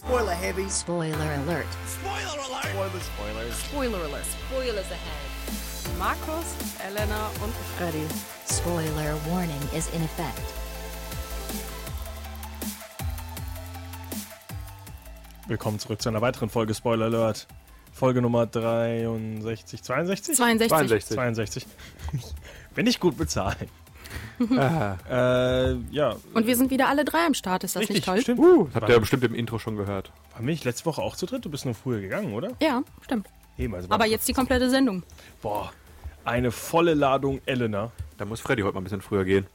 Spoiler 0.00 0.32
heavy. 0.32 0.66
Spoiler 0.70 1.14
alert. 1.14 1.66
Spoiler 1.86 2.40
alert! 2.48 3.02
Spoilers. 3.02 3.64
Spoiler 3.64 3.98
alert. 4.06 4.24
Spoilers 4.24 4.90
ahead. 4.90 5.98
Markus, 5.98 6.54
Elena 6.88 7.26
und 7.44 7.52
Freddy. 7.76 8.06
Spoiler 8.48 9.14
warning 9.28 9.60
is 9.76 9.92
in 9.94 10.02
effect. 10.02 10.40
Willkommen 15.48 15.78
zurück 15.78 16.00
zu 16.00 16.08
einer 16.08 16.22
weiteren 16.22 16.48
Folge 16.48 16.74
Spoiler 16.74 17.04
Alert. 17.04 17.46
Folge 17.92 18.22
Nummer 18.22 18.46
63, 18.46 19.82
62? 19.82 20.34
62. 20.34 20.68
62. 20.68 21.14
62. 21.14 21.66
Wenn 22.74 22.86
ich 22.86 23.00
gut 23.00 23.18
bezahle. 23.18 23.68
Ah. 24.56 24.96
Äh, 25.08 25.76
ja. 25.90 26.16
Und 26.34 26.46
wir 26.46 26.56
sind 26.56 26.70
wieder 26.70 26.88
alle 26.88 27.04
drei 27.04 27.26
am 27.26 27.34
Start. 27.34 27.64
Ist 27.64 27.76
das 27.76 27.82
Richtig, 27.82 27.96
nicht 27.96 28.06
toll? 28.06 28.20
stimmt. 28.20 28.40
Uh, 28.40 28.68
habt 28.74 28.88
ihr 28.88 28.98
bestimmt 29.00 29.24
im 29.24 29.34
Intro 29.34 29.58
schon 29.58 29.76
gehört. 29.76 30.12
War 30.32 30.42
mich 30.42 30.64
letzte 30.64 30.86
Woche 30.86 31.02
auch 31.02 31.16
zu 31.16 31.26
dritt? 31.26 31.44
Du 31.44 31.50
bist 31.50 31.64
nur 31.64 31.74
früher 31.74 32.00
gegangen, 32.00 32.32
oder? 32.32 32.52
Ja, 32.60 32.82
stimmt. 33.02 33.26
Eben, 33.58 33.74
also 33.74 33.88
Aber 33.90 34.06
jetzt 34.06 34.26
die 34.28 34.32
komplette 34.32 34.70
Sendung. 34.70 35.02
Boah, 35.42 35.72
eine 36.24 36.50
volle 36.50 36.94
Ladung 36.94 37.40
Elena. 37.46 37.92
Da 38.18 38.24
muss 38.24 38.40
Freddy 38.40 38.62
heute 38.62 38.74
mal 38.74 38.80
ein 38.80 38.84
bisschen 38.84 39.02
früher 39.02 39.24
gehen. 39.24 39.46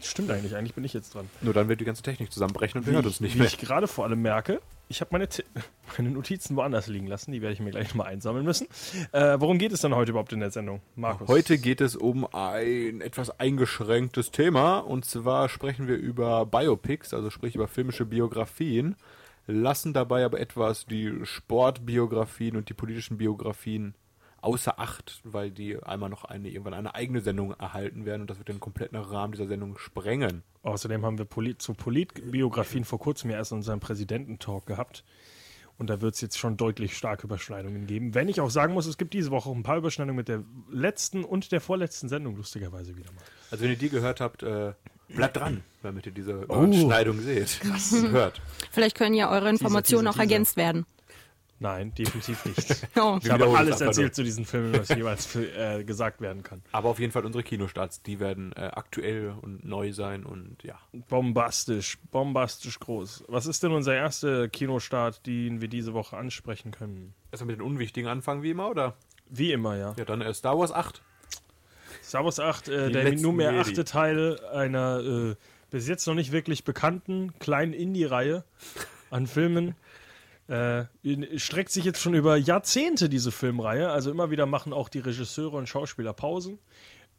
Stimmt 0.00 0.30
eigentlich, 0.30 0.54
eigentlich 0.54 0.74
bin 0.74 0.84
ich 0.84 0.92
jetzt 0.92 1.14
dran. 1.14 1.28
Nur 1.40 1.52
dann 1.52 1.68
wird 1.68 1.80
die 1.80 1.84
ganze 1.84 2.02
Technik 2.02 2.32
zusammenbrechen 2.32 2.80
und 2.80 2.86
wir 2.86 2.92
Wie 2.92 2.96
hören 2.96 3.06
uns 3.06 3.20
nicht 3.20 3.34
wie 3.34 3.38
mehr. 3.40 3.48
ich 3.48 3.58
gerade 3.58 3.88
vor 3.88 4.04
allem 4.04 4.22
merke, 4.22 4.60
ich 4.88 5.00
habe 5.00 5.10
meine, 5.12 5.28
meine 5.96 6.10
Notizen 6.10 6.56
woanders 6.56 6.86
liegen 6.86 7.06
lassen. 7.06 7.32
Die 7.32 7.42
werde 7.42 7.54
ich 7.54 7.60
mir 7.60 7.70
gleich 7.70 7.94
mal 7.94 8.04
einsammeln 8.04 8.44
müssen. 8.44 8.68
Äh, 9.12 9.36
worum 9.40 9.58
geht 9.58 9.72
es 9.72 9.80
denn 9.80 9.94
heute 9.94 10.10
überhaupt 10.10 10.32
in 10.32 10.40
der 10.40 10.50
Sendung, 10.50 10.80
Markus? 10.96 11.28
Heute 11.28 11.58
geht 11.58 11.80
es 11.80 11.96
um 11.96 12.26
ein 12.32 13.00
etwas 13.00 13.38
eingeschränktes 13.40 14.30
Thema 14.30 14.78
und 14.78 15.04
zwar 15.04 15.48
sprechen 15.48 15.88
wir 15.88 15.96
über 15.96 16.46
Biopics, 16.46 17.14
also 17.14 17.30
sprich 17.30 17.54
über 17.54 17.68
filmische 17.68 18.06
Biografien, 18.06 18.96
lassen 19.46 19.92
dabei 19.92 20.24
aber 20.24 20.40
etwas 20.40 20.86
die 20.86 21.12
Sportbiografien 21.24 22.56
und 22.56 22.68
die 22.68 22.74
politischen 22.74 23.18
Biografien 23.18 23.94
außer 24.44 24.78
Acht, 24.78 25.20
weil 25.24 25.50
die 25.50 25.82
einmal 25.82 26.10
noch 26.10 26.24
eine 26.24 26.48
irgendwann 26.48 26.74
eine 26.74 26.94
eigene 26.94 27.20
Sendung 27.20 27.52
erhalten 27.54 28.04
werden 28.04 28.22
und 28.22 28.30
das 28.30 28.38
wird 28.38 28.48
den 28.48 28.60
kompletten 28.60 28.98
Rahmen 28.98 29.32
dieser 29.32 29.46
Sendung 29.46 29.78
sprengen. 29.78 30.42
Außerdem 30.62 31.04
haben 31.04 31.18
wir 31.18 31.24
Polit 31.24 31.60
zu 31.62 31.74
Politbiografien 31.74 32.84
vor 32.84 32.98
kurzem 32.98 33.30
ja 33.30 33.36
erst 33.36 33.52
unseren 33.52 33.80
Präsidententalk 33.80 34.66
gehabt. 34.66 35.04
Und 35.76 35.90
da 35.90 36.00
wird 36.00 36.14
es 36.14 36.20
jetzt 36.20 36.38
schon 36.38 36.56
deutlich 36.56 36.96
starke 36.96 37.26
Überschneidungen 37.26 37.88
geben. 37.88 38.14
Wenn 38.14 38.28
ich 38.28 38.40
auch 38.40 38.50
sagen 38.50 38.74
muss, 38.74 38.86
es 38.86 38.96
gibt 38.96 39.12
diese 39.12 39.32
Woche 39.32 39.48
auch 39.48 39.56
ein 39.56 39.64
paar 39.64 39.76
Überschneidungen 39.78 40.14
mit 40.16 40.28
der 40.28 40.44
letzten 40.70 41.24
und 41.24 41.50
der 41.50 41.60
vorletzten 41.60 42.08
Sendung, 42.08 42.36
lustigerweise 42.36 42.96
wieder 42.96 43.10
mal. 43.10 43.24
Also 43.50 43.64
wenn 43.64 43.70
ihr 43.72 43.76
die 43.76 43.88
gehört 43.88 44.20
habt, 44.20 44.44
äh, 44.44 44.74
bleibt 45.08 45.36
dran, 45.36 45.64
damit 45.82 46.06
ihr 46.06 46.12
diese 46.12 46.46
Oh. 46.48 46.62
Überschneidung 46.62 47.18
seht. 47.20 47.58
Krass. 47.60 47.92
Hört. 47.92 48.40
Vielleicht 48.70 48.96
können 48.96 49.16
ja 49.16 49.32
eure 49.32 49.48
Informationen 49.48 50.06
auch 50.06 50.18
ergänzt 50.18 50.56
werden. 50.56 50.86
Nein, 51.64 51.94
definitiv 51.94 52.44
nicht. 52.44 52.88
Oh. 52.96 53.18
Ich 53.22 53.30
habe 53.30 53.46
alles 53.56 53.80
erzählt 53.80 54.14
zu 54.14 54.22
diesen 54.22 54.44
Filmen, 54.44 54.78
was 54.78 54.90
jeweils 54.90 55.24
für, 55.24 55.50
äh, 55.56 55.82
gesagt 55.82 56.20
werden 56.20 56.42
kann. 56.42 56.60
Aber 56.72 56.90
auf 56.90 56.98
jeden 56.98 57.10
Fall 57.10 57.24
unsere 57.24 57.42
Kinostarts, 57.42 58.02
die 58.02 58.20
werden 58.20 58.52
äh, 58.52 58.70
aktuell 58.74 59.34
und 59.40 59.64
neu 59.64 59.94
sein 59.94 60.26
und 60.26 60.62
ja. 60.62 60.78
Bombastisch, 61.08 61.96
bombastisch 62.10 62.78
groß. 62.80 63.24
Was 63.28 63.46
ist 63.46 63.62
denn 63.62 63.72
unser 63.72 63.94
erster 63.94 64.48
Kinostart, 64.50 65.24
den 65.26 65.62
wir 65.62 65.68
diese 65.68 65.94
Woche 65.94 66.18
ansprechen 66.18 66.70
können? 66.70 67.14
Erstmal 67.32 67.52
mit 67.52 67.60
den 67.60 67.66
Unwichtigen 67.66 68.10
anfangen 68.10 68.42
wie 68.42 68.50
immer, 68.50 68.68
oder? 68.68 68.94
Wie 69.30 69.50
immer, 69.50 69.74
ja. 69.76 69.94
Ja, 69.96 70.04
dann 70.04 70.20
äh, 70.20 70.34
Star 70.34 70.58
Wars 70.58 70.70
8. 70.70 71.00
Star 72.02 72.26
Wars 72.26 72.40
8, 72.40 72.68
äh, 72.68 72.90
der 72.90 73.10
nunmehr 73.14 73.58
achte 73.58 73.84
Teil 73.84 74.38
einer 74.52 75.00
äh, 75.00 75.34
bis 75.70 75.88
jetzt 75.88 76.06
noch 76.06 76.14
nicht 76.14 76.30
wirklich 76.30 76.64
bekannten 76.64 77.32
kleinen 77.38 77.72
Indie-Reihe 77.72 78.44
an 79.10 79.26
Filmen. 79.26 79.74
Äh, 80.46 80.84
streckt 81.38 81.70
sich 81.70 81.84
jetzt 81.84 82.00
schon 82.00 82.14
über 82.14 82.36
Jahrzehnte 82.36 83.08
diese 83.08 83.32
Filmreihe. 83.32 83.90
Also 83.90 84.10
immer 84.10 84.30
wieder 84.30 84.46
machen 84.46 84.72
auch 84.72 84.88
die 84.88 84.98
Regisseure 84.98 85.56
und 85.56 85.68
Schauspieler 85.68 86.12
Pausen. 86.12 86.58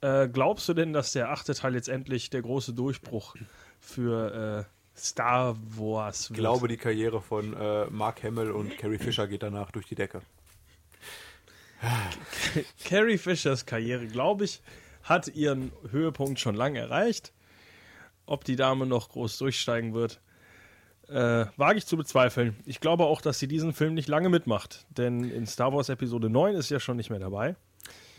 Äh, 0.02 0.28
glaubst 0.28 0.70
du 0.70 0.74
denn, 0.74 0.94
dass 0.94 1.14
der 1.14 1.32
achte 1.32 1.56
Teil 1.56 1.74
jetzt 1.74 1.90
endlich 1.90 2.30
der 2.30 2.42
große 2.42 2.74
Durchbruch 2.74 3.36
für 3.80 4.68
äh, 4.68 5.00
Star 5.00 5.58
Wars 5.78 6.30
wird? 6.30 6.38
Ich 6.38 6.42
glaube, 6.42 6.68
die 6.68 6.78
Karriere 6.78 7.22
von 7.22 7.54
äh, 7.54 7.86
Mark 7.86 8.24
Hamill 8.24 8.52
und 8.52 8.78
Carrie 8.78 9.00
Fisher 9.00 9.28
geht 9.28 9.42
danach 9.42 9.72
durch 9.72 9.88
die 9.88 9.96
Decke. 9.96 10.22
Carrie 12.86 13.18
Fishers 13.18 13.66
Karriere, 13.66 14.08
glaube 14.08 14.46
ich, 14.46 14.62
hat 15.04 15.28
ihren 15.30 15.72
Höhepunkt 15.92 16.40
schon 16.40 16.56
lange 16.56 16.80
erreicht. 16.80 17.34
Ob 18.26 18.44
die 18.44 18.56
Dame 18.56 18.86
noch 18.86 19.10
groß 19.10 19.38
durchsteigen 19.38 19.94
wird, 19.94 20.20
äh, 21.10 21.46
wage 21.58 21.78
ich 21.78 21.86
zu 21.86 21.98
bezweifeln. 21.98 22.56
Ich 22.66 22.80
glaube 22.80 23.06
auch, 23.06 23.22
dass 23.22 23.40
sie 23.40 23.48
diesen 23.48 23.74
Film 23.74 23.94
nicht 23.94 24.08
lange 24.08 24.30
mitmacht, 24.30 24.86
denn 24.90 25.30
in 25.30 25.46
Star 25.46 25.74
Wars 25.74 25.90
Episode 25.90 26.30
9 26.30 26.56
ist 26.56 26.70
ja 26.70 26.80
schon 26.80 26.98
nicht 26.98 27.10
mehr 27.10 27.20
dabei. 27.20 27.56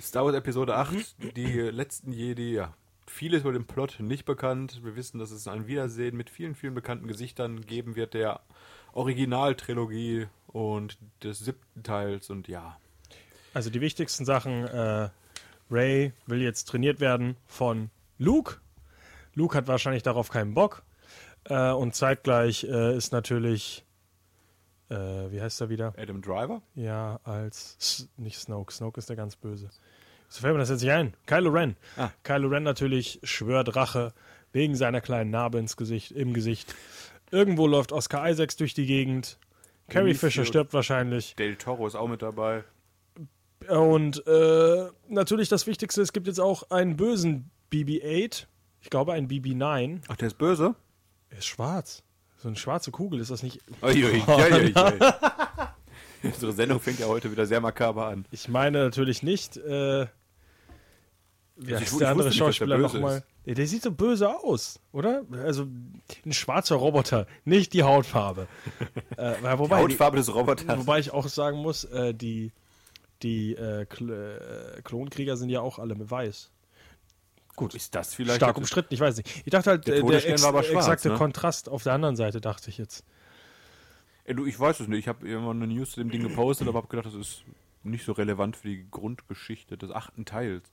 Star 0.01 0.25
Wars 0.25 0.35
Episode 0.35 0.77
8, 0.77 1.37
die 1.37 1.61
letzten 1.61 2.13
Jedi, 2.13 2.53
ja. 2.55 2.75
Vieles 3.09 3.43
über 3.43 3.53
den 3.53 3.67
Plot 3.67 4.01
nicht 4.01 4.25
bekannt. 4.25 4.81
Wir 4.83 4.97
wissen, 4.97 5.19
dass 5.19 5.31
es 5.31 5.47
ein 5.47 5.69
Wiedersehen 5.69 6.17
mit 6.17 6.29
vielen, 6.29 6.57
vielen 6.57 6.75
bekannten 6.75 7.07
Gesichtern 7.07 7.61
geben 7.61 7.95
wird, 7.95 8.15
der 8.15 8.41
Originaltrilogie 8.93 10.27
und 10.49 10.99
des 11.23 11.39
siebten 11.39 11.83
Teils 11.83 12.31
und 12.31 12.49
ja. 12.49 12.77
Also 13.55 13.71
die 13.71 13.81
wichtigsten 13.81 14.25
Sachen, 14.25 14.65
äh, 14.67 15.09
Ray 15.71 16.13
will 16.27 16.43
jetzt 16.43 16.65
trainiert 16.65 17.01
werden 17.01 17.37
von 17.47 17.91
Luke. 18.19 18.57
Luke 19.35 19.57
hat 19.57 19.69
wahrscheinlich 19.69 20.03
darauf 20.03 20.31
keinen 20.31 20.55
Bock. 20.55 20.83
Äh, 21.49 21.73
und 21.73 21.95
zeitgleich 21.95 22.65
äh, 22.65 22.97
ist 22.97 23.13
natürlich, 23.13 23.85
äh, 24.89 24.95
wie 24.95 25.41
heißt 25.41 25.61
er 25.61 25.69
wieder? 25.69 25.95
Adam 25.97 26.21
Driver? 26.23 26.63
Ja, 26.75 27.21
als 27.25 27.77
S 27.79 28.09
nicht 28.17 28.39
Snoke. 28.39 28.73
Snoke 28.73 28.99
ist 28.99 29.09
der 29.09 29.17
ganz 29.17 29.37
böse. 29.37 29.71
So 30.29 30.41
fällt 30.41 30.55
mir 30.55 30.61
das 30.61 30.71
jetzt 30.71 30.83
nicht 30.83 30.93
ein. 30.93 31.15
Kylo 31.27 31.51
Ren. 31.51 31.77
Ah. 31.97 32.11
Kylo 32.25 32.49
Ren 32.49 32.65
natürlich 32.65 33.21
schwört 33.23 33.77
Rache 33.77 34.13
wegen 34.53 34.75
seiner 34.75 35.01
kleinen 35.01 35.31
Narbe 35.31 35.59
ins 35.59 35.77
Gesicht, 35.77 36.13
im 36.13 36.33
Gesicht. 36.33 36.75
Irgendwo 37.31 37.67
läuft 37.67 37.93
Oscar 37.93 38.29
Isaacs 38.29 38.57
durch 38.57 38.75
die 38.75 38.87
Gegend. 38.87 39.39
Carrie 39.89 40.15
Fisher 40.15 40.45
stirbt 40.45 40.75
wahrscheinlich. 40.75 41.37
Del 41.37 41.57
Toro 41.57 41.87
ist 41.87 41.95
auch 41.95 42.09
mit 42.09 42.23
dabei. 42.23 42.65
Und 43.69 44.27
äh, 44.27 44.89
natürlich 45.09 45.49
das 45.49 45.67
Wichtigste, 45.67 46.03
es 46.03 46.13
gibt 46.13 46.27
jetzt 46.27 46.41
auch 46.41 46.71
einen 46.71 46.97
bösen 46.97 47.51
BB-8. 47.73 48.47
Ich 48.81 48.91
glaube, 48.91 49.13
ein 49.13 49.29
BB-9. 49.29 50.03
Ach, 50.09 50.17
der 50.17 50.29
ist 50.29 50.39
böse? 50.39 50.75
Er 51.31 51.39
ist 51.39 51.47
schwarz. 51.47 52.03
So 52.39 52.49
eine 52.49 52.57
schwarze 52.57 52.91
Kugel, 52.91 53.21
ist 53.21 53.31
das 53.31 53.43
nicht... 53.43 53.61
Uiui, 53.83 54.23
uiui, 54.27 54.75
uiui. 54.75 55.01
Unsere 56.23 56.53
Sendung 56.53 56.81
fängt 56.81 56.99
ja 56.99 57.07
heute 57.07 57.31
wieder 57.31 57.47
sehr 57.47 57.61
makaber 57.61 58.07
an. 58.07 58.27
Ich 58.31 58.49
meine 58.49 58.85
natürlich 58.85 59.23
nicht. 59.23 59.57
Äh, 59.57 60.07
wie 61.57 61.73
Also 61.75 61.81
heißt 61.85 61.93
ich 61.93 61.99
der 61.99 62.09
andere 62.11 62.29
nicht, 62.29 62.39
Schauspieler 62.39 62.79
nochmal? 62.79 63.23
der 63.47 63.67
sieht 63.67 63.83
so 63.83 63.91
böse 63.93 64.29
aus, 64.29 64.81
oder? 64.93 65.25
Also 65.45 65.63
ein 66.25 66.33
schwarzer 66.33 66.77
Roboter, 66.77 67.27
nicht 67.45 67.73
die 67.73 67.83
Hautfarbe. 67.83 68.49
äh, 69.17 69.35
wobei, 69.59 69.83
Hautfarbe 69.83 70.17
des 70.17 70.27
die, 70.27 70.33
Roboters. 70.33 70.79
wobei 70.79 70.99
ich 70.99 71.13
auch 71.13 71.29
sagen 71.29 71.59
muss, 71.59 71.85
äh, 71.85 72.13
die, 72.13 72.53
die 73.23 73.55
äh, 73.55 73.83
äh, 73.83 74.83
Klonkrieger 74.83 75.37
sind 75.37 75.49
ja 75.51 75.61
auch 75.61 75.79
alle 75.79 75.95
mit 75.95 76.11
weiß. 76.11 76.51
Gut, 77.57 77.75
ist 77.75 77.95
das 77.95 78.15
vielleicht 78.15 78.37
Stark 78.37 78.57
umstritten, 78.59 78.93
ich 78.93 79.01
weiß 79.01 79.17
nicht. 79.17 79.43
Ich 79.47 79.51
dachte 79.51 79.71
halt, 79.71 79.87
Der 79.87 79.97
äh, 79.97 80.03
der 80.03 80.27
ex 80.29 80.43
war 80.43 80.51
aber 80.51 80.63
schwarz, 80.63 80.85
exakte 80.87 81.09
ne? 81.11 81.15
Kontrast 81.17 81.69
auf 81.69 81.83
der 81.83 81.95
anderen 81.95 82.15
Seite, 82.17 82.41
dachte 82.41 82.69
ich 82.71 82.77
jetzt. 82.79 83.03
Ey, 84.25 84.35
du, 84.35 84.45
ich 84.45 84.59
weiß 84.61 84.81
es 84.81 84.89
nicht. 84.89 84.99
Ich 85.01 85.09
habe 85.09 85.27
irgendwann 85.27 85.63
eine 85.63 85.73
News 85.73 85.93
zu 85.93 86.01
dem 86.01 86.11
Ding 86.11 86.23
gepostet, 86.23 86.69
aber 86.69 86.79
habe 86.79 86.89
gedacht, 86.89 87.07
das 87.07 87.15
ist 87.15 87.43
nicht 87.83 88.05
so 88.05 88.13
relevant 88.13 88.57
für 88.57 88.69
die 88.69 88.87
Grundgeschichte 88.91 89.79
des 89.79 89.91
achten 89.91 90.25
Teils. 90.25 90.65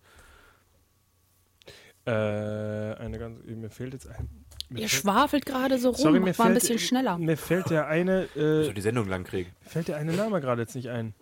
Äh, 2.06 2.12
eine 2.12 3.18
ganz, 3.18 3.40
mir 3.46 3.70
fehlt 3.70 3.94
jetzt 3.94 4.08
ein. 4.08 4.28
Mir 4.70 4.82
Ihr 4.82 4.90
fällt- 4.90 5.02
schwafelt 5.04 5.46
gerade 5.46 5.78
so 5.78 5.90
rum. 5.92 5.98
Sorry, 5.98 6.20
mir 6.20 6.28
Macht 6.32 6.40
mal 6.40 6.46
ein 6.46 6.52
fällt, 6.52 6.62
bisschen 6.64 6.80
schneller. 6.80 7.18
Mir 7.18 7.38
fällt 7.38 7.70
der 7.70 7.88
eine, 7.88 8.24
äh, 8.36 8.64
Soll 8.66 8.74
die 8.74 8.82
Sendung 8.82 9.08
lang 9.08 9.24
kriegen? 9.24 9.52
Fällt 9.62 9.88
der 9.88 9.98
eine 9.98 10.12
Name 10.14 10.42
gerade 10.42 10.62
jetzt 10.64 10.76
nicht 10.76 10.90
ein? 10.90 11.14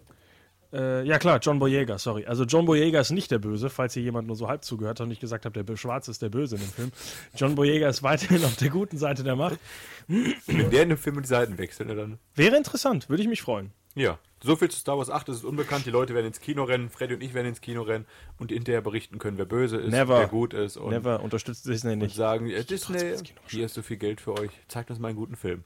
Äh, 0.73 1.05
ja 1.05 1.19
klar, 1.19 1.39
John 1.41 1.59
Boyega, 1.59 1.97
sorry. 1.97 2.25
Also 2.25 2.45
John 2.45 2.65
Boyega 2.65 3.01
ist 3.01 3.11
nicht 3.11 3.29
der 3.31 3.39
Böse, 3.39 3.69
falls 3.69 3.93
hier 3.93 4.03
jemand 4.03 4.27
nur 4.27 4.35
so 4.35 4.47
halb 4.47 4.63
zugehört 4.63 4.99
hat 4.99 5.03
und 5.05 5.09
nicht 5.09 5.21
gesagt 5.21 5.45
hat, 5.45 5.55
der 5.55 5.77
Schwarze 5.77 6.11
ist 6.11 6.21
der 6.21 6.29
Böse 6.29 6.55
in 6.55 6.61
dem 6.61 6.69
Film. 6.69 6.91
John 7.35 7.55
Boyega 7.55 7.89
ist 7.89 8.03
weiterhin 8.03 8.43
auf 8.45 8.55
der 8.55 8.69
guten 8.69 8.97
Seite 8.97 9.23
der 9.23 9.35
Macht. 9.35 9.59
Wenn 10.07 10.69
der 10.69 10.83
in 10.83 10.89
dem 10.89 10.97
Film 10.97 11.21
die 11.21 11.27
Seiten 11.27 11.57
wechselt, 11.57 11.89
ne, 11.89 11.95
dann. 11.95 12.19
Wäre 12.35 12.55
interessant, 12.55 13.09
würde 13.09 13.21
ich 13.21 13.29
mich 13.29 13.41
freuen. 13.41 13.71
Ja. 13.95 14.17
So 14.43 14.55
viel 14.55 14.71
zu 14.71 14.79
Star 14.79 14.97
Wars 14.97 15.09
8, 15.11 15.29
es 15.29 15.37
ist 15.37 15.43
unbekannt. 15.43 15.85
Die 15.85 15.91
Leute 15.91 16.15
werden 16.15 16.27
ins 16.27 16.39
Kino 16.39 16.63
rennen, 16.63 16.89
Freddy 16.89 17.13
und 17.13 17.21
ich 17.21 17.33
werden 17.35 17.47
ins 17.47 17.61
Kino 17.61 17.83
rennen 17.83 18.05
und 18.39 18.51
hinterher 18.51 18.81
berichten 18.81 19.19
können, 19.19 19.37
wer 19.37 19.45
böse 19.45 19.77
ist, 19.77 19.91
Never. 19.91 20.19
wer 20.19 20.27
gut 20.27 20.53
ist 20.53 20.77
und, 20.77 20.89
Never 20.89 21.21
unterstützt 21.21 21.67
Disney 21.67 21.93
und 21.93 21.99
nicht. 21.99 22.15
sagen, 22.15 22.49
äh, 22.49 22.63
Disney, 22.63 23.17
hier 23.47 23.65
ist 23.65 23.75
so 23.75 23.83
viel 23.83 23.97
Geld 23.97 24.19
für 24.19 24.33
euch, 24.39 24.49
zeigt 24.67 24.89
uns 24.89 24.99
mal 24.99 25.09
einen 25.09 25.17
guten 25.17 25.35
Film. 25.35 25.63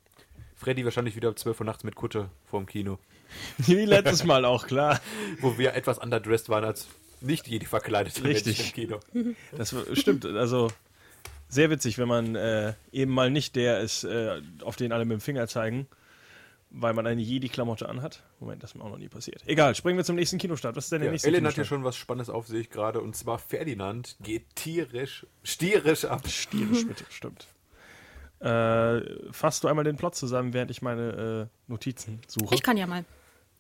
Freddy 0.56 0.84
wahrscheinlich 0.84 1.16
wieder 1.16 1.30
um 1.30 1.36
12 1.38 1.60
Uhr 1.62 1.66
nachts 1.66 1.84
mit 1.86 1.96
Kutte 1.96 2.30
vorm 2.44 2.66
Kino, 2.66 2.98
Wie 3.58 3.86
letztes 3.86 4.24
Mal 4.24 4.46
auch, 4.46 4.68
klar. 4.68 5.00
wo 5.42 5.58
wir 5.58 5.74
etwas 5.74 5.98
underdressed 6.00 6.50
waren 6.50 6.64
als 6.66 6.88
nicht 7.22 7.48
jede 7.48 7.66
verkleidete 7.66 8.24
Richtig. 8.24 8.58
Mensch 8.58 8.70
im 8.70 9.00
Kino. 9.14 9.36
Das 9.58 9.76
stimmt, 9.94 10.26
also 10.26 10.70
sehr 11.50 11.70
witzig, 11.70 11.98
wenn 11.98 12.08
man 12.08 12.36
äh, 12.36 12.74
eben 12.92 13.12
mal 13.14 13.30
nicht 13.30 13.56
der 13.56 13.80
ist, 13.80 14.04
äh, 14.04 14.42
auf 14.62 14.76
den 14.76 14.92
alle 14.92 15.06
mit 15.06 15.14
dem 15.20 15.22
Finger 15.22 15.48
zeigen. 15.48 15.88
weil 16.78 16.94
man 16.94 17.08
eine 17.08 17.22
Jedi-Klamotte 17.22 17.88
anhat. 17.88 18.22
Moment, 18.42 18.62
das 18.62 18.72
ist 18.72 18.76
mir 18.76 18.84
auch 18.84 18.90
noch 18.90 18.98
nie 18.98 19.08
passiert. 19.08 19.42
Egal, 19.48 19.76
springen 19.76 19.98
wir 19.98 20.04
zum 20.04 20.18
nächsten 20.18 20.38
Kinostart. 20.40 20.76
Was 20.76 20.86
ist 20.86 20.92
denn 20.92 21.00
der 21.00 21.08
Ja, 21.08 21.12
nächste 21.14 21.28
Ellen 21.30 21.46
hat 21.46 21.54
Kinostart? 21.54 21.68
schon 21.68 21.84
was 21.86 21.96
Spannendes 21.96 22.30
auf, 22.30 22.48
sehe 22.48 22.60
ich 22.60 22.70
gerade. 22.70 23.00
Und 23.00 23.16
zwar 23.16 23.40
Ferdinand 23.40 24.18
geht 24.22 24.56
tierisch, 24.56 25.26
stierisch 25.44 26.04
ab. 26.04 26.28
Stierisch, 26.28 26.86
bitte, 26.88 27.06
stimmt. 27.10 27.48
Äh, 28.42 29.32
fasst 29.32 29.64
du 29.64 29.68
einmal 29.70 29.86
den 29.86 29.96
Plot 29.96 30.16
zusammen, 30.16 30.54
während 30.54 30.70
ich 30.70 30.82
meine 30.82 31.50
äh, 31.68 31.72
Notizen 31.72 32.20
suche? 32.28 32.54
Ich 32.54 32.62
kann 32.64 32.76
ja 32.76 32.86
mal. 32.88 33.06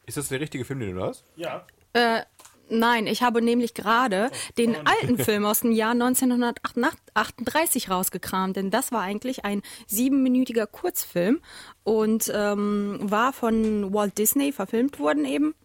Ist 0.06 0.18
das 0.18 0.30
der 0.30 0.40
richtige 0.40 0.66
Film, 0.66 0.80
den 0.80 0.96
du 0.96 1.04
hast? 1.04 1.24
Ja. 1.36 1.66
Äh, 1.94 2.22
nein, 2.70 3.08
ich 3.08 3.24
habe 3.24 3.42
nämlich 3.42 3.74
gerade 3.74 4.30
den 4.58 4.76
alten 4.86 5.18
Film 5.18 5.46
aus 5.46 5.62
dem 5.62 5.72
Jahr 5.72 5.92
1938 5.92 7.90
rausgekramt, 7.90 8.56
denn 8.56 8.72
das 8.72 8.92
war 8.92 9.02
eigentlich 9.02 9.46
ein 9.46 9.62
siebenminütiger 9.88 10.68
Kurzfilm 10.68 11.42
und 11.84 12.32
ähm, 12.34 13.00
war 13.02 13.34
von 13.34 13.94
Walt 13.94 14.18
Disney 14.18 14.52
verfilmt 14.52 15.00
worden 15.00 15.26
eben. 15.26 15.56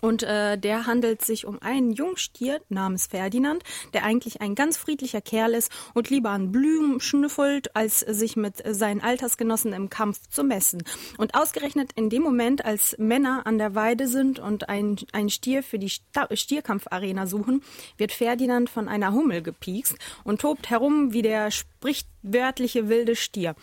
Und 0.00 0.24
äh, 0.24 0.58
der 0.58 0.86
handelt 0.86 1.24
sich 1.24 1.46
um 1.46 1.62
einen 1.62 1.92
Jungstier 1.92 2.60
namens 2.68 3.06
Ferdinand, 3.06 3.62
der 3.94 4.04
eigentlich 4.04 4.40
ein 4.40 4.56
ganz 4.56 4.76
friedlicher 4.76 5.20
Kerl 5.20 5.54
ist 5.54 5.70
und 5.94 6.10
lieber 6.10 6.30
an 6.30 6.50
Blumen 6.50 7.00
schnüffelt, 7.00 7.76
als 7.76 8.00
sich 8.00 8.36
mit 8.36 8.62
seinen 8.68 9.00
Altersgenossen 9.00 9.72
im 9.72 9.88
Kampf 9.88 10.20
zu 10.28 10.42
messen. 10.42 10.82
Und 11.18 11.34
ausgerechnet 11.34 11.92
in 11.94 12.10
dem 12.10 12.22
Moment, 12.22 12.64
als 12.64 12.96
Männer 12.98 13.46
an 13.46 13.58
der 13.58 13.76
Weide 13.76 14.08
sind 14.08 14.40
und 14.40 14.68
ein, 14.68 14.96
ein 15.12 15.30
Stier 15.30 15.62
für 15.62 15.78
die 15.78 15.92
Stierkampfarena 16.32 17.26
suchen, 17.26 17.62
wird 17.96 18.10
Ferdinand 18.10 18.68
von 18.68 18.88
einer 18.88 19.12
Hummel 19.12 19.40
gepiekst 19.40 19.96
und 20.24 20.40
tobt 20.40 20.68
herum 20.68 21.12
wie 21.12 21.22
der 21.22 21.52
sprichwörtliche 21.52 22.88
wilde 22.88 23.14
Stier. 23.14 23.54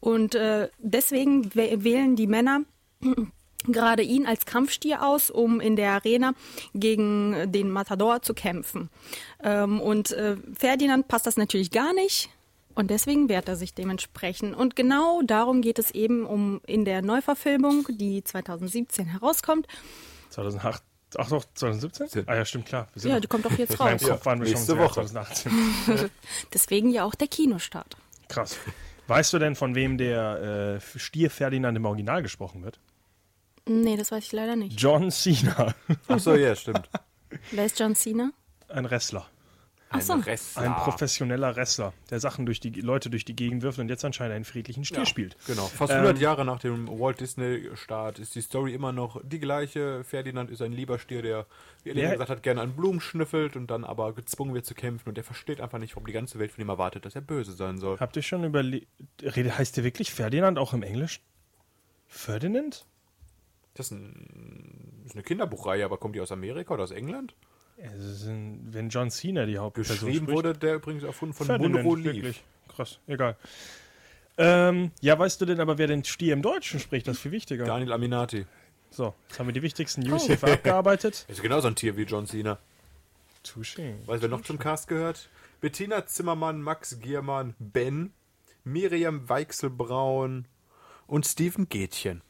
Und 0.00 0.34
äh, 0.34 0.68
deswegen 0.78 1.50
wäh- 1.50 1.84
wählen 1.84 2.16
die 2.16 2.26
Männer 2.26 2.62
gerade 3.66 4.02
ihn 4.02 4.26
als 4.26 4.46
Kampfstier 4.46 5.02
aus, 5.04 5.30
um 5.30 5.60
in 5.60 5.76
der 5.76 5.92
Arena 5.92 6.32
gegen 6.74 7.50
den 7.52 7.70
Matador 7.70 8.22
zu 8.22 8.34
kämpfen. 8.34 8.88
Ähm, 9.42 9.80
und 9.80 10.12
äh, 10.12 10.36
Ferdinand 10.58 11.08
passt 11.08 11.26
das 11.26 11.36
natürlich 11.36 11.70
gar 11.70 11.92
nicht. 11.94 12.30
Und 12.74 12.90
deswegen 12.90 13.28
wehrt 13.28 13.48
er 13.48 13.56
sich 13.56 13.74
dementsprechend. 13.74 14.54
Und 14.54 14.76
genau 14.76 15.20
darum 15.22 15.62
geht 15.62 15.80
es 15.80 15.90
eben 15.90 16.24
um 16.24 16.60
in 16.64 16.84
der 16.84 17.02
Neuverfilmung, 17.02 17.86
die 17.90 18.22
2017 18.22 19.06
herauskommt. 19.06 19.66
2008. 20.30 20.82
Ach 21.16 21.28
doch, 21.28 21.44
2017? 21.54 22.24
Ah 22.28 22.36
ja, 22.36 22.44
stimmt, 22.44 22.66
klar. 22.66 22.86
Wir 22.92 23.00
sind 23.02 23.08
Ja, 23.08 23.16
noch- 23.16 23.22
die 23.22 23.26
kommt 23.28 23.44
doch 23.46 23.58
jetzt 23.58 23.80
raus. 23.80 24.00
Kopf 24.00 24.26
waren 24.26 24.38
wir 24.40 24.46
schon 24.46 24.54
nächste 24.54 24.78
Woche. 24.78 24.94
2018. 25.06 25.52
Deswegen 26.54 26.90
ja 26.90 27.02
auch 27.04 27.14
der 27.16 27.26
Kinostart. 27.28 27.96
Krass. 28.28 28.56
Weißt 29.08 29.32
du 29.32 29.38
denn, 29.38 29.56
von 29.56 29.74
wem 29.74 29.96
der 29.98 30.78
äh, 30.94 30.98
Stier 30.98 31.30
Ferdinand 31.30 31.76
im 31.76 31.84
Original 31.86 32.22
gesprochen 32.22 32.62
wird? 32.62 32.78
Nee, 33.68 33.96
das 33.96 34.10
weiß 34.10 34.24
ich 34.24 34.32
leider 34.32 34.56
nicht. 34.56 34.80
John 34.80 35.10
Cena. 35.10 35.74
Ach 36.08 36.18
so, 36.18 36.34
ja, 36.34 36.54
stimmt. 36.56 36.88
Wer 37.52 37.66
ist 37.66 37.78
John 37.78 37.94
Cena? 37.94 38.30
Ein 38.68 38.88
Wrestler. 38.90 39.26
Ach 39.90 40.02
so. 40.02 40.12
Ein 40.12 40.26
Wrestler. 40.26 40.62
Ein 40.62 40.74
professioneller 40.76 41.56
Wrestler, 41.56 41.94
der 42.10 42.20
Sachen 42.20 42.44
durch 42.44 42.60
die 42.60 42.68
Leute 42.68 43.08
durch 43.08 43.24
die 43.24 43.34
Gegend 43.34 43.62
wirft 43.62 43.78
und 43.78 43.88
jetzt 43.88 44.04
anscheinend 44.04 44.34
einen 44.36 44.44
friedlichen 44.44 44.84
Stier 44.84 44.98
Ja, 44.98 45.06
spielt. 45.06 45.34
Genau. 45.46 45.64
Fast 45.66 45.92
Ähm, 45.92 46.00
100 46.00 46.18
Jahre 46.20 46.44
nach 46.44 46.58
dem 46.58 46.88
Walt 47.00 47.20
Disney-Start 47.20 48.18
ist 48.18 48.34
die 48.34 48.42
Story 48.42 48.74
immer 48.74 48.92
noch 48.92 49.18
die 49.24 49.38
gleiche. 49.40 50.04
Ferdinand 50.04 50.50
ist 50.50 50.60
ein 50.60 50.72
lieber 50.72 50.98
Stier, 50.98 51.22
der, 51.22 51.46
wie 51.84 51.92
Ja. 51.98 52.10
gesagt 52.12 52.28
hat, 52.28 52.42
gerne 52.42 52.60
an 52.60 52.74
Blumen 52.76 53.00
schnüffelt 53.00 53.56
und 53.56 53.70
dann 53.70 53.84
aber 53.84 54.12
gezwungen 54.12 54.52
wird 54.52 54.66
zu 54.66 54.74
kämpfen. 54.74 55.08
Und 55.08 55.14
der 55.16 55.24
versteht 55.24 55.58
einfach 55.62 55.78
nicht, 55.78 55.96
warum 55.96 56.06
die 56.06 56.12
ganze 56.12 56.38
Welt 56.38 56.52
von 56.52 56.60
ihm 56.62 56.68
erwartet, 56.68 57.06
dass 57.06 57.14
er 57.14 57.22
böse 57.22 57.52
sein 57.52 57.78
soll. 57.78 57.98
Habt 57.98 58.14
ihr 58.16 58.22
schon 58.22 58.44
überlegt, 58.44 58.88
heißt 59.24 59.78
der 59.78 59.84
wirklich 59.84 60.12
Ferdinand 60.12 60.58
auch 60.58 60.74
im 60.74 60.82
Englischen? 60.82 61.22
Ferdinand? 62.08 62.84
Das 63.78 63.86
ist, 63.86 63.92
ein, 63.92 65.02
ist 65.06 65.14
eine 65.14 65.22
Kinderbuchreihe, 65.22 65.84
aber 65.84 65.98
kommt 65.98 66.14
die 66.16 66.20
aus 66.20 66.32
Amerika 66.32 66.74
oder 66.74 66.82
aus 66.82 66.90
England? 66.90 67.34
Sind, 67.96 68.66
wenn 68.72 68.88
John 68.88 69.08
Cena 69.10 69.46
die 69.46 69.56
Hauptperson 69.58 69.94
Geschrieben 69.96 70.24
spricht. 70.26 70.36
wurde 70.36 70.52
der 70.52 70.74
übrigens 70.74 71.04
erfunden 71.04 71.32
von 71.32 71.46
Munro 71.58 71.94
Leaf. 71.94 72.04
wirklich. 72.16 72.42
Krass, 72.74 72.98
egal. 73.06 73.36
Ähm, 74.36 74.90
ja, 75.00 75.16
weißt 75.18 75.40
du 75.40 75.46
denn 75.46 75.60
aber, 75.60 75.78
wer 75.78 75.86
den 75.86 76.02
Stier 76.04 76.32
im 76.32 76.42
Deutschen 76.42 76.80
spricht? 76.80 77.06
Das 77.06 77.16
ist 77.16 77.22
viel 77.22 77.30
wichtiger. 77.32 77.64
Daniel 77.64 77.92
Aminati. 77.92 78.46
So, 78.90 79.14
jetzt 79.28 79.38
haben 79.38 79.46
wir 79.46 79.52
die 79.52 79.62
wichtigsten 79.62 80.02
Oh. 80.06 80.08
News 80.10 80.26
hier 80.26 80.42
abgearbeitet. 80.42 81.24
Ist 81.28 81.40
genauso 81.42 81.68
ein 81.68 81.76
Tier 81.76 81.96
wie 81.96 82.02
John 82.02 82.26
Cena. 82.26 82.58
Touché. 83.46 83.94
Weißt 84.06 84.18
du, 84.18 84.22
wer 84.22 84.28
noch 84.28 84.42
zum 84.42 84.58
Cast 84.58 84.88
gehört? 84.88 85.28
Bettina 85.60 86.04
Zimmermann, 86.06 86.60
Max 86.60 86.98
Giermann, 87.00 87.54
Ben, 87.60 88.12
Miriam 88.64 89.28
Weichselbraun 89.28 90.46
und 91.06 91.26
Steven 91.26 91.68
Gätchen. 91.68 92.22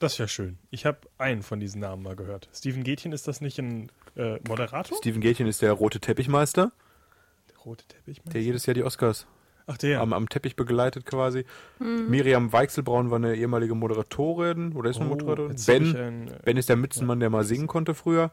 Das 0.00 0.12
ist 0.14 0.18
ja 0.18 0.26
schön. 0.28 0.58
Ich 0.70 0.86
habe 0.86 0.98
einen 1.18 1.42
von 1.42 1.60
diesen 1.60 1.80
Namen 1.80 2.02
mal 2.02 2.16
gehört. 2.16 2.48
Steven 2.54 2.82
Gätchen, 2.82 3.12
ist 3.12 3.28
das 3.28 3.40
nicht 3.40 3.58
ein 3.58 3.92
äh, 4.16 4.38
Moderator? 4.48 4.96
Steven 4.98 5.20
Gätchen 5.20 5.46
ist 5.46 5.60
der 5.62 5.72
rote 5.72 6.00
Teppichmeister, 6.00 6.72
Der 7.50 7.58
rote 7.58 7.84
Teppich. 7.86 8.18
meinst 8.24 8.34
der 8.34 8.40
du? 8.40 8.46
jedes 8.46 8.66
Jahr 8.66 8.74
die 8.74 8.82
Oscars 8.82 9.26
Ach, 9.66 9.76
der. 9.76 10.00
am, 10.00 10.12
am 10.14 10.28
Teppich 10.28 10.56
begleitet 10.56 11.04
quasi. 11.06 11.44
Miriam 11.78 12.50
Weichselbraun 12.52 13.10
war 13.10 13.16
eine 13.16 13.36
ehemalige 13.36 13.74
Moderatorin 13.74 14.72
oder 14.72 14.88
ist 14.90 14.96
eine 14.96 15.06
Oh, 15.06 15.10
Moderatorin. 15.10 15.56
Ben, 15.66 15.96
ein, 15.96 16.28
äh, 16.28 16.38
ben 16.44 16.56
ist 16.56 16.68
der 16.70 16.76
Mützenmann, 16.76 17.20
der 17.20 17.28
mal 17.30 17.44
singen 17.44 17.66
konnte 17.68 17.94
früher. 17.94 18.32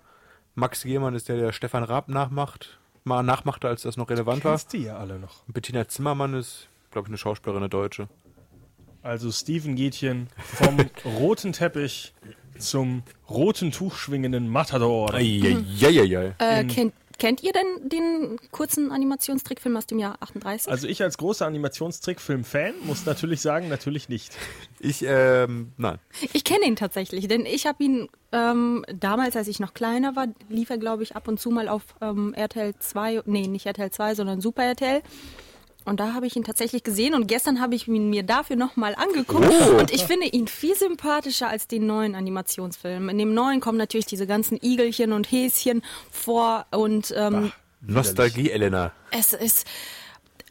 Max 0.55 0.83
Giermann 0.83 1.13
ist 1.15 1.27
der, 1.29 1.35
der 1.37 1.51
Stefan 1.51 1.83
Raab 1.83 2.07
nachmacht, 2.07 2.79
mal 3.03 3.21
nachmachte, 3.23 3.67
als 3.67 3.83
das 3.83 3.97
noch 3.97 4.09
relevant 4.09 4.43
war. 4.45 4.53
Kennst 4.53 4.71
die 4.73 4.83
ja 4.83 4.97
alle 4.97 5.19
noch. 5.19 5.43
Bettina 5.47 5.87
Zimmermann 5.87 6.33
ist, 6.33 6.69
glaube 6.91 7.07
ich, 7.07 7.09
eine 7.09 7.17
Schauspielerin, 7.17 7.61
eine 7.63 7.69
Deutsche. 7.69 8.07
Also 9.07 9.31
Steven 9.31 9.77
Gätchen 9.77 10.27
vom 10.37 10.77
roten 11.05 11.53
Teppich 11.53 12.13
zum 12.59 13.03
roten 13.29 13.71
Tuch 13.71 13.95
schwingenden 13.95 14.49
Matador. 14.49 15.13
Eieieiei. 15.13 16.35
Äh, 16.39 16.65
kennt, 16.65 16.93
kennt 17.17 17.41
ihr 17.41 17.53
denn 17.53 17.87
den 17.87 18.37
kurzen 18.51 18.91
Animationstrickfilm 18.91 19.77
aus 19.77 19.85
dem 19.85 19.99
Jahr 19.99 20.17
38? 20.19 20.69
Also 20.69 20.87
ich 20.87 21.01
als 21.01 21.17
großer 21.17 21.45
Animationstrickfilm-Fan 21.45 22.73
muss 22.83 23.05
natürlich 23.05 23.39
sagen, 23.39 23.69
natürlich 23.69 24.09
nicht. 24.09 24.35
Ich, 24.81 25.05
ähm, 25.07 25.71
nein. 25.77 25.99
Ich 26.33 26.43
kenne 26.43 26.65
ihn 26.65 26.75
tatsächlich, 26.75 27.29
denn 27.29 27.45
ich 27.45 27.65
habe 27.65 27.81
ihn 27.81 28.09
ähm, 28.33 28.83
damals, 28.93 29.37
als 29.37 29.47
ich 29.47 29.61
noch 29.61 29.73
kleiner 29.73 30.17
war, 30.17 30.27
lief 30.49 30.69
er, 30.69 30.79
glaube 30.79 31.03
ich, 31.03 31.15
ab 31.15 31.29
und 31.29 31.39
zu 31.39 31.49
mal 31.49 31.69
auf 31.69 31.83
ähm, 32.01 32.33
RTL 32.33 32.73
2, 32.77 33.21
nee, 33.25 33.47
nicht 33.47 33.67
RTL 33.67 33.89
2, 33.89 34.15
sondern 34.15 34.41
Super 34.41 34.63
RTL. 34.63 35.01
Und 35.87 36.01
da 36.01 36.13
habe 36.13 36.27
ich 36.27 36.35
ihn 36.35 36.43
tatsächlich 36.43 36.83
gesehen 36.83 37.13
und 37.13 37.27
gestern 37.27 37.61
habe 37.61 37.73
ich 37.73 37.87
ihn 37.87 38.09
mir 38.09 38.23
dafür 38.23 38.57
nochmal 38.57 38.93
angeguckt. 38.93 39.47
Oh. 39.49 39.77
Und 39.79 39.93
ich 39.93 40.03
finde 40.03 40.27
ihn 40.27 40.47
viel 40.49 40.75
sympathischer 40.75 41.47
als 41.47 41.67
den 41.67 41.87
neuen 41.87 42.13
Animationsfilm. 42.13 43.07
In 43.07 43.17
dem 43.17 43.33
neuen 43.33 43.61
kommen 43.61 43.77
natürlich 43.77 44.05
diese 44.05 44.27
ganzen 44.27 44.59
Igelchen 44.61 45.13
und 45.13 45.31
Häschen 45.31 45.81
vor 46.11 46.65
und 46.71 47.13
ähm, 47.15 47.53
Nostalgie, 47.79 48.51
Elena. 48.51 48.91
es 49.11 49.31
ist. 49.31 49.65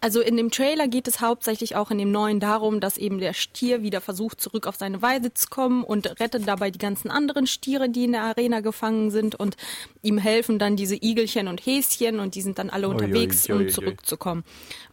Also 0.07 0.21
in 0.21 0.37
dem 0.37 0.53
Trailer 0.53 0.87
geht 0.87 1.09
es 1.09 1.21
hauptsächlich 1.21 1.75
auch 1.75 1.91
in 1.91 1.99
dem 1.99 2.13
neuen 2.13 2.39
darum, 2.39 2.79
dass 2.79 2.97
eben 2.97 3.19
der 3.19 3.33
Stier 3.33 3.83
wieder 3.83 4.01
versucht, 4.01 4.41
zurück 4.41 4.69
auf 4.69 4.77
seine 4.77 5.03
Weide 5.03 5.35
zu 5.35 5.49
kommen 5.49 5.83
und 5.83 6.21
rettet 6.21 6.47
dabei 6.47 6.71
die 6.71 6.79
ganzen 6.79 7.11
anderen 7.11 7.49
Stiere, 7.49 7.89
die 7.89 8.05
in 8.05 8.13
der 8.13 8.23
Arena 8.23 8.61
gefangen 8.61 9.11
sind 9.11 9.35
und 9.35 9.57
ihm 10.03 10.19
helfen 10.19 10.61
dann 10.61 10.77
diese 10.77 10.95
Igelchen 10.95 11.49
und 11.49 11.61
Häschen 11.61 12.21
und 12.21 12.37
die 12.37 12.43
sind 12.43 12.61
dann 12.61 12.71
alle 12.71 12.89
unterwegs, 12.89 13.51
um 13.51 13.69
zurückzukommen. 13.69 14.45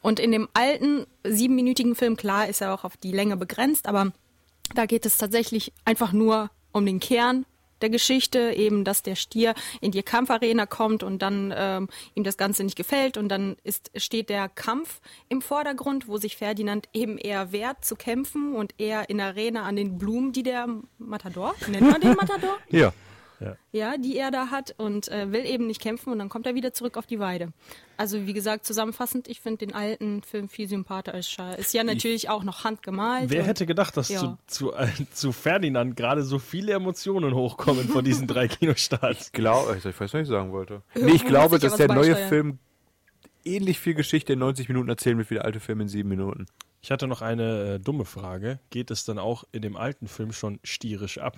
Und 0.01 0.19
in 0.19 0.31
dem 0.31 0.49
alten 0.53 1.05
siebenminütigen 1.23 1.93
Film, 1.93 2.17
klar, 2.17 2.49
ist 2.49 2.61
er 2.61 2.73
auch 2.73 2.83
auf 2.83 2.97
die 2.97 3.11
Länge 3.11 3.37
begrenzt, 3.37 3.87
aber 3.87 4.13
da 4.73 4.87
geht 4.87 5.05
es 5.05 5.19
tatsächlich 5.19 5.73
einfach 5.85 6.11
nur 6.11 6.49
um 6.71 6.87
den 6.87 6.99
Kern 6.99 7.45
der 7.83 7.91
Geschichte, 7.91 8.53
eben, 8.55 8.83
dass 8.83 9.03
der 9.03 9.15
Stier 9.15 9.53
in 9.81 9.91
die 9.91 10.01
Kampfarena 10.01 10.65
kommt 10.65 11.03
und 11.03 11.21
dann 11.21 11.53
ähm, 11.55 11.89
ihm 12.15 12.23
das 12.23 12.37
Ganze 12.37 12.63
nicht 12.63 12.75
gefällt 12.75 13.17
und 13.17 13.29
dann 13.29 13.57
ist, 13.63 13.91
steht 13.95 14.29
der 14.29 14.49
Kampf 14.49 15.01
im 15.29 15.41
Vordergrund, 15.41 16.07
wo 16.07 16.17
sich 16.17 16.37
Ferdinand 16.37 16.89
eben 16.93 17.17
eher 17.17 17.51
wehrt 17.51 17.85
zu 17.85 17.95
kämpfen 17.95 18.55
und 18.55 18.73
eher 18.79 19.09
in 19.09 19.21
Arena 19.21 19.63
an 19.63 19.75
den 19.75 19.99
Blumen, 19.99 20.31
die 20.31 20.43
der 20.43 20.67
Matador, 20.97 21.53
nennt 21.67 21.91
man 21.91 22.01
den 22.01 22.13
Matador? 22.13 22.57
Ja. 22.69 22.93
Ja, 23.71 23.97
die 23.97 24.17
er 24.17 24.31
da 24.31 24.47
hat 24.51 24.75
und 24.77 25.07
äh, 25.09 25.31
will 25.31 25.45
eben 25.45 25.67
nicht 25.67 25.81
kämpfen 25.81 26.11
und 26.11 26.19
dann 26.19 26.29
kommt 26.29 26.45
er 26.47 26.55
wieder 26.55 26.73
zurück 26.73 26.97
auf 26.97 27.05
die 27.05 27.19
Weide. 27.19 27.53
Also 27.97 28.25
wie 28.25 28.33
gesagt, 28.33 28.65
zusammenfassend, 28.65 29.27
ich 29.27 29.39
finde 29.41 29.65
den 29.65 29.75
alten 29.75 30.23
Film 30.23 30.49
viel 30.49 30.67
sympathischer. 30.67 31.57
Ist 31.57 31.73
ja 31.73 31.83
natürlich 31.83 32.29
auch 32.29 32.43
noch 32.43 32.63
handgemalt. 32.63 33.29
Wer 33.29 33.41
und- 33.41 33.47
hätte 33.47 33.65
gedacht, 33.65 33.95
dass 33.97 34.09
Ja. 34.09 34.19
zu, 34.19 34.37
zu, 34.47 34.73
äh, 34.73 34.87
zu 35.13 35.31
Ferdinand 35.31 35.95
gerade 35.95 36.23
so 36.23 36.39
viele 36.39 36.73
Emotionen 36.73 37.33
hochkommen 37.35 37.87
von 37.87 38.03
diesen 38.03 38.27
drei 38.27 38.47
Kinostarts? 38.49 39.31
Glaube, 39.31 39.75
ich 39.77 39.85
weiß 39.85 39.85
nicht, 39.85 39.99
was 39.99 40.13
ich 40.13 40.27
sagen 40.27 40.51
wollte. 40.51 40.81
Ja, 40.95 41.05
Nee, 41.05 41.11
ich 41.13 41.25
glaube, 41.25 41.57
ich 41.57 41.63
ja 41.63 41.69
dass 41.69 41.77
der 41.77 41.87
neue. 41.93 42.15
Film 42.15 42.59
ähnlich 43.45 43.77
viel 43.79 43.93
Geschichte 43.93 44.33
in 44.33 44.39
90 44.39 44.69
Minuten 44.69 44.89
erzählen 44.89 45.17
wird 45.17 45.29
wie 45.29 45.35
der 45.35 45.45
alte 45.45 45.59
Film 45.59 45.81
in 45.81 45.87
7 45.87 46.07
Minuten. 46.07 46.45
Ich 46.81 46.91
hatte 46.91 47.07
noch 47.07 47.21
eine 47.21 47.75
äh, 47.75 47.79
dumme 47.79 48.05
Frage. 48.05 48.59
Geht 48.69 48.91
es 48.91 49.05
dann 49.05 49.17
auch 49.19 49.43
in 49.51 49.61
dem 49.61 49.77
alten 49.77 50.07
Film 50.07 50.33
schon 50.33 50.59
stierisch 50.63 51.17
ab? 51.17 51.37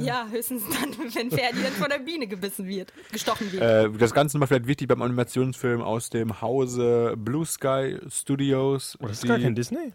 Ja, 0.00 0.26
höchstens 0.30 0.62
dann, 0.68 0.90
wenn 1.14 1.30
Ferdinand 1.30 1.74
von 1.74 1.88
der 1.88 1.98
Biene 1.98 2.26
gebissen 2.26 2.66
wird, 2.66 2.92
gestochen 3.12 3.52
wird. 3.52 3.62
Äh, 3.62 3.90
das 3.98 4.12
Ganze 4.14 4.38
mal 4.38 4.46
vielleicht 4.46 4.66
wichtig 4.66 4.88
beim 4.88 5.02
Animationsfilm 5.02 5.80
aus 5.82 6.10
dem 6.10 6.40
Hause 6.40 7.14
Blue 7.16 7.44
Sky 7.46 7.98
Studios. 8.08 8.96
Oder 9.00 9.10
ist 9.10 9.22
die- 9.22 9.28
gar 9.28 9.38
kein 9.38 9.54
Disney? 9.54 9.92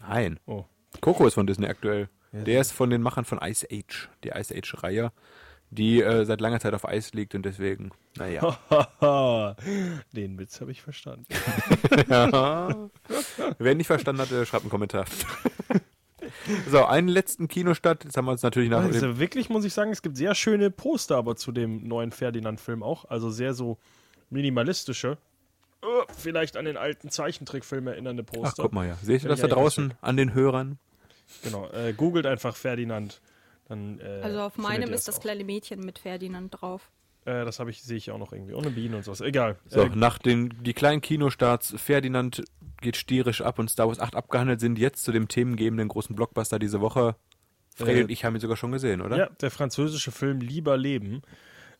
Nein. 0.00 0.38
Oh. 0.46 0.64
Coco 1.00 1.26
ist 1.26 1.34
von 1.34 1.46
Disney 1.46 1.66
aktuell. 1.66 2.08
Der 2.32 2.62
ist 2.62 2.72
von 2.72 2.88
den 2.88 3.02
Machern 3.02 3.26
von 3.26 3.38
Ice 3.42 3.66
Age, 3.70 4.08
die 4.24 4.30
Ice 4.30 4.54
Age-Reihe, 4.56 5.12
die 5.70 6.00
äh, 6.00 6.24
seit 6.24 6.40
langer 6.40 6.60
Zeit 6.60 6.72
auf 6.72 6.88
Eis 6.88 7.12
liegt 7.12 7.34
und 7.34 7.42
deswegen, 7.44 7.90
naja. 8.16 8.56
Den 10.12 10.38
Witz 10.38 10.60
habe 10.62 10.70
ich 10.72 10.80
verstanden. 10.80 11.26
Wer 13.58 13.74
nicht 13.74 13.86
verstanden 13.86 14.22
hat, 14.22 14.32
äh, 14.32 14.46
schreibt 14.46 14.62
einen 14.64 14.70
Kommentar. 14.70 15.04
so, 16.68 16.84
einen 16.84 17.08
letzten 17.08 17.48
Kinostart. 17.48 18.04
Jetzt 18.04 18.16
haben 18.16 18.24
wir 18.26 18.32
uns 18.32 18.42
natürlich 18.42 18.70
nach. 18.70 18.82
Also 18.82 19.18
wirklich 19.18 19.48
muss 19.48 19.64
ich 19.64 19.72
sagen, 19.74 19.90
es 19.90 20.02
gibt 20.02 20.16
sehr 20.16 20.34
schöne 20.34 20.70
Poster 20.70 21.16
aber 21.16 21.36
zu 21.36 21.52
dem 21.52 21.86
neuen 21.86 22.12
Ferdinand-Film 22.12 22.82
auch. 22.82 23.04
Also 23.06 23.30
sehr 23.30 23.54
so 23.54 23.78
minimalistische. 24.30 25.18
Oh, 25.84 26.02
vielleicht 26.16 26.56
an 26.56 26.64
den 26.64 26.76
alten 26.76 27.10
Zeichentrickfilm 27.10 27.86
erinnernde 27.88 28.24
Ach, 28.28 28.32
Poster. 28.32 28.62
guck 28.62 28.72
mal 28.72 28.86
ja. 28.86 28.94
Seht 29.02 29.20
ihr 29.20 29.24
Wenn 29.24 29.30
das 29.30 29.40
da 29.40 29.48
draußen 29.48 29.94
an 30.00 30.16
den 30.16 30.32
Hörern? 30.34 30.78
Genau. 31.42 31.68
Äh, 31.70 31.92
googelt 31.92 32.26
einfach 32.26 32.54
Ferdinand. 32.56 33.20
Dann, 33.68 34.00
äh, 34.00 34.20
Also 34.22 34.40
auf 34.42 34.58
meinem 34.58 34.92
ist 34.92 35.08
das 35.08 35.16
auch. 35.16 35.22
kleine 35.22 35.44
Mädchen 35.44 35.80
mit 35.80 35.98
Ferdinand 35.98 36.50
drauf. 36.60 36.90
Äh, 37.24 37.44
das 37.44 37.58
habe 37.58 37.70
ich, 37.70 37.82
sehe 37.82 37.96
ich 37.96 38.10
auch 38.10 38.18
noch 38.18 38.32
irgendwie. 38.32 38.54
Ohne 38.54 38.70
Bienen 38.70 38.94
und 38.94 39.04
sowas. 39.04 39.20
Egal. 39.20 39.56
So, 39.66 39.82
Äh, 39.82 39.90
nach 39.94 40.18
den 40.18 40.52
die 40.62 40.72
kleinen 40.72 41.00
Kinostarts 41.00 41.74
Ferdinand 41.78 42.44
geht 42.82 42.96
stierisch 42.96 43.40
ab 43.40 43.58
und 43.58 43.70
Star 43.70 43.88
Wars 43.88 43.98
8 43.98 44.14
abgehandelt 44.14 44.60
sind, 44.60 44.78
jetzt 44.78 45.04
zu 45.04 45.12
dem 45.12 45.28
themengebenden 45.28 45.88
großen 45.88 46.14
Blockbuster 46.14 46.58
diese 46.58 46.80
Woche. 46.80 47.16
Freddy 47.74 48.00
Äh, 48.00 48.04
und 48.04 48.10
ich 48.10 48.24
haben 48.24 48.34
ihn 48.34 48.40
sogar 48.40 48.56
schon 48.56 48.72
gesehen, 48.72 49.00
oder? 49.00 49.16
Ja, 49.16 49.28
der 49.40 49.50
französische 49.50 50.10
Film 50.10 50.40
Lieber 50.40 50.76
Leben. 50.76 51.22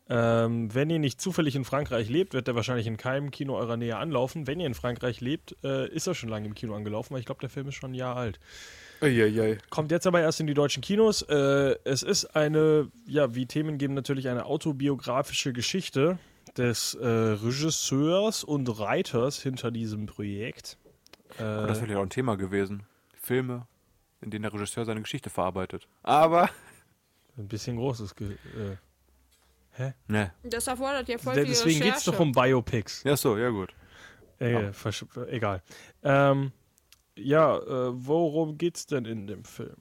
Ähm, 0.09 0.75
wenn 0.75 0.91
ihr 0.91 0.99
nicht 0.99 1.21
zufällig 1.21 1.55
in 1.55 1.65
Frankreich 1.65 2.09
lebt, 2.09 2.35
wird 2.35 2.49
er 2.49 2.55
wahrscheinlich 2.55 2.87
in 2.87 2.97
keinem 2.97 3.31
Kino 3.31 3.57
eurer 3.57 3.77
Nähe 3.77 3.97
anlaufen. 3.97 4.47
Wenn 4.47 4.59
ihr 4.59 4.67
in 4.67 4.75
Frankreich 4.75 5.21
lebt, 5.21 5.57
äh, 5.63 5.89
ist 5.89 6.07
er 6.07 6.15
schon 6.15 6.29
lange 6.29 6.47
im 6.47 6.55
Kino 6.55 6.75
angelaufen, 6.75 7.15
weil 7.15 7.21
ich 7.21 7.27
glaube, 7.27 7.41
der 7.41 7.51
Film 7.51 7.69
ist 7.69 7.77
schon 7.77 7.93
ein 7.93 7.95
Jahr 7.95 8.17
alt. 8.17 8.41
Eieiei. 9.01 9.59
Kommt 9.71 9.91
jetzt 9.91 10.07
aber 10.07 10.21
erst 10.21 10.41
in 10.41 10.47
die 10.47 10.55
deutschen 10.55 10.83
Kinos. 10.83 11.23
Äh, 11.23 11.77
es 11.85 12.03
ist 12.03 12.37
eine, 12.37 12.91
ja, 13.07 13.35
wie 13.35 13.47
Themen 13.47 13.79
geben, 13.79 13.95
natürlich 13.95 14.29
eine 14.29 14.47
autobiografische 14.47 15.53
Geschichte 15.53 16.19
des 16.57 16.95
äh, 16.95 17.07
Regisseurs 17.07 18.45
und 18.45 18.69
Writers 18.69 19.41
hinter 19.41 19.71
diesem 19.71 20.07
Projekt. 20.07 20.79
Äh, 21.39 21.43
Aber 21.43 21.67
das 21.67 21.81
wäre 21.81 21.93
ja 21.93 21.99
auch 21.99 22.03
ein 22.03 22.11
Thema 22.11 22.37
gewesen. 22.37 22.85
Filme, 23.15 23.67
in 24.21 24.31
denen 24.31 24.43
der 24.43 24.53
Regisseur 24.53 24.85
seine 24.85 25.03
Geschichte 25.03 25.31
verarbeitet. 25.31 25.89
Aber. 26.03 26.49
ein 27.37 27.49
bisschen 27.49 27.77
großes. 27.77 28.15
Ge 28.15 28.33
äh, 28.33 28.77
Ne. 30.07 30.33
Das 30.43 30.67
erfordert 30.67 31.09
ja 31.09 31.17
voll 31.17 31.35
deswegen 31.35 31.81
geht 31.81 31.97
es 31.97 32.05
doch 32.05 32.19
um 32.21 32.31
Biopics. 32.33 33.03
Ja, 33.05 33.17
so, 33.17 33.39
ja 33.39 33.49
gut. 33.49 33.75
Äh, 34.39 34.71
egal. 35.29 35.63
Ähm, 36.03 36.53
ja, 37.17 37.59
äh, 37.59 37.91
worum 37.93 38.57
geht's 38.57 38.87
denn 38.87 39.05
in 39.05 39.27
dem 39.27 39.45
Film? 39.45 39.77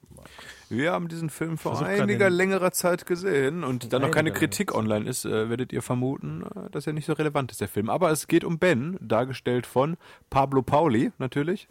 Wir 0.68 0.92
haben 0.92 1.08
diesen 1.08 1.30
Film 1.30 1.56
vor 1.56 1.76
Versuch 1.76 1.86
einiger 1.86 2.28
längerer 2.28 2.72
Zeit 2.72 3.06
gesehen 3.06 3.64
und 3.64 3.92
da 3.92 3.98
noch 3.98 4.10
keine 4.10 4.32
Kritik 4.32 4.74
längerer 4.74 4.74
online 4.74 5.08
ist, 5.08 5.24
äh, 5.24 5.48
werdet 5.48 5.72
ihr 5.72 5.82
vermuten, 5.82 6.42
äh, 6.42 6.70
dass 6.70 6.86
er 6.86 6.92
nicht 6.92 7.06
so 7.06 7.14
relevant 7.14 7.50
ist, 7.50 7.60
der 7.60 7.68
Film. 7.68 7.88
Aber 7.88 8.10
es 8.10 8.26
geht 8.26 8.44
um 8.44 8.58
Ben, 8.58 8.98
dargestellt 9.00 9.66
von 9.66 9.96
Pablo 10.28 10.62
Pauli 10.62 11.12
natürlich. 11.18 11.68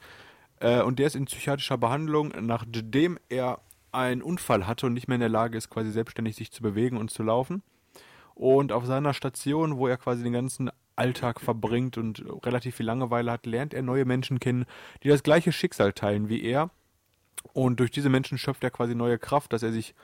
Äh, 0.60 0.82
und 0.82 1.00
der 1.00 1.08
ist 1.08 1.16
in 1.16 1.26
psychiatrischer 1.26 1.78
Behandlung, 1.78 2.34
nachdem 2.40 3.20
er 3.30 3.60
einen 3.92 4.22
Unfall 4.22 4.68
hatte 4.68 4.88
und 4.88 4.94
nicht 4.94 5.08
mehr 5.08 5.16
in 5.16 5.22
der 5.22 5.30
Lage 5.30 5.58
ist, 5.58 5.70
quasi 5.70 5.92
selbstständig 5.92 6.36
sich 6.36 6.52
zu 6.52 6.64
bewegen 6.64 6.98
und 6.98 7.12
zu 7.12 7.24
laufen. 7.24 7.62
Und 8.34 8.72
auf 8.72 8.86
seiner 8.86 9.14
Station, 9.14 9.78
wo 9.78 9.88
er 9.88 9.98
quasi 9.98 10.24
den 10.24 10.34
ganzen 10.34 10.72
Alltag 10.96 11.40
verbringt 11.40 11.98
und 11.98 12.24
relativ 12.44 12.76
viel 12.76 12.86
Langeweile 12.86 13.32
hat, 13.32 13.46
lernt 13.46 13.74
er 13.74 13.82
neue 13.82 14.06
Menschen 14.06 14.40
kennen, 14.40 14.66
die 15.04 15.10
das 15.10 15.24
gleiche 15.24 15.52
Schicksal 15.52 15.94
teilen 15.94 16.30
wie 16.30 16.44
er. 16.44 16.70
Und 17.54 17.80
durch 17.80 17.92
diese 17.92 18.10
Menschen 18.10 18.38
schöpft 18.38 18.64
er 18.64 18.72
quasi 18.72 18.96
neue 18.96 19.18
Kraft, 19.18 19.54
dass 19.54 19.64
er 19.64 19.72
sich 19.72 19.96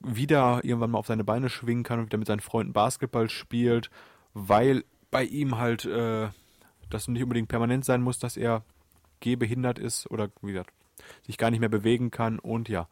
wieder 0.00 0.60
irgendwann 0.64 0.92
mal 0.92 0.98
auf 0.98 1.06
seine 1.06 1.24
Beine 1.24 1.48
schwingen 1.48 1.82
kann 1.82 1.98
und 1.98 2.06
wieder 2.06 2.18
mit 2.18 2.28
seinen 2.28 2.40
Freunden 2.40 2.72
Basketball 2.72 3.28
spielt, 3.28 3.90
weil 4.32 4.84
bei 5.10 5.24
ihm 5.24 5.58
halt 5.58 5.84
äh, 5.84 6.28
das 6.88 7.08
nicht 7.08 7.22
unbedingt 7.22 7.48
permanent 7.48 7.84
sein 7.84 8.02
muss, 8.02 8.18
dass 8.18 8.36
er 8.36 8.62
gehbehindert 9.20 9.78
ist 9.78 10.10
oder 10.10 10.30
wie 10.42 10.52
gesagt, 10.52 10.72
sich 11.26 11.36
gar 11.36 11.50
nicht 11.50 11.60
mehr 11.60 11.68
bewegen 11.68 12.10
kann 12.10 12.38
und 12.38 12.68
ja, 12.68 12.88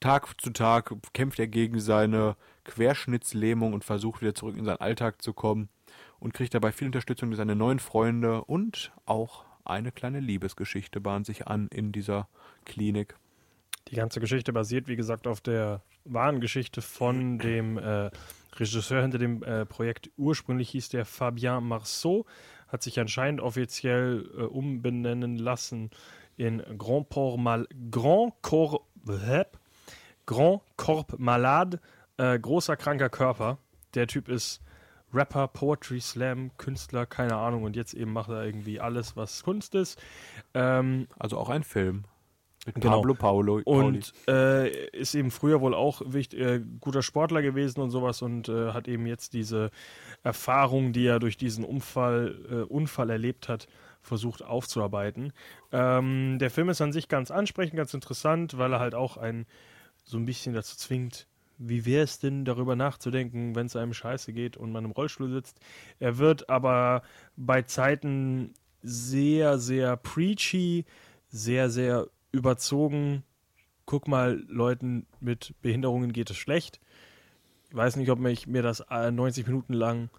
Tag 0.00 0.40
zu 0.40 0.50
Tag 0.50 0.92
kämpft 1.12 1.38
er 1.38 1.46
gegen 1.46 1.78
seine 1.78 2.36
Querschnittslähmung 2.64 3.72
und 3.72 3.84
versucht 3.84 4.20
wieder 4.20 4.34
zurück 4.34 4.56
in 4.56 4.64
seinen 4.64 4.80
Alltag 4.80 5.22
zu 5.22 5.32
kommen 5.32 5.68
und 6.22 6.32
kriegt 6.32 6.54
dabei 6.54 6.70
viel 6.70 6.86
Unterstützung 6.86 7.30
durch 7.30 7.38
seine 7.38 7.56
neuen 7.56 7.80
Freunde 7.80 8.44
und 8.44 8.92
auch 9.06 9.44
eine 9.64 9.90
kleine 9.90 10.20
Liebesgeschichte 10.20 11.00
bahnt 11.00 11.26
sich 11.26 11.48
an 11.48 11.66
in 11.66 11.90
dieser 11.90 12.28
Klinik. 12.64 13.16
Die 13.88 13.96
ganze 13.96 14.20
Geschichte 14.20 14.52
basiert, 14.52 14.86
wie 14.86 14.94
gesagt, 14.94 15.26
auf 15.26 15.40
der 15.40 15.82
wahren 16.04 16.40
Geschichte 16.40 16.80
von 16.80 17.38
dem 17.40 17.76
äh, 17.76 18.10
Regisseur 18.54 19.02
hinter 19.02 19.18
dem 19.18 19.42
äh, 19.42 19.66
Projekt. 19.66 20.10
Ursprünglich 20.16 20.70
hieß 20.70 20.90
der 20.90 21.04
Fabien 21.04 21.64
Marceau, 21.64 22.24
hat 22.68 22.84
sich 22.84 23.00
anscheinend 23.00 23.40
offiziell 23.40 24.30
äh, 24.38 24.42
umbenennen 24.42 25.38
lassen 25.38 25.90
in 26.36 26.62
Grand 26.78 27.08
Port 27.08 27.40
Mal 27.40 27.66
Grand 27.90 28.32
Corps? 28.42 28.80
Grand 30.24 30.60
Corps 30.76 31.06
Malade, 31.18 31.80
äh, 32.16 32.38
großer 32.38 32.76
kranker 32.76 33.08
Körper. 33.10 33.58
Der 33.94 34.06
Typ 34.06 34.28
ist 34.28 34.62
Rapper, 35.12 35.48
Poetry 35.48 36.00
Slam, 36.00 36.50
Künstler, 36.58 37.06
keine 37.06 37.36
Ahnung. 37.36 37.62
Und 37.64 37.76
jetzt 37.76 37.94
eben 37.94 38.12
macht 38.12 38.30
er 38.30 38.44
irgendwie 38.44 38.80
alles, 38.80 39.16
was 39.16 39.42
Kunst 39.42 39.74
ist. 39.74 40.00
Ähm, 40.54 41.06
Also 41.18 41.38
auch 41.38 41.48
ein 41.48 41.62
Film. 41.62 42.04
Mit 42.64 42.76
Genau. 42.76 42.96
Pablo 42.98 43.14
Paulo. 43.14 43.60
Und 43.64 44.12
äh, 44.28 44.70
ist 44.90 45.14
eben 45.16 45.32
früher 45.32 45.60
wohl 45.60 45.74
auch 45.74 46.00
wichtig, 46.06 46.40
äh, 46.40 46.60
guter 46.80 47.02
Sportler 47.02 47.42
gewesen 47.42 47.80
und 47.80 47.90
sowas 47.90 48.22
und 48.22 48.48
äh, 48.48 48.72
hat 48.72 48.86
eben 48.86 49.06
jetzt 49.06 49.32
diese 49.32 49.70
Erfahrung, 50.22 50.92
die 50.92 51.04
er 51.06 51.18
durch 51.18 51.36
diesen 51.36 51.64
Unfall, 51.64 52.36
äh, 52.48 52.54
Unfall 52.72 53.10
erlebt 53.10 53.48
hat, 53.48 53.66
versucht 54.00 54.44
aufzuarbeiten. 54.44 55.32
Ähm, 55.72 56.38
der 56.38 56.50
Film 56.50 56.68
ist 56.68 56.80
an 56.80 56.92
sich 56.92 57.08
ganz 57.08 57.32
ansprechend, 57.32 57.76
ganz 57.76 57.94
interessant, 57.94 58.56
weil 58.58 58.72
er 58.72 58.80
halt 58.80 58.94
auch 58.94 59.16
einen 59.16 59.46
so 60.04 60.16
ein 60.16 60.24
bisschen 60.24 60.54
dazu 60.54 60.76
zwingt, 60.76 61.26
wie 61.68 61.84
wäre 61.84 62.04
es 62.04 62.18
denn, 62.18 62.44
darüber 62.44 62.76
nachzudenken, 62.76 63.54
wenn 63.54 63.66
es 63.66 63.76
einem 63.76 63.94
scheiße 63.94 64.32
geht 64.32 64.56
und 64.56 64.72
man 64.72 64.84
im 64.84 64.90
Rollstuhl 64.90 65.30
sitzt. 65.30 65.60
Er 65.98 66.18
wird 66.18 66.48
aber 66.48 67.02
bei 67.36 67.62
Zeiten 67.62 68.54
sehr, 68.82 69.58
sehr 69.58 69.96
preachy, 69.96 70.84
sehr, 71.28 71.70
sehr 71.70 72.08
überzogen. 72.32 73.22
Guck 73.86 74.08
mal, 74.08 74.42
Leuten 74.48 75.06
mit 75.20 75.54
Behinderungen 75.62 76.12
geht 76.12 76.30
es 76.30 76.36
schlecht. 76.36 76.80
Ich 77.68 77.76
weiß 77.76 77.96
nicht, 77.96 78.10
ob 78.10 78.24
ich 78.26 78.46
mir 78.46 78.62
das 78.62 78.80
äh, 78.90 79.10
90 79.10 79.46
Minuten 79.46 79.72
lang 79.72 80.10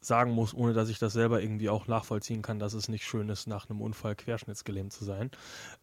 sagen 0.00 0.32
muss, 0.32 0.54
ohne 0.54 0.72
dass 0.72 0.88
ich 0.88 0.98
das 0.98 1.12
selber 1.12 1.42
irgendwie 1.42 1.68
auch 1.68 1.86
nachvollziehen 1.86 2.42
kann, 2.42 2.58
dass 2.58 2.72
es 2.72 2.88
nicht 2.88 3.04
schön 3.04 3.28
ist, 3.28 3.46
nach 3.46 3.68
einem 3.68 3.80
Unfall 3.80 4.16
querschnittsgelähmt 4.16 4.92
zu 4.92 5.04
sein. 5.04 5.30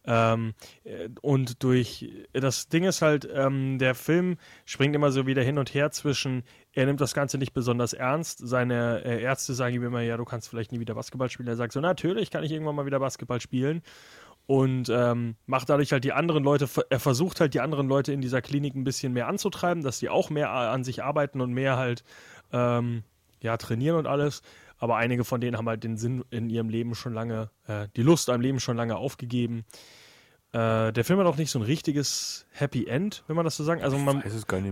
Ähm, 0.04 0.54
äh, 0.84 1.08
und 1.22 1.62
durch 1.62 2.10
das 2.32 2.68
Ding 2.68 2.84
ist 2.84 3.00
halt, 3.00 3.28
ähm, 3.32 3.78
der 3.78 3.94
Film 3.94 4.36
springt 4.64 4.96
immer 4.96 5.12
so 5.12 5.26
wieder 5.26 5.42
hin 5.42 5.58
und 5.58 5.72
her 5.72 5.90
zwischen, 5.90 6.42
er 6.72 6.86
nimmt 6.86 7.00
das 7.00 7.14
Ganze 7.14 7.38
nicht 7.38 7.52
besonders 7.52 7.92
ernst. 7.92 8.40
Seine 8.42 9.04
äh, 9.04 9.22
Ärzte 9.22 9.54
sagen 9.54 9.74
ihm 9.74 9.84
immer, 9.84 10.00
ja, 10.00 10.16
du 10.16 10.24
kannst 10.24 10.48
vielleicht 10.48 10.72
nie 10.72 10.80
wieder 10.80 10.94
Basketball 10.94 11.30
spielen. 11.30 11.48
Er 11.48 11.56
sagt 11.56 11.72
so, 11.72 11.80
natürlich 11.80 12.30
kann 12.30 12.42
ich 12.42 12.52
irgendwann 12.52 12.74
mal 12.74 12.86
wieder 12.86 13.00
Basketball 13.00 13.40
spielen 13.40 13.82
und 14.48 14.88
ähm, 14.88 15.36
macht 15.44 15.68
dadurch 15.68 15.92
halt 15.92 16.04
die 16.04 16.14
anderen 16.14 16.42
Leute, 16.42 16.66
er 16.88 17.00
versucht 17.00 17.38
halt 17.38 17.52
die 17.52 17.60
anderen 17.60 17.86
Leute 17.86 18.14
in 18.14 18.22
dieser 18.22 18.40
Klinik 18.40 18.74
ein 18.74 18.82
bisschen 18.82 19.12
mehr 19.12 19.28
anzutreiben, 19.28 19.82
dass 19.82 19.98
die 19.98 20.08
auch 20.08 20.30
mehr 20.30 20.50
an 20.50 20.84
sich 20.84 21.04
arbeiten 21.04 21.42
und 21.42 21.52
mehr 21.52 21.76
halt 21.76 22.02
ähm, 22.50 23.04
ja, 23.40 23.56
trainieren 23.56 23.96
und 23.96 24.06
alles. 24.06 24.42
Aber 24.78 24.96
einige 24.96 25.24
von 25.24 25.40
denen 25.40 25.56
haben 25.56 25.68
halt 25.68 25.82
den 25.84 25.96
Sinn 25.96 26.24
in 26.30 26.50
ihrem 26.50 26.68
Leben 26.68 26.94
schon 26.94 27.12
lange, 27.12 27.50
äh, 27.66 27.88
die 27.96 28.02
Lust 28.02 28.30
am 28.30 28.40
Leben 28.40 28.60
schon 28.60 28.76
lange 28.76 28.96
aufgegeben. 28.96 29.64
Äh, 30.52 30.92
der 30.92 31.04
Film 31.04 31.18
hat 31.18 31.26
auch 31.26 31.36
nicht 31.36 31.50
so 31.50 31.58
ein 31.58 31.64
richtiges 31.64 32.46
Happy 32.50 32.86
End, 32.86 33.24
wenn 33.26 33.36
man 33.36 33.44
das 33.44 33.56
so 33.56 33.64
sagen. 33.64 33.82
Also 33.82 33.98
man, 33.98 34.22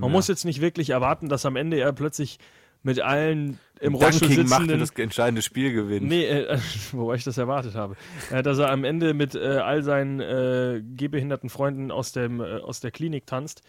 man 0.01 0.13
muss 0.13 0.29
jetzt 0.29 0.45
nicht 0.45 0.61
wirklich 0.61 0.91
erwarten, 0.91 1.29
dass 1.29 1.45
am 1.45 1.57
Ende 1.57 1.79
er 1.79 1.93
plötzlich 1.93 2.39
mit 2.83 3.01
allen 3.01 3.59
im 3.81 3.95
Rollstuhl 3.95 4.29
sitzenden 4.29 4.75
und 4.75 4.81
das 4.81 4.91
entscheidende 4.91 5.43
Spiel 5.43 5.73
gewinnt. 5.73 6.07
Nee, 6.07 6.25
äh, 6.25 6.59
wobei 6.93 7.17
ich 7.17 7.25
das 7.25 7.37
erwartet 7.37 7.75
habe. 7.75 7.97
Äh, 8.31 8.43
dass 8.43 8.59
er 8.59 8.71
am 8.71 8.85
Ende 8.85 9.13
mit 9.13 9.35
äh, 9.35 9.59
all 9.59 9.83
seinen 9.83 10.21
äh, 10.21 10.83
gehbehinderten 10.83 11.51
Freunden 11.51 11.91
aus, 11.91 12.13
dem, 12.13 12.41
äh, 12.41 12.61
aus 12.61 12.81
der 12.81 12.93
Klinik 12.93 13.27
tanzt. 13.27 13.63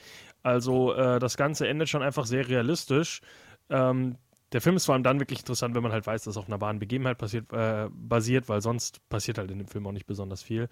Also 0.44 0.94
äh, 0.94 1.20
das 1.20 1.36
Ganze 1.36 1.68
endet 1.68 1.90
schon 1.90 2.04
einfach 2.04 2.26
sehr 2.26 2.48
realistisch. 2.48 3.22
Ähm, 3.70 4.18
der 4.54 4.62
Film 4.62 4.76
ist 4.76 4.86
vor 4.86 4.94
allem 4.94 5.04
dann 5.04 5.20
wirklich 5.20 5.40
interessant, 5.40 5.76
wenn 5.76 5.84
man 5.84 5.92
halt 5.92 6.08
weiß, 6.08 6.24
dass 6.24 6.38
auf 6.38 6.48
einer 6.48 6.62
wahren 6.62 6.80
Begebenheit 6.80 7.18
passiert, 7.18 7.52
äh, 7.52 7.90
basiert, 7.92 8.48
weil 8.50 8.62
sonst 8.62 9.08
passiert 9.10 9.38
halt 9.38 9.52
in 9.52 9.58
dem 9.58 9.68
Film 9.68 9.86
auch 9.88 9.92
nicht 9.92 10.08
besonders 10.08 10.42
viel. 10.42 10.70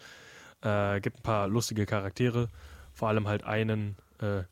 Äh, 0.61 1.01
gibt 1.01 1.19
ein 1.19 1.23
paar 1.23 1.47
lustige 1.47 1.85
Charaktere, 1.85 2.49
vor 2.93 3.09
allem 3.09 3.27
halt 3.27 3.43
einen, 3.43 3.97
äh, 4.19 4.43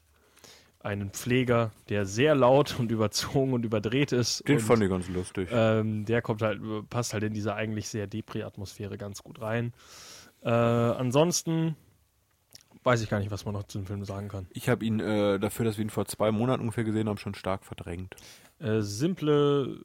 einen 0.80 1.12
Pfleger, 1.12 1.72
der 1.88 2.06
sehr 2.06 2.36
laut 2.36 2.78
und 2.78 2.92
überzogen 2.92 3.54
und 3.54 3.64
überdreht 3.64 4.12
ist. 4.12 4.48
Den 4.48 4.58
und, 4.58 4.62
fand 4.62 4.84
ich 4.84 4.90
ganz 4.90 5.08
lustig. 5.08 5.48
ähm, 5.52 6.04
der 6.04 6.22
kommt 6.22 6.42
halt, 6.42 6.60
passt 6.90 7.14
halt 7.14 7.24
in 7.24 7.34
diese 7.34 7.56
eigentlich 7.56 7.88
sehr 7.88 8.08
Depri-Atmosphäre 8.08 8.98
ganz 8.98 9.24
gut 9.24 9.42
rein. 9.42 9.74
Äh, 10.42 10.50
ansonsten 10.50 11.78
weiß 12.84 13.02
ich 13.02 13.10
gar 13.10 13.20
nicht, 13.20 13.32
was 13.32 13.46
man 13.46 13.54
noch 13.54 13.64
zu 13.64 13.78
dem 13.80 13.88
Film 13.88 14.04
sagen 14.06 14.28
kann. 14.28 14.48
Ich 14.52 14.70
habe 14.70 14.86
ihn 14.86 15.00
äh, 15.00 15.40
dafür, 15.40 15.66
dass 15.66 15.78
wir 15.78 15.84
ihn 15.84 15.90
vor 15.90 16.06
zwei 16.06 16.32
Monaten 16.32 16.62
ungefähr 16.62 16.84
gesehen 16.84 17.08
haben, 17.08 17.18
schon 17.18 17.36
stark 17.36 17.64
verdrängt. 17.66 18.16
Äh, 18.60 18.82
simple 18.82 19.78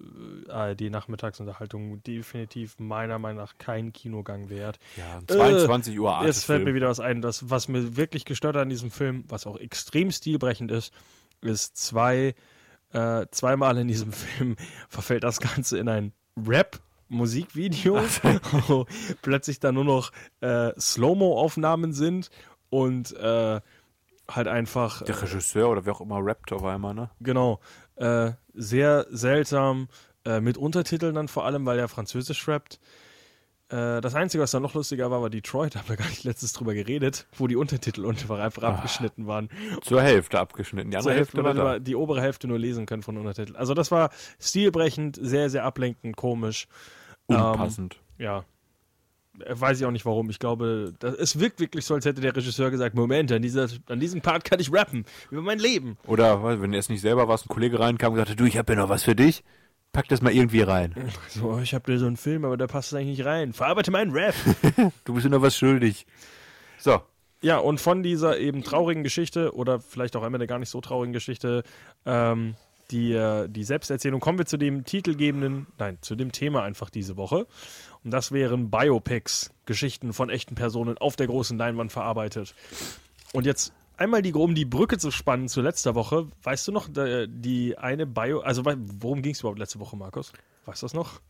äh, 0.47 0.51
ARD-Nachmittagsunterhaltung, 0.51 2.03
definitiv 2.03 2.79
meiner 2.79 3.19
Meinung 3.19 3.43
nach 3.43 3.59
kein 3.59 3.93
Kinogang 3.93 4.51
wert. 4.51 4.79
Ja, 4.97 5.21
22 5.27 5.99
Uhr 5.99 6.25
Jetzt 6.25 6.45
fällt 6.45 6.61
mir 6.61 6.71
Arte-Film. 6.71 6.77
wieder 6.77 6.89
was 6.89 7.01
ein, 7.01 7.23
das, 7.23 7.51
was 7.51 7.69
mir 7.69 7.97
wirklich 7.97 8.25
gestört 8.25 8.57
hat 8.57 8.63
an 8.63 8.69
diesem 8.69 8.91
Film, 8.91 9.25
was 9.29 9.47
auch 9.47 9.57
extrem 9.57 10.11
stilbrechend 10.13 10.71
ist, 10.71 10.93
ist 11.41 11.77
zwei, 11.77 12.35
äh, 12.93 13.27
zweimal 13.31 13.79
in 13.79 13.89
diesem 13.89 14.13
Film 14.13 14.57
verfällt 14.89 15.25
das 15.25 15.41
Ganze 15.41 15.79
in 15.79 15.89
ein 15.89 16.13
Rap-Musikvideo, 16.37 17.97
wo 18.69 18.87
plötzlich 19.23 19.61
dann 19.61 19.75
nur 19.75 19.85
noch 19.85 20.13
äh, 20.41 20.73
Slow-Mo-Aufnahmen 20.79 21.93
sind 21.93 22.31
und 22.71 23.15
äh, 23.17 23.61
halt 24.31 24.49
einfach 24.49 25.03
Der 25.03 25.21
Regisseur 25.21 25.71
oder 25.71 25.87
wer 25.87 25.95
auch 25.95 26.01
immer 26.01 26.19
rappt 26.25 26.53
auf 26.53 26.65
einmal, 26.65 26.95
ne? 26.95 27.11
Genau. 27.21 27.61
Äh, 27.97 28.33
sehr 28.55 29.07
seltsam, 29.11 29.89
äh, 30.25 30.41
mit 30.41 30.59
Untertiteln 30.59 31.15
dann 31.15 31.29
vor 31.29 31.45
allem, 31.47 31.65
weil 31.67 31.79
er 31.79 31.89
Französisch 31.89 32.47
rappt. 32.47 32.79
Äh, 33.71 34.01
das 34.01 34.15
Einzige, 34.15 34.43
was 34.43 34.51
dann 34.51 34.63
noch 34.63 34.75
lustiger 34.75 35.11
war, 35.11 35.23
war 35.23 35.31
Detroit, 35.31 35.75
da 35.75 35.79
haben 35.81 35.89
wir 35.89 35.97
gar 35.97 36.09
nicht 36.09 36.25
letztens 36.25 36.53
drüber 36.53 36.75
geredet, 36.75 37.27
wo 37.37 37.47
die 37.47 37.57
Untertitel 37.57 38.07
einfach, 38.07 38.39
einfach 38.39 38.63
abgeschnitten 38.63 39.27
waren. 39.27 39.49
Zur 39.83 40.03
Hälfte 40.03 40.39
abgeschnitten. 40.39 40.91
Die 40.91 40.97
Zur 40.97 41.11
andere 41.11 41.15
Hälfte, 41.15 41.43
Hälfte 41.43 41.59
war 41.65 41.73
da. 41.73 41.79
die 41.79 41.95
obere 41.95 42.21
Hälfte 42.21 42.49
nur 42.49 42.59
lesen 42.59 42.87
können 42.87 43.03
von 43.03 43.17
Untertiteln. 43.17 43.57
Also 43.57 43.75
das 43.75 43.91
war 43.91 44.11
stilbrechend, 44.41 45.19
sehr, 45.21 45.51
sehr 45.51 45.65
ablenkend, 45.65 46.17
komisch. 46.17 46.67
Unpassend. 47.27 48.01
Ja. 48.19 48.45
Äh, 49.45 49.61
Weiß 49.61 49.81
ich 49.81 49.87
auch 49.87 49.91
nicht 49.91 50.07
warum. 50.07 50.31
Ich 50.31 50.39
glaube, 50.39 50.95
das, 50.99 51.15
es 51.15 51.41
wirkt 51.41 51.61
wirklich 51.61 51.85
so, 51.85 51.95
als 51.95 52.05
hätte 52.05 52.21
der 52.21 52.35
Regisseur 52.35 52.71
gesagt: 52.71 52.95
Moment, 52.95 53.33
an, 53.33 53.43
dieser, 53.43 53.69
an 53.87 54.01
diesem 54.01 54.21
Part 54.21 54.45
kann 54.45 54.61
ich 54.61 54.73
rappen. 54.73 55.05
Über 55.31 55.43
mein 55.43 55.59
Leben. 55.59 55.97
Oder 56.07 56.61
wenn 56.61 56.73
er 56.73 56.79
es 56.79 56.89
nicht 56.89 57.01
selber 57.01 57.29
war, 57.29 57.39
ein 57.39 57.49
Kollege 57.49 57.79
reinkam 57.81 58.13
und 58.13 58.19
sagte, 58.19 58.37
du, 58.37 58.45
ich 58.45 58.57
habe 58.59 58.73
ja 58.73 58.79
noch 58.79 58.89
was 58.89 59.03
für 59.05 59.15
dich. 59.15 59.43
Pack 59.93 60.09
das 60.09 60.21
mal 60.21 60.33
irgendwie 60.33 60.63
rein. 60.63 60.95
So, 61.29 61.59
ich 61.59 61.75
habe 61.75 61.91
da 61.91 61.99
so 61.99 62.07
einen 62.07 62.17
Film, 62.17 62.45
aber 62.45 62.57
da 62.57 62.67
passt 62.67 62.93
es 62.93 62.95
eigentlich 62.95 63.19
nicht 63.19 63.27
rein. 63.27 63.53
Verarbeite 63.53 63.91
meinen 63.91 64.13
Rap. 64.13 64.35
Du 65.05 65.15
bist 65.15 65.25
mir 65.25 65.31
noch 65.31 65.43
was 65.43 65.57
schuldig. 65.57 66.07
So. 66.79 67.01
ja, 67.41 67.59
und 67.59 67.81
von 67.81 68.03
dieser 68.03 68.39
eben 68.39 68.63
traurigen 68.63 69.03
Geschichte 69.03 69.55
oder 69.55 69.81
vielleicht 69.81 70.15
auch 70.17 70.23
einmal 70.23 70.39
der 70.39 70.47
gar 70.47 70.59
nicht 70.59 70.71
so 70.71 70.81
traurigen 70.81 71.13
Geschichte, 71.13 71.63
ähm, 72.07 72.55
die, 72.91 73.13
äh, 73.13 73.49
die 73.49 73.65
Selbsterzählung, 73.65 74.21
kommen 74.21 74.39
wir 74.39 74.47
zu 74.47 74.57
dem 74.57 74.85
titelgebenden, 74.85 75.67
nein, 75.79 75.99
zu 76.01 76.15
dem 76.17 76.33
Thema 76.33 76.63
einfach 76.63 76.91
diese 76.91 77.17
Woche. 77.17 77.47
Und 78.05 78.11
das 78.13 78.33
wären 78.33 78.71
Biopics, 78.71 79.51
Geschichten 79.67 80.13
von 80.13 80.31
echten 80.31 80.55
Personen 80.55 80.99
auf 80.99 81.17
der 81.17 81.27
großen 81.27 81.59
Leinwand 81.59 81.93
verarbeitet. 81.93 82.55
Und 83.33 83.45
jetzt 83.47 83.73
einmal 83.97 84.23
die, 84.23 84.33
um 84.33 84.55
die 84.55 84.65
Brücke 84.65 84.99
zu 84.99 85.11
spannen 85.11 85.49
zu 85.49 85.61
letzter 85.61 85.95
Woche, 85.95 86.29
weißt 86.43 86.69
du 86.69 86.73
noch, 86.73 86.89
da- 86.89 87.27
die 87.27 87.77
eine 87.77 88.07
Bio, 88.07 88.41
also 88.41 88.65
worum 88.65 89.23
ging 89.23 89.33
es 89.33 89.41
überhaupt 89.41 89.59
letzte 89.59 89.81
Woche, 89.81 89.97
Markus? 89.97 90.33
Weißt 90.67 90.83
du 90.83 90.87
das 90.87 90.95
noch? 90.95 91.21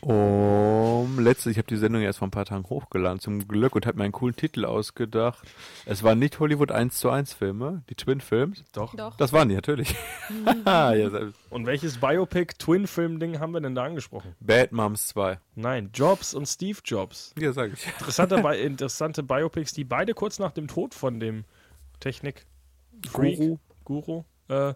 Um, 0.00 1.20
letzte, 1.20 1.50
ich 1.50 1.58
habe 1.58 1.68
die 1.68 1.76
Sendung 1.76 2.02
erst 2.02 2.18
vor 2.18 2.26
ein 2.26 2.32
paar 2.32 2.44
Tagen 2.44 2.64
hochgeladen, 2.68 3.20
zum 3.20 3.46
Glück, 3.46 3.76
und 3.76 3.86
habe 3.86 3.98
mir 3.98 4.04
einen 4.04 4.12
coolen 4.12 4.34
Titel 4.34 4.64
ausgedacht. 4.64 5.46
Es 5.86 6.02
waren 6.02 6.18
nicht 6.18 6.40
Hollywood 6.40 6.72
1 6.72 6.98
zu 6.98 7.08
1 7.08 7.34
Filme, 7.34 7.82
die 7.88 7.94
Twin 7.94 8.20
Films. 8.20 8.64
Doch. 8.72 8.96
Doch. 8.96 9.16
Das 9.16 9.32
waren 9.32 9.48
die, 9.48 9.54
natürlich. 9.54 9.94
Und 11.50 11.66
welches 11.66 11.98
Biopic-Twin-Film-Ding 11.98 13.38
haben 13.38 13.52
wir 13.52 13.60
denn 13.60 13.76
da 13.76 13.84
angesprochen? 13.84 14.34
Bad 14.40 14.72
Moms 14.72 15.08
2. 15.08 15.38
Nein, 15.54 15.90
Jobs 15.94 16.34
und 16.34 16.46
Steve 16.46 16.78
Jobs. 16.84 17.32
Ja, 17.38 17.52
sag 17.52 17.72
ich. 17.72 17.86
Interessante, 17.86 18.42
Bi 18.42 18.56
interessante 18.62 19.22
Biopics, 19.22 19.72
die 19.72 19.84
beide 19.84 20.14
kurz 20.14 20.38
nach 20.38 20.52
dem 20.52 20.66
Tod 20.66 20.94
von 20.94 21.20
dem 21.20 21.44
Technik 22.00 22.46
Guru. 23.12 23.58
Guru 23.84 24.24
äh, 24.48 24.74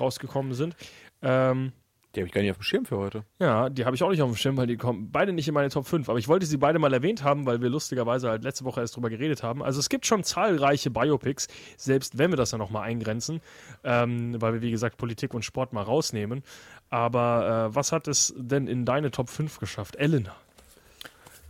rausgekommen 0.00 0.54
sind. 0.54 0.74
Ähm, 1.22 1.72
Die 2.14 2.20
habe 2.20 2.26
ich 2.28 2.32
gar 2.32 2.42
nicht 2.42 2.50
auf 2.50 2.58
dem 2.58 2.62
Schirm 2.62 2.84
für 2.84 2.96
heute. 2.96 3.24
ja, 3.40 3.68
die 3.68 3.84
habe 3.84 3.96
ich 3.96 4.02
auch 4.02 4.10
nicht 4.10 4.22
auf 4.22 4.30
dem 4.30 4.36
Schirm, 4.36 4.56
weil 4.56 4.66
die 4.66 4.76
kommen 4.76 5.10
beide 5.10 5.32
nicht 5.32 5.48
in 5.48 5.54
meine 5.54 5.68
Top 5.68 5.86
5. 5.86 6.08
Aber 6.08 6.18
ich 6.18 6.28
wollte 6.28 6.46
sie 6.46 6.56
beide 6.56 6.78
mal 6.78 6.92
erwähnt 6.92 7.24
haben, 7.24 7.46
weil 7.46 7.60
wir 7.60 7.68
lustigerweise 7.68 8.28
halt 8.28 8.44
letzte 8.44 8.64
Woche 8.64 8.80
erst 8.80 8.96
drüber 8.96 9.10
geredet 9.10 9.42
haben. 9.42 9.62
Also 9.62 9.80
es 9.80 9.88
gibt 9.88 10.06
schon 10.06 10.22
zahlreiche 10.22 10.90
Biopics, 10.90 11.48
selbst 11.76 12.18
wenn 12.18 12.30
wir 12.30 12.36
das 12.36 12.50
dann 12.50 12.60
nochmal 12.60 12.84
eingrenzen, 12.84 13.40
ähm, 13.82 14.40
weil 14.40 14.54
wir 14.54 14.62
wie 14.62 14.70
gesagt 14.70 14.96
Politik 14.96 15.34
und 15.34 15.44
Sport 15.44 15.72
mal 15.72 15.82
rausnehmen. 15.82 16.42
Aber 16.90 17.70
äh, 17.70 17.74
was 17.74 17.90
hat 17.90 18.06
es 18.06 18.32
denn 18.36 18.68
in 18.68 18.84
deine 18.84 19.10
Top 19.10 19.28
5 19.28 19.58
geschafft? 19.58 19.96
Elena. 19.96 20.34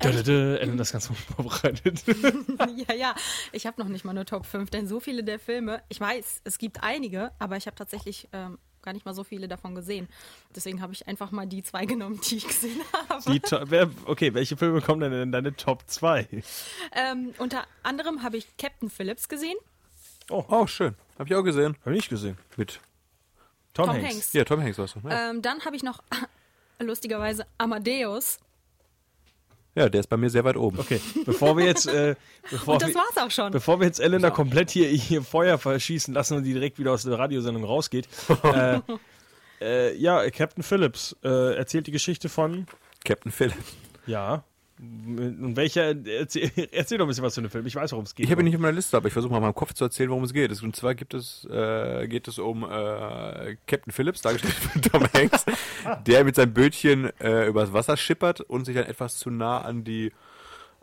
Elena 0.01 0.83
ist 0.83 0.93
ganz 0.93 1.09
unvorbereitet. 1.09 2.05
ja, 2.89 2.95
ja, 2.95 3.15
ich 3.53 3.67
habe 3.67 3.81
noch 3.81 3.89
nicht 3.89 4.05
mal 4.05 4.11
eine 4.11 4.25
Top 4.25 4.45
5, 4.45 4.71
denn 4.71 4.87
so 4.87 5.01
viele 5.01 5.25
der 5.25 5.39
Filme, 5.39 5.83
ich 5.89 6.01
weiß, 6.01 6.43
es 6.45 6.59
gibt 6.59 6.83
einige, 6.83 7.33
aber 7.39 7.57
ich 7.57 7.67
habe 7.67 7.77
tatsächlich 7.77 8.29
ähm, 8.33 8.59
gar 8.85 8.93
nicht 8.93 9.05
mal 9.05 9.15
so 9.15 9.25
viele 9.25 9.49
davon 9.49 9.75
gesehen. 9.75 10.09
Deswegen 10.55 10.81
habe 10.81 10.93
ich 10.93 11.09
einfach 11.09 11.31
mal 11.31 11.47
die 11.47 11.63
zwei 11.63 11.85
genommen, 11.87 12.21
die 12.29 12.37
ich 12.37 12.47
gesehen 12.47 12.81
habe. 12.93 13.71
Wer, 13.71 13.91
okay, 14.07 14.35
welche 14.35 14.57
Filme 14.57 14.81
kommen 14.81 15.01
denn 15.01 15.13
in 15.13 15.33
deine 15.33 15.57
Top 15.57 15.85
2? 15.87 16.29
Ähm, 16.93 17.35
unter 17.39 17.67
anderem 17.83 18.23
habe 18.23 18.37
ich 18.37 18.47
Captain 18.57 18.91
Phillips 18.91 19.29
gesehen. 19.29 19.57
Oh, 20.31 20.67
schön. 20.67 20.95
Habe 21.19 21.29
ich 21.29 21.35
auch 21.35 21.43
gesehen. 21.43 21.77
Habe 21.81 21.91
ich 21.93 21.97
nicht 21.97 22.09
gesehen. 22.09 22.39
Mit. 22.57 22.81
Tom, 23.75 23.87
Tom 23.87 23.97
Hanks. 23.97 24.15
Hanks. 24.15 24.33
Ja, 24.33 24.45
Tom 24.45 24.63
Hanks 24.63 24.79
warst 24.79 24.97
du. 24.97 25.01
Ja. 25.09 25.31
Ähm, 25.31 25.43
dann 25.43 25.65
habe 25.65 25.77
ich 25.77 25.83
noch 25.83 26.03
lustigerweise 26.79 27.47
Amadeus. 27.59 28.39
Ja, 29.75 29.89
der 29.89 30.01
ist 30.01 30.09
bei 30.09 30.17
mir 30.17 30.31
sehr 30.31 30.45
weit 30.45 30.57
oben. 30.57 30.79
Okay, 30.79 31.01
bevor 31.25 31.57
wir 31.57 31.65
jetzt, 31.67 31.87
äh, 31.87 32.15
bevor, 32.51 32.75
Und 32.75 32.83
das 32.83 32.91
wir, 32.91 32.97
war's 32.97 33.17
auch 33.19 33.31
schon. 33.31 33.53
bevor 33.53 33.81
wir 33.81 33.87
jetzt 33.87 34.01
Elena 34.01 34.31
komplett 34.31 34.71
hier, 34.71 34.89
hier 34.89 35.23
Feuer 35.23 35.59
verschießen 35.59 36.15
lassen 36.15 36.37
und 36.37 36.45
die 36.45 36.53
direkt 36.53 36.79
wieder 36.79 36.93
aus 36.93 37.03
der 37.03 37.19
Radiosendung 37.19 37.65
rausgeht. 37.65 38.09
äh, 38.45 38.81
äh, 39.61 39.97
ja, 39.97 40.29
Captain 40.31 40.63
Phillips 40.63 41.17
äh, 41.25 41.57
erzählt 41.57 41.87
die 41.87 41.93
Geschichte 41.93 42.29
von, 42.29 42.67
Captain 43.05 43.33
Phillips. 43.33 43.77
ja, 44.07 44.45
und 44.79 45.57
welcher, 45.57 45.95
erzähl, 46.07 46.51
erzähl 46.73 46.99
doch 46.99 47.05
ein 47.05 47.09
bisschen 47.09 47.25
was 47.25 47.35
zu 47.35 47.41
dem 47.41 47.51
Film. 47.51 47.67
Ich 47.67 47.77
weiß, 47.77 47.93
worum 47.93 48.05
es 48.05 48.15
geht. 48.15 48.27
Ich 48.27 48.33
habe 48.33 48.43
ihn 48.43 48.47
nicht 48.47 48.57
auf 48.57 48.61
meiner 48.61 48.75
Liste, 48.75 48.97
aber 48.97 49.07
ich 49.07 49.13
versuche 49.13 49.31
mal 49.31 49.39
in 49.39 49.45
meinem 49.45 49.55
Kopf 49.55 49.73
zu 49.73 49.85
erzählen, 49.85 50.11
worum 50.11 50.25
es 50.25 50.33
geht. 50.33 50.51
Und 50.63 50.75
zwar 50.75 50.95
gibt 50.95 51.15
es, 51.15 51.47
äh, 51.51 52.09
geht 52.09 52.27
es 52.27 52.39
um 52.39 52.65
äh, 52.65 53.57
Captain 53.67 53.93
Phillips, 53.93 54.23
dargestellt 54.23 54.55
von 54.55 54.83
Tom 54.83 55.07
Hanks, 55.15 55.45
der 56.07 56.25
mit 56.25 56.35
seinem 56.35 56.55
Bötchen 56.55 57.11
äh, 57.21 57.47
übers 57.47 57.73
Wasser 57.73 57.97
schippert 57.97 58.41
und 58.41 58.65
sich 58.65 58.75
dann 58.75 58.87
etwas 58.87 59.19
zu 59.19 59.31
nah 59.31 59.61
an 59.61 59.85
die, 59.85 60.13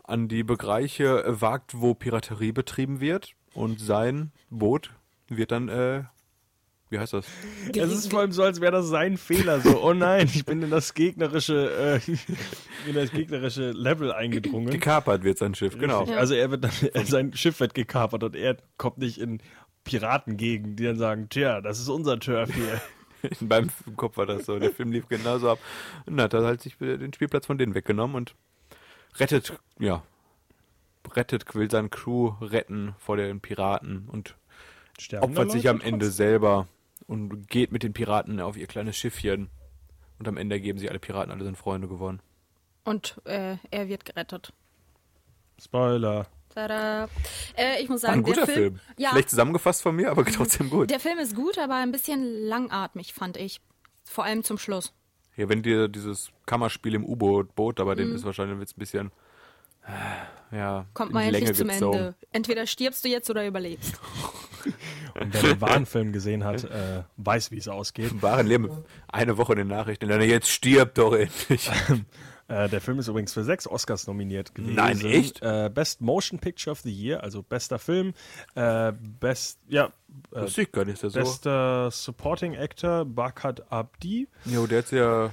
an 0.04 0.28
die 0.28 0.42
Bereiche 0.42 1.24
äh, 1.24 1.40
wagt, 1.40 1.80
wo 1.80 1.94
Piraterie 1.94 2.52
betrieben 2.52 3.00
wird. 3.00 3.34
Und 3.54 3.78
sein 3.78 4.32
Boot 4.48 4.90
wird 5.28 5.52
dann, 5.52 5.68
äh, 5.68 6.04
wie 6.92 6.98
heißt 6.98 7.14
das? 7.14 7.26
Es 7.74 7.90
ist 7.90 8.10
vor 8.10 8.20
allem 8.20 8.32
so, 8.32 8.42
als 8.42 8.60
wäre 8.60 8.72
das 8.72 8.86
sein 8.86 9.16
Fehler. 9.16 9.60
So, 9.60 9.82
oh 9.82 9.94
nein, 9.94 10.30
ich 10.32 10.44
bin 10.44 10.62
in 10.62 10.70
das 10.70 10.92
gegnerische, 10.92 12.00
äh, 12.06 12.12
in 12.88 12.94
das 12.94 13.10
gegnerische 13.10 13.70
Level 13.70 14.12
eingedrungen. 14.12 14.70
Gekapert 14.70 15.24
wird 15.24 15.38
sein 15.38 15.54
Schiff, 15.54 15.78
genau. 15.78 16.00
Richtig. 16.00 16.18
Also 16.18 16.34
er 16.34 16.50
wird 16.50 16.64
dann, 16.64 16.72
sein 17.06 17.32
Schiff 17.34 17.58
wird 17.60 17.74
gekapert 17.74 18.22
und 18.22 18.36
er 18.36 18.58
kommt 18.76 18.98
nicht 18.98 19.18
in 19.18 19.40
Piratengegend, 19.84 20.78
die 20.78 20.84
dann 20.84 20.98
sagen, 20.98 21.28
tja, 21.30 21.62
das 21.62 21.80
ist 21.80 21.88
unser 21.88 22.20
Turf 22.20 22.54
hier. 22.54 22.80
In 23.40 23.46
meinem 23.46 23.70
Kopf 23.96 24.16
war 24.16 24.26
das 24.26 24.46
so. 24.46 24.58
Der 24.58 24.72
Film 24.72 24.90
lief 24.90 25.06
genauso 25.06 25.48
ab. 25.48 25.60
Und 26.06 26.16
dann 26.16 26.24
hat 26.24 26.34
er 26.34 26.42
halt 26.42 26.60
sich 26.60 26.76
den 26.78 27.12
Spielplatz 27.12 27.46
von 27.46 27.56
denen 27.56 27.72
weggenommen 27.76 28.16
und 28.16 28.34
rettet, 29.20 29.56
ja, 29.78 30.02
rettet, 31.14 31.54
will 31.54 31.70
seine 31.70 31.88
Crew 31.88 32.32
retten 32.40 32.96
vor 32.98 33.16
den 33.16 33.40
Piraten 33.40 34.08
und 34.08 34.34
Sterben 34.98 35.24
opfert 35.24 35.50
sich 35.50 35.68
am 35.68 35.80
Ende 35.80 36.10
selber 36.10 36.68
und 37.12 37.48
geht 37.48 37.72
mit 37.72 37.82
den 37.82 37.92
Piraten 37.92 38.40
auf 38.40 38.56
ihr 38.56 38.66
kleines 38.66 38.96
Schiffchen. 38.96 39.50
Und 40.18 40.26
am 40.28 40.36
Ende 40.38 40.60
geben 40.60 40.78
sie 40.78 40.88
alle 40.88 40.98
Piraten, 40.98 41.30
alle 41.30 41.44
sind 41.44 41.56
Freunde 41.58 41.86
geworden. 41.88 42.20
Und 42.84 43.20
äh, 43.24 43.56
er 43.70 43.88
wird 43.88 44.04
gerettet. 44.04 44.52
Spoiler. 45.60 46.26
Tada. 46.54 47.08
Äh, 47.56 47.82
ich 47.82 47.88
muss 47.88 48.02
War 48.02 48.10
sagen, 48.10 48.20
ein 48.20 48.24
guter 48.24 48.46
der 48.46 48.54
Film. 48.54 48.76
Film, 48.76 48.80
Ja, 48.98 49.10
Schlecht 49.10 49.30
zusammengefasst 49.30 49.82
von 49.82 49.94
mir, 49.96 50.10
aber 50.10 50.24
trotzdem 50.24 50.70
gut. 50.70 50.90
der 50.90 51.00
Film 51.00 51.18
ist 51.18 51.34
gut, 51.36 51.58
aber 51.58 51.76
ein 51.76 51.92
bisschen 51.92 52.24
langatmig, 52.46 53.12
fand 53.14 53.36
ich. 53.36 53.60
Vor 54.04 54.24
allem 54.24 54.42
zum 54.42 54.58
Schluss. 54.58 54.92
Ja, 55.36 55.48
wenn 55.48 55.62
dir 55.62 55.88
dieses 55.88 56.30
Kammerspiel 56.46 56.94
im 56.94 57.04
U-Boot, 57.06 57.54
Boot, 57.54 57.80
aber 57.80 57.92
Mhm. 57.94 57.98
den 57.98 58.14
ist 58.14 58.24
wahrscheinlich 58.24 58.58
wird's 58.58 58.72
ein 58.76 58.80
bisschen, 58.80 59.12
ja, 60.52 60.86
Kommt 60.94 61.14
die 61.14 61.18
endlich 61.18 61.54
zum 61.54 61.68
gezogen. 61.68 61.98
Ende. 61.98 62.14
Entweder 62.32 62.66
stirbst 62.66 63.04
du 63.04 63.08
jetzt 63.08 63.30
oder 63.30 63.46
überlebst. 63.46 63.94
Und 65.14 65.34
wer 65.34 65.42
den 65.42 65.60
wahren 65.60 65.86
Film 65.86 66.12
gesehen 66.12 66.44
hat, 66.44 66.64
äh, 66.64 67.02
weiß, 67.16 67.50
wie 67.50 67.58
es 67.58 67.68
ausgeht. 67.68 68.12
Im 68.12 68.22
wahren 68.22 68.46
Leben 68.46 68.70
eine 69.08 69.36
Woche 69.36 69.52
in 69.52 69.58
den 69.58 69.68
Nachrichten. 69.68 70.08
Dann 70.08 70.22
jetzt 70.22 70.48
stirbt 70.48 70.98
doch 70.98 71.14
endlich. 71.14 71.70
Äh, 72.48 72.68
der 72.68 72.80
Film 72.82 72.98
ist 72.98 73.08
übrigens 73.08 73.32
für 73.32 73.44
sechs 73.44 73.66
Oscars 73.66 74.06
nominiert 74.06 74.54
gewesen. 74.54 74.74
Nein, 74.74 75.00
echt? 75.00 75.40
Äh, 75.40 75.70
Best 75.72 76.02
Motion 76.02 76.38
Picture 76.38 76.72
of 76.72 76.80
the 76.80 76.92
Year, 76.92 77.22
also 77.22 77.42
bester 77.42 77.78
Film. 77.78 78.12
Äh, 78.54 78.92
best, 79.20 79.58
ja, 79.68 79.86
äh, 79.86 80.40
Das 80.40 80.54
sieht 80.54 80.72
gar 80.72 80.84
nicht, 80.84 80.94
ist 80.94 81.02
der 81.02 81.10
so. 81.10 81.20
bester 81.20 81.90
Supporting 81.90 82.56
Actor, 82.56 83.06
Bakat 83.06 83.70
Abdi. 83.72 84.28
Jo, 84.44 84.66
der 84.66 84.80
hat's 84.80 84.90
ja 84.90 85.30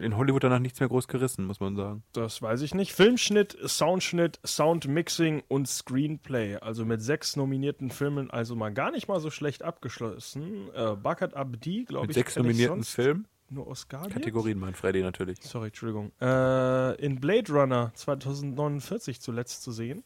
in 0.00 0.16
Hollywood 0.16 0.44
danach 0.44 0.58
nichts 0.58 0.80
mehr 0.80 0.88
groß 0.88 1.08
gerissen, 1.08 1.44
muss 1.44 1.60
man 1.60 1.76
sagen. 1.76 2.02
Das 2.12 2.40
weiß 2.40 2.62
ich 2.62 2.74
nicht. 2.74 2.92
Filmschnitt, 2.92 3.56
Soundschnitt, 3.66 4.40
Soundmixing 4.44 5.42
und 5.48 5.68
Screenplay. 5.68 6.56
Also 6.56 6.84
mit 6.84 7.02
sechs 7.02 7.36
nominierten 7.36 7.90
Filmen, 7.90 8.30
also 8.30 8.56
mal 8.56 8.72
gar 8.72 8.90
nicht 8.90 9.08
mal 9.08 9.20
so 9.20 9.30
schlecht 9.30 9.62
abgeschlossen. 9.62 10.68
Äh, 10.74 10.96
Bakat 10.96 11.34
Abdi, 11.34 11.84
glaube 11.84 12.06
Mit 12.06 12.16
ich. 12.16 12.22
sechs 12.22 12.34
kenn 12.34 12.44
ich 12.44 12.48
nominierten 12.48 12.84
Filmen. 12.84 13.26
Nur 13.50 13.66
Oscar. 13.66 14.08
Kategorien, 14.08 14.58
mein 14.58 14.74
Freddy 14.74 15.02
natürlich. 15.02 15.38
Sorry, 15.42 15.68
Entschuldigung. 15.68 16.12
Äh, 16.20 16.94
in 16.96 17.18
Blade 17.18 17.50
Runner 17.50 17.92
2049 17.94 19.20
zuletzt 19.20 19.62
zu 19.62 19.72
sehen. 19.72 20.04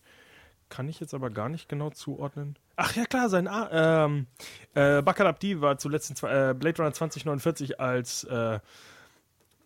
Kann 0.68 0.88
ich 0.88 1.00
jetzt 1.00 1.12
aber 1.12 1.28
gar 1.28 1.48
nicht 1.48 1.68
genau 1.68 1.90
zuordnen. 1.90 2.56
Ach 2.76 2.94
ja, 2.94 3.04
klar, 3.04 3.28
sein 3.28 3.46
A 3.48 4.06
ähm, 4.06 4.26
äh, 4.74 5.02
Bakar 5.02 5.26
Abdi 5.26 5.60
war 5.60 5.76
zuletzt 5.76 6.10
in 6.10 6.16
äh, 6.28 6.54
Blade 6.54 6.78
Runner 6.78 6.92
2049 6.92 7.78
als 7.78 8.24
äh, 8.24 8.60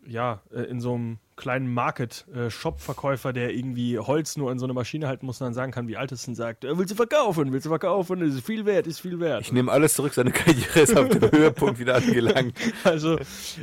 ja, 0.09 0.43
äh, 0.53 0.63
in 0.63 0.81
so 0.81 0.95
einem 0.95 1.19
kleinen 1.37 1.73
Market-Shop-Verkäufer, 1.73 3.33
der 3.33 3.55
irgendwie 3.55 3.99
Holz 3.99 4.37
nur 4.37 4.51
in 4.51 4.59
so 4.59 4.65
eine 4.65 4.73
Maschine 4.73 5.07
halten 5.07 5.27
muss 5.27 5.41
und 5.41 5.47
dann 5.47 5.55
sagen 5.55 5.71
kann, 5.71 5.87
wie 5.87 5.97
alt 5.97 6.11
es 6.13 6.27
und 6.27 6.35
sagt, 6.35 6.65
äh, 6.65 6.79
willst 6.79 6.93
du 6.93 6.97
verkaufen, 6.97 7.53
willst 7.53 7.67
du 7.67 7.71
verkaufen, 7.71 8.23
ist 8.23 8.45
viel 8.45 8.65
wert, 8.65 8.87
ist 8.87 9.01
viel 9.01 9.21
wert. 9.21 9.43
Ich 9.43 9.53
nehme 9.53 9.71
alles 9.71 9.95
zurück, 9.95 10.15
seine 10.15 10.33
Karriere 10.33 10.81
ist 10.81 10.97
auf 10.97 11.09
dem 11.09 11.31
Höhepunkt 11.31 11.79
wieder 11.79 11.97
angelangt. 11.97 12.57
Also 12.85 13.19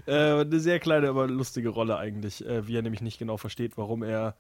äh, 0.06 0.41
eine 0.41 0.60
sehr 0.60 0.79
kleine, 0.79 1.10
aber 1.10 1.27
lustige 1.27 1.69
Rolle 1.69 1.97
eigentlich, 1.97 2.45
äh, 2.45 2.67
wie 2.67 2.77
er 2.77 2.82
nämlich 2.82 3.01
nicht 3.01 3.19
genau 3.19 3.38
versteht, 3.38 3.77
warum 3.77 4.03
er, 4.03 4.36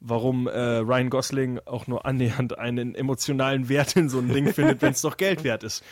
warum 0.00 0.46
äh, 0.46 0.78
Ryan 0.78 1.10
Gosling 1.10 1.60
auch 1.64 1.86
nur 1.86 2.04
annähernd 2.06 2.58
einen 2.58 2.94
emotionalen 2.94 3.68
Wert 3.68 3.96
in 3.96 4.08
so 4.08 4.18
ein 4.18 4.28
Ding 4.28 4.52
findet, 4.52 4.82
wenn 4.82 4.92
es 4.92 5.00
doch 5.00 5.16
Geld 5.16 5.42
wert 5.44 5.64
ist. 5.64 5.82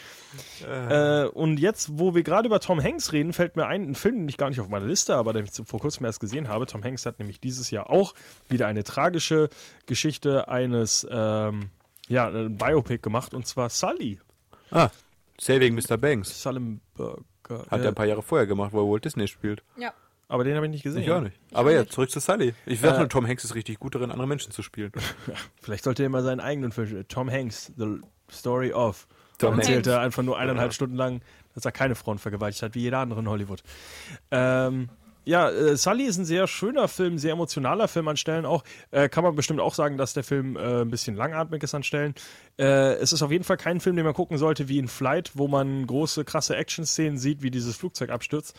Äh, 0.69 1.25
und 1.27 1.59
jetzt, 1.59 1.99
wo 1.99 2.15
wir 2.15 2.23
gerade 2.23 2.47
über 2.47 2.61
Tom 2.61 2.83
Hanks 2.83 3.13
reden, 3.13 3.33
fällt 3.33 3.57
mir 3.57 3.67
ein, 3.67 3.91
ein 3.91 3.95
Film, 3.95 4.19
den 4.19 4.29
ich 4.29 4.37
gar 4.37 4.51
nicht 4.51 4.61
auf 4.61 4.69
meiner 4.69 4.87
Liste, 4.87 5.17
aber 5.17 5.33
den 5.33 5.45
ich 5.45 5.53
vor 5.67 5.81
kurzem 5.81 6.07
erst 6.07 6.21
gesehen 6.21 6.49
habe. 6.49 6.67
Tom 6.67 6.83
Hanks 6.85 7.07
hat 7.07 7.19
nämlich 7.19 7.41
dieses 7.41 7.71
Jahr 7.71 7.91
auch 7.91 8.15
wieder 8.49 8.67
eine 8.67 8.85
tragische 8.85 9.49
Geschichte 9.87 10.49
eines, 10.49 11.07
ähm, 11.11 11.71
ja, 12.09 12.29
ein 12.29 12.57
Biopic 12.57 13.03
gemacht 13.03 13.33
und 13.33 13.47
zwar 13.47 13.71
Sully. 13.71 14.21
Ah, 14.71 14.91
Saving 15.41 15.75
Mr. 15.75 15.97
Banks. 15.97 16.43
Sullenberger. 16.43 17.23
Hat 17.71 17.81
er 17.81 17.89
ein 17.89 17.95
paar 17.95 18.07
Jahre 18.07 18.23
vorher 18.23 18.47
gemacht, 18.47 18.73
wo 18.73 18.81
er 18.81 18.91
Walt 18.91 19.05
Disney 19.05 19.29
spielt. 19.29 19.63
Ja. 19.77 19.93
Aber 20.29 20.45
den 20.45 20.57
habe 20.57 20.67
ich 20.67 20.73
nicht 20.73 20.83
gesehen. 20.83 21.03
Ich 21.03 21.11
auch 21.11 21.21
nicht. 21.21 21.39
Ich 21.51 21.57
Aber 21.57 21.71
auch 21.71 21.75
ja, 21.75 21.81
nicht. 21.81 21.93
zurück 21.93 22.11
zu 22.11 22.21
Sully. 22.21 22.55
Ich 22.67 22.81
sag 22.81 22.95
Äh, 22.95 22.99
nur, 22.99 23.09
Tom 23.09 23.27
Hanks 23.27 23.45
ist 23.45 23.55
richtig 23.55 23.79
gut 23.79 23.95
darin, 23.95 24.11
andere 24.11 24.27
Menschen 24.27 24.53
zu 24.53 24.63
spielen. 24.63 24.93
Vielleicht 25.63 25.85
sollte 25.85 26.03
er 26.03 26.09
mal 26.09 26.23
seinen 26.23 26.41
eigenen 26.41 26.73
Film. 26.73 27.05
Tom 27.09 27.31
Hanks, 27.31 27.73
The 27.77 28.01
Story 28.31 28.73
of. 28.73 29.07
Tom 29.39 29.59
erzählt 29.59 29.87
er 29.87 30.01
einfach 30.01 30.23
nur 30.23 30.39
eineinhalb 30.39 30.73
Stunden 30.73 30.97
lang, 30.97 31.21
dass 31.55 31.65
er 31.65 31.73
keine 31.73 31.95
Frauen 31.97 32.19
vergewaltigt 32.19 32.63
hat, 32.63 32.75
wie 32.75 32.81
jeder 32.81 32.99
andere 32.99 33.21
in 33.21 33.29
Hollywood. 33.29 33.63
Ähm, 34.31 34.89
ja, 35.27 35.49
äh, 35.51 35.77
Sully 35.77 36.05
ist 36.05 36.19
ein 36.19 36.25
sehr 36.25 36.47
schöner 36.47 36.87
Film, 36.87 37.19
sehr 37.19 37.33
emotionaler 37.33 37.89
Film 37.89 38.07
an 38.09 38.17
Stellen 38.17 38.45
auch. 38.45 38.63
Äh, 38.91 39.09
kann 39.09 39.25
man 39.25 39.35
bestimmt 39.35 39.59
auch 39.61 39.75
sagen, 39.75 39.97
dass 39.97 40.13
der 40.13 40.23
Film 40.23 40.57
äh, 40.57 40.83
ein 40.83 40.91
bisschen 40.91 41.17
langatmig 41.17 41.63
ist 41.63 41.75
an 41.75 41.83
Stellen. 41.83 42.15
Äh, 42.59 42.95
es 42.97 43.13
ist 43.13 43.23
auf 43.23 43.31
jeden 43.33 43.45
Fall 43.45 43.57
kein 43.57 43.81
Film, 43.81 43.97
den 43.97 44.05
man 44.05 44.15
gucken 44.15 44.37
sollte 44.39 44.69
wie 44.69 44.79
in 44.79 44.87
Flight, 44.87 45.33
wo 45.35 45.49
man 45.49 45.87
große, 45.87 46.25
krasse 46.25 46.57
Action-Szenen 46.57 47.19
sieht, 47.19 47.43
wie 47.43 47.51
dieses 47.51 47.77
Flugzeug 47.77 48.11
abstürzt. 48.11 48.55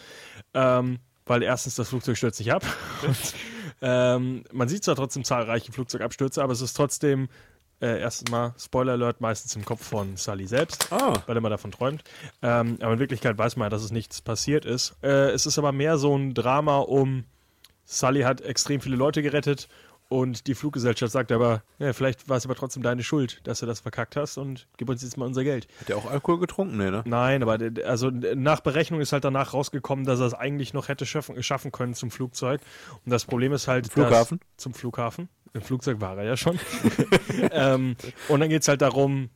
Ähm, 0.53 0.99
weil 1.25 1.43
erstens 1.43 1.75
das 1.75 1.89
Flugzeug 1.89 2.17
stürzt 2.17 2.39
nicht 2.39 2.53
ab. 2.53 2.63
Und, 3.05 3.17
ähm, 3.81 4.43
man 4.51 4.67
sieht 4.69 4.83
zwar 4.83 4.95
trotzdem 4.95 5.23
zahlreiche 5.23 5.71
Flugzeugabstürze, 5.71 6.41
aber 6.43 6.53
es 6.53 6.61
ist 6.61 6.73
trotzdem 6.73 7.29
äh, 7.81 7.99
erstmal 7.99 8.53
Spoiler 8.57 8.93
Alert 8.93 9.19
meistens 9.19 9.55
im 9.55 9.65
Kopf 9.65 9.85
von 9.85 10.15
Sully 10.15 10.47
selbst, 10.47 10.87
Ah. 10.93 11.13
weil 11.25 11.35
er 11.35 11.37
immer 11.37 11.49
davon 11.49 11.71
träumt. 11.71 12.03
Ähm, 12.41 12.77
aber 12.81 12.93
in 12.93 12.99
Wirklichkeit 12.99 13.37
weiß 13.37 13.57
man 13.57 13.65
ja, 13.65 13.69
dass 13.69 13.83
es 13.83 13.91
nichts 13.91 14.21
passiert 14.21 14.63
ist. 14.63 14.95
Äh, 15.03 15.31
es 15.31 15.45
ist 15.45 15.57
aber 15.57 15.71
mehr 15.73 15.97
so 15.97 16.17
ein 16.17 16.33
Drama 16.33 16.77
um 16.77 17.25
Sully 17.83 18.21
hat 18.21 18.41
extrem 18.41 18.79
viele 18.81 18.95
Leute 18.95 19.21
gerettet 19.21 19.67
und 20.07 20.45
die 20.47 20.53
Fluggesellschaft 20.53 21.11
sagt 21.11 21.31
aber, 21.31 21.63
ja, 21.79 21.91
vielleicht 21.93 22.29
war 22.29 22.37
es 22.37 22.45
aber 22.45 22.55
trotzdem 22.55 22.83
deine 22.83 23.01
Schuld, 23.03 23.41
dass 23.43 23.59
du 23.59 23.65
das 23.65 23.79
verkackt 23.79 24.15
hast 24.15 24.37
und 24.37 24.67
gib 24.77 24.87
uns 24.89 25.01
jetzt 25.01 25.17
mal 25.17 25.25
unser 25.25 25.43
Geld. 25.43 25.67
Hat 25.81 25.89
er 25.89 25.97
auch 25.97 26.09
Alkohol 26.09 26.39
getrunken? 26.39 26.77
Nee, 26.77 26.91
ne? 26.91 27.01
Nein, 27.05 27.41
aber 27.41 27.57
d- 27.57 27.83
also 27.83 28.09
nach 28.11 28.59
Berechnung 28.61 29.01
ist 29.01 29.13
halt 29.13 29.23
danach 29.23 29.53
rausgekommen, 29.53 30.05
dass 30.05 30.19
er 30.19 30.27
es 30.27 30.33
eigentlich 30.35 30.73
noch 30.73 30.87
hätte 30.89 31.05
schaffen, 31.05 31.41
schaffen 31.41 31.71
können 31.71 31.95
zum 31.95 32.11
Flugzeug. 32.11 32.61
Und 33.03 33.11
das 33.11 33.25
Problem 33.25 33.51
ist 33.53 33.67
halt, 33.67 33.91
Flughafen? 33.91 34.39
Dass, 34.39 34.63
zum 34.63 34.73
Flughafen. 34.73 35.27
Im 35.53 35.61
Flugzeug 35.61 36.01
war 36.01 36.17
er 36.17 36.25
ja 36.25 36.37
schon. 36.37 36.59
ähm, 37.51 37.95
und 38.27 38.39
dann 38.39 38.49
geht 38.49 38.61
es 38.61 38.67
halt 38.67 38.81
darum, 38.81 39.29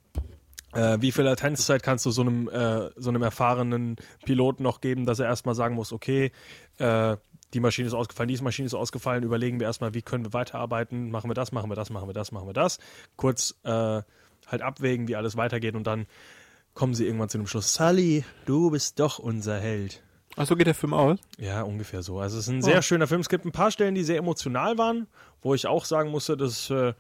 äh, 0.74 0.98
wie 1.00 1.12
viel 1.12 1.24
Latenzzeit 1.24 1.82
kannst 1.82 2.06
du 2.06 2.12
so 2.12 2.22
einem, 2.22 2.48
äh, 2.50 2.90
so 2.96 3.10
einem 3.10 3.24
erfahrenen 3.24 3.96
Piloten 4.26 4.62
noch 4.64 4.82
geben, 4.82 5.06
dass 5.06 5.20
er 5.20 5.26
erstmal 5.26 5.56
sagen 5.56 5.76
muss, 5.76 5.92
okay, 5.92 6.32
äh, 6.78 7.18
die 7.54 7.60
Maschine 7.60 7.88
ist 7.88 7.94
ausgefallen, 7.94 8.28
diese 8.28 8.44
Maschine 8.44 8.66
ist 8.66 8.74
ausgefallen, 8.74 9.24
überlegen 9.24 9.60
wir 9.60 9.68
erstmal, 9.68 9.94
wie 9.94 10.02
können 10.02 10.26
wir 10.26 10.34
weiterarbeiten, 10.34 11.10
machen 11.10 11.30
wir 11.30 11.34
das, 11.34 11.52
machen 11.52 11.70
wir 11.70 11.76
das, 11.76 11.90
machen 11.90 12.08
wir 12.08 12.14
das, 12.14 12.32
machen 12.32 12.48
wir 12.48 12.54
das. 12.54 12.80
Kurz 13.16 13.56
äh, 13.64 13.70
halt 14.48 14.62
abwägen, 14.62 15.08
wie 15.08 15.16
alles 15.16 15.36
weitergeht 15.38 15.76
und 15.76 15.88
dann 15.88 16.06
kommen 16.74 16.94
sie 16.94 17.06
irgendwann 17.06 17.30
zu 17.30 17.38
dem 17.38 17.48
Schluss, 17.48 17.74
Sully, 17.74 18.24
du 18.46 18.72
bist 18.72 19.00
doch 19.00 19.20
unser 19.20 19.60
Held. 19.60 20.04
Ach, 20.36 20.46
so 20.46 20.56
geht 20.56 20.68
der 20.68 20.76
Film 20.76 20.94
aus? 20.94 21.20
Ja, 21.38 21.64
ungefähr 21.64 22.04
so. 22.04 22.20
Also 22.20 22.38
es 22.38 22.48
ist 22.48 22.54
ein 22.54 22.62
sehr 22.62 22.82
schöner 22.82 23.08
Film. 23.08 23.20
Es 23.20 23.30
gibt 23.30 23.46
ein 23.46 23.52
paar 23.52 23.72
Stellen, 23.72 23.96
die 23.96 24.04
sehr 24.04 24.18
emotional 24.18 24.78
waren, 24.78 25.08
wo 25.42 25.54
ich 25.56 25.68
auch 25.68 25.86
sagen 25.86 26.12
musste, 26.12 26.38
dass 26.38 26.70
äh, 26.70 26.94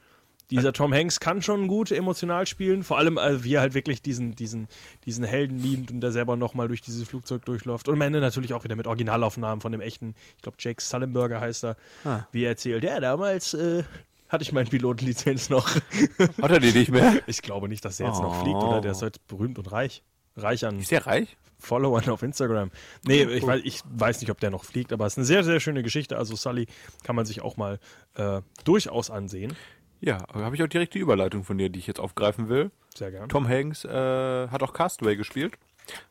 dieser 0.52 0.74
Tom 0.74 0.94
Hanks 0.94 1.20
kann 1.20 1.42
schon 1.42 1.68
gut 1.68 1.92
emotional 1.92 2.48
spielen. 2.48 2.84
Vor 2.84 2.98
allem, 2.98 3.18
äh, 3.18 3.44
wie 3.44 3.54
er 3.56 3.62
halt 3.62 3.74
wirklich 3.74 4.02
diesen, 4.02 4.36
diesen, 4.36 4.68
diesen 5.06 5.24
Helden 5.24 5.60
liebt 5.60 5.92
und 5.92 6.02
der 6.02 6.12
selber 6.12 6.36
nochmal 6.36 6.68
durch 6.68 6.82
dieses 6.82 7.08
Flugzeug 7.08 7.46
durchläuft. 7.46 7.88
Und 7.88 7.96
am 7.96 8.02
Ende 8.02 8.20
natürlich 8.20 8.54
auch 8.54 8.64
wieder 8.64 8.76
mit 8.76 8.88
Originalaufnahmen 8.88 9.62
von 9.62 9.72
dem 9.72 9.82
echten, 9.82 10.16
ich 10.38 10.42
glaube 10.44 10.58
Jake 10.60 10.82
Sullenberger 10.82 11.40
heißt 11.40 11.64
er, 11.66 11.76
Ah. 12.04 12.22
wie 12.32 12.44
er 12.44 12.50
erzählt, 12.50 12.84
ja, 12.84 13.00
damals 13.00 13.54
äh, 13.54 13.84
hatte 14.28 14.44
ich 14.44 14.52
meine 14.52 14.70
Pilotenlizenz 14.70 15.50
noch. 15.50 15.70
Hat 16.42 16.52
er 16.52 16.60
die 16.60 16.72
nicht 16.72 16.92
mehr? 16.92 17.22
ich 17.28 17.42
glaube 17.42 17.68
nicht, 17.70 17.84
dass 17.86 18.00
er 18.00 18.08
jetzt 18.08 18.22
noch 18.22 18.40
Oh. 18.40 18.44
fliegt, 18.44 18.58
oder? 18.58 18.82
Der 18.82 18.92
ist 18.92 19.02
heute 19.02 19.20
berühmt 19.28 19.58
und 19.60 19.72
reich. 19.72 20.04
Reich 20.36 20.66
an 20.66 20.80
Ist 20.80 20.92
der 20.92 21.06
reich? 21.08 21.36
Followern 21.62 22.08
auf 22.10 22.24
Instagram. 22.24 22.72
Nee, 23.06 23.24
ich 23.24 23.46
weiß, 23.46 23.62
ich 23.66 23.82
weiß 23.92 24.22
nicht, 24.22 24.30
ob 24.32 24.40
der 24.40 24.50
noch 24.50 24.64
fliegt, 24.64 24.94
aber 24.94 25.06
es 25.06 25.14
ist 25.14 25.18
eine 25.18 25.26
sehr, 25.26 25.44
sehr 25.44 25.60
schöne 25.60 25.84
Geschichte. 25.84 26.18
Also 26.18 26.36
Sully 26.38 26.68
kann 27.04 27.18
man 27.18 27.26
sich 27.26 27.42
auch 27.42 27.58
mal 27.58 27.80
äh, 28.16 28.42
durchaus 28.64 29.10
ansehen. 29.10 29.54
Ja, 30.02 30.18
aber 30.30 30.46
habe 30.46 30.56
ich 30.56 30.64
auch 30.64 30.68
direkt 30.68 30.94
die 30.94 31.00
Überleitung 31.00 31.44
von 31.44 31.58
dir, 31.58 31.70
die 31.70 31.80
ich 31.80 31.88
jetzt 31.88 32.00
aufgreifen 32.00 32.50
will. 32.50 32.72
Sehr 32.96 33.12
gern. 33.12 33.30
Tom 33.30 33.48
Hanks 33.48 33.86
äh, 33.86 34.48
hat 34.48 34.64
auch 34.64 34.74
Castaway 34.74 35.16
gespielt, 35.16 35.54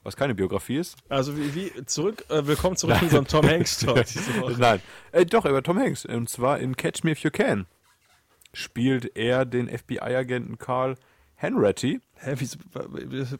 was 0.02 0.16
keine 0.16 0.34
Biografie 0.34 0.76
ist. 0.76 0.96
Also 1.08 1.36
wie, 1.36 1.54
wie 1.54 1.84
zurück, 1.86 2.24
äh, 2.28 2.46
willkommen 2.46 2.76
zurück 2.76 2.96
in 3.00 3.04
unserem 3.04 3.26
Tom 3.26 3.46
Hanks 3.46 3.78
Talk. 3.78 4.04
Nein, 4.58 4.80
äh, 5.12 5.24
doch, 5.24 5.44
über 5.44 5.62
Tom 5.62 5.78
Hanks. 5.78 6.04
Und 6.04 6.28
zwar 6.28 6.58
in 6.58 6.76
Catch 6.76 7.04
Me 7.04 7.12
If 7.12 7.20
You 7.20 7.30
Can 7.30 7.66
spielt 8.52 9.16
er 9.16 9.44
den 9.44 9.68
FBI-Agenten 9.68 10.58
Carl 10.58 10.96
Henratty. 11.40 12.00
Hä, 12.16 12.34
wieso, 12.36 12.58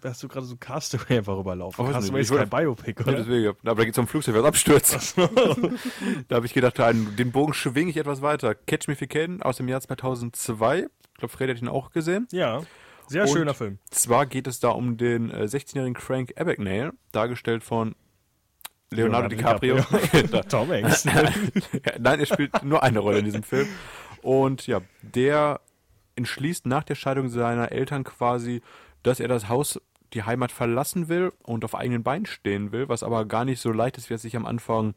hast 0.04 0.22
du 0.22 0.28
gerade 0.28 0.46
so 0.46 0.56
Castaway 0.56 1.18
einfach 1.18 1.36
überlaufen? 1.36 1.84
Oh, 1.84 1.90
Castaway 1.90 2.20
ist 2.20 2.32
kein 2.32 2.48
Biopic, 2.48 2.94
Ja, 3.00 3.06
oder? 3.08 3.16
deswegen, 3.24 3.48
aber 3.48 3.74
da 3.74 3.84
geht 3.84 3.92
es 3.94 3.98
um 3.98 4.06
Flugzeug, 4.06 4.36
was 4.36 4.44
abstürzt. 4.44 5.18
da 6.28 6.36
habe 6.36 6.46
ich 6.46 6.54
gedacht, 6.54 6.78
den 6.78 7.32
Bogen 7.32 7.54
schwinge 7.54 7.90
ich 7.90 7.96
etwas 7.96 8.22
weiter. 8.22 8.54
Catch 8.54 8.86
Me 8.86 8.94
If 8.94 9.00
You 9.00 9.08
Can 9.08 9.42
aus 9.42 9.56
dem 9.56 9.66
Jahr 9.68 9.80
2002. 9.80 10.78
Ich 10.86 10.88
glaube, 11.18 11.32
Fred 11.32 11.50
hat 11.50 11.60
ihn 11.60 11.66
auch 11.66 11.90
gesehen. 11.90 12.28
Ja, 12.30 12.62
sehr 13.08 13.22
Und 13.24 13.30
schöner 13.30 13.54
Film. 13.54 13.78
Zwar 13.90 14.26
geht 14.26 14.46
es 14.46 14.60
da 14.60 14.68
um 14.68 14.96
den 14.96 15.30
äh, 15.32 15.42
16-jährigen 15.44 15.96
Frank 15.96 16.34
Abagnale, 16.40 16.92
dargestellt 17.10 17.64
von 17.64 17.96
Leonardo, 18.90 19.28
DiCaprio. 19.28 19.78
Da- 20.30 20.42
Tom 20.42 20.70
Hanks. 20.70 21.02
Ja, 21.04 21.92
Nein, 21.98 22.20
er 22.20 22.26
spielt 22.26 22.62
nur 22.62 22.80
eine 22.84 23.00
Rolle 23.00 23.18
in 23.18 23.24
diesem 23.24 23.42
Film. 23.42 23.66
Und 24.22 24.68
ja, 24.68 24.82
der 25.02 25.60
entschließt 26.18 26.66
nach 26.66 26.84
der 26.84 26.96
Scheidung 26.96 27.28
seiner 27.28 27.72
Eltern 27.72 28.04
quasi, 28.04 28.60
dass 29.02 29.20
er 29.20 29.28
das 29.28 29.48
Haus, 29.48 29.80
die 30.12 30.24
Heimat 30.24 30.52
verlassen 30.52 31.08
will 31.08 31.32
und 31.42 31.64
auf 31.64 31.74
eigenen 31.74 32.02
Beinen 32.02 32.26
stehen 32.26 32.72
will, 32.72 32.88
was 32.88 33.02
aber 33.02 33.24
gar 33.24 33.44
nicht 33.44 33.60
so 33.60 33.72
leicht 33.72 33.98
ist, 33.98 34.10
wie 34.10 34.14
er 34.14 34.18
sich 34.18 34.36
am 34.36 34.46
Anfang 34.46 34.94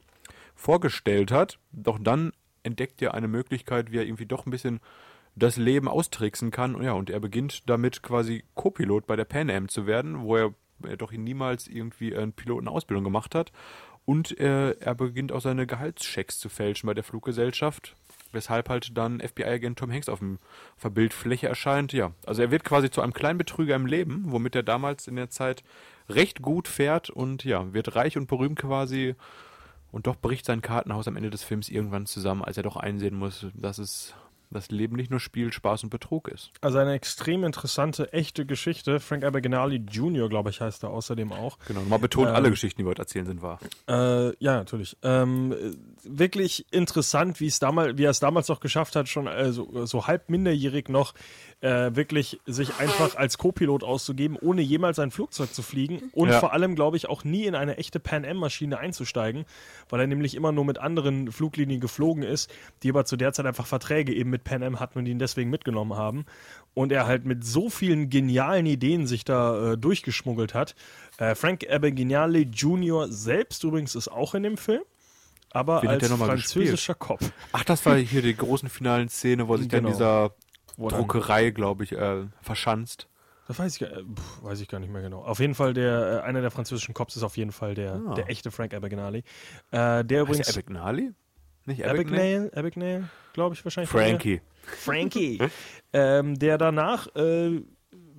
vorgestellt 0.56 1.32
hat. 1.32 1.60
Doch 1.72 2.00
dann 2.00 2.32
entdeckt 2.64 3.02
er 3.02 3.14
eine 3.14 3.28
Möglichkeit, 3.28 3.92
wie 3.92 3.98
er 3.98 4.06
irgendwie 4.06 4.26
doch 4.26 4.46
ein 4.46 4.52
bisschen 4.52 4.80
das 5.36 5.58
Leben 5.58 5.88
austricksen 5.88 6.52
kann. 6.52 6.76
Und 6.76 6.84
ja, 6.84 6.94
und 6.94 7.10
er 7.10 7.20
beginnt 7.20 7.70
damit 7.70 8.04
quasi 8.04 8.44
Co-Pilot 8.54 9.06
bei 9.06 9.16
der 9.16 9.26
Pan 9.26 9.50
Am 9.50 9.70
zu 9.70 9.86
werden, 9.86 10.22
wo 10.22 10.36
er, 10.36 10.54
er 10.84 10.98
doch 10.98 11.12
niemals 11.12 11.68
irgendwie 11.68 12.16
eine 12.16 12.32
Pilotenausbildung 12.32 13.04
gemacht 13.04 13.36
hat. 13.36 13.52
Und 14.06 14.38
äh, 14.40 14.72
er 14.72 14.96
beginnt 14.96 15.32
auch 15.32 15.42
seine 15.42 15.68
Gehaltschecks 15.68 16.40
zu 16.40 16.50
fälschen 16.50 16.88
bei 16.88 16.94
der 16.94 17.04
Fluggesellschaft, 17.04 17.96
weshalb 18.34 18.70
halt 18.70 18.98
dann 18.98 19.20
FBI-Agent 19.20 19.80
Tom 19.80 19.92
Hanks 19.92 20.10
auf, 20.10 20.20
dem, 20.20 20.40
auf 20.76 20.84
der 20.84 20.90
Bildfläche 20.90 21.48
erscheint. 21.48 21.94
Ja, 21.94 22.12
also 22.26 22.42
er 22.42 22.52
wird 22.52 22.64
quasi 22.64 22.90
zu 22.90 23.02
einem 23.02 23.14
kleinen 23.14 23.38
Betrüger 23.38 23.76
im 23.76 23.86
Leben, 23.86 24.26
womit 24.28 24.56
er 24.56 24.64
damals 24.64 25.08
in 25.08 25.16
der 25.16 25.30
Zeit 25.30 25.64
recht 26.10 26.42
gut 26.42 26.68
fährt 26.68 27.10
und 27.10 27.44
ja, 27.44 27.74
wird 27.74 27.96
reich 27.96 28.18
und 28.18 28.28
berühmt 28.28 28.60
quasi. 28.60 29.16
Und 29.92 30.08
doch 30.08 30.16
bricht 30.16 30.46
sein 30.46 30.62
Kartenhaus 30.62 31.08
am 31.08 31.18
Ende 31.18 31.30
des 31.30 31.44
Films 31.44 31.68
irgendwann 31.68 32.06
zusammen, 32.06 32.44
als 32.44 32.56
er 32.56 32.64
doch 32.64 32.78
einsehen 32.78 33.16
muss, 33.16 33.48
dass 33.54 33.78
es 33.78 34.16
das 34.52 34.70
Leben 34.72 34.96
nicht 34.96 35.10
nur 35.12 35.20
Spiel, 35.20 35.52
Spaß 35.52 35.84
und 35.84 35.90
Betrug 35.90 36.28
ist. 36.28 36.52
Also 36.62 36.78
eine 36.78 36.94
extrem 36.94 37.44
interessante, 37.44 38.14
echte 38.14 38.46
Geschichte. 38.46 39.00
Frank 39.00 39.24
Abagnale 39.24 39.76
Jr., 39.76 40.30
glaube 40.30 40.50
ich, 40.50 40.62
heißt 40.62 40.84
er 40.84 40.90
außerdem 40.90 41.32
auch. 41.32 41.58
Genau, 41.68 41.82
mal 41.82 41.98
betont, 41.98 42.30
Ähm, 42.30 42.36
alle 42.36 42.50
Geschichten, 42.50 42.82
die 42.82 42.86
wir 42.86 42.92
heute 42.92 43.02
erzählen, 43.04 43.26
sind 43.26 43.42
wahr. 43.42 43.60
Äh, 43.88 44.36
ja, 44.44 44.56
natürlich. 44.56 44.98
Ähm, 45.04 45.52
äh, 45.54 45.72
wirklich 46.04 46.66
interessant, 46.72 47.40
wie 47.40 47.48
es 47.48 47.60
damals, 47.60 47.98
wie 47.98 48.04
er 48.04 48.12
es 48.12 48.20
damals 48.20 48.48
noch 48.48 48.60
geschafft 48.60 48.96
hat, 48.96 49.08
schon 49.08 49.28
äh, 49.28 49.52
so, 49.52 49.86
so 49.86 50.08
halb 50.08 50.30
minderjährig 50.30 50.90
noch 50.90 51.14
äh, 51.62 51.96
wirklich 51.96 52.40
sich 52.48 52.76
einfach 52.80 53.16
als 53.16 53.38
Co-Pilot 53.38 53.84
auszugeben, 53.84 54.36
ohne 54.36 54.62
jemals 54.64 54.98
ein 54.98 55.12
Flugzeug 55.12 55.54
zu 55.54 55.62
fliegen 55.62 56.02
und 56.14 56.30
Ja. 56.30 56.40
vor 56.40 56.54
allem, 56.54 56.74
glaube 56.74 56.98
ich, 56.98 57.08
auch 57.08 57.24
nie 57.24 57.46
in 57.46 57.54
eine 57.54 57.78
echte 57.78 58.00
Pan 58.00 58.26
Am-Maschine 58.26 58.80
einzusteigen, 58.80 59.46
weil 59.90 60.00
er 60.02 60.08
nämlich 60.08 60.34
immer 60.34 60.52
nur 60.52 60.66
mit 60.66 60.80
anderen 60.80 61.32
Fluglinien 61.32 61.80
geflogen 61.80 62.24
ist, 62.24 62.52
die 62.82 62.90
aber 62.90 63.06
zu 63.06 63.16
der 63.16 63.32
Zeit 63.34 63.46
einfach 63.46 63.68
Verträge 63.68 64.12
eben 64.14 64.32
mit 64.32 64.44
Pan 64.44 64.64
Am 64.64 64.80
hatten 64.80 64.98
und 64.98 65.06
ihn 65.06 65.20
deswegen 65.20 65.52
mitgenommen 65.52 65.96
haben. 65.96 66.26
Und 66.74 66.92
er 66.92 67.06
halt 67.06 67.26
mit 67.26 67.44
so 67.46 67.70
vielen 67.70 68.10
genialen 68.10 68.66
Ideen 68.66 69.06
sich 69.06 69.24
da 69.24 69.74
äh, 69.74 69.78
durchgeschmuggelt 69.78 70.54
hat. 70.56 70.74
Äh, 71.20 71.36
Frank 71.36 71.70
Abagnale 71.70 72.40
Jr. 72.40 73.08
selbst 73.10 73.64
übrigens 73.64 73.94
ist 73.94 74.08
auch 74.08 74.34
in 74.34 74.42
dem 74.44 74.58
Film, 74.58 74.82
aber 75.52 75.84
Wen 75.84 75.90
als 75.90 76.08
französischer 76.08 76.96
Kopf. 76.96 77.32
Ach, 77.52 77.64
das 77.66 77.86
war 77.86 77.98
hier 77.98 78.22
die 78.24 78.36
großen 78.36 78.70
finalen 78.70 79.10
Szene, 79.10 79.48
wo 79.48 79.58
sich 79.58 79.68
dann 79.68 79.82
Genau. 79.84 79.92
dieser 79.92 80.30
dann- 80.30 80.32
Druckerei, 80.78 81.50
glaube 81.52 81.84
ich, 81.84 81.92
äh, 81.94 82.24
verschanzt. 82.42 83.08
Das 83.48 83.60
weiß 83.60 83.74
ich, 83.74 83.80
gar- 83.80 83.92
äh, 83.98 84.04
pf, 84.04 84.44
weiß 84.44 84.62
ich 84.62 84.68
gar 84.70 84.80
nicht 84.80 84.92
mehr 84.94 85.02
genau. 85.02 85.24
Auf 85.24 85.40
jeden 85.40 85.56
Fall, 85.56 85.74
der, 85.74 86.22
äh, 86.24 86.28
einer 86.28 86.42
der 86.42 86.52
französischen 86.52 86.94
Cops 86.94 87.16
ist 87.16 87.24
auf 87.24 87.36
jeden 87.38 87.52
Fall 87.52 87.74
der, 87.76 88.02
Ah. 88.08 88.14
der 88.14 88.30
echte 88.30 88.50
Frank 88.52 88.74
Abagnale. 88.74 89.20
Äh, 89.20 89.24
der 89.72 89.82
Heißt 90.00 90.12
übrigens. 90.12 90.48
der 90.48 90.56
Abagnale? 90.56 91.14
Nicht 91.66 91.84
Abagnale? 91.86 92.48
Abagnale, 92.48 92.52
Abagnale, 92.56 93.10
glaube 93.34 93.56
ich 93.56 93.64
wahrscheinlich. 93.66 93.90
Frankie. 93.90 94.42
Frankie. 94.64 95.40
ähm, 95.94 96.38
der 96.40 96.58
danach, 96.58 97.08
äh, 97.16 97.62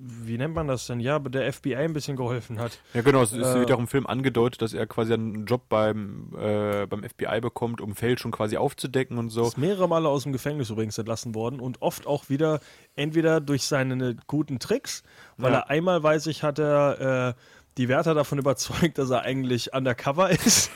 wie 0.05 0.37
nennt 0.37 0.53
man 0.53 0.67
das 0.67 0.85
denn? 0.87 0.99
Ja, 0.99 1.17
der 1.19 1.51
FBI 1.53 1.75
ein 1.75 1.93
bisschen 1.93 2.17
geholfen 2.17 2.59
hat. 2.59 2.79
Ja, 2.93 3.01
genau, 3.01 3.21
es 3.21 3.31
Äh, 3.31 3.37
wird 3.59 3.71
auch 3.71 3.79
im 3.79 3.87
Film 3.87 4.05
angedeutet, 4.05 4.61
dass 4.61 4.73
er 4.73 4.85
quasi 4.85 5.13
einen 5.13 5.45
Job 5.45 5.69
beim, 5.69 6.29
äh, 6.37 6.85
beim 6.87 7.03
FBI 7.03 7.39
bekommt, 7.39 7.79
um 7.79 7.95
Fälschung 7.95 8.31
quasi 8.31 8.57
aufzudecken 8.57 9.17
und 9.17 9.29
so. 9.29 9.47
Ist 9.47 9.57
mehrere 9.57 9.87
Male 9.87 10.09
aus 10.09 10.23
dem 10.23 10.33
Gefängnis 10.33 10.69
übrigens 10.69 10.97
entlassen 10.97 11.33
worden 11.35 11.59
und 11.61 11.81
oft 11.81 12.05
auch 12.05 12.29
wieder 12.29 12.59
entweder 12.95 13.39
durch 13.39 13.63
seine 13.63 14.15
guten 14.27 14.59
Tricks, 14.59 15.03
weil 15.37 15.53
Ja. 15.53 15.59
er 15.59 15.69
einmal, 15.69 16.03
weiß 16.03 16.27
ich, 16.27 16.43
hat 16.43 16.59
er 16.59 17.29
äh, 17.29 17.41
die 17.77 17.87
Wärter 17.87 18.13
davon 18.13 18.37
überzeugt, 18.39 18.97
dass 18.97 19.09
er 19.09 19.21
eigentlich 19.21 19.73
undercover 19.73 20.29
ist 20.29 20.69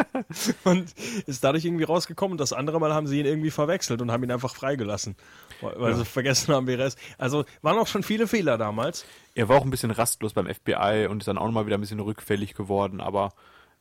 und 0.64 0.92
ist 1.26 1.42
dadurch 1.44 1.64
irgendwie 1.64 1.84
rausgekommen. 1.84 2.32
Und 2.32 2.40
das 2.40 2.52
andere 2.52 2.80
Mal 2.80 2.92
haben 2.92 3.06
sie 3.06 3.20
ihn 3.20 3.26
irgendwie 3.26 3.50
verwechselt 3.50 4.02
und 4.02 4.10
haben 4.10 4.22
ihn 4.24 4.30
einfach 4.32 4.54
freigelassen, 4.54 5.16
weil, 5.60 5.74
weil 5.78 5.94
sie 5.94 6.04
vergessen 6.04 6.54
haben, 6.54 6.66
wer 6.66 6.78
er 6.78 6.86
ist. 6.86 6.98
Also 7.18 7.44
waren 7.62 7.78
auch 7.78 7.86
schon 7.86 8.02
viele 8.02 8.26
Fehler 8.26 8.58
damals. 8.58 9.04
Er 9.34 9.48
war 9.48 9.58
auch 9.58 9.64
ein 9.64 9.70
bisschen 9.70 9.90
rastlos 9.90 10.32
beim 10.32 10.46
FBI 10.46 11.08
und 11.10 11.22
ist 11.22 11.28
dann 11.28 11.38
auch 11.38 11.46
nochmal 11.46 11.66
wieder 11.66 11.78
ein 11.78 11.80
bisschen 11.80 12.00
rückfällig 12.00 12.54
geworden, 12.54 13.00
aber 13.00 13.32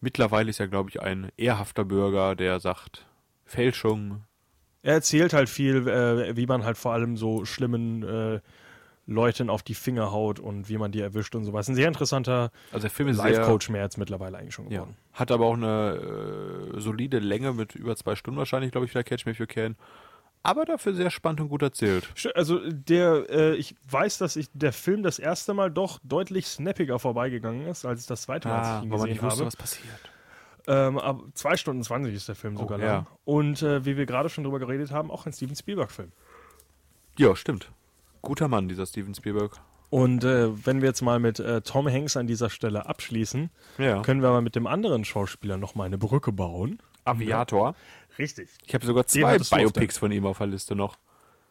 mittlerweile 0.01 0.49
ist 0.49 0.59
er, 0.59 0.67
glaube 0.67 0.89
ich, 0.89 1.01
ein 1.01 1.31
ehrhafter 1.37 1.85
Bürger, 1.85 2.35
der 2.35 2.59
sagt, 2.59 3.05
Fälschung, 3.45 4.23
Er 4.81 4.93
erzählt 4.93 5.33
halt 5.33 5.49
viel, 5.49 5.87
äh, 5.87 6.35
wie 6.35 6.45
man 6.45 6.63
halt 6.63 6.77
vor 6.77 6.93
allem 6.93 7.17
so 7.17 7.45
schlimmen 7.45 8.03
äh, 8.03 8.39
Leuten 9.07 9.49
auf 9.49 9.61
die 9.61 9.75
Finger 9.75 10.11
haut 10.11 10.39
und 10.39 10.67
wie 10.67 10.77
man 10.77 10.91
die 10.91 10.99
erwischt 10.99 11.35
und 11.35 11.45
sowas. 11.45 11.69
Ein 11.69 11.75
sehr 11.75 11.87
interessanter 11.87 12.51
also 12.71 12.87
Life-Coach 12.87 13.69
mehr 13.69 13.83
jetzt 13.83 13.97
mittlerweile 13.97 14.37
eigentlich 14.37 14.55
schon 14.55 14.65
ja, 14.65 14.79
geworden. 14.79 14.97
hat 15.13 15.31
aber 15.31 15.45
auch 15.45 15.53
eine 15.53 16.73
äh, 16.75 16.79
solide 16.79 17.19
Länge 17.19 17.53
mit 17.53 17.75
über 17.75 17.95
zwei 17.95 18.15
Stunden 18.15 18.37
wahrscheinlich, 18.39 18.71
glaube 18.71 18.85
ich, 18.85 18.91
für 18.91 19.03
Catch 19.03 19.25
Me 19.25 19.31
If 19.33 19.39
You 19.39 19.45
Can. 19.45 19.75
Aber 20.45 20.65
dafür 20.65 20.93
sehr 20.93 21.09
spannend 21.09 21.41
und 21.41 21.49
gut 21.49 21.61
erzählt. 21.61 22.07
Also 22.35 22.59
der, 22.69 23.25
äh, 23.29 23.55
ich 23.55 23.75
weiß, 23.89 24.17
dass 24.19 24.35
ich 24.35 24.47
der 24.53 24.73
Film 24.73 25.03
das 25.03 25.17
erste 25.19 25.53
Mal 25.53 25.71
doch 25.71 25.99
deutlich 26.03 26.47
snappiger 26.47 26.99
vorbeigegangen 26.99 27.67
ist, 27.67 27.85
als 27.85 28.05
das 28.05 28.23
zweite 28.23 28.47
Mal, 28.49 28.59
als 28.59 28.67
ich 28.79 28.83
ihn 28.85 28.91
weil 28.91 28.97
man 28.99 29.07
gesehen 29.07 29.13
nicht 29.13 29.23
wusste, 29.23 29.39
habe. 29.39 29.47
was 29.47 29.55
passiert. 29.55 29.99
Ähm, 30.67 30.97
aber 30.97 31.23
zwei 31.33 31.57
Stunden 31.57 31.83
20 31.83 32.13
ist 32.13 32.27
der 32.27 32.35
Film 32.35 32.55
Oh, 32.57 32.61
sogar 32.61 32.79
ja. 32.79 32.85
lang. 32.93 33.07
Und 33.23 33.61
äh, 33.61 33.85
wie 33.85 33.97
wir 33.97 34.05
gerade 34.05 34.29
schon 34.29 34.43
drüber 34.43 34.59
geredet 34.59 34.91
haben, 34.91 35.11
auch 35.11 35.25
ein 35.25 35.33
Steven 35.33 35.55
Spielberg-Film. 35.55 36.11
Ja, 37.17 37.35
stimmt. 37.35 37.71
Guter 38.21 38.47
Mann, 38.47 38.67
dieser 38.67 38.85
Steven 38.85 39.13
Spielberg. 39.13 39.53
Und 39.91 40.23
äh, 40.23 40.49
wenn 40.65 40.81
wir 40.81 40.89
jetzt 40.89 41.01
mal 41.01 41.19
mit 41.19 41.39
äh, 41.39 41.61
Tom 41.61 41.87
Hanks 41.87 42.17
an 42.17 42.25
dieser 42.27 42.49
Stelle 42.49 42.87
abschließen, 42.87 43.51
Ja. 43.77 44.01
können 44.01 44.21
wir 44.21 44.29
aber 44.29 44.41
mit 44.41 44.55
dem 44.55 44.65
anderen 44.67 45.05
Schauspieler 45.05 45.57
noch 45.57 45.75
mal 45.75 45.83
eine 45.85 45.97
Brücke 45.99 46.31
bauen. 46.31 46.79
Aviator. 47.05 47.75
Richtig. 48.17 48.49
Ich 48.65 48.73
habe 48.73 48.85
sogar 48.85 49.05
zwei 49.07 49.37
Biopics 49.37 49.97
von 49.97 50.11
ihm 50.11 50.25
auf 50.25 50.37
der 50.37 50.47
Liste 50.47 50.75
noch. 50.75 50.97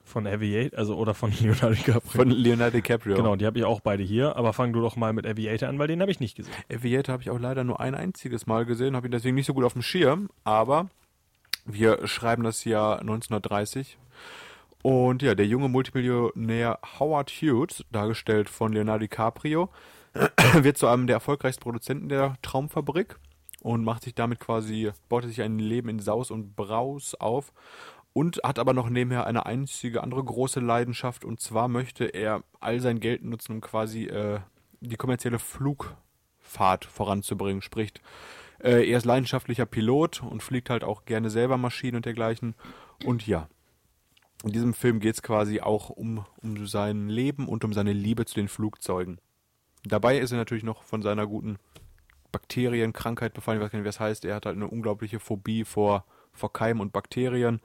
Von 0.07 0.27
Aviator, 0.27 0.79
also 0.79 0.97
oder 0.97 1.15
von 1.15 1.33
Leonardo 1.41 1.71
DiCaprio. 1.71 2.11
Von 2.11 2.31
Leonardo 2.31 2.77
DiCaprio. 2.77 3.17
Genau, 3.17 3.37
die 3.37 3.47
habe 3.47 3.59
ich 3.59 3.65
auch 3.65 3.81
beide 3.81 4.03
hier, 4.03 4.37
aber 4.37 4.53
fang 4.53 4.75
du 4.75 4.83
doch 4.83 4.97
mal 4.97 5.15
mit 5.15 5.27
Aviator 5.27 5.69
an, 5.69 5.79
weil 5.79 5.89
den 5.89 6.03
habe 6.03 6.11
ich 6.11 6.21
nicht 6.21 6.37
gesehen. 6.37 6.53
Aviator 6.71 7.15
habe 7.15 7.23
ich 7.23 7.31
auch 7.31 7.39
leider 7.39 7.65
nur 7.65 7.81
ein 7.81 7.95
einziges 7.95 8.47
Mal 8.47 8.67
gesehen, 8.67 8.97
habe 8.97 9.09
ihn 9.09 9.13
deswegen 9.13 9.35
nicht 9.35 9.47
so 9.47 9.55
gut 9.55 9.65
auf 9.65 9.73
dem 9.73 9.81
Schirm, 9.81 10.29
aber 10.45 10.91
wir 11.65 12.07
schreiben 12.07 12.45
das 12.45 12.65
Jahr 12.65 13.01
1930 13.01 13.97
und 14.83 15.23
ja, 15.23 15.35
der 15.35 15.47
junge 15.47 15.71
Multimillionär 15.71 16.79
Howard 16.99 17.31
Hughes, 17.31 17.83
dargestellt 17.91 18.51
von 18.51 18.75
Leonardo 18.75 19.01
DiCaprio, 19.01 19.71
wird 20.55 20.77
zu 20.77 20.87
einem 20.87 21.07
der 21.07 21.15
erfolgreichsten 21.15 21.63
Produzenten 21.63 22.11
der 22.11 22.37
Traumfabrik 22.43 23.17
und 23.65 23.83
macht 23.83 24.03
sich 24.03 24.15
damit 24.15 24.41
quasi, 24.41 24.93
baut 25.09 25.25
sich 25.25 25.41
ein 25.41 25.59
Leben 25.59 25.89
in 25.89 25.99
Saus 25.99 26.31
und 26.31 26.55
Braus 26.55 27.15
auf 27.15 27.55
und 28.13 28.41
hat 28.45 28.59
aber 28.59 28.75
noch 28.75 28.91
nebenher 28.91 29.27
eine 29.27 29.47
einzige 29.47 30.03
andere 30.03 30.23
große 30.23 30.61
Leidenschaft 30.61 31.25
und 31.25 31.41
zwar 31.41 31.69
möchte 31.69 32.05
er 32.05 32.45
all 32.61 32.81
sein 32.81 33.01
Geld 33.01 33.25
nutzen, 33.25 33.53
um 33.53 33.61
quasi 33.63 34.05
äh, 34.05 34.41
die 34.81 34.97
kommerzielle 34.97 35.39
Flugfahrt 35.39 36.85
voranzubringen. 36.85 37.63
Sprich, 37.63 37.95
äh, 38.59 38.87
er 38.87 38.99
ist 38.99 39.07
leidenschaftlicher 39.07 39.65
Pilot 39.65 40.23
und 40.23 40.43
fliegt 40.43 40.69
halt 40.69 40.85
auch 40.85 41.07
gerne 41.07 41.31
selber 41.31 41.57
Maschinen 41.57 41.97
und 41.97 42.05
dergleichen. 42.05 42.55
Und 43.07 43.27
ja, 43.27 43.49
in 44.45 44.53
diesem 44.53 44.75
Film 44.75 45.01
geht 45.01 45.15
es 45.15 45.23
quasi 45.23 45.63
auch 45.63 45.89
um, 45.89 46.27
um 46.43 46.67
sein 46.67 47.09
Leben 47.09 47.49
und 47.49 47.65
um 47.65 47.73
seine 47.73 47.95
Liebe 47.95 48.27
zu 48.27 48.35
den 48.35 48.49
Flugzeugen. 48.49 49.23
Dabei 49.85 50.19
ist 50.19 50.33
er 50.33 50.37
natürlich 50.37 50.65
noch 50.65 50.83
von 50.83 51.01
seiner 51.01 51.27
guten 51.27 51.59
Bakterienkrankheit 52.35 53.33
befallen. 53.33 53.59
Ich 53.59 53.65
weiß 53.65 53.71
gar 53.71 53.79
nicht, 53.79 53.85
wie 53.85 53.89
das 53.89 54.01
heißt. 54.01 54.25
Er 54.25 54.35
hat 54.35 54.47
halt 54.47 54.57
eine 54.57 54.67
unglaubliche 54.67 55.21
Phobie 55.21 55.65
vor, 55.65 56.05
vor 56.33 56.53
Keimen 56.53 56.81
und 56.81 56.93
Bakterien, 56.93 57.61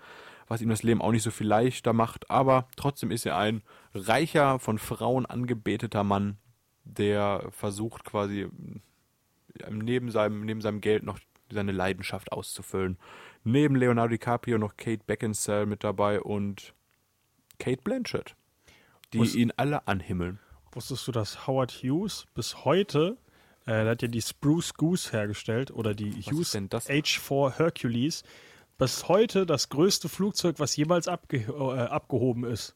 was 0.48 0.62
ihm 0.62 0.70
das 0.70 0.84
Leben 0.84 1.02
auch 1.02 1.12
nicht 1.12 1.24
so 1.24 1.32
viel 1.32 1.48
leichter 1.48 1.92
macht. 1.92 2.30
Aber 2.30 2.68
trotzdem 2.76 3.10
ist 3.10 3.26
er 3.26 3.38
ein 3.38 3.64
reicher, 3.96 4.60
von 4.60 4.78
Frauen 4.78 5.26
angebeteter 5.26 6.04
Mann, 6.04 6.38
der 6.84 7.48
versucht 7.50 8.04
quasi 8.06 8.48
neben 9.70 10.12
seinem, 10.12 10.46
neben 10.46 10.62
seinem 10.62 10.82
Geld 10.82 11.04
noch 11.04 11.20
seine 11.52 11.72
Leidenschaft 11.72 12.32
auszufüllen. 12.32 12.98
Neben 13.44 13.76
Leonardo 13.76 14.12
DiCaprio 14.12 14.60
noch 14.60 14.78
Kate 14.78 15.04
Beckinsale 15.06 15.66
mit 15.66 15.84
dabei 15.84 16.22
und 16.22 16.74
Kate 17.58 17.82
Blanchett, 17.82 18.36
die 19.14 19.18
Muss- 19.18 19.34
ihn 19.36 19.52
alle 19.58 19.88
anhimmeln. 19.88 20.40
Wusstest 20.72 21.08
du, 21.08 21.12
dass 21.12 21.48
Howard 21.48 21.72
Hughes 21.72 22.28
bis 22.36 22.64
heute, 22.64 23.18
äh, 23.70 23.84
der 23.84 23.92
hat 23.92 24.02
ja 24.02 24.08
die 24.08 24.22
Spruce 24.22 24.74
Goose 24.74 25.12
hergestellt 25.12 25.72
oder 25.72 25.94
die 25.94 26.12
Hughes 26.12 26.52
denn 26.52 26.70
das? 26.70 26.90
H4 26.90 27.58
Hercules, 27.58 28.24
bis 28.78 29.08
heute 29.08 29.46
das 29.46 29.70
größte 29.70 30.10
Flugzeug, 30.10 30.56
was 30.60 30.76
jemals 30.76 31.08
abge 31.08 31.38
äh, 31.48 31.80
abgehoben 31.82 32.44
ist. 32.46 32.76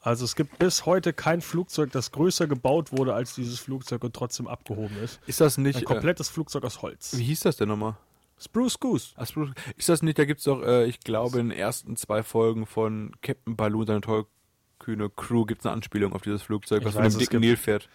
Also 0.00 0.24
es 0.26 0.36
gibt 0.36 0.58
bis 0.58 0.84
heute 0.84 1.12
kein 1.14 1.40
Flugzeug, 1.40 1.90
das 1.92 2.12
größer 2.12 2.46
gebaut 2.46 2.92
wurde 2.92 3.14
als 3.14 3.34
dieses 3.34 3.58
Flugzeug 3.58 4.04
und 4.04 4.14
trotzdem 4.14 4.46
abgehoben 4.48 4.96
ist. 5.02 5.18
Ist 5.26 5.40
das 5.40 5.56
nicht. 5.56 5.76
Ein 5.78 5.84
komplettes 5.84 6.28
Flugzeug 6.28 6.64
aus 6.64 6.82
Holz. 6.82 7.14
äh, 7.14 7.18
wie 7.18 7.24
hieß 7.24 7.40
das 7.40 7.56
denn 7.56 7.68
nochmal? 7.68 7.96
Spruce 8.38 8.78
Goose. 8.80 9.12
Ach, 9.16 9.26
Spruce- 9.26 9.54
Ist 9.76 9.88
das 9.88 10.02
nicht, 10.02 10.18
da 10.18 10.24
gibt 10.26 10.40
es 10.40 10.44
doch, 10.44 10.60
äh, 10.62 10.84
ich 10.86 11.00
glaube, 11.00 11.38
in 11.38 11.48
den 11.50 11.58
ersten 11.58 11.96
zwei 11.96 12.22
Folgen 12.22 12.66
von 12.66 13.12
Captain 13.22 13.56
Baloo, 13.56 13.84
seine 13.86 14.00
tollkühne 14.02 15.08
Crew, 15.08 15.46
gibt 15.46 15.60
es 15.62 15.66
eine 15.66 15.74
Anspielung 15.74 16.12
auf 16.12 16.20
dieses 16.22 16.42
Flugzeug, 16.42 16.84
was 16.84 16.94
weiß, 16.96 17.14
dem 17.14 17.20
dicken 17.20 17.30
gibt- 17.32 17.40
Nilpferd 17.44 17.88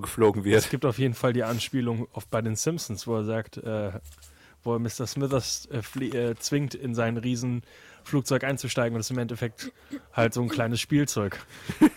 geflogen 0.00 0.42
Es 0.42 0.46
wird. 0.46 0.70
gibt 0.70 0.84
auf 0.84 0.98
jeden 0.98 1.14
Fall 1.14 1.32
die 1.32 1.44
Anspielung 1.44 2.08
auf, 2.12 2.26
bei 2.26 2.42
den 2.42 2.56
Simpsons, 2.56 3.06
wo 3.06 3.16
er 3.16 3.24
sagt, 3.24 3.58
äh, 3.58 3.92
wo 4.62 4.74
er 4.74 4.78
Mr. 4.78 5.06
Smithers 5.06 5.68
äh, 5.70 6.06
äh, 6.06 6.34
zwingt, 6.36 6.74
in 6.74 6.94
sein 6.94 7.16
Riesenflugzeug 8.04 8.44
einzusteigen 8.44 8.94
und 8.94 9.00
es 9.00 9.06
ist 9.06 9.10
im 9.10 9.18
Endeffekt 9.18 9.72
halt 10.12 10.34
so 10.34 10.42
ein 10.42 10.48
kleines 10.48 10.80
Spielzeug. 10.80 11.40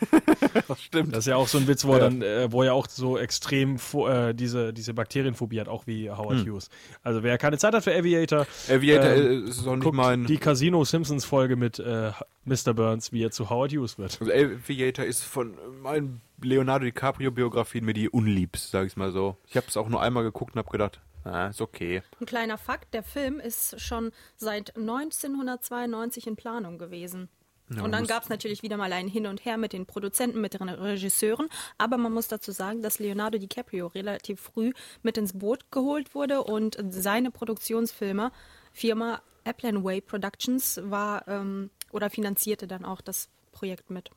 Das 0.68 0.82
stimmt. 0.84 1.14
Das 1.14 1.20
ist 1.20 1.28
ja 1.28 1.36
auch 1.38 1.48
so 1.48 1.58
ein 1.58 1.68
Witz, 1.68 1.86
wo 1.86 1.94
er 1.94 2.00
Ja. 2.00 2.04
dann, 2.10 2.22
äh, 2.22 2.52
wo 2.52 2.62
er 2.62 2.74
auch 2.74 2.88
so 2.90 3.18
extrem 3.18 3.78
äh, 4.08 4.34
diese, 4.34 4.74
diese 4.74 4.94
Bakterienphobie 4.94 5.60
hat, 5.62 5.68
auch 5.68 5.88
wie 5.88 6.10
Howard 6.12 6.40
Hm. 6.40 6.52
Hughes. 6.52 6.70
Also 7.04 7.24
wer 7.24 7.38
keine 7.38 7.58
Zeit 7.58 7.74
hat 7.74 7.84
für 7.84 7.96
Aviator, 7.96 8.46
Aviator 8.70 9.12
ähm, 9.12 9.46
äh, 9.46 9.50
ist 9.50 9.66
auch 9.66 9.76
nicht 9.76 9.94
mein. 9.94 10.26
die 10.26 10.38
Casino 10.38 10.84
Simpsons 10.84 11.24
Folge 11.26 11.56
mit 11.56 11.80
äh, 11.80 12.12
Mr. 12.46 12.74
Burns, 12.74 13.12
wie 13.14 13.24
er 13.24 13.32
zu 13.32 13.50
Howard 13.50 13.72
Hughes 13.72 13.98
wird. 13.98 14.20
Also 14.20 14.32
Aviator 14.34 15.06
ist 15.06 15.24
von 15.24 15.54
meinen 15.82 16.22
Leonardo 16.42 16.86
DiCaprio-Biografien 16.86 17.86
mir 17.86 17.94
die 17.94 18.10
unliebst, 18.10 18.72
sag 18.72 18.88
ich 18.88 18.98
mal 18.98 19.12
so. 19.12 19.38
Ich 19.48 19.56
habe 19.56 19.68
es 19.68 19.78
auch 19.78 19.88
nur 19.90 20.02
einmal 20.02 20.24
geguckt 20.24 20.54
und 20.56 20.60
habe 20.60 20.70
gedacht, 20.70 21.00
ah, 21.28 21.48
ist 21.48 21.62
okay. 21.62 22.02
Ein 22.20 22.26
kleiner 22.26 22.58
Fakt, 22.58 22.94
der 22.94 23.04
Film 23.04 23.40
ist 23.40 23.80
schon 23.80 24.12
seit 24.36 24.76
1992 24.76 26.28
in 26.28 26.36
Planung 26.36 26.78
gewesen. 26.78 27.30
und 27.70 27.92
dann 27.92 28.08
gab 28.08 28.24
es 28.24 28.30
natürlich 28.30 28.64
wieder 28.64 28.78
mal 28.78 28.94
ein 28.94 29.08
Hin 29.08 29.28
und 29.28 29.44
Her 29.44 29.58
mit 29.58 29.74
den 29.74 29.86
Produzenten, 29.86 30.40
mit 30.40 30.54
den 30.54 30.70
Regisseuren. 30.70 31.50
Aber 31.78 31.98
man 31.98 32.14
muss 32.14 32.28
dazu 32.28 32.52
sagen, 32.52 32.82
dass 32.82 33.00
Leonardo 33.00 33.38
DiCaprio 33.38 33.88
relativ 33.88 34.40
früh 34.40 34.72
mit 35.04 35.18
ins 35.18 35.34
Boot 35.34 35.70
geholt 35.72 36.16
wurde 36.16 36.44
und 36.44 36.78
seine 36.90 37.30
Produktionsfilme, 37.32 38.32
Firma 38.72 39.22
Applanway 39.44 40.02
Productions, 40.02 40.80
war 40.84 41.28
ähm, 41.28 41.70
oder 41.92 42.10
finanzierte 42.10 42.68
dann 42.68 42.86
auch 42.86 43.02
das 43.02 43.30
Projekt 43.52 43.90
mit. 43.90 44.12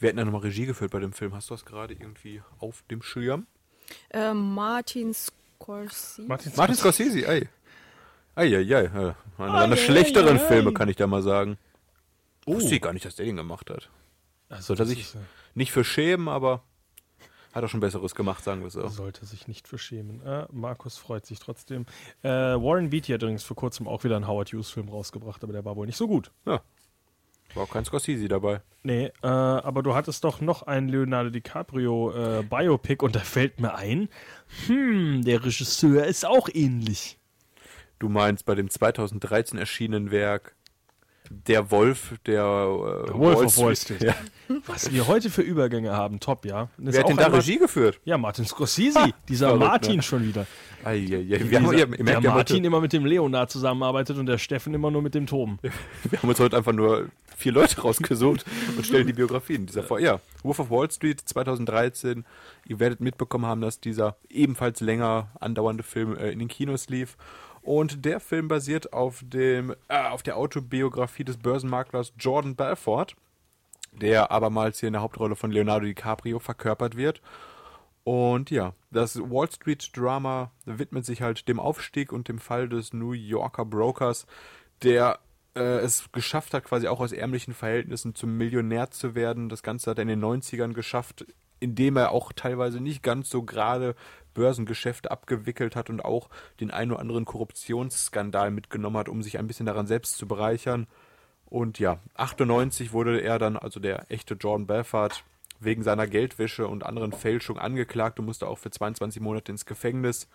Wir 0.00 0.08
hätten 0.08 0.18
ja 0.18 0.24
nochmal 0.24 0.40
Regie 0.40 0.66
geführt 0.66 0.90
bei 0.92 0.98
dem 0.98 1.12
Film. 1.12 1.34
Hast 1.34 1.50
du 1.50 1.54
das 1.54 1.66
gerade 1.66 1.92
irgendwie 1.92 2.42
auf 2.58 2.82
dem 2.90 3.02
Schirm? 3.02 3.46
Äh, 4.08 4.32
Martin 4.32 5.12
Scorsese. 5.12 5.39
Martin, 5.66 6.52
Martin 6.56 6.74
Scorsese, 6.74 7.26
ey. 7.26 7.48
Eieiei. 8.34 9.14
Einer 9.38 9.60
seiner 9.60 9.76
schlechteren 9.76 10.38
Filme, 10.38 10.72
kann 10.72 10.88
ich 10.88 10.96
da 10.96 11.06
mal 11.06 11.22
sagen. 11.22 11.58
Oh. 12.46 12.54
Wusste 12.54 12.74
ich 12.74 12.80
gar 12.80 12.92
nicht, 12.92 13.04
dass 13.04 13.16
der 13.16 13.26
den 13.26 13.36
gemacht 13.36 13.70
hat. 13.70 13.90
also, 14.48 14.62
Sollte 14.62 14.84
er 14.84 14.86
sich 14.86 15.14
äh, 15.14 15.18
nicht 15.54 15.72
für 15.72 15.84
schämen, 15.84 16.28
aber 16.28 16.62
hat 17.52 17.62
er 17.62 17.68
schon 17.68 17.80
Besseres 17.80 18.14
gemacht, 18.14 18.44
sagen 18.44 18.62
wir 18.62 18.70
so. 18.70 18.86
Sollte 18.88 19.26
sich 19.26 19.48
nicht 19.48 19.68
für 19.68 19.78
schämen. 19.78 20.22
Äh, 20.24 20.46
Markus 20.52 20.96
freut 20.96 21.26
sich 21.26 21.38
trotzdem. 21.38 21.84
Äh, 22.22 22.28
Warren 22.28 22.90
Beatty 22.90 23.12
hat 23.12 23.22
übrigens 23.22 23.44
vor 23.44 23.56
kurzem 23.56 23.88
auch 23.88 24.04
wieder 24.04 24.16
einen 24.16 24.28
Howard 24.28 24.52
Hughes-Film 24.52 24.88
rausgebracht, 24.88 25.42
aber 25.42 25.52
der 25.52 25.64
war 25.64 25.76
wohl 25.76 25.86
nicht 25.86 25.96
so 25.96 26.06
gut. 26.06 26.30
Ja. 26.46 26.62
War 27.54 27.64
auch 27.64 27.70
kein 27.70 27.84
Scorsese 27.84 28.28
dabei. 28.28 28.60
Nee, 28.82 29.06
äh, 29.22 29.26
aber 29.26 29.82
du 29.82 29.94
hattest 29.94 30.24
doch 30.24 30.40
noch 30.40 30.62
ein 30.62 30.88
Leonardo 30.88 31.30
DiCaprio 31.30 32.12
äh, 32.12 32.42
Biopic 32.42 33.04
und 33.04 33.14
da 33.14 33.20
fällt 33.20 33.60
mir 33.60 33.74
ein, 33.74 34.08
hm, 34.66 35.22
der 35.24 35.44
Regisseur 35.44 36.04
ist 36.06 36.24
auch 36.24 36.48
ähnlich. 36.52 37.18
Du 37.98 38.08
meinst 38.08 38.46
bei 38.46 38.54
dem 38.54 38.70
2013 38.70 39.58
erschienenen 39.58 40.10
Werk 40.10 40.54
Der 41.28 41.70
Wolf, 41.70 42.14
der 42.24 42.40
äh, 42.42 43.12
Wolf 43.14 43.40
of 43.40 43.58
Wall 43.58 43.76
Street. 43.76 44.02
Ja. 44.02 44.14
Was 44.66 44.90
wir 44.92 45.06
heute 45.06 45.30
für 45.30 45.42
Übergänge 45.42 45.92
haben, 45.92 46.18
top, 46.18 46.44
ja. 46.44 46.70
Das 46.78 46.94
Wer 46.94 47.02
hat 47.02 47.08
denn 47.10 47.16
da 47.18 47.26
Regie 47.26 47.58
geführt? 47.58 48.00
Ja, 48.04 48.16
Martin 48.18 48.44
Scorsese, 48.46 48.98
Ha, 48.98 49.08
dieser 49.28 49.48
verrückt, 49.48 49.64
Martin 49.64 49.96
ne? 49.96 50.02
schon 50.02 50.24
wieder. 50.26 50.46
Eieiei. 50.84 51.28
Wir, 51.28 51.38
Dieser, 51.38 51.62
haben, 51.62 51.72
ihr, 51.72 51.98
ihr 51.98 52.04
der 52.04 52.20
ja 52.20 52.34
Martin 52.34 52.64
immer 52.64 52.80
mit 52.80 52.92
dem 52.92 53.04
Leonard 53.04 53.50
zusammenarbeitet 53.50 54.18
und 54.18 54.26
der 54.26 54.38
Steffen 54.38 54.74
immer 54.74 54.90
nur 54.90 55.02
mit 55.02 55.14
dem 55.14 55.26
Tom. 55.26 55.58
wir 56.04 56.22
haben 56.22 56.28
uns 56.28 56.40
heute 56.40 56.56
einfach 56.56 56.72
nur 56.72 57.08
vier 57.36 57.52
Leute 57.52 57.80
rausgesucht 57.80 58.44
und 58.76 58.86
stellen 58.86 59.06
die 59.06 59.12
Biografien 59.12 59.66
dieser 59.66 59.82
vor. 59.82 59.98
Ja, 59.98 60.20
Wolf 60.42 60.58
of 60.58 60.70
Wall 60.70 60.90
Street 60.90 61.20
2013. 61.20 62.24
Ihr 62.66 62.80
werdet 62.80 63.00
mitbekommen 63.00 63.46
haben, 63.46 63.60
dass 63.60 63.80
dieser 63.80 64.16
ebenfalls 64.28 64.80
länger 64.80 65.30
andauernde 65.40 65.82
Film 65.82 66.16
äh, 66.16 66.30
in 66.30 66.38
den 66.38 66.48
Kinos 66.48 66.88
lief. 66.88 67.16
Und 67.62 68.04
der 68.04 68.20
Film 68.20 68.48
basiert 68.48 68.92
auf 68.92 69.22
dem 69.22 69.74
äh, 69.88 70.08
auf 70.08 70.22
der 70.22 70.36
Autobiografie 70.36 71.24
des 71.24 71.36
Börsenmaklers 71.36 72.12
Jordan 72.18 72.56
Belfort, 72.56 73.16
der 73.92 74.30
abermals 74.30 74.80
hier 74.80 74.86
in 74.86 74.94
der 74.94 75.02
Hauptrolle 75.02 75.36
von 75.36 75.50
Leonardo 75.50 75.86
DiCaprio 75.86 76.38
verkörpert 76.38 76.96
wird. 76.96 77.20
Und 78.04 78.50
ja, 78.50 78.74
das 78.90 79.20
Wall 79.20 79.50
Street 79.50 79.90
Drama 79.96 80.50
widmet 80.64 81.04
sich 81.04 81.22
halt 81.22 81.48
dem 81.48 81.60
Aufstieg 81.60 82.12
und 82.12 82.28
dem 82.28 82.38
Fall 82.38 82.68
des 82.68 82.92
New 82.92 83.12
Yorker 83.12 83.64
Brokers, 83.64 84.26
der 84.82 85.18
äh, 85.54 85.78
es 85.78 86.10
geschafft 86.12 86.54
hat, 86.54 86.64
quasi 86.64 86.88
auch 86.88 87.00
aus 87.00 87.12
ärmlichen 87.12 87.54
Verhältnissen 87.54 88.14
zum 88.14 88.36
Millionär 88.36 88.90
zu 88.90 89.14
werden. 89.14 89.48
Das 89.48 89.62
Ganze 89.62 89.90
hat 89.90 89.98
er 89.98 90.02
in 90.02 90.08
den 90.08 90.24
90ern 90.24 90.72
geschafft, 90.72 91.26
indem 91.60 91.96
er 91.96 92.12
auch 92.12 92.32
teilweise 92.32 92.80
nicht 92.80 93.02
ganz 93.02 93.28
so 93.28 93.42
gerade 93.42 93.94
Börsengeschäfte 94.32 95.10
abgewickelt 95.10 95.76
hat 95.76 95.90
und 95.90 96.04
auch 96.04 96.30
den 96.60 96.70
ein 96.70 96.90
oder 96.90 97.00
anderen 97.00 97.24
Korruptionsskandal 97.24 98.50
mitgenommen 98.50 98.96
hat, 98.96 99.08
um 99.08 99.22
sich 99.22 99.38
ein 99.38 99.46
bisschen 99.46 99.66
daran 99.66 99.86
selbst 99.86 100.16
zu 100.16 100.26
bereichern. 100.26 100.86
Und 101.46 101.78
ja, 101.80 101.98
98 102.14 102.92
wurde 102.92 103.20
er 103.20 103.38
dann, 103.38 103.56
also 103.56 103.80
der 103.80 104.10
echte 104.10 104.34
Jordan 104.34 104.66
Belfort, 104.66 105.24
wegen 105.60 105.82
seiner 105.82 106.06
Geldwäsche 106.06 106.66
und 106.66 106.84
anderen 106.84 107.12
Fälschungen 107.12 107.62
angeklagt 107.62 108.18
und 108.18 108.24
musste 108.24 108.48
auch 108.48 108.58
für 108.58 108.70
22 108.70 109.20
Monate 109.20 109.52
ins 109.52 109.66
Gefängnis. 109.66 110.28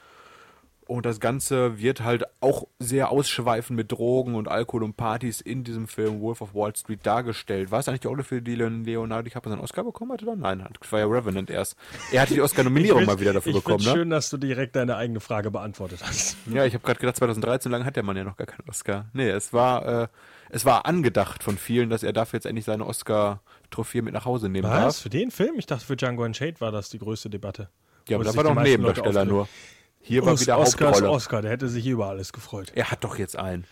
Und 0.87 1.05
das 1.05 1.19
Ganze 1.19 1.79
wird 1.79 2.03
halt 2.03 2.25
auch 2.41 2.67
sehr 2.77 3.09
ausschweifend 3.09 3.75
mit 3.75 3.91
Drogen 3.91 4.35
und 4.35 4.47
Alkohol 4.47 4.83
und 4.83 4.95
Partys 4.95 5.41
in 5.41 5.63
diesem 5.63 5.87
Film 5.87 6.21
Wolf 6.21 6.41
of 6.41 6.53
Wall 6.53 6.75
Street 6.75 6.99
dargestellt. 7.03 7.71
War 7.71 7.79
es 7.79 7.87
eigentlich 7.87 8.01
die 8.01 8.07
Rolle, 8.07 8.23
für 8.23 8.39
die 8.39 8.53
Leonardo 8.53 9.23
DiCaprio 9.23 9.51
seinen 9.51 9.63
Oscar 9.63 9.83
bekommen 9.83 10.11
hat 10.11 10.21
oder 10.21 10.35
nein? 10.35 10.63
Das 10.79 10.91
war 10.91 10.99
ja 10.99 11.07
Revenant 11.07 11.49
erst. 11.49 11.75
Er 12.11 12.21
hatte 12.21 12.35
die 12.35 12.41
Oscar-Nominierung 12.41 13.05
mal 13.05 13.19
wieder 13.19 13.33
dafür 13.33 13.55
ich 13.55 13.63
bekommen, 13.63 13.83
ne? 13.83 13.91
schön, 13.91 14.09
dass 14.11 14.29
du 14.29 14.37
direkt 14.37 14.75
deine 14.75 14.95
eigene 14.95 15.19
Frage 15.19 15.49
beantwortet 15.49 16.01
hast. 16.03 16.37
Ja, 16.53 16.65
ich 16.65 16.75
habe 16.75 16.83
gerade 16.85 16.99
gedacht, 16.99 17.15
2013 17.15 17.71
lang 17.71 17.83
hat 17.83 17.95
der 17.95 18.03
Mann 18.03 18.15
ja 18.15 18.23
noch 18.23 18.37
gar 18.37 18.45
keinen 18.45 18.69
Oscar. 18.69 19.05
Nee, 19.13 19.29
es 19.29 19.53
war, 19.53 20.03
äh, 20.03 20.07
es 20.49 20.65
war 20.65 20.85
angedacht 20.85 21.41
von 21.41 21.57
vielen, 21.57 21.89
dass 21.89 22.03
er 22.03 22.13
dafür 22.13 22.37
jetzt 22.37 22.45
endlich 22.45 22.65
seine 22.65 22.85
Oscar-Trophäe 22.85 24.03
mit 24.03 24.13
nach 24.13 24.25
Hause 24.25 24.49
nehmen 24.49 24.69
Was? 24.69 24.81
darf. 24.81 24.97
Für 24.97 25.09
den 25.09 25.31
Film? 25.31 25.55
Ich 25.57 25.65
dachte, 25.65 25.83
für 25.83 25.95
Django 25.95 26.23
Unchained 26.23 26.61
war 26.61 26.71
das 26.71 26.89
die 26.89 26.99
größte 26.99 27.31
Debatte. 27.31 27.69
Ja, 28.07 28.17
aber 28.17 28.23
da 28.23 28.35
war 28.35 28.43
doch 28.43 28.55
ein 28.55 28.63
Nebendarsteller 28.63 29.25
nur. 29.25 29.47
Hier 30.07 30.23
war 30.25 30.33
Os- 30.33 30.41
wieder 30.41 30.59
Oscar 30.59 30.89
ist 30.89 30.95
Hauptrolle. 30.97 31.09
Oscar, 31.11 31.41
der 31.41 31.51
hätte 31.51 31.67
sich 31.67 31.85
über 31.87 32.07
alles 32.07 32.31
gefreut. 32.31 32.71
Er 32.75 32.91
hat 32.91 33.03
doch 33.03 33.17
jetzt 33.17 33.35
einen. 33.35 33.65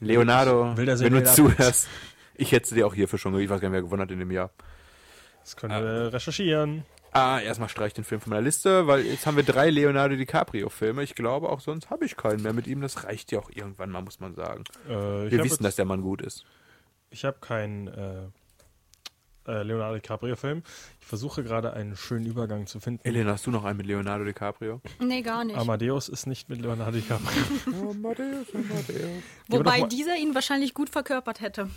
Leonardo, 0.00 0.76
wenn 0.76 1.12
du 1.12 1.24
zuhörst, 1.24 1.86
ich 2.34 2.50
hätte 2.52 2.74
dir 2.74 2.86
auch 2.86 2.94
hierfür 2.94 3.18
schon, 3.18 3.38
ich 3.38 3.48
weiß 3.48 3.60
gar 3.60 3.68
nicht, 3.68 3.74
wer 3.74 3.82
gewonnen 3.82 4.02
hat 4.02 4.10
in 4.10 4.18
dem 4.18 4.30
Jahr. 4.32 4.50
Das 5.42 5.56
können 5.56 5.72
wir 5.80 6.12
recherchieren. 6.12 6.84
Ah, 7.12 7.40
erstmal 7.40 7.68
streich 7.68 7.88
ich 7.88 7.94
den 7.94 8.04
Film 8.04 8.20
von 8.20 8.30
meiner 8.30 8.42
Liste, 8.42 8.86
weil 8.86 9.04
jetzt 9.04 9.26
haben 9.26 9.36
wir 9.36 9.44
drei 9.44 9.68
Leonardo 9.70 10.16
DiCaprio-Filme. 10.16 11.02
Ich 11.02 11.14
glaube, 11.14 11.50
auch 11.50 11.60
sonst 11.60 11.90
habe 11.90 12.04
ich 12.06 12.16
keinen 12.16 12.42
mehr 12.42 12.54
mit 12.54 12.66
ihm. 12.66 12.80
Das 12.80 13.04
reicht 13.04 13.30
ja 13.32 13.38
auch 13.38 13.50
irgendwann 13.50 13.90
mal, 13.90 14.00
muss 14.02 14.18
man 14.18 14.34
sagen. 14.34 14.64
Äh, 14.88 14.90
Wir 14.90 15.30
wissen, 15.30 15.44
jetzt- 15.44 15.64
dass 15.64 15.76
der 15.76 15.84
Mann 15.84 16.00
gut 16.00 16.22
ist. 16.22 16.44
Ich 17.10 17.24
habe 17.26 17.36
keinen 17.40 17.88
äh, 17.88 18.28
äh, 19.46 19.62
Leonardo 19.62 19.94
DiCaprio-Film. 19.96 20.62
Ich 21.00 21.06
versuche 21.06 21.42
gerade 21.42 21.72
einen 21.72 21.96
schönen 21.96 22.26
Übergang 22.26 22.66
zu 22.66 22.80
finden. 22.80 23.00
Elena, 23.04 23.32
hast 23.32 23.46
du 23.46 23.50
noch 23.50 23.64
einen 23.64 23.76
mit 23.76 23.86
Leonardo 23.86 24.24
DiCaprio? 24.24 24.80
Nee, 25.00 25.22
gar 25.22 25.44
nicht. 25.44 25.56
Amadeus 25.58 26.08
ist 26.08 26.26
nicht 26.26 26.48
mit 26.48 26.60
Leonardo 26.60 26.92
DiCaprio. 26.92 27.30
Amadeus, 27.90 28.46
Amadeus. 28.54 29.22
Wobei 29.48 29.82
dieser 29.82 30.16
ihn 30.16 30.34
wahrscheinlich 30.34 30.74
gut 30.74 30.90
verkörpert 30.90 31.40
hätte. 31.40 31.68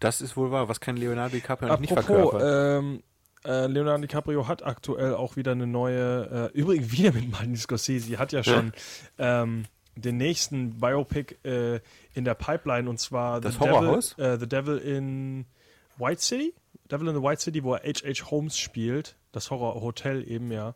Das 0.00 0.20
ist 0.20 0.36
wohl 0.36 0.50
wahr. 0.50 0.68
Was 0.68 0.80
kann 0.80 0.96
Leonardo 0.96 1.34
DiCaprio 1.34 1.68
noch 1.68 1.80
nicht 1.80 1.96
Apropos, 1.96 2.30
verkörpern? 2.32 2.84
ähm, 2.84 3.02
äh, 3.44 3.66
Leonardo 3.66 4.02
DiCaprio 4.02 4.46
hat 4.48 4.64
aktuell 4.64 5.14
auch 5.14 5.36
wieder 5.36 5.52
eine 5.52 5.66
neue, 5.66 6.50
äh, 6.54 6.58
übrigens 6.58 6.92
wieder 6.92 7.12
mit 7.12 7.30
Martin 7.30 7.56
Scorsese, 7.56 8.18
hat 8.18 8.32
ja 8.32 8.42
schon 8.44 8.72
ähm, 9.18 9.64
den 9.94 10.18
nächsten 10.18 10.78
Biopic 10.78 11.36
äh, 11.44 11.80
in 12.14 12.24
der 12.24 12.34
Pipeline 12.34 12.88
und 12.90 13.00
zwar 13.00 13.40
Das 13.40 13.54
The 13.54 13.60
Horrorhaus? 13.60 14.14
Devil, 14.16 14.34
äh, 14.34 14.38
The 14.38 14.48
Devil 14.48 14.78
in 14.78 15.46
White 15.98 16.22
City? 16.22 16.54
Devil 16.90 17.08
in 17.08 17.14
the 17.14 17.22
White 17.22 17.40
City, 17.42 17.62
wo 17.64 17.74
er 17.74 17.82
H.H. 17.82 18.30
Holmes 18.30 18.56
spielt. 18.58 19.16
Das 19.32 19.50
Horrorhotel 19.50 20.28
eben, 20.30 20.50
ja. 20.50 20.74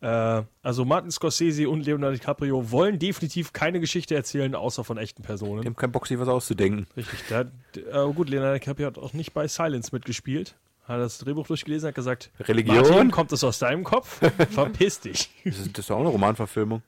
Äh, 0.00 0.44
also 0.62 0.84
Martin 0.84 1.10
Scorsese 1.10 1.68
und 1.68 1.84
Leonardo 1.84 2.16
DiCaprio 2.16 2.70
wollen 2.70 2.98
definitiv 2.98 3.52
keine 3.52 3.80
Geschichte 3.80 4.14
erzählen, 4.14 4.54
außer 4.54 4.84
von 4.84 4.98
echten 4.98 5.22
Personen. 5.22 5.62
Die 5.62 5.66
haben 5.66 5.76
keinen 5.76 5.92
Bock, 5.92 6.06
sich 6.06 6.18
was 6.18 6.28
auszudenken. 6.28 6.86
Richtig, 6.96 7.20
der, 7.28 7.50
äh, 7.74 8.12
gut, 8.12 8.28
Leonardo 8.28 8.58
DiCaprio 8.58 8.86
hat 8.86 8.98
auch 8.98 9.12
nicht 9.12 9.32
bei 9.32 9.48
Silence 9.48 9.90
mitgespielt. 9.92 10.56
Hat 10.86 11.00
das 11.00 11.18
Drehbuch 11.18 11.48
durchgelesen, 11.48 11.88
hat 11.88 11.94
gesagt, 11.96 12.30
Religion? 12.38 12.76
Martin, 12.76 13.10
kommt 13.10 13.32
das 13.32 13.42
aus 13.42 13.58
deinem 13.58 13.82
Kopf? 13.82 14.20
Verpiss 14.50 15.00
dich. 15.00 15.30
Das 15.44 15.58
ist, 15.58 15.72
das 15.72 15.78
ist 15.80 15.90
doch 15.90 15.96
auch 15.96 16.00
eine 16.00 16.10
Romanverfilmung. 16.10 16.82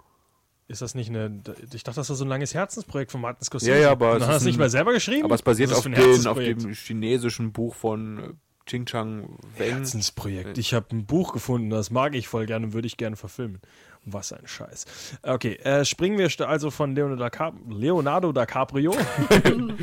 Ist 0.69 0.83
das 0.83 0.95
nicht 0.95 1.09
eine, 1.09 1.41
ich 1.73 1.83
dachte, 1.83 1.99
das 1.99 2.11
war 2.11 2.17
so 2.17 2.25
ein 2.27 2.29
langes 2.29 2.53
Herzensprojekt 2.53 3.11
von 3.11 3.23
Martin 3.23 3.43
Scorsese. 3.43 3.73
Ja, 3.73 3.79
ja, 3.79 3.91
aber 3.91 4.13
Und 4.13 4.17
es 4.19 4.27
dann 4.27 4.31
ist 4.33 4.43
es 4.43 4.47
nicht 4.47 4.59
mal 4.59 4.69
selber 4.69 4.93
geschrieben? 4.93 5.25
Aber 5.25 5.35
es 5.35 5.41
basiert 5.41 5.73
auf, 5.73 5.83
den, 5.83 6.27
auf 6.27 6.39
dem 6.39 6.75
chinesischen 6.75 7.53
Buch 7.53 7.75
von 7.75 8.19
äh, 8.19 8.33
Ching 8.67 8.85
Chang 8.85 9.39
Weng. 9.57 9.77
Herzensprojekt. 9.77 10.59
Ich 10.59 10.75
habe 10.75 10.89
ein 10.93 11.07
Buch 11.07 11.33
gefunden, 11.33 11.71
das 11.71 11.91
mag 11.91 12.15
ich 12.15 12.29
voll 12.29 12.45
gerne, 12.45 12.75
würde 12.75 12.87
ich 12.87 12.99
gerne 12.99 13.17
verfilmen. 13.17 13.63
Was 14.05 14.31
ein 14.33 14.47
Scheiß. 14.47 14.85
Okay, 15.23 15.55
äh, 15.57 15.87
springen 15.87 16.19
wir 16.19 16.29
also 16.47 16.71
von 16.71 16.95
Leonardo, 16.95 17.17
da 17.17 17.31
Cap 17.31 17.55
Leonardo 17.71 18.33
DiCaprio 18.33 18.95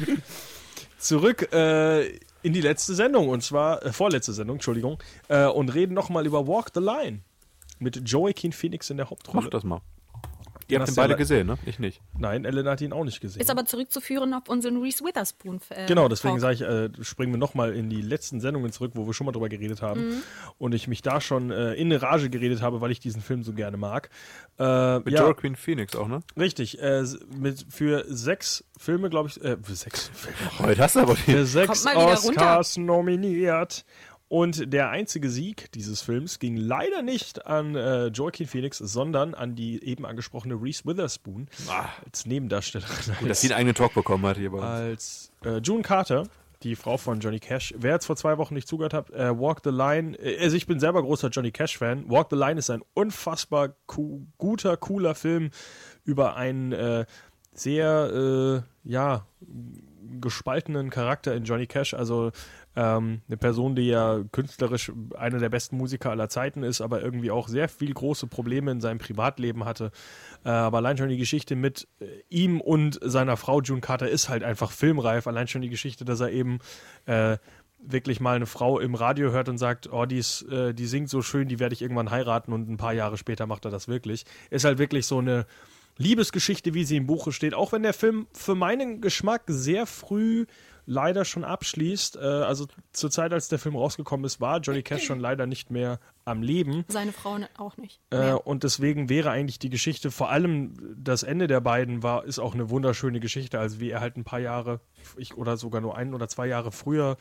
zurück 0.99 1.51
äh, 1.51 2.09
in 2.43 2.53
die 2.53 2.61
letzte 2.61 2.93
Sendung, 2.93 3.29
und 3.29 3.41
zwar, 3.41 3.83
äh, 3.83 3.91
vorletzte 3.91 4.33
Sendung, 4.33 4.57
Entschuldigung, 4.57 5.01
äh, 5.29 5.47
und 5.47 5.73
reden 5.73 5.95
nochmal 5.95 6.27
über 6.27 6.47
Walk 6.47 6.69
the 6.75 6.79
Line 6.79 7.21
mit 7.79 8.07
Joaquin 8.07 8.51
Phoenix 8.51 8.91
in 8.91 8.97
der 8.97 9.09
Hauptrolle. 9.09 9.41
Mach 9.41 9.49
das 9.49 9.63
mal. 9.63 9.81
Ihr 10.67 10.80
habt 10.80 10.88
Hast 10.88 10.97
den 10.97 11.01
beide 11.01 11.15
gesehen, 11.15 11.47
ne? 11.47 11.58
Ich 11.65 11.78
nicht. 11.78 12.01
Nein, 12.17 12.43
Ellen 12.43 12.67
hat 12.67 12.82
ihn 12.82 12.91
auch 12.91 13.04
nicht 13.04 13.21
gesehen. 13.21 13.41
Ist 13.41 13.51
aber 13.51 13.65
zurückzuführen 13.65 14.34
auf 14.34 14.49
unseren 14.49 14.82
Reese 14.82 15.03
Witherspoon. 15.03 15.61
Äh, 15.70 15.86
Genau, 15.86 16.07
deswegen 16.07 16.39
sage 16.39 16.55
ich, 16.55 16.61
äh, 16.61 16.89
springen 17.03 17.34
wir 17.34 17.38
nochmal 17.38 17.76
in 17.76 17.89
die 17.89 18.01
letzten 18.01 18.39
Sendungen 18.39 18.72
zurück, 18.72 18.93
wo 18.95 19.05
wir 19.05 19.13
schon 19.13 19.26
mal 19.26 19.32
drüber 19.32 19.49
geredet 19.49 19.82
haben. 19.82 20.09
Mhm. 20.09 20.22
Und 20.57 20.74
ich 20.74 20.88
mich 20.88 21.01
da 21.01 21.22
schon 21.22 21.51
äh, 21.51 21.74
in 21.74 21.91
eine 21.91 22.01
Rage 22.01 22.30
geredet 22.30 22.61
habe, 22.61 22.82
weil 22.82 22.91
ich 22.91 22.99
diesen 22.99 23.22
Film 23.22 23.43
so 23.43 23.53
gerne 23.53 23.78
mag. 23.78 24.09
Äh, 24.57 24.99
Mit 24.99 25.11
ja, 25.11 25.22
Joaquin 25.22 25.55
Phoenix 25.55 25.95
auch, 25.95 26.07
ne? 26.07 26.22
richtig. 26.38 26.82
Äh, 26.82 27.03
mit, 27.38 27.66
für 27.70 28.05
sechs 28.07 28.63
Filme, 28.78 29.09
glaube 29.09 29.30
ich, 29.30 29.43
äh, 29.43 29.57
für 29.61 29.76
sechs 29.76 30.09
Filme. 30.13 30.38
Heute 30.59 30.82
hast 30.82 30.95
du 30.95 31.01
aber 31.01 31.13
die. 31.13 31.32
Für 31.32 31.45
sechs 31.45 31.86
Oscars 31.86 32.78
nominiert. 32.78 33.86
Und 34.36 34.73
der 34.73 34.89
einzige 34.89 35.29
Sieg 35.29 35.71
dieses 35.71 36.01
Films 36.01 36.39
ging 36.39 36.57
leider 36.57 37.01
nicht 37.01 37.47
an 37.47 37.73
äh, 37.73 38.07
Joaquin 38.07 38.47
Phoenix, 38.47 38.79
sondern 38.79 39.33
an 39.33 39.55
die 39.55 39.81
eben 39.81 40.05
angesprochene 40.05 40.61
Reese 40.61 40.83
Witherspoon 40.83 41.47
als 42.03 42.25
Nebendarstellerin. 42.25 43.29
Dass 43.29 43.39
sie 43.39 43.47
einen 43.47 43.59
eigenen 43.59 43.75
Talk 43.75 43.93
bekommen 43.93 44.25
hat 44.25 44.36
hier 44.36 44.51
bei 44.51 44.57
uns. 44.57 44.65
als 44.65 45.31
äh, 45.45 45.59
June 45.59 45.83
Carter, 45.83 46.27
die 46.63 46.75
Frau 46.75 46.97
von 46.97 47.21
Johnny 47.21 47.39
Cash. 47.39 47.75
Wer 47.77 47.93
jetzt 47.93 48.07
vor 48.07 48.17
zwei 48.17 48.38
Wochen 48.38 48.55
nicht 48.55 48.67
zugehört 48.67 48.93
hat, 48.93 49.09
äh, 49.11 49.39
Walk 49.39 49.61
the 49.63 49.69
Line, 49.69 50.17
äh, 50.17 50.38
also 50.43 50.57
ich 50.57 50.67
bin 50.67 50.81
selber 50.81 51.01
großer 51.01 51.29
Johnny 51.29 51.51
Cash-Fan. 51.51 52.09
Walk 52.09 52.27
the 52.29 52.36
Line 52.36 52.59
ist 52.59 52.69
ein 52.69 52.81
unfassbar 52.93 53.69
co 53.86 54.27
guter, 54.38 54.75
cooler 54.75 55.15
Film 55.15 55.51
über 56.03 56.36
einen 56.36 56.73
äh, 56.73 57.05
sehr, 57.53 58.65
äh, 58.83 58.89
ja, 58.89 59.25
gespaltenen 60.19 60.89
Charakter 60.89 61.33
in 61.33 61.45
Johnny 61.45 61.67
Cash. 61.67 61.93
Also 61.93 62.31
ähm, 62.76 63.21
eine 63.28 63.38
Person, 63.38 63.76
die 63.76 63.88
ja 63.88 64.19
künstlerisch 64.32 64.91
einer 65.17 65.39
der 65.39 65.49
besten 65.49 65.78
Musiker 65.78 66.11
aller 66.11 66.30
Zeiten 66.30 66.63
ist, 66.63 66.82
aber 66.82 67.01
irgendwie 67.01 67.32
auch 67.32 67.47
sehr 67.47 67.69
viel 67.69 67.93
große 67.93 68.28
Probleme 68.28 68.71
in 68.71 68.82
seinem 68.82 68.97
Privatleben 68.97 69.65
hatte. 69.65 69.91
Äh, 70.43 70.49
aber 70.49 70.78
allein 70.78 70.97
schon 70.97 71.09
die 71.09 71.17
Geschichte 71.17 71.55
mit 71.55 71.88
äh, 71.99 72.05
ihm 72.30 72.59
und 72.59 72.99
seiner 73.01 73.38
Frau 73.38 73.61
June 73.61 73.82
Carter 73.82 74.09
ist 74.09 74.30
halt 74.30 74.43
einfach 74.43 74.71
filmreif. 74.71 75.28
Allein 75.28 75.47
schon 75.47 75.61
die 75.61 75.69
Geschichte, 75.69 76.05
dass 76.05 76.19
er 76.19 76.32
eben 76.32 76.59
äh, 77.05 77.38
wirklich 77.80 78.19
mal 78.19 78.36
eine 78.36 78.45
Frau 78.45 78.80
im 78.80 78.95
Radio 78.95 79.32
hört 79.32 79.49
und 79.49 79.57
sagt, 79.57 79.91
oh, 79.91 80.05
die, 80.05 80.17
ist, 80.17 80.43
äh, 80.43 80.73
die 80.73 80.88
singt 80.88 81.09
so 81.09 81.21
schön, 81.21 81.47
die 81.47 81.59
werde 81.59 81.73
ich 81.73 81.82
irgendwann 81.82 82.11
heiraten 82.11 82.51
und 82.51 82.69
ein 82.69 82.78
paar 82.78 82.93
Jahre 82.93 83.17
später 83.17 83.47
macht 83.47 83.65
er 83.65 83.71
das 83.71 83.88
wirklich. 83.88 84.26
Ist 84.49 84.65
halt 84.65 84.80
wirklich 84.80 85.05
so 85.05 85.19
eine 85.19 85.45
Liebesgeschichte, 85.97 86.73
wie 86.73 86.84
sie 86.84 86.97
im 86.97 87.07
Buche 87.07 87.32
steht, 87.32 87.53
auch 87.53 87.71
wenn 87.71 87.84
der 87.84 87.93
Film 87.93 88.28
für 88.34 88.55
meinen 88.55 89.01
Geschmack 89.01 89.43
sehr 89.47 89.86
früh 89.86 90.45
leider 90.86 91.25
schon 91.25 91.43
abschließt. 91.43 92.17
Äh, 92.17 92.19
also 92.19 92.67
zur 92.91 93.11
Zeit, 93.11 93.33
als 93.33 93.47
der 93.47 93.59
Film 93.59 93.75
rausgekommen 93.75 94.25
ist, 94.25 94.41
war 94.41 94.59
Johnny 94.59 94.83
Cash 94.83 95.03
schon 95.03 95.19
leider 95.19 95.45
nicht 95.45 95.71
mehr 95.71 95.99
am 96.23 96.41
Leben. 96.41 96.86
Seine 96.88 97.11
Frau 97.11 97.38
auch 97.57 97.77
nicht. 97.77 97.99
Äh, 98.09 98.33
und 98.33 98.63
deswegen 98.63 99.09
wäre 99.09 99.31
eigentlich 99.31 99.59
die 99.59 99.69
Geschichte, 99.69 100.11
vor 100.11 100.29
allem 100.29 100.73
das 100.97 101.23
Ende 101.23 101.47
der 101.47 101.61
beiden 101.61 102.03
war, 102.03 102.25
ist 102.25 102.39
auch 102.39 102.53
eine 102.53 102.69
wunderschöne 102.69 103.19
Geschichte. 103.19 103.59
Also 103.59 103.79
wie 103.79 103.89
er 103.89 104.01
halt 104.01 104.17
ein 104.17 104.23
paar 104.23 104.39
Jahre, 104.39 104.79
ich, 105.17 105.36
oder 105.36 105.57
sogar 105.57 105.81
nur 105.81 105.97
ein 105.97 106.13
oder 106.13 106.27
zwei 106.27 106.47
Jahre 106.47 106.71
früher 106.71 107.17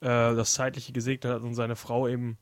äh, 0.00 0.06
das 0.06 0.54
Zeitliche 0.54 0.92
gesegnet 0.92 1.32
hat 1.32 1.42
und 1.42 1.54
seine 1.54 1.76
Frau 1.76 2.08
eben 2.08 2.38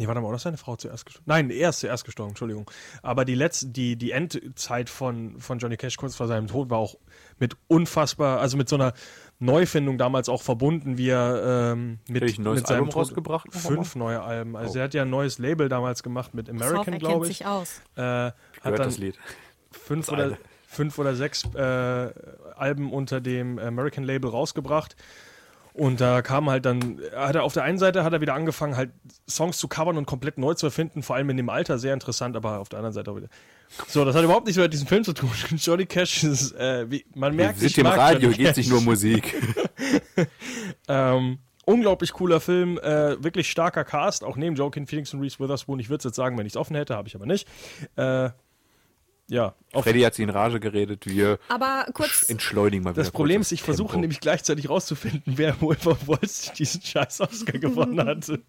Nee, 0.00 0.06
warte 0.06 0.22
mal, 0.22 0.28
oder 0.28 0.36
ist 0.36 0.44
seine 0.44 0.56
Frau 0.56 0.76
zuerst 0.76 1.04
gestorben? 1.04 1.26
Nein, 1.28 1.50
er 1.50 1.68
ist 1.68 1.80
zuerst 1.80 2.06
gestorben, 2.06 2.30
Entschuldigung. 2.30 2.70
Aber 3.02 3.26
die 3.26 3.34
letzte, 3.34 3.66
die, 3.66 3.96
die 3.96 4.12
Endzeit 4.12 4.88
von, 4.88 5.38
von 5.38 5.58
Johnny 5.58 5.76
Cash 5.76 5.98
kurz 5.98 6.16
vor 6.16 6.26
seinem 6.26 6.46
Tod 6.46 6.70
war 6.70 6.78
auch 6.78 6.94
mit 7.38 7.58
unfassbar, 7.68 8.40
also 8.40 8.56
mit 8.56 8.66
so 8.66 8.76
einer 8.76 8.94
Neufindung 9.40 9.96
damals 9.98 10.28
auch 10.28 10.42
verbunden, 10.42 10.98
wie 10.98 11.08
er 11.08 11.72
ähm, 11.72 11.98
mit, 12.08 12.22
Hat 12.22 12.38
ein 12.38 12.42
neues 12.44 12.60
mit 12.60 12.66
seinem 12.68 12.76
Album 12.76 12.90
Tod- 12.90 13.00
rausgebracht 13.00 13.48
Fünf 13.52 13.96
neue 13.96 14.20
Alben. 14.20 14.54
Also 14.56 14.74
Oh. 14.74 14.76
er 14.78 14.84
hat 14.84 14.94
ja 14.94 15.02
ein 15.02 15.10
neues 15.10 15.38
Label 15.38 15.68
damals 15.68 16.02
gemacht 16.02 16.34
mit 16.34 16.48
American, 16.50 16.92
er 16.94 16.98
glaube 16.98 17.20
kennt 17.20 17.30
ich. 17.30 17.38
sich 17.38 17.46
aus. 17.46 17.80
Äh, 17.96 18.02
hat 18.02 18.34
Gehört 18.62 18.78
dann 18.80 18.86
das 18.88 18.98
Lied. 18.98 19.18
fünf 19.72 20.06
Das 20.06 20.12
oder, 20.14 20.38
fünf 20.68 20.98
oder 20.98 21.14
sechs 21.14 21.44
äh, 21.54 22.10
Alben 22.56 22.92
unter 22.92 23.20
dem 23.20 23.58
American 23.58 24.04
Label 24.04 24.30
rausgebracht. 24.30 24.94
Und 25.72 26.00
da 26.00 26.22
kam 26.22 26.50
halt 26.50 26.66
dann, 26.66 27.00
hat 27.14 27.34
er 27.34 27.44
auf 27.44 27.52
der 27.52 27.62
einen 27.62 27.78
Seite 27.78 28.04
hat 28.04 28.12
er 28.12 28.20
wieder 28.20 28.34
angefangen, 28.34 28.76
halt 28.76 28.90
Songs 29.28 29.58
zu 29.58 29.68
covern 29.68 29.96
und 29.96 30.06
komplett 30.06 30.38
neu 30.38 30.54
zu 30.54 30.66
erfinden, 30.66 31.02
vor 31.02 31.16
allem 31.16 31.30
in 31.30 31.36
dem 31.36 31.48
Alter, 31.48 31.78
sehr 31.78 31.94
interessant, 31.94 32.36
aber 32.36 32.58
auf 32.58 32.68
der 32.68 32.78
anderen 32.78 32.94
Seite 32.94 33.10
auch 33.10 33.16
wieder. 33.16 33.28
So, 33.86 34.04
das 34.04 34.16
hat 34.16 34.24
überhaupt 34.24 34.46
nichts 34.46 34.60
mit 34.60 34.72
diesem 34.72 34.88
Film 34.88 35.04
zu 35.04 35.12
tun. 35.12 35.30
Johnny 35.56 35.86
Cash 35.86 36.24
ist, 36.24 36.52
äh, 36.52 36.90
wie, 36.90 37.04
man 37.14 37.36
merkt, 37.36 37.60
sind 37.60 37.78
im 37.78 37.86
Radio, 37.86 38.30
geht 38.30 38.54
sich 38.54 38.68
nur 38.68 38.80
Musik. 38.80 39.34
Ähm, 40.88 41.38
unglaublich 41.64 42.12
cooler 42.12 42.40
Film, 42.40 42.78
äh, 42.78 43.22
wirklich 43.22 43.50
starker 43.50 43.84
Cast, 43.84 44.24
auch 44.24 44.36
neben 44.36 44.56
Joaquin 44.56 44.86
Phoenix 44.86 45.14
und 45.14 45.20
Reese 45.20 45.38
Witherspoon. 45.38 45.78
Ich 45.78 45.88
würde 45.88 45.98
es 45.98 46.04
jetzt 46.04 46.16
sagen, 46.16 46.36
wenn 46.36 46.46
ich 46.46 46.52
es 46.52 46.56
offen 46.56 46.76
hätte, 46.76 46.96
habe 46.96 47.08
ich 47.08 47.14
aber 47.14 47.26
nicht. 47.26 47.48
Äh, 47.96 48.30
ja, 49.30 49.54
auf 49.72 49.84
Freddy 49.84 50.00
hat 50.00 50.14
sich 50.14 50.24
in 50.24 50.30
Rage 50.30 50.60
geredet, 50.60 51.06
wir 51.06 51.38
Aber 51.48 51.86
kurz, 51.94 52.28
entschleunigen 52.28 52.82
mal 52.82 52.90
wieder. 52.90 53.02
Das 53.02 53.12
Problem 53.12 53.40
ist, 53.40 53.52
ich 53.52 53.62
versuche 53.62 53.98
nämlich 53.98 54.20
gleichzeitig 54.20 54.68
rauszufinden, 54.68 55.34
wer 55.36 55.60
wohl 55.60 55.76
von 55.76 55.96
Wolz 56.06 56.52
diesen 56.52 56.82
scheiß 56.82 57.20
Oscar 57.20 57.58
gewonnen 57.58 58.04
hatte. 58.04 58.42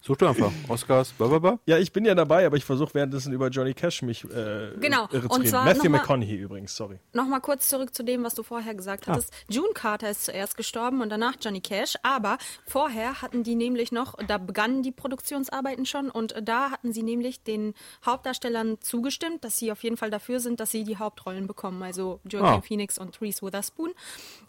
Such 0.00 0.16
doch 0.16 0.28
einfach. 0.30 0.52
Oscars, 0.68 1.12
blablabla. 1.12 1.58
Ja, 1.66 1.76
ich 1.78 1.92
bin 1.92 2.04
ja 2.06 2.14
dabei, 2.14 2.46
aber 2.46 2.56
ich 2.56 2.64
versuche 2.64 2.94
währenddessen 2.94 3.32
über 3.32 3.48
Johnny 3.48 3.74
Cash 3.74 4.00
mich 4.02 4.24
äh, 4.24 4.72
Genau, 4.80 5.06
irre 5.12 5.22
zu 5.28 5.34
und 5.34 5.40
reden. 5.40 5.46
zwar 5.50 5.64
Matthew 5.64 5.82
noch 5.84 5.90
mal- 5.90 5.98
McConaughey 5.98 6.36
übrigens, 6.36 6.74
sorry. 6.76 6.98
Nochmal 7.12 7.40
kurz 7.42 7.68
zurück 7.68 7.94
zu 7.94 8.02
dem, 8.02 8.24
was 8.24 8.34
du 8.34 8.42
vorher 8.42 8.74
gesagt 8.74 9.06
hattest. 9.06 9.32
June 9.50 9.72
Carter 9.74 10.08
ist 10.08 10.24
zuerst 10.24 10.56
gestorben 10.56 11.02
und 11.02 11.10
danach 11.10 11.34
Johnny 11.42 11.60
Cash. 11.60 11.94
Aber 12.02 12.38
vorher 12.66 13.20
hatten 13.20 13.42
die 13.42 13.54
nämlich 13.54 13.92
noch, 13.92 14.14
da 14.26 14.38
begannen 14.38 14.82
die 14.82 14.92
Produktionsarbeiten 14.92 15.84
schon 15.84 16.10
und 16.10 16.34
da 16.42 16.70
hatten 16.70 16.92
sie 16.94 17.02
nämlich 17.02 17.42
den 17.42 17.74
Hauptdarstellern 18.06 18.78
zugestimmt, 18.80 19.44
dass 19.44 19.58
sie 19.58 19.70
auf 19.72 19.82
jeden 19.82 19.96
Fall 19.98 20.10
dafür 20.10 20.40
sind, 20.40 20.60
dass 20.60 20.70
sie 20.70 20.84
die 20.84 20.96
Hauptrollen 20.96 21.46
bekommen. 21.46 21.82
Also 21.82 22.20
Joaquin 22.24 22.46
Ah. 22.46 22.60
Phoenix 22.62 22.98
und 22.98 23.20
Reese 23.20 23.42
Witherspoon. 23.42 23.92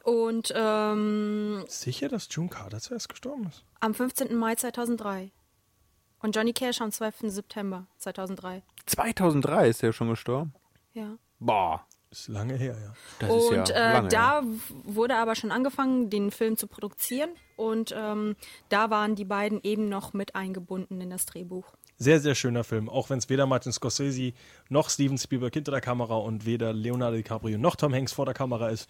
Und 0.03 0.53
ähm, 0.55 1.65
Sicher, 1.67 2.07
dass 2.07 2.27
June 2.31 2.47
Carter 2.49 2.79
zuerst 2.79 3.09
gestorben 3.09 3.47
ist? 3.49 3.63
Am 3.79 3.93
15. 3.93 4.35
Mai 4.35 4.55
2003. 4.55 5.31
Und 6.19 6.35
Johnny 6.35 6.53
Cash 6.53 6.81
am 6.81 6.91
12. 6.91 7.15
September 7.27 7.87
2003. 7.99 8.63
2003 8.87 9.69
ist 9.69 9.83
er 9.83 9.93
schon 9.93 10.09
gestorben. 10.09 10.53
Ja. 10.93 11.17
Boah. 11.39 11.85
Ist 12.09 12.29
lange 12.29 12.55
her, 12.55 12.75
ja. 12.81 12.93
Das 13.19 13.29
ist 13.29 13.49
Und 13.51 13.69
ja 13.69 13.75
äh, 13.75 13.93
lange. 13.93 14.07
da 14.07 14.41
her. 14.41 14.43
wurde 14.85 15.17
aber 15.17 15.35
schon 15.35 15.51
angefangen, 15.51 16.09
den 16.09 16.31
Film 16.31 16.55
zu 16.55 16.65
produzieren. 16.67 17.29
Und 17.57 17.93
ähm, 17.95 18.37
da 18.69 18.89
waren 18.89 19.15
die 19.15 19.25
beiden 19.25 19.59
eben 19.63 19.89
noch 19.89 20.13
mit 20.13 20.33
eingebunden 20.33 21.01
in 21.01 21.09
das 21.09 21.25
Drehbuch. 21.25 21.65
Sehr, 21.97 22.19
sehr 22.21 22.33
schöner 22.35 22.63
Film, 22.63 22.87
auch 22.89 23.09
wenn 23.09 23.17
es 23.19 23.27
weder 23.29 23.45
Martin 23.45 23.73
Scorsese 23.73 24.31
noch 24.69 24.89
Steven 24.89 25.17
Spielberg 25.17 25.53
hinter 25.53 25.71
der 25.71 25.81
Kamera 25.81 26.15
und 26.15 26.45
weder 26.45 26.71
Leonardo 26.71 27.17
DiCaprio 27.17 27.57
noch 27.57 27.75
Tom 27.75 27.93
Hanks 27.93 28.13
vor 28.13 28.25
der 28.25 28.33
Kamera 28.35 28.69
ist. 28.69 28.89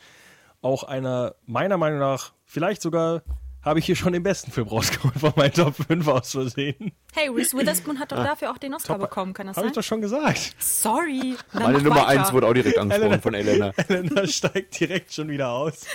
Auch 0.62 0.84
einer, 0.84 1.34
meiner 1.46 1.78
Meinung 1.78 2.00
nach, 2.00 2.34
vielleicht 2.46 2.82
sogar, 2.82 3.24
habe 3.64 3.80
ich 3.80 3.86
hier 3.86 3.95
schon 3.97 4.14
den 4.14 4.24
besten 4.24 4.51
Film 4.51 4.68
rausgeholt 4.68 5.16
von 5.20 5.34
meinen 5.36 5.51
Top 5.51 5.76
5 5.76 6.08
aus 6.08 6.32
Versehen. 6.32 6.93
Hey, 7.14 7.28
Reese 7.28 7.58
Witherspoon 7.58 7.99
hat 7.99 8.12
doch 8.12 8.24
dafür 8.24 8.51
auch 8.51 8.58
den 8.58 8.74
Oscar 8.74 8.97
bekommen, 8.97 9.34
kann 9.34 9.47
das 9.47 9.58
Habe 9.58 9.66
sein? 9.66 9.72
ich 9.72 9.76
doch 9.76 9.84
schon 9.84 9.99
gesagt. 10.01 10.55
Sorry. 10.60 11.36
Dann 11.51 11.64
Meine 11.64 11.82
Nummer 11.82 12.08
weiter. 12.08 12.22
1 12.22 12.34
wurde 12.34 12.47
auch 12.47 12.53
direkt 12.53 12.78
angesprochen 12.78 13.22
von 13.22 13.34
Elena. 13.34 13.74
Elena 13.89 14.26
steigt 14.28 14.80
direkt 14.80 15.12
schon 15.14 15.28
wieder 15.30 15.49
aus. 15.49 15.86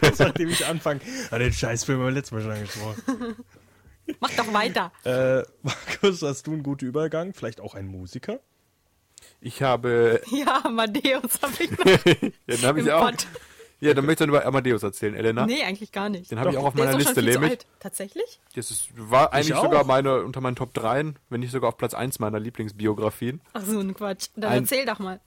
Kurz 0.00 0.18
nachdem 0.20 0.50
ich 0.50 0.64
anfange, 0.66 1.00
ah, 1.30 1.38
den 1.38 1.52
Scheißfilm 1.52 1.98
haben 1.98 2.06
wir 2.06 2.12
letztes 2.12 2.32
Mal 2.32 2.42
schon 2.42 2.52
angesprochen. 2.52 3.36
Mach 4.20 4.30
doch 4.30 4.52
weiter. 4.52 4.92
Äh, 5.04 5.42
Markus, 5.62 6.22
hast 6.22 6.46
du 6.46 6.52
einen 6.52 6.62
guten 6.62 6.84
Übergang? 6.86 7.32
Vielleicht 7.34 7.60
auch 7.60 7.74
ein 7.74 7.86
Musiker? 7.86 8.40
Ich 9.40 9.62
habe, 9.62 10.20
Ja, 10.30 10.64
Amadeus 10.64 11.40
habe 11.42 11.52
ich 11.60 11.70
noch 11.78 11.84
den 12.04 12.62
habe 12.66 12.80
ich 12.80 12.86
im 12.86 12.92
auch. 12.92 13.02
Pott. 13.10 13.26
Ja, 13.80 13.94
dann 13.94 14.04
möchtest 14.04 14.26
du 14.28 14.34
über 14.34 14.44
Amadeus 14.44 14.82
erzählen, 14.82 15.14
Elena. 15.14 15.46
Nee, 15.46 15.62
eigentlich 15.62 15.90
gar 15.90 16.08
nicht. 16.08 16.30
Den 16.30 16.38
habe 16.38 16.50
ich 16.50 16.58
auch 16.58 16.64
auf 16.64 16.74
meiner 16.74 16.96
Liste, 16.96 17.22
nämlich. 17.22 17.58
Tatsächlich? 17.78 18.40
Das 18.54 18.70
ist, 18.70 18.90
war 18.94 19.32
eigentlich 19.32 19.56
sogar 19.56 19.84
meine, 19.84 20.22
unter 20.22 20.40
meinen 20.42 20.56
Top 20.56 20.74
3, 20.74 21.14
wenn 21.30 21.40
nicht 21.40 21.50
sogar 21.50 21.68
auf 21.68 21.78
Platz 21.78 21.94
1 21.94 22.18
meiner 22.18 22.38
Lieblingsbiografien. 22.38 23.40
Ach 23.54 23.62
so, 23.64 23.80
ein 23.80 23.94
Quatsch. 23.94 24.28
Dann 24.36 24.50
Ein- 24.52 24.62
erzähl 24.62 24.84
doch 24.84 24.98
mal. 24.98 25.20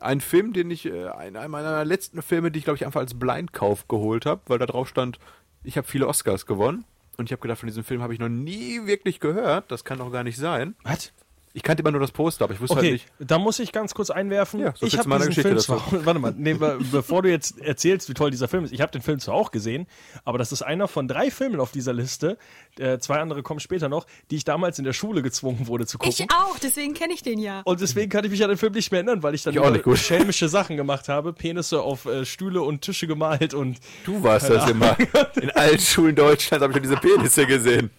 Ein 0.00 0.20
Film, 0.20 0.52
den 0.52 0.70
ich, 0.70 0.86
äh, 0.86 1.08
einer 1.08 1.48
meiner 1.48 1.84
letzten 1.84 2.20
Filme, 2.22 2.50
die 2.50 2.58
ich 2.58 2.64
glaube 2.64 2.76
ich 2.76 2.84
einfach 2.86 3.00
als 3.00 3.18
Blindkauf 3.18 3.88
geholt 3.88 4.26
habe, 4.26 4.42
weil 4.46 4.58
da 4.58 4.66
drauf 4.66 4.88
stand, 4.88 5.18
ich 5.64 5.76
habe 5.78 5.86
viele 5.86 6.06
Oscars 6.06 6.46
gewonnen. 6.46 6.84
Und 7.16 7.26
ich 7.26 7.32
habe 7.32 7.40
gedacht, 7.40 7.60
von 7.60 7.66
diesem 7.66 7.82
Film 7.84 8.02
habe 8.02 8.12
ich 8.12 8.18
noch 8.20 8.28
nie 8.28 8.84
wirklich 8.86 9.20
gehört. 9.20 9.70
Das 9.70 9.84
kann 9.84 9.98
doch 9.98 10.12
gar 10.12 10.22
nicht 10.22 10.36
sein. 10.36 10.74
Was? 10.82 11.12
Ich 11.56 11.62
kannte 11.62 11.80
immer 11.82 11.90
nur 11.90 12.02
das 12.02 12.10
Poster, 12.12 12.44
aber 12.44 12.52
ich 12.52 12.60
wusste 12.60 12.76
halt 12.76 12.84
Okay, 12.84 12.92
nicht. 12.92 13.06
da 13.18 13.38
muss 13.38 13.58
ich 13.60 13.72
ganz 13.72 13.94
kurz 13.94 14.10
einwerfen. 14.10 14.60
Ja, 14.60 14.72
so 14.72 14.80
viel 14.80 14.88
ich 14.88 14.92
zu 14.92 14.98
habe 14.98 15.08
meiner 15.08 15.26
diesen 15.26 15.42
Geschichte 15.42 15.48
Film 15.48 15.80
zwar, 15.90 16.04
warte 16.04 16.20
mal, 16.20 16.34
nee, 16.36 16.52
be 16.52 16.78
bevor 16.92 17.22
du 17.22 17.30
jetzt 17.30 17.58
erzählst, 17.60 18.10
wie 18.10 18.14
toll 18.14 18.30
dieser 18.30 18.46
Film 18.46 18.64
ist, 18.66 18.72
ich 18.74 18.82
habe 18.82 18.92
den 18.92 19.00
Film 19.00 19.20
zwar 19.20 19.34
auch 19.36 19.50
gesehen, 19.50 19.86
aber 20.26 20.36
das 20.36 20.52
ist 20.52 20.60
einer 20.60 20.86
von 20.86 21.08
drei 21.08 21.30
Filmen 21.30 21.58
auf 21.58 21.72
dieser 21.72 21.94
Liste, 21.94 22.36
äh, 22.78 22.98
zwei 22.98 23.20
andere 23.20 23.42
kommen 23.42 23.60
später 23.60 23.88
noch, 23.88 24.04
die 24.30 24.36
ich 24.36 24.44
damals 24.44 24.78
in 24.78 24.84
der 24.84 24.92
Schule 24.92 25.22
gezwungen 25.22 25.66
wurde 25.66 25.86
zu 25.86 25.96
gucken. 25.96 26.14
Ich 26.18 26.30
auch, 26.30 26.58
deswegen 26.58 26.92
kenne 26.92 27.14
ich 27.14 27.22
den 27.22 27.38
ja. 27.38 27.62
Und 27.64 27.80
deswegen 27.80 28.10
kann 28.10 28.22
ich 28.26 28.30
mich 28.30 28.42
an 28.44 28.50
den 28.50 28.58
Film 28.58 28.74
nicht 28.74 28.92
mehr 28.92 28.98
erinnern, 29.00 29.22
weil 29.22 29.34
ich 29.34 29.42
dann 29.42 29.54
Ich 29.54 29.60
auch 29.60 29.70
nicht 29.70 29.84
gut. 29.84 29.96
schelmische 29.96 30.50
Sachen 30.50 30.76
gemacht 30.76 31.08
habe, 31.08 31.32
Penisse 31.32 31.80
auf 31.80 32.04
äh, 32.04 32.26
Stühle 32.26 32.60
und 32.60 32.82
Tische 32.82 33.06
gemalt 33.06 33.54
und 33.54 33.78
Du 34.04 34.22
warst 34.22 34.50
das 34.50 34.68
immer. 34.68 34.94
In 35.40 35.50
allen 35.52 35.78
Schulen 35.78 36.14
Deutschlands 36.14 36.62
habe 36.62 36.72
ich 36.72 36.76
schon 36.76 36.82
diese 36.82 36.96
Penisse 36.96 37.46
gesehen. 37.46 37.90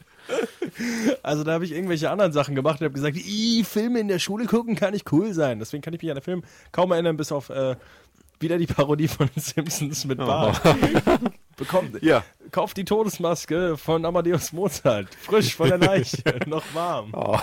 Also 1.24 1.44
da 1.44 1.54
habe 1.54 1.66
ich 1.66 1.72
irgendwelche 1.72 2.10
anderen 2.10 2.32
Sachen 2.32 2.56
gemacht 2.56 2.80
und 2.82 2.86
habe 2.86 2.94
gesagt, 2.94 3.18
"Ih, 3.18 3.64
Filme 3.64 4.00
in 4.00 4.08
der 4.08 4.20
Schule 4.20 4.46
gucken 4.46 4.76
kann 4.76 4.94
nicht 4.94 5.12
cool 5.12 5.34
sein. 5.34 5.60
Deswegen 5.60 5.82
kann 5.82 5.94
ich 5.94 6.02
mich 6.02 6.12
an 6.12 6.18
den 6.18 6.24
Film 6.24 6.44
kaum 6.72 6.92
erinnern, 6.92 7.18
bis 7.18 7.32
auf 7.32 7.50
äh, 7.50 7.76
wieder 8.40 8.58
die 8.58 8.68
Parodie 8.68 9.08
von 9.08 9.30
den 9.36 9.42
Simpsons 9.42 10.06
mit 10.06 10.18
Bart. 10.20 10.62
Bekommt, 11.58 11.96
Oh. 11.96 12.06
Ja. 12.06 12.24
Kauft 12.52 12.78
die 12.78 12.86
Todesmaske 12.86 13.78
von 13.78 14.06
Amadeus 14.06 14.54
Mozart. 14.54 15.08
Frisch 15.16 15.56
von 15.56 15.70
der 15.70 15.78
Leiche, 15.80 16.22
noch 16.46 16.64
warm. 16.76 17.10
Oh. 17.14 17.40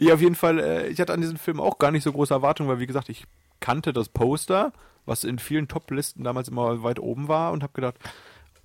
Ja, 0.00 0.14
auf 0.14 0.20
jeden 0.20 0.34
Fall, 0.34 0.58
äh, 0.58 0.88
ich 0.88 0.98
hatte 1.00 1.12
an 1.12 1.20
diesem 1.20 1.36
Film 1.36 1.60
auch 1.60 1.78
gar 1.78 1.92
nicht 1.92 2.02
so 2.02 2.12
große 2.12 2.34
Erwartungen, 2.34 2.68
weil 2.68 2.80
wie 2.80 2.86
gesagt, 2.88 3.08
ich 3.08 3.24
kannte 3.60 3.92
das 3.92 4.08
Poster, 4.08 4.72
was 5.06 5.22
in 5.22 5.38
vielen 5.38 5.68
Top-Listen 5.68 6.24
damals 6.24 6.48
immer 6.48 6.82
weit 6.82 6.98
oben 6.98 7.28
war 7.28 7.52
und 7.52 7.62
habe 7.62 7.72
gedacht, 7.72 7.94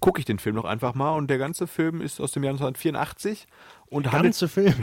gucke 0.03 0.19
ich 0.19 0.25
den 0.25 0.37
Film 0.37 0.57
noch 0.57 0.65
einfach 0.65 0.95
mal 0.95 1.11
und 1.11 1.29
der 1.29 1.37
ganze 1.37 1.65
Film 1.65 2.01
ist 2.01 2.19
aus 2.19 2.33
dem 2.33 2.43
Jahr 2.43 2.51
1984 2.51 3.47
und 3.85 4.07
handelt 4.07 4.33
Ganze 4.33 4.49
Film. 4.49 4.75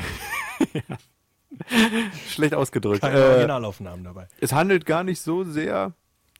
schlecht 2.26 2.54
ausgedrückt. 2.54 3.02
Keine 3.02 3.18
Äh, 3.18 3.28
Originalaufnahmen 3.32 4.02
dabei. 4.02 4.28
es 4.40 4.54
handelt 4.54 4.86
gar 4.86 5.04
nicht 5.04 5.20
so 5.20 5.44
sehr 5.44 5.92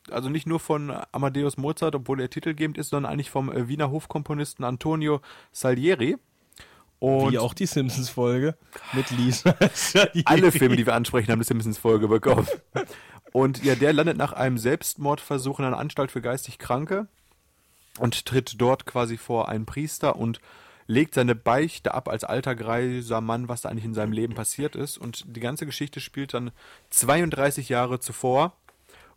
Also 0.09 0.29
nicht 0.29 0.47
nur 0.47 0.59
von 0.59 0.91
Amadeus 1.11 1.57
Mozart, 1.57 1.93
obwohl 1.93 2.21
er 2.21 2.31
titelgebend 2.31 2.75
ist, 2.79 2.89
sondern 2.89 3.13
eigentlich 3.13 3.29
vom 3.29 3.51
äh, 3.51 3.67
Wiener 3.67 3.91
Hofkomponisten 3.91 4.65
Antonio 4.65 5.21
Salieri. 5.51 6.17
Und 6.97 7.33
Wie 7.33 7.37
auch 7.37 7.53
die 7.53 7.67
Simpsons-Folge 7.67 8.57
mit 8.93 9.11
Lisa. 9.11 9.55
alle 10.25 10.51
Filme, 10.51 10.75
die 10.75 10.87
wir 10.87 10.95
ansprechen, 10.95 11.27
haben 11.27 11.37
eine 11.37 11.43
Simpsons-Folge 11.43 12.07
bekommen. 12.07 12.47
Und 13.31 13.63
ja, 13.63 13.75
der 13.75 13.93
landet 13.93 14.17
nach 14.17 14.33
einem 14.33 14.57
Selbstmordversuch 14.57 15.59
in 15.59 15.65
einer 15.65 15.77
Anstalt 15.77 16.11
für 16.11 16.21
geistig 16.21 16.57
Kranke 16.57 17.07
und 18.01 18.25
tritt 18.25 18.59
dort 18.59 18.87
quasi 18.87 19.15
vor 19.15 19.47
einen 19.47 19.67
Priester 19.67 20.15
und 20.15 20.41
legt 20.87 21.13
seine 21.13 21.35
Beichte 21.35 21.93
ab 21.93 22.09
als 22.09 22.23
alter 22.23 22.55
greiser 22.55 23.21
Mann, 23.21 23.47
was 23.47 23.61
da 23.61 23.69
eigentlich 23.69 23.85
in 23.85 23.93
seinem 23.93 24.11
Leben 24.11 24.33
passiert 24.33 24.75
ist. 24.75 24.97
Und 24.97 25.23
die 25.27 25.39
ganze 25.39 25.67
Geschichte 25.67 25.99
spielt 25.99 26.33
dann 26.33 26.51
32 26.89 27.69
Jahre 27.69 27.99
zuvor, 27.99 28.53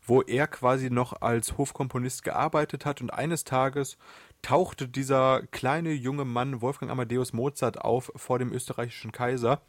wo 0.06 0.20
er 0.20 0.46
quasi 0.46 0.90
noch 0.90 1.22
als 1.22 1.56
Hofkomponist 1.56 2.24
gearbeitet 2.24 2.84
hat 2.84 3.00
und 3.00 3.10
eines 3.10 3.44
Tages 3.44 3.96
tauchte 4.42 4.86
dieser 4.86 5.40
kleine 5.50 5.92
junge 5.92 6.26
Mann 6.26 6.60
Wolfgang 6.60 6.92
Amadeus 6.92 7.32
Mozart 7.32 7.80
auf 7.80 8.12
vor 8.14 8.38
dem 8.38 8.52
österreichischen 8.52 9.12
Kaiser 9.12 9.62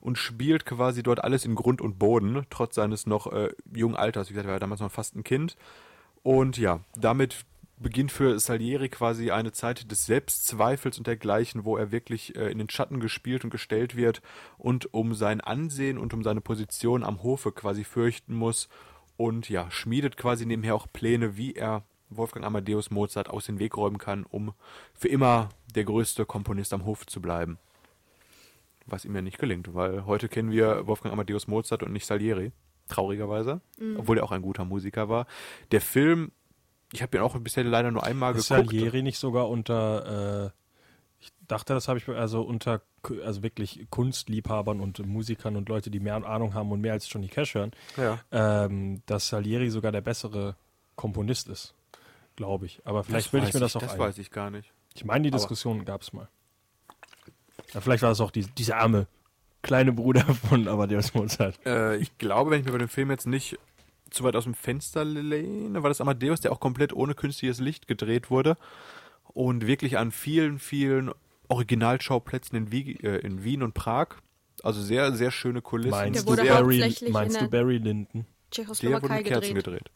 und 0.00 0.16
spielt 0.16 0.64
quasi 0.64 1.02
dort 1.02 1.22
alles 1.22 1.44
in 1.44 1.54
Grund 1.54 1.82
und 1.82 1.98
Boden, 1.98 2.46
trotz 2.48 2.76
seines 2.76 3.04
noch 3.06 3.30
äh, 3.30 3.50
jungen 3.74 3.96
Alters. 3.96 4.30
Wie 4.30 4.32
gesagt, 4.32 4.48
er 4.48 4.54
war 4.54 4.60
damals 4.60 4.80
noch 4.80 4.90
fast 4.90 5.14
ein 5.16 5.22
Kind. 5.22 5.58
Und 6.22 6.56
ja, 6.56 6.80
damit 6.96 7.44
beginnt 7.76 8.12
für 8.12 8.38
Salieri 8.38 8.88
quasi 8.88 9.30
eine 9.30 9.52
Zeit 9.52 9.90
des 9.90 10.06
Selbstzweifels 10.06 10.98
und 10.98 11.06
dergleichen, 11.06 11.64
wo 11.64 11.76
er 11.76 11.90
wirklich 11.92 12.36
äh, 12.36 12.50
in 12.50 12.58
den 12.58 12.70
Schatten 12.70 13.00
gespielt 13.00 13.44
und 13.44 13.50
gestellt 13.50 13.96
wird 13.96 14.22
und 14.58 14.92
um 14.94 15.14
sein 15.14 15.40
Ansehen 15.40 15.98
und 15.98 16.14
um 16.14 16.22
seine 16.22 16.40
Position 16.40 17.02
am 17.02 17.22
Hofe 17.22 17.52
quasi 17.52 17.84
fürchten 17.84 18.34
muss 18.34 18.68
und 19.16 19.48
ja, 19.48 19.70
schmiedet 19.70 20.16
quasi 20.16 20.46
nebenher 20.46 20.74
auch 20.74 20.86
Pläne, 20.92 21.36
wie 21.36 21.54
er 21.54 21.82
Wolfgang 22.10 22.44
Amadeus 22.44 22.90
Mozart 22.90 23.28
aus 23.28 23.46
dem 23.46 23.58
Weg 23.58 23.76
räumen 23.76 23.98
kann, 23.98 24.24
um 24.24 24.52
für 24.92 25.08
immer 25.08 25.48
der 25.74 25.84
größte 25.84 26.24
Komponist 26.26 26.72
am 26.72 26.84
Hof 26.84 27.06
zu 27.06 27.20
bleiben. 27.20 27.58
Was 28.86 29.04
ihm 29.04 29.14
ja 29.14 29.22
nicht 29.22 29.38
gelingt, 29.38 29.74
weil 29.74 30.04
heute 30.06 30.28
kennen 30.28 30.50
wir 30.50 30.86
Wolfgang 30.86 31.12
Amadeus 31.12 31.46
Mozart 31.48 31.82
und 31.82 31.92
nicht 31.92 32.06
Salieri, 32.06 32.52
traurigerweise, 32.88 33.62
obwohl 33.96 34.18
er 34.18 34.24
auch 34.24 34.32
ein 34.32 34.42
guter 34.42 34.64
Musiker 34.64 35.08
war. 35.08 35.26
Der 35.72 35.80
Film, 35.80 36.32
ich 36.94 37.02
habe 37.02 37.16
ihn 37.18 37.22
auch 37.22 37.36
bisher 37.38 37.64
leider 37.64 37.90
nur 37.90 38.04
einmal 38.04 38.34
Ist 38.34 38.48
geguckt. 38.48 38.70
Salieri 38.70 39.02
nicht 39.02 39.18
sogar 39.18 39.48
unter, 39.48 40.46
äh, 40.46 40.50
ich 41.20 41.32
dachte, 41.48 41.74
das 41.74 41.88
habe 41.88 41.98
ich, 41.98 42.08
also 42.08 42.42
unter, 42.42 42.80
also 43.24 43.42
wirklich 43.42 43.86
Kunstliebhabern 43.90 44.80
und 44.80 45.04
Musikern 45.06 45.56
und 45.56 45.68
Leute, 45.68 45.90
die 45.90 46.00
mehr 46.00 46.14
Ahnung 46.24 46.54
haben 46.54 46.70
und 46.72 46.80
mehr 46.80 46.92
als 46.92 47.10
Johnny 47.12 47.28
Cash 47.28 47.54
hören, 47.54 47.72
Ja. 47.96 48.20
ähm, 48.32 49.02
dass 49.06 49.28
Salieri 49.28 49.70
sogar 49.70 49.90
der 49.92 50.00
bessere 50.02 50.54
Komponist 50.96 51.48
ist, 51.48 51.74
glaube 52.36 52.66
ich. 52.66 52.80
Aber 52.84 53.02
vielleicht 53.04 53.32
bilde 53.32 53.48
ich 53.48 53.54
mir 53.54 53.60
das 53.60 53.74
auch 53.76 53.80
Das 53.80 53.92
ein. 53.94 53.98
weiß 53.98 54.18
ich 54.18 54.30
gar 54.30 54.50
nicht. 54.50 54.72
Ich 54.94 55.04
meine, 55.04 55.22
die 55.24 55.30
Diskussion 55.32 55.84
gab 55.84 56.02
es 56.02 56.12
mal. 56.12 56.28
Ja, 57.72 57.80
vielleicht 57.80 58.02
war 58.02 58.10
das 58.10 58.20
auch 58.20 58.30
die, 58.30 58.42
dieser 58.42 58.76
arme 58.76 59.06
kleine 59.62 59.92
Bruder 59.92 60.20
von 60.48 60.68
Amadeus 60.68 61.14
Mozart. 61.14 61.58
Äh, 61.66 61.96
ich 61.96 62.16
glaube, 62.18 62.50
wenn 62.50 62.60
ich 62.60 62.66
mir 62.66 62.72
bei 62.72 62.78
dem 62.78 62.88
Film 62.88 63.10
jetzt 63.10 63.26
nicht 63.26 63.58
zu 64.14 64.24
weit 64.24 64.36
aus 64.36 64.44
dem 64.44 64.54
Fenster 64.54 65.04
lehne, 65.04 65.82
war 65.82 65.90
das 65.90 66.00
Amadeus, 66.00 66.40
der 66.40 66.52
auch 66.52 66.60
komplett 66.60 66.92
ohne 66.92 67.14
künstliches 67.14 67.60
Licht 67.60 67.86
gedreht 67.88 68.30
wurde 68.30 68.56
und 69.28 69.66
wirklich 69.66 69.98
an 69.98 70.10
vielen, 70.12 70.58
vielen 70.58 71.10
Originalschauplätzen 71.48 72.56
in, 72.56 72.72
Wie 72.72 72.96
äh, 73.02 73.18
in 73.18 73.44
Wien 73.44 73.62
und 73.62 73.74
Prag. 73.74 74.08
Also 74.62 74.80
sehr, 74.80 75.12
sehr 75.12 75.30
schöne 75.30 75.60
Kulissen. 75.60 75.90
Meinst, 75.90 76.20
Der 76.20 76.22
du 76.24 76.30
wurde 76.30 76.42
sehr, 76.42 76.54
Barry, 76.54 76.94
meinst 77.10 77.36
in 77.36 77.44
du 77.44 77.50
Barry 77.50 77.76
Lyndon? 77.78 78.06
der 78.12 78.22
wurde 78.22 78.26
Tschechoslowakei 78.50 79.16
mit 79.18 79.26
Kerzen 79.26 79.54
gedreht. 79.54 79.64
gedreht. 79.64 79.90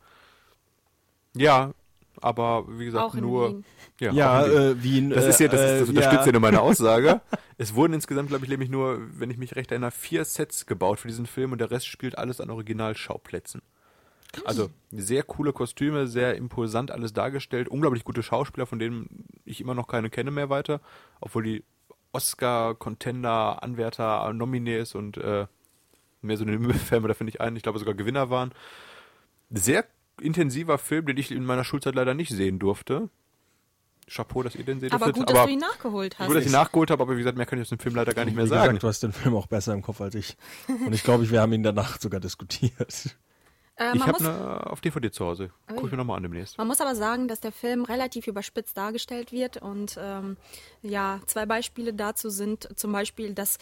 Ja, 1.34 1.72
aber 2.20 2.64
wie 2.78 2.86
gesagt, 2.86 3.04
Auch 3.04 3.14
in 3.14 3.20
nur. 3.20 3.50
Wien. 3.50 3.64
Ja, 4.00 4.12
Ja, 4.12 4.40
auch 4.42 4.46
in 4.46 4.52
Wien. 4.52 4.60
äh, 4.60 4.82
Wien. 4.82 5.10
Das 5.10 5.24
ist 5.26 5.40
ja, 5.40 5.48
das, 5.48 5.60
ist, 5.60 5.80
das 5.80 5.88
äh, 5.88 5.90
unterstützt 5.90 6.20
ja 6.20 6.26
ja. 6.26 6.32
nur 6.32 6.40
meine 6.40 6.60
Aussage. 6.60 7.20
Es 7.56 7.74
wurden 7.74 7.92
insgesamt, 7.92 8.28
glaube 8.28 8.44
ich, 8.44 8.50
nämlich 8.50 8.68
nur, 8.70 9.00
wenn 9.18 9.30
ich 9.30 9.36
mich 9.38 9.56
recht 9.56 9.70
erinnere, 9.70 9.90
vier 9.90 10.24
Sets 10.24 10.66
gebaut 10.66 11.00
für 11.00 11.08
diesen 11.08 11.26
Film 11.26 11.52
und 11.52 11.58
der 11.60 11.70
Rest 11.70 11.86
spielt 11.86 12.18
alles 12.18 12.40
an 12.40 12.50
Originalschauplätzen. 12.50 13.62
Also 14.44 14.70
sehr 14.90 15.22
coole 15.22 15.52
Kostüme, 15.52 16.06
sehr 16.06 16.36
imposant 16.36 16.90
alles 16.90 17.12
dargestellt, 17.12 17.68
unglaublich 17.68 18.04
gute 18.04 18.22
Schauspieler, 18.22 18.66
von 18.66 18.78
denen 18.78 19.24
ich 19.44 19.60
immer 19.60 19.74
noch 19.74 19.86
keine 19.86 20.10
kenne 20.10 20.30
mehr 20.30 20.50
weiter, 20.50 20.80
obwohl 21.20 21.42
die 21.44 21.64
Oscar-Contender, 22.12 23.62
Anwärter, 23.62 24.32
Nominees 24.32 24.94
und 24.94 25.16
äh, 25.18 25.46
mehr 26.20 26.36
so 26.36 26.44
eine 26.44 26.74
Filme, 26.74 27.08
da 27.08 27.14
finde 27.14 27.30
ich 27.30 27.40
ein, 27.40 27.56
ich 27.56 27.62
glaube 27.62 27.78
sogar 27.78 27.94
Gewinner 27.94 28.30
waren. 28.30 28.52
Sehr 29.50 29.84
intensiver 30.20 30.78
Film, 30.78 31.06
den 31.06 31.16
ich 31.16 31.30
in 31.30 31.44
meiner 31.44 31.64
Schulzeit 31.64 31.94
leider 31.94 32.14
nicht 32.14 32.30
sehen 32.30 32.58
durfte. 32.58 33.08
Chapeau, 34.10 34.42
dass 34.42 34.54
ihr 34.54 34.64
den 34.64 34.80
seht. 34.80 34.92
Aber 34.92 35.06
dürftet, 35.06 35.26
gut, 35.26 35.36
dass 35.36 35.46
du 35.46 35.52
ihn 35.52 35.58
nachgeholt 35.58 36.18
hast. 36.18 36.26
Gut, 36.26 36.36
dass 36.36 36.46
ich 36.46 36.52
nachgeholt 36.52 36.90
habe, 36.90 37.02
aber 37.02 37.14
wie 37.14 37.18
gesagt, 37.18 37.36
mehr 37.36 37.46
kann 37.46 37.58
ich 37.58 37.62
aus 37.62 37.68
dem 37.68 37.78
Film 37.78 37.94
leider 37.94 38.14
gar 38.14 38.24
nicht 38.24 38.34
mehr 38.34 38.46
Wie 38.46 38.48
sagen. 38.48 38.62
gesagt, 38.78 38.82
du 38.82 38.88
hast 38.88 39.02
den 39.02 39.12
Film 39.12 39.36
auch 39.36 39.46
besser 39.46 39.74
im 39.74 39.82
Kopf 39.82 40.00
als 40.00 40.14
ich. 40.14 40.36
Und 40.66 40.94
ich 40.94 41.02
glaube, 41.02 41.28
wir 41.30 41.40
haben 41.40 41.52
ihn 41.52 41.62
danach 41.62 42.00
sogar 42.00 42.20
diskutiert. 42.20 43.16
Äh, 43.78 43.96
ich 43.96 44.06
habe 44.06 44.18
eine 44.18 44.66
auf 44.70 44.80
DVD 44.80 45.10
zu 45.10 45.24
Hause. 45.24 45.50
Guck 45.68 45.86
ich 45.86 45.90
mir 45.92 45.98
nochmal 45.98 46.16
an 46.16 46.24
demnächst. 46.24 46.58
man 46.58 46.66
muss 46.66 46.80
aber 46.80 46.94
sagen, 46.94 47.28
dass 47.28 47.40
der 47.40 47.52
Film 47.52 47.84
relativ 47.84 48.26
überspitzt 48.26 48.76
dargestellt 48.76 49.32
wird. 49.32 49.58
Und 49.58 49.98
ähm, 50.00 50.36
ja, 50.82 51.20
zwei 51.26 51.46
Beispiele 51.46 51.94
dazu 51.94 52.28
sind 52.30 52.68
zum 52.76 52.92
Beispiel, 52.92 53.34
dass 53.34 53.58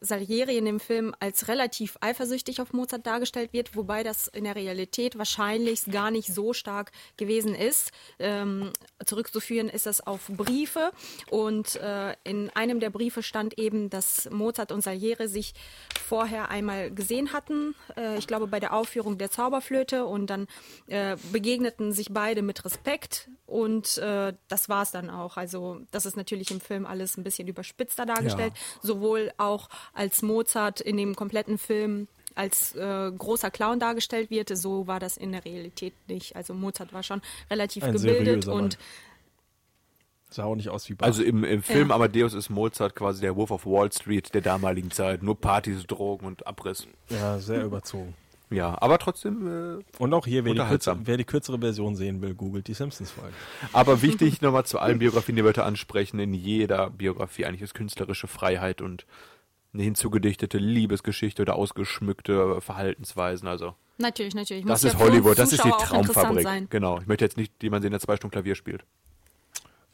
Salieri 0.00 0.56
in 0.56 0.64
dem 0.64 0.80
Film 0.80 1.14
als 1.20 1.48
relativ 1.48 1.96
eifersüchtig 2.00 2.60
auf 2.60 2.72
Mozart 2.72 3.06
dargestellt 3.06 3.52
wird, 3.52 3.76
wobei 3.76 4.02
das 4.02 4.28
in 4.28 4.44
der 4.44 4.56
Realität 4.56 5.18
wahrscheinlich 5.18 5.84
gar 5.86 6.10
nicht 6.10 6.32
so 6.32 6.52
stark 6.52 6.92
gewesen 7.16 7.54
ist. 7.54 7.92
Ähm, 8.18 8.72
zurückzuführen 9.04 9.68
ist 9.68 9.86
das 9.86 10.06
auf 10.06 10.28
Briefe. 10.28 10.92
Und 11.30 11.76
äh, 11.76 12.14
in 12.24 12.50
einem 12.50 12.80
der 12.80 12.90
Briefe 12.90 13.22
stand 13.22 13.58
eben, 13.58 13.90
dass 13.90 14.28
Mozart 14.30 14.72
und 14.72 14.82
Salieri 14.82 15.28
sich 15.28 15.54
vorher 16.06 16.50
einmal 16.50 16.90
gesehen 16.90 17.32
hatten. 17.32 17.74
Äh, 17.96 18.18
ich 18.18 18.26
glaube, 18.26 18.46
bei 18.46 18.60
der 18.60 18.72
Aufführung 18.72 19.18
der 19.18 19.30
Zauberflöte. 19.30 20.04
Und 20.04 20.28
dann 20.28 20.46
äh, 20.86 21.16
begegneten 21.32 21.92
sich 21.92 22.12
beide 22.12 22.42
mit 22.42 22.64
Respekt. 22.64 23.28
Und 23.46 23.98
äh, 23.98 24.32
das 24.48 24.68
war 24.68 24.82
es 24.82 24.90
dann 24.90 25.10
auch. 25.10 25.36
Also 25.36 25.80
das 25.90 26.06
ist 26.06 26.16
natürlich 26.16 26.50
im 26.50 26.60
Film 26.60 26.86
alles 26.86 27.16
ein 27.16 27.24
bisschen 27.24 27.48
überspitzter 27.48 28.06
dargestellt. 28.06 28.52
Sowohl 28.82 29.32
auch 29.54 29.68
als 29.92 30.22
Mozart 30.22 30.80
in 30.80 30.96
dem 30.96 31.14
kompletten 31.14 31.58
Film 31.58 32.08
als 32.34 32.74
äh, 32.74 33.12
großer 33.16 33.50
Clown 33.50 33.78
dargestellt 33.78 34.28
wird, 34.30 34.56
so 34.56 34.86
war 34.88 34.98
das 34.98 35.16
in 35.16 35.30
der 35.32 35.44
Realität 35.44 35.94
nicht. 36.08 36.34
Also 36.34 36.52
Mozart 36.52 36.92
war 36.92 37.02
schon 37.04 37.22
relativ 37.48 37.84
Ein 37.84 37.92
gebildet 37.92 38.24
seriöser 38.44 38.54
Mann. 38.54 38.64
und 38.64 38.78
Sah 40.30 40.44
auch 40.46 40.56
nicht 40.56 40.68
aus 40.68 40.88
wie 40.88 40.94
Bach. 40.94 41.06
Also 41.06 41.22
im, 41.22 41.44
im 41.44 41.62
Film 41.62 41.90
Ja. 41.90 41.94
Amadeus 41.94 42.34
ist 42.34 42.50
Mozart 42.50 42.96
quasi 42.96 43.20
der 43.20 43.36
Wolf 43.36 43.52
of 43.52 43.66
Wall 43.66 43.92
Street 43.92 44.34
der 44.34 44.40
damaligen 44.40 44.90
Zeit. 44.90 45.22
Nur 45.22 45.40
Partys, 45.40 45.86
Drogen 45.86 46.26
und 46.26 46.44
Abriss. 46.46 46.88
ja, 47.08 47.38
sehr 47.38 47.64
überzogen. 47.64 48.14
Ja, 48.50 48.76
aber 48.82 48.98
trotzdem, 48.98 49.78
äh, 49.78 49.84
Und 49.98 50.12
auch 50.12 50.26
hier, 50.26 50.44
wer 50.44 50.54
die, 50.54 50.60
kürzere, 50.60 50.98
wer 51.04 51.16
die 51.16 51.24
kürzere 51.24 51.58
Version 51.60 51.94
sehen 51.96 52.20
will, 52.20 52.34
googelt 52.34 52.66
die 52.66 52.74
Simpsons-Folge. 52.74 53.32
aber 53.72 54.02
wichtig 54.02 54.40
nochmal 54.42 54.66
zu 54.66 54.78
allen 54.80 54.98
Biografien, 54.98 55.36
die 55.36 55.42
wir 55.44 55.48
heute 55.48 55.64
ansprechen. 55.64 56.18
In 56.18 56.34
jeder 56.34 56.90
Biografie 56.90 57.46
eigentlich 57.46 57.62
ist 57.62 57.74
künstlerische 57.74 58.26
Freiheit 58.26 58.80
und 58.82 59.06
hinzugedichtete 59.80 60.58
Liebesgeschichte 60.58 61.42
oder 61.42 61.56
ausgeschmückte 61.56 62.60
Verhaltensweisen. 62.60 63.48
Also 63.48 63.74
natürlich, 63.98 64.34
natürlich. 64.34 64.64
das 64.64 64.82
muss 64.82 64.92
ist 64.92 65.00
ja 65.00 65.06
Hollywood, 65.06 65.38
das 65.38 65.52
ist 65.52 65.64
die 65.64 65.70
Traumfabrik. 65.70 66.42
Sein. 66.42 66.66
Genau. 66.70 66.98
Ich 67.00 67.06
möchte 67.06 67.24
jetzt 67.24 67.36
nicht 67.36 67.52
jemanden 67.62 67.82
sehen, 67.82 67.92
der 67.92 68.00
zwei 68.00 68.16
Stunden 68.16 68.32
Klavier 68.32 68.54
spielt. 68.54 68.84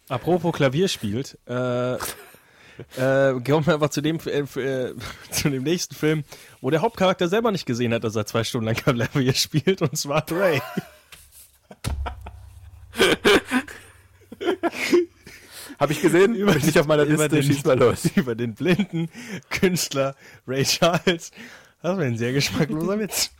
Apropos 0.09 0.55
Klavier 0.55 0.89
spielt, 0.89 1.39
äh, 1.47 1.95
äh, 1.95 1.99
kommen 2.97 3.67
wir 3.67 3.75
einfach 3.75 3.91
zu 3.91 4.01
dem, 4.01 4.19
äh, 4.27 4.41
äh, 4.41 4.95
zu 5.31 5.51
dem 5.51 5.63
nächsten 5.63 5.95
Film, 5.95 6.25
wo 6.61 6.71
der 6.71 6.83
Hauptcharakter 6.83 7.29
selber 7.29 7.53
nicht 7.53 7.67
gesehen 7.67 7.95
hat, 7.95 8.05
dass 8.05 8.17
er 8.17 8.27
zwei 8.27 8.45
Stunden 8.45 8.67
lang 8.67 8.75
Klavier 8.75 9.35
spielt, 9.35 9.83
und 9.83 9.97
zwar 9.97 10.25
Ray. 10.31 10.61
Habe 15.81 15.93
ich 15.93 16.03
gesehen? 16.03 16.35
Über 16.35 16.55
nicht 16.55 16.79
auf 16.79 16.87
meiner 16.87 17.07
Liste. 17.07 17.29
den, 17.31 17.43
Schieß 17.43 17.65
mal 17.65 17.79
los. 17.79 18.05
über 18.15 18.35
den 18.35 18.55
blinden 18.55 19.09
Künstler 19.49 20.15
Ray 20.47 20.63
Charles. 20.63 21.33
Das 21.83 21.97
war 21.97 21.99
ein 21.99 22.19
sehr 22.19 22.35
geschmackloser 22.35 22.99
Witz. 22.99 23.31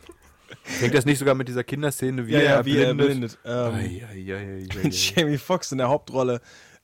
Hängt 0.79 0.95
das 0.95 1.05
nicht 1.05 1.19
sogar 1.19 1.35
mit 1.35 1.47
dieser 1.47 1.63
Kinderszene, 1.63 2.25
wie 2.27 2.31
Ja, 2.31 2.39
er 2.39 2.43
ja, 2.45 2.65
wie 2.65 2.77
er 2.77 2.93
blindet. 2.95 3.37
Ähm, 3.45 3.73
ei, 3.73 4.05
ei, 4.11 4.35
ei. 4.35 4.89
Jamie 4.89 5.37
Foxx 5.37 5.71
in 5.71 5.77
der 5.77 5.89
Hauptrolle. 5.89 6.41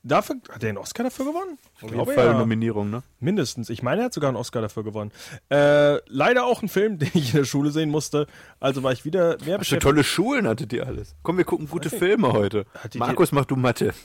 Dafür 0.07 0.37
hat 0.49 0.63
er 0.63 0.69
einen 0.69 0.77
Oscar 0.77 1.03
dafür 1.03 1.25
gewonnen? 1.25 1.57
Ich 1.77 1.83
Auf 1.83 1.91
jeden 1.91 2.13
Fall 2.13 2.33
Nominierung, 2.33 2.89
ne? 2.89 3.03
Mindestens. 3.19 3.69
Ich 3.69 3.83
meine, 3.83 4.01
er 4.01 4.05
hat 4.05 4.13
sogar 4.13 4.29
einen 4.29 4.37
Oscar 4.37 4.61
dafür 4.61 4.83
gewonnen. 4.83 5.11
Äh, 5.49 5.97
leider 6.07 6.45
auch 6.45 6.61
ein 6.61 6.69
Film, 6.69 6.97
den 6.99 7.11
ich 7.13 7.33
in 7.33 7.39
der 7.39 7.45
Schule 7.45 7.71
sehen 7.71 7.89
musste. 7.89 8.27
Also 8.59 8.83
war 8.83 8.91
ich 8.93 9.05
wieder 9.05 9.29
mehr 9.29 9.37
Was 9.37 9.43
für 9.43 9.57
beschäftigt. 9.59 9.83
tolle 9.83 10.03
Schulen 10.03 10.47
hattet 10.47 10.71
ihr 10.73 10.87
alles. 10.87 11.15
Komm, 11.23 11.37
wir 11.37 11.45
gucken 11.45 11.67
gute 11.67 11.89
Filme 11.89 12.33
heute. 12.33 12.65
Markus, 12.95 13.31
mach 13.31 13.45
du 13.45 13.55
Mathe. 13.55 13.93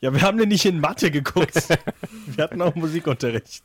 Ja, 0.00 0.14
wir 0.14 0.22
haben 0.22 0.38
den 0.38 0.48
nicht 0.48 0.64
in 0.64 0.80
Mathe 0.80 1.10
geguckt. 1.10 1.68
wir 2.26 2.42
hatten 2.42 2.62
auch 2.62 2.74
Musikunterricht. 2.74 3.64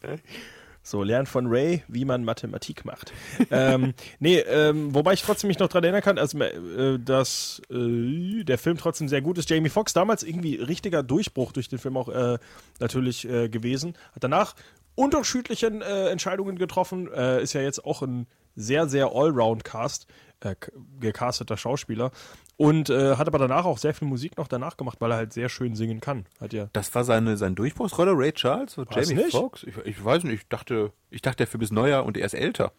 So, 0.85 1.01
lernt 1.01 1.29
von 1.29 1.47
Ray, 1.47 1.81
wie 1.87 2.03
man 2.03 2.25
Mathematik 2.25 2.83
macht. 2.83 3.13
ähm, 3.51 3.93
nee, 4.19 4.39
ähm, 4.39 4.93
wobei 4.93 5.13
ich 5.13 5.21
trotzdem 5.21 5.47
mich 5.47 5.57
noch 5.57 5.69
daran 5.69 5.85
erinnern 5.85 6.01
kann, 6.01 6.17
also, 6.19 6.37
äh, 6.39 6.99
dass 6.99 7.61
äh, 7.71 8.43
der 8.43 8.57
Film 8.57 8.77
trotzdem 8.77 9.07
sehr 9.07 9.21
gut 9.21 9.37
ist. 9.37 9.49
Jamie 9.49 9.69
Foxx 9.69 9.93
damals 9.93 10.23
irgendwie 10.23 10.55
richtiger 10.55 11.01
Durchbruch 11.01 11.53
durch 11.53 11.69
den 11.69 11.79
Film 11.79 11.95
auch 11.95 12.09
äh, 12.09 12.37
natürlich 12.79 13.27
äh, 13.27 13.47
gewesen. 13.47 13.95
Hat 14.13 14.25
danach 14.25 14.55
unterschiedliche 14.95 15.67
äh, 15.67 16.11
Entscheidungen 16.11 16.57
getroffen. 16.57 17.09
Äh, 17.11 17.41
ist 17.41 17.53
ja 17.53 17.61
jetzt 17.61 17.85
auch 17.85 18.01
ein 18.01 18.27
sehr, 18.55 18.87
sehr 18.87 19.07
Allround-Cast, 19.07 20.07
äh, 20.43 20.55
gecasteter 20.99 21.57
Schauspieler. 21.57 22.11
Und 22.55 22.89
äh, 22.89 23.15
hat 23.15 23.27
aber 23.27 23.39
danach 23.39 23.65
auch 23.65 23.77
sehr 23.77 23.93
viel 23.93 24.07
Musik 24.07 24.37
noch 24.37 24.47
danach 24.47 24.77
gemacht, 24.77 25.01
weil 25.01 25.11
er 25.11 25.17
halt 25.17 25.33
sehr 25.33 25.49
schön 25.49 25.75
singen 25.75 25.99
kann. 26.01 26.25
Hat 26.39 26.53
ja 26.53 26.69
Das 26.73 26.93
war 26.93 27.03
seine, 27.03 27.35
seine 27.37 27.55
Durchbruchsrolle, 27.55 28.11
Ray 28.15 28.31
Charles? 28.31 28.77
War's 28.77 28.87
Jamie 29.09 29.23
nicht? 29.23 29.31
Foxx? 29.31 29.63
Ich, 29.63 29.77
ich 29.77 30.03
weiß 30.03 30.23
nicht, 30.23 30.33
ich 30.33 30.47
dachte, 30.47 30.91
ich 31.09 31.21
dachte, 31.21 31.37
der 31.37 31.47
Film 31.47 31.61
ist 31.61 31.71
neuer 31.71 32.03
und 32.03 32.17
er 32.17 32.25
ist 32.25 32.33
älter. 32.33 32.71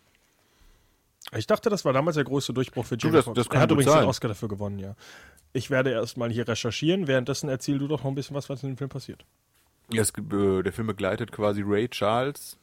Ich 1.36 1.46
dachte, 1.46 1.70
das 1.70 1.84
war 1.84 1.92
damals 1.92 2.14
der 2.14 2.24
größte 2.24 2.52
Durchbruch 2.52 2.84
für 2.84 2.96
Jamie 2.98 3.22
Foxx. 3.22 3.46
er 3.50 3.60
hat 3.60 3.70
übrigens 3.70 3.92
sein. 3.92 4.02
den 4.02 4.08
Oscar 4.08 4.28
dafür 4.28 4.48
gewonnen, 4.48 4.78
ja. 4.78 4.94
Ich 5.52 5.70
werde 5.70 5.90
erstmal 5.90 6.30
hier 6.30 6.46
recherchieren. 6.46 7.06
Währenddessen 7.06 7.48
erzähl 7.48 7.78
du 7.78 7.88
doch 7.88 8.02
noch 8.02 8.10
ein 8.10 8.14
bisschen 8.14 8.36
was, 8.36 8.48
was 8.48 8.62
in 8.62 8.70
dem 8.70 8.76
Film 8.76 8.90
passiert. 8.90 9.24
Ja, 9.92 10.02
es, 10.02 10.10
äh, 10.10 10.62
der 10.62 10.72
Film 10.72 10.86
begleitet 10.86 11.32
quasi 11.32 11.62
Ray 11.64 11.88
Charles 11.88 12.58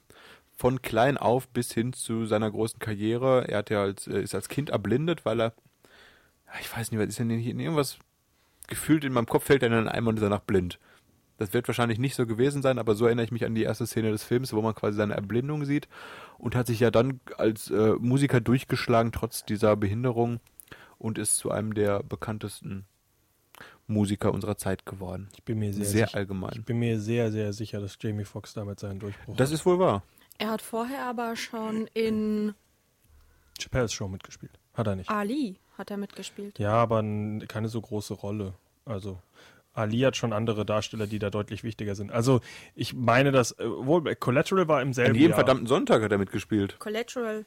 von 0.62 0.82
klein 0.84 1.18
auf 1.18 1.48
bis 1.50 1.74
hin 1.74 1.92
zu 1.92 2.28
seiner 2.28 2.52
großen 2.52 2.78
Karriere. 2.80 3.48
Er 3.48 3.58
hat 3.58 3.72
ja 3.72 3.82
als, 3.82 4.06
äh, 4.08 4.22
ist 4.22 4.36
als 4.36 4.48
Kind 4.48 4.70
erblindet, 4.70 5.26
weil 5.26 5.42
er, 5.42 5.54
ich 6.62 6.76
weiß 6.78 6.92
nicht, 6.92 7.00
was 7.02 7.08
ist 7.10 7.18
denn 7.20 7.32
hier 7.32 7.56
irgendwas 7.56 7.98
gefühlt 8.68 9.04
in 9.04 9.12
meinem 9.12 9.26
Kopf 9.26 9.46
fällt 9.46 9.64
er 9.64 9.68
in 9.70 9.74
einen 9.74 9.88
Eimer 9.90 10.10
und 10.10 10.18
ist 10.18 10.22
danach 10.24 10.42
blind. 10.42 10.80
Das 11.40 11.52
wird 11.54 11.68
wahrscheinlich 11.68 11.98
nicht 11.98 12.14
so 12.16 12.28
gewesen 12.28 12.62
sein, 12.62 12.78
aber 12.78 12.94
so 12.94 13.06
erinnere 13.06 13.26
ich 13.26 13.32
mich 13.32 13.44
an 13.44 13.56
die 13.56 13.64
erste 13.64 13.88
Szene 13.88 14.12
des 14.12 14.24
Films, 14.24 14.54
wo 14.54 14.62
man 14.62 14.76
quasi 14.76 14.96
seine 14.98 15.16
Erblindung 15.16 15.66
sieht 15.66 15.88
und 16.38 16.56
hat 16.56 16.68
sich 16.68 16.80
ja 16.80 16.92
dann 16.92 17.20
als 17.38 17.72
äh, 17.72 17.96
Musiker 18.00 18.40
durchgeschlagen, 18.40 19.12
trotz 19.12 19.44
dieser 19.44 19.76
Behinderung 19.76 20.40
und 21.00 21.18
ist 21.18 21.38
zu 21.38 21.50
einem 21.50 21.74
der 21.74 22.04
bekanntesten 22.04 22.86
Musiker 23.88 24.32
unserer 24.32 24.56
Zeit 24.58 24.86
geworden. 24.86 25.30
Ich 25.36 25.44
bin 25.44 25.58
mir 25.58 25.74
sehr, 25.74 25.86
Sehr 25.86 26.06
sicher. 26.08 26.18
allgemein. 26.20 26.54
Ich 26.60 26.66
bin 26.66 26.78
mir 26.78 27.00
sehr, 27.00 27.32
sehr 27.32 27.52
sicher, 27.54 27.82
dass 27.82 27.98
Jamie 28.00 28.24
Foxx 28.26 28.54
damit 28.54 28.80
seinen 28.80 29.00
Durchbruch 29.00 29.36
Das 29.36 29.50
hat. 29.50 29.56
ist 29.56 29.66
wohl 29.66 29.80
wahr. 29.80 30.04
Er 30.42 30.50
hat 30.50 30.64
vorher 30.64 31.06
aber 31.06 31.36
schon 31.36 31.86
in 31.94 32.56
Chappelle's 33.60 33.94
Show 33.94 34.08
mitgespielt. 34.08 34.52
Hat 34.74 34.88
er 34.88 34.96
nicht. 34.96 35.08
Ali 35.08 35.60
hat 35.78 35.92
er 35.92 35.98
mitgespielt. 35.98 36.58
Ja, 36.58 36.74
aber 36.74 37.04
keine 37.48 37.70
so 37.70 37.80
große 37.80 38.16
Rolle. 38.16 38.56
Also 38.84 39.22
Ali 39.76 40.00
hat 40.00 40.18
schon 40.18 40.34
andere 40.34 40.66
Darsteller, 40.66 41.06
die 41.06 41.20
da 41.20 41.30
deutlich 41.30 41.64
wichtiger 41.64 41.94
sind. 41.94 42.12
Also 42.12 42.42
ich 42.74 42.96
meine, 42.96 43.32
dass 43.32 43.52
äh, 43.60 43.70
wohl 43.70 44.16
Collateral 44.16 44.68
war 44.68 44.82
im 44.82 44.94
selben 44.94 45.12
An 45.12 45.16
jedem 45.16 45.30
Jahr. 45.30 45.38
verdammten 45.38 45.68
Sonntag 45.68 46.02
hat 46.02 46.12
er 46.12 46.18
mitgespielt. 46.18 46.80
Collateral. 46.80 47.46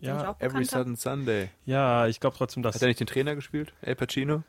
ja, 0.00 0.34
Every. 0.40 0.64
Sudden 0.64 0.96
Sunday. 0.96 1.50
ja, 1.64 2.08
ich 2.08 2.18
glaube 2.18 2.36
trotzdem, 2.36 2.64
dass 2.64 2.74
Hat 2.74 2.82
er 2.82 2.88
nicht 2.88 2.98
den 2.98 3.06
Trainer 3.06 3.36
gespielt? 3.36 3.72
El 3.82 3.94
Pacino? 3.94 4.42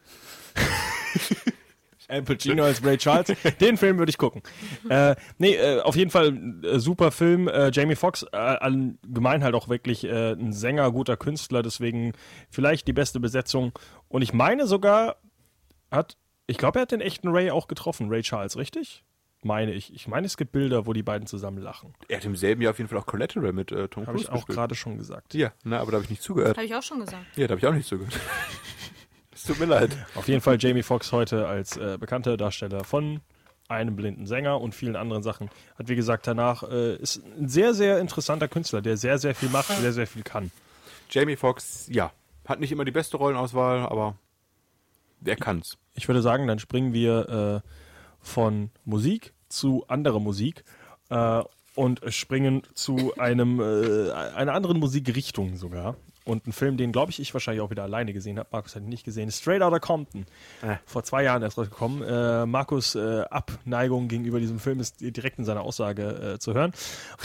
Al 2.08 2.24
Pacino 2.24 2.64
als 2.64 2.84
Ray 2.84 2.97
Charles. 2.97 3.34
Den 3.60 3.78
Film 3.78 3.97
würde 3.97 4.10
ich 4.10 4.18
gucken. 4.18 4.41
Äh, 4.89 5.16
nee, 5.38 5.56
äh, 5.56 5.82
auf 5.82 5.95
jeden 5.95 6.12
Fall 6.12 6.62
äh, 6.64 6.80
super 6.80 7.12
Film. 7.12 7.47
Äh, 7.47 7.72
Jamie 7.72 7.95
Foxx, 7.95 8.24
äh, 8.32 8.36
allgemein 8.36 9.43
halt 9.43 9.56
auch 9.56 9.70
wirklich 9.70 10.03
äh, 10.03 10.34
ein 10.34 10.53
Sänger, 10.53 10.91
guter 10.91 11.18
Künstler, 11.18 11.64
deswegen 11.64 12.14
vielleicht 12.49 12.88
die 12.88 12.93
beste 12.93 13.20
Besetzung. 13.20 13.72
Und 14.08 14.22
ich 14.22 14.34
meine 14.34 14.68
sogar, 14.68 15.18
hat, 15.91 16.18
ich 16.47 16.58
glaube, 16.58 16.80
er 16.80 16.84
hat 16.84 16.91
den 16.91 17.01
echten 17.01 17.30
Ray 17.30 17.51
auch 17.51 17.68
getroffen, 17.68 18.10
Ray 18.10 18.22
Charles, 18.22 18.58
richtig? 18.58 19.03
Meine 19.45 19.74
ich. 19.74 19.93
Ich 19.93 20.08
meine, 20.08 20.26
es 20.26 20.38
gibt 20.38 20.51
Bilder, 20.53 20.88
wo 20.88 20.93
die 20.93 21.03
beiden 21.03 21.28
zusammen 21.28 21.60
lachen. 21.60 21.93
Er 22.08 22.18
hat 22.18 22.26
im 22.26 22.36
selben 22.36 22.64
Jahr 22.64 22.72
auf 22.72 22.80
jeden 22.80 22.89
Fall 22.89 22.97
auch 22.97 23.06
Collateral 23.06 23.53
mit 23.53 23.72
äh, 23.72 23.88
Tom 23.88 24.08
Habe 24.08 24.18
Cruise 24.18 24.24
ich 24.24 24.32
auch 24.32 24.47
gerade 24.47 24.74
schon 24.74 24.97
gesagt. 24.97 25.36
Ja, 25.36 25.53
na, 25.64 25.80
aber 25.80 25.91
da 25.91 25.97
habe 25.97 26.03
ich 26.06 26.10
nicht 26.10 26.24
zugehört. 26.24 26.58
Habe 26.58 26.66
ich 26.66 26.74
auch 26.74 26.82
schon 26.82 26.99
gesagt. 26.99 27.26
Ja, 27.36 27.45
da 27.45 27.51
habe 27.51 27.60
ich 27.60 27.68
auch 27.68 27.74
nicht 27.74 27.88
zugehört. 27.88 28.20
Tut 29.46 29.60
mir 29.60 29.66
leid. 29.66 29.96
Auf 30.16 30.28
jeden 30.28 30.41
Fall 30.41 30.58
Jamie 30.60 30.84
Foxx 30.84 31.12
heute 31.12 31.48
als 31.48 31.78
äh, 31.78 31.98
bekannter 32.00 32.36
Darsteller 32.38 32.84
von 32.84 33.22
einem 33.68 33.96
blinden 33.96 34.26
Sänger 34.26 34.60
und 34.62 34.74
vielen 34.76 34.96
anderen 34.96 35.24
Sachen. 35.24 35.50
Hat 35.78 35.88
wie 35.88 35.96
gesagt 35.96 36.28
danach, 36.28 36.64
äh, 36.64 36.96
ist 36.96 37.22
ein 37.38 37.48
sehr, 37.48 37.74
sehr 37.74 38.00
interessanter 38.00 38.48
Künstler, 38.48 38.82
der 38.82 38.98
sehr, 38.98 39.18
sehr 39.18 39.36
viel 39.36 39.50
macht, 39.50 39.68
sehr, 39.68 39.93
sehr 39.93 40.08
viel 40.08 40.24
kann. 40.24 40.52
Jamie 41.10 41.36
Foxx, 41.36 41.88
ja, 41.89 42.12
hat 42.46 42.60
nicht 42.60 42.72
immer 42.72 42.86
die 42.86 42.91
beste 42.91 43.18
Rollenauswahl, 43.18 43.80
aber 43.80 44.16
der 45.20 45.36
kann's. 45.36 45.78
Ich 45.93 46.08
würde 46.08 46.22
sagen, 46.22 46.48
dann 46.48 46.60
springen 46.60 46.93
wir 46.93 47.64
äh, 47.64 47.70
von 48.22 48.70
Musik 48.84 49.34
zu 49.50 49.86
anderer 49.88 50.20
Musik 50.20 50.64
äh, 51.10 51.41
und 51.76 52.02
springen 52.14 52.64
zu 52.74 53.14
einem 53.18 53.60
äh, 53.60 54.12
einer 54.12 54.54
anderen 54.54 54.80
Musikrichtung 54.80 55.56
sogar. 55.58 55.96
Und 56.26 56.47
ein 56.47 56.53
Film, 56.53 56.76
den 56.76 56.91
glaube 56.91 57.11
ich 57.11 57.19
ich 57.19 57.34
wahrscheinlich 57.34 57.61
auch 57.61 57.69
wieder 57.69 57.84
alleine 57.84 58.11
gesehen 58.11 58.39
habe. 58.39 58.49
Markus 58.51 58.76
hat 58.76 58.82
ihn 58.82 58.89
nicht 58.89 59.05
gesehen. 59.05 59.30
Straight 59.30 59.61
Outta 59.61 59.78
Compton. 59.78 60.26
Äh. 60.63 60.78
Vor 60.86 61.03
zwei 61.03 61.23
Jahren 61.23 61.43
erst 61.43 61.57
rausgekommen. 61.57 62.01
Äh, 62.01 62.47
Markus 62.47 62.95
äh, 62.95 63.21
Abneigung 63.30 64.07
gegenüber 64.07 64.39
diesem 64.39 64.59
Film 64.59 64.80
ist 64.80 65.01
direkt 65.01 65.38
in 65.38 65.45
seiner 65.45 65.61
Aussage 65.61 66.34
äh, 66.34 66.39
zu 66.39 66.55
hören. 66.55 66.73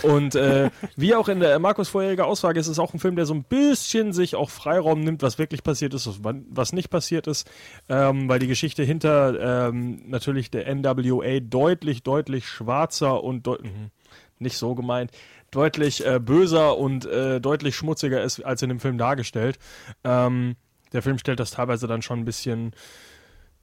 Und 0.03 0.34
äh, 0.34 0.70
wie 0.96 1.14
auch 1.14 1.28
in 1.28 1.40
der 1.40 1.59
Markus 1.59 1.88
vorheriger 1.88 2.26
Aussage 2.26 2.61
ist 2.61 2.66
es 2.66 2.78
auch 2.78 2.92
ein 2.92 3.01
Film, 3.01 3.16
der 3.16 3.24
so 3.24 3.32
ein 3.32 3.42
bisschen 3.42 4.12
sich 4.12 4.36
auch 4.36 4.51
Freiraum 4.51 5.01
nimmt, 5.01 5.22
was 5.22 5.38
wirklich 5.38 5.62
passiert 5.62 5.94
ist, 5.94 6.22
was, 6.22 6.34
was 6.51 6.72
nicht 6.74 6.90
passiert 6.90 7.26
ist. 7.26 7.51
Ähm, 7.88 8.28
weil 8.28 8.38
die 8.38 8.48
Geschichte 8.48 8.82
hinter 8.82 9.68
ähm, 9.68 10.03
natürlich 10.09 10.51
der 10.51 10.72
NWA 10.74 11.40
deutlich, 11.40 12.03
deutlich 12.03 12.46
schwarzer 12.46 13.24
und 13.24 13.46
deut 13.46 13.64
mhm, 13.64 13.90
nicht 14.38 14.57
so 14.57 14.74
gemeint, 14.74 15.11
deutlich 15.51 16.07
äh, 16.07 16.18
böser 16.20 16.76
und 16.78 17.07
äh, 17.07 17.40
deutlich 17.40 17.76
schmutziger 17.76 18.22
ist 18.22 18.40
als 18.40 18.62
in 18.62 18.68
dem 18.68 18.80
Film 18.80 18.98
dargestellt. 18.98 19.59
Ähm, 20.05 20.57
der 20.92 21.03
Film 21.03 21.18
stellt 21.18 21.40
das 21.40 21.53
teilweise 21.53 21.86
dann 21.86 22.03
schon 22.03 22.20
ein 22.20 22.24
bisschen 22.24 22.72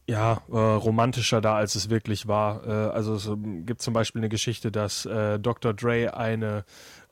ja, 0.07 0.41
äh, 0.49 0.57
romantischer 0.57 1.41
dar, 1.41 1.55
als 1.55 1.75
es 1.75 1.89
wirklich 1.89 2.27
war. 2.27 2.65
Äh, 2.65 2.71
also 2.71 3.15
es 3.15 3.27
ähm, 3.27 3.65
gibt 3.65 3.81
zum 3.81 3.93
Beispiel 3.93 4.21
eine 4.21 4.29
Geschichte, 4.29 4.71
dass 4.71 5.05
äh, 5.05 5.38
Dr. 5.38 5.73
Dre 5.73 6.15
eine, 6.15 6.63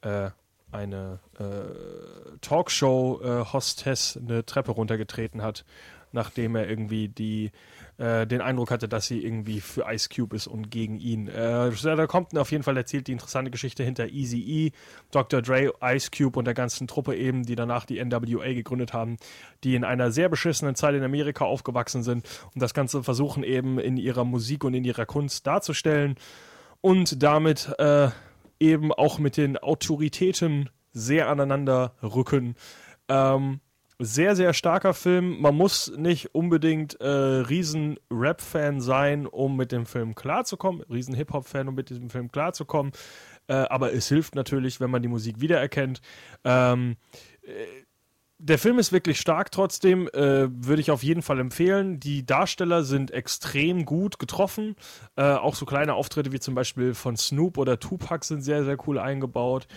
äh, 0.01 0.29
eine 0.71 1.19
Talkshow-Hostess 2.41 4.17
eine 4.17 4.45
Treppe 4.45 4.71
runtergetreten 4.71 5.41
hat, 5.41 5.63
nachdem 6.11 6.55
er 6.55 6.67
irgendwie 6.67 7.07
die 7.07 7.51
äh, 7.97 8.27
den 8.27 8.41
Eindruck 8.41 8.71
hatte, 8.71 8.87
dass 8.87 9.07
sie 9.07 9.23
irgendwie 9.23 9.61
für 9.61 9.85
Ice 9.89 10.09
Cube 10.13 10.35
ist 10.35 10.47
und 10.47 10.69
gegen 10.69 10.97
ihn. 10.97 11.27
Äh, 11.27 11.71
da 11.71 12.07
kommt 12.07 12.37
auf 12.37 12.51
jeden 12.51 12.63
Fall 12.63 12.75
erzählt 12.77 13.07
die 13.07 13.13
interessante 13.13 13.51
Geschichte 13.51 13.83
hinter 13.83 14.07
Easy 14.09 14.39
E, 14.39 14.71
Dr. 15.11 15.41
Dre, 15.41 15.73
Ice 15.81 16.09
Cube 16.15 16.37
und 16.37 16.45
der 16.45 16.53
ganzen 16.53 16.87
Truppe 16.87 17.15
eben, 17.15 17.43
die 17.43 17.55
danach 17.55 17.85
die 17.85 18.03
NWA 18.03 18.53
gegründet 18.53 18.93
haben, 18.93 19.17
die 19.63 19.75
in 19.75 19.83
einer 19.83 20.11
sehr 20.11 20.29
beschissenen 20.29 20.75
Zeit 20.75 20.95
in 20.95 21.03
Amerika 21.03 21.45
aufgewachsen 21.45 22.03
sind 22.03 22.27
und 22.53 22.61
das 22.61 22.73
Ganze 22.73 23.03
versuchen 23.03 23.43
eben 23.43 23.79
in 23.79 23.97
ihrer 23.97 24.25
Musik 24.25 24.63
und 24.63 24.73
in 24.73 24.83
ihrer 24.83 25.05
Kunst 25.05 25.47
darzustellen 25.47 26.15
und 26.81 27.23
damit 27.23 27.73
äh, 27.79 28.09
eben 28.59 28.91
auch 28.91 29.19
mit 29.19 29.37
den 29.37 29.57
Autoritäten 29.57 30.69
sehr 30.91 31.29
aneinander 31.29 31.93
rücken. 32.01 32.55
Ähm, 33.07 33.59
sehr, 33.99 34.35
sehr 34.35 34.53
starker 34.53 34.93
Film. 34.93 35.39
Man 35.39 35.55
muss 35.55 35.91
nicht 35.95 36.35
unbedingt 36.35 36.99
äh, 36.99 37.07
riesen 37.07 37.97
Rap-Fan 38.11 38.81
sein, 38.81 39.25
um 39.25 39.55
mit 39.55 39.71
dem 39.71 39.85
Film 39.85 40.15
klarzukommen. 40.15 40.81
Riesen 40.83 41.15
Hip-Hop-Fan, 41.15 41.67
um 41.67 41.75
mit 41.75 41.89
diesem 41.89 42.09
Film 42.09 42.31
klarzukommen. 42.31 42.91
Äh, 43.47 43.53
aber 43.53 43.93
es 43.93 44.07
hilft 44.07 44.35
natürlich, 44.35 44.79
wenn 44.79 44.91
man 44.91 45.01
die 45.01 45.07
Musik 45.07 45.39
wiedererkennt. 45.39 46.01
Ähm, 46.43 46.97
äh, 47.41 47.51
der 48.37 48.59
Film 48.59 48.79
ist 48.79 48.91
wirklich 48.91 49.19
stark 49.19 49.51
trotzdem, 49.51 50.09
äh, 50.09 50.47
würde 50.49 50.81
ich 50.81 50.91
auf 50.91 51.03
jeden 51.03 51.21
Fall 51.21 51.39
empfehlen. 51.39 52.01
Die 52.01 52.25
Darsteller 52.25 52.83
sind 52.83 53.11
extrem 53.11 53.85
gut 53.85 54.19
getroffen. 54.19 54.75
Äh, 55.15 55.23
auch 55.23 55.55
so 55.55 55.65
kleine 55.65 55.93
Auftritte 55.93 56.33
wie 56.33 56.39
zum 56.39 56.53
Beispiel 56.53 56.93
von 56.93 57.15
Snoop 57.15 57.57
oder 57.57 57.79
Tupac 57.79 58.25
sind 58.25 58.41
sehr, 58.41 58.65
sehr 58.65 58.77
cool 58.87 58.99
eingebaut. 58.99 59.67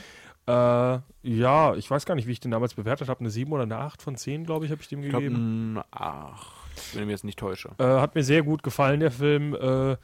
Äh, 0.49 1.01
ja, 1.23 1.75
ich 1.75 1.91
weiß 1.91 2.07
gar 2.07 2.15
nicht, 2.15 2.27
wie 2.27 2.33
ich 2.33 2.41
den 2.41 2.51
damals 2.51 2.73
bewertet 2.73 3.09
habe. 3.09 3.21
Eine 3.21 3.31
7 3.31 3.53
oder 3.53 3.65
eine 3.65 3.77
8 3.77 4.01
von 4.01 4.17
10, 4.17 4.45
glaube 4.45 4.65
ich, 4.65 4.71
habe 4.71 4.81
ich 4.81 4.89
dem 4.89 5.03
Ich 5.03 5.13
gegeben. 5.13 5.81
ach, 5.91 6.53
wenn 6.93 7.03
ich 7.03 7.07
mich 7.07 7.13
jetzt 7.13 7.25
nicht 7.25 7.39
täusche. 7.39 7.71
Äh, 7.79 7.85
hat 7.85 8.15
mir 8.15 8.25
sehr 8.25 8.43
gut 8.43 8.63
gefallen, 8.63 9.01
der 9.01 9.11
Film. 9.11 9.55
Äh, 9.55 9.97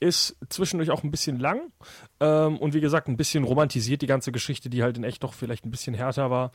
ist 0.00 0.36
zwischendurch 0.48 0.90
auch 0.90 1.02
ein 1.02 1.10
bisschen 1.10 1.38
lang 1.38 1.70
ähm, 2.20 2.58
und 2.58 2.74
wie 2.74 2.80
gesagt 2.80 3.08
ein 3.08 3.16
bisschen 3.16 3.44
romantisiert 3.44 4.02
die 4.02 4.06
ganze 4.06 4.32
Geschichte, 4.32 4.68
die 4.68 4.82
halt 4.82 4.98
in 4.98 5.04
echt 5.04 5.22
doch 5.22 5.32
vielleicht 5.32 5.64
ein 5.64 5.70
bisschen 5.70 5.94
härter 5.94 6.30
war. 6.30 6.50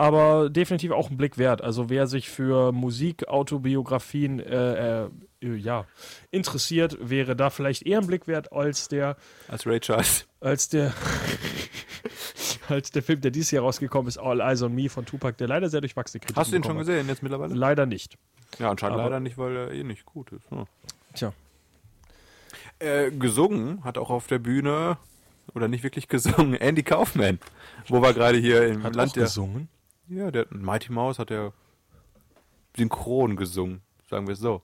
Äh, 0.00 0.04
aber 0.04 0.50
definitiv 0.50 0.92
auch 0.92 1.10
ein 1.10 1.16
Blick 1.16 1.38
wert. 1.38 1.62
Also 1.62 1.90
wer 1.90 2.06
sich 2.06 2.28
für 2.28 2.72
Musik, 2.72 3.28
Autobiografien 3.28 4.40
äh, 4.40 5.04
äh, 5.04 5.08
ja, 5.40 5.84
interessiert, 6.30 6.96
wäre 7.00 7.36
da 7.36 7.50
vielleicht 7.50 7.86
eher 7.86 7.98
ein 7.98 8.06
Blick 8.06 8.26
wert 8.26 8.52
als 8.52 8.88
der 8.88 9.16
Als 9.48 9.66
Ray 9.66 9.80
Charles. 9.80 10.26
als 10.40 10.68
der 10.68 10.92
als 12.68 12.90
der 12.90 13.02
Film, 13.02 13.20
der 13.20 13.30
dieses 13.30 13.50
Jahr 13.50 13.64
rausgekommen 13.64 14.08
ist, 14.08 14.18
All 14.18 14.40
Eyes 14.40 14.62
on 14.62 14.74
Me 14.74 14.88
von 14.88 15.04
Tupac, 15.04 15.36
der 15.38 15.48
leider 15.48 15.68
sehr 15.68 15.80
durchwachsene 15.80 16.20
Kritik 16.20 16.36
Hast 16.36 16.50
du 16.52 16.56
den 16.56 16.64
schon 16.64 16.78
gesehen 16.78 17.08
jetzt 17.08 17.22
mittlerweile? 17.22 17.54
Leider 17.54 17.86
nicht. 17.86 18.16
Ja, 18.58 18.70
anscheinend 18.70 18.94
Aber- 18.94 19.04
leider 19.04 19.20
nicht, 19.20 19.38
weil 19.38 19.56
er 19.56 19.70
eh 19.72 19.82
nicht 19.84 20.04
gut 20.06 20.32
ist. 20.32 20.50
Hm. 20.50 20.64
Tja. 21.14 21.32
Äh, 22.78 23.10
gesungen 23.10 23.84
hat 23.84 23.98
auch 23.98 24.10
auf 24.10 24.26
der 24.26 24.38
Bühne 24.38 24.96
oder 25.54 25.68
nicht 25.68 25.82
wirklich 25.84 26.08
gesungen, 26.08 26.54
Andy 26.60 26.82
Kaufman, 26.82 27.38
wo 27.88 28.00
wir 28.00 28.12
gerade 28.14 28.38
hier 28.38 28.66
im 28.66 28.82
Hat 28.82 28.94
Land 28.94 29.10
auch 29.10 29.14
der... 29.14 29.22
gesungen. 29.24 29.68
Ja, 30.10 30.30
der 30.30 30.46
Mighty 30.50 30.92
Mouse 30.92 31.18
hat 31.18 31.30
er 31.30 31.52
synchron 32.76 33.36
gesungen, 33.36 33.80
sagen 34.08 34.26
wir 34.26 34.32
es 34.32 34.40
so. 34.40 34.62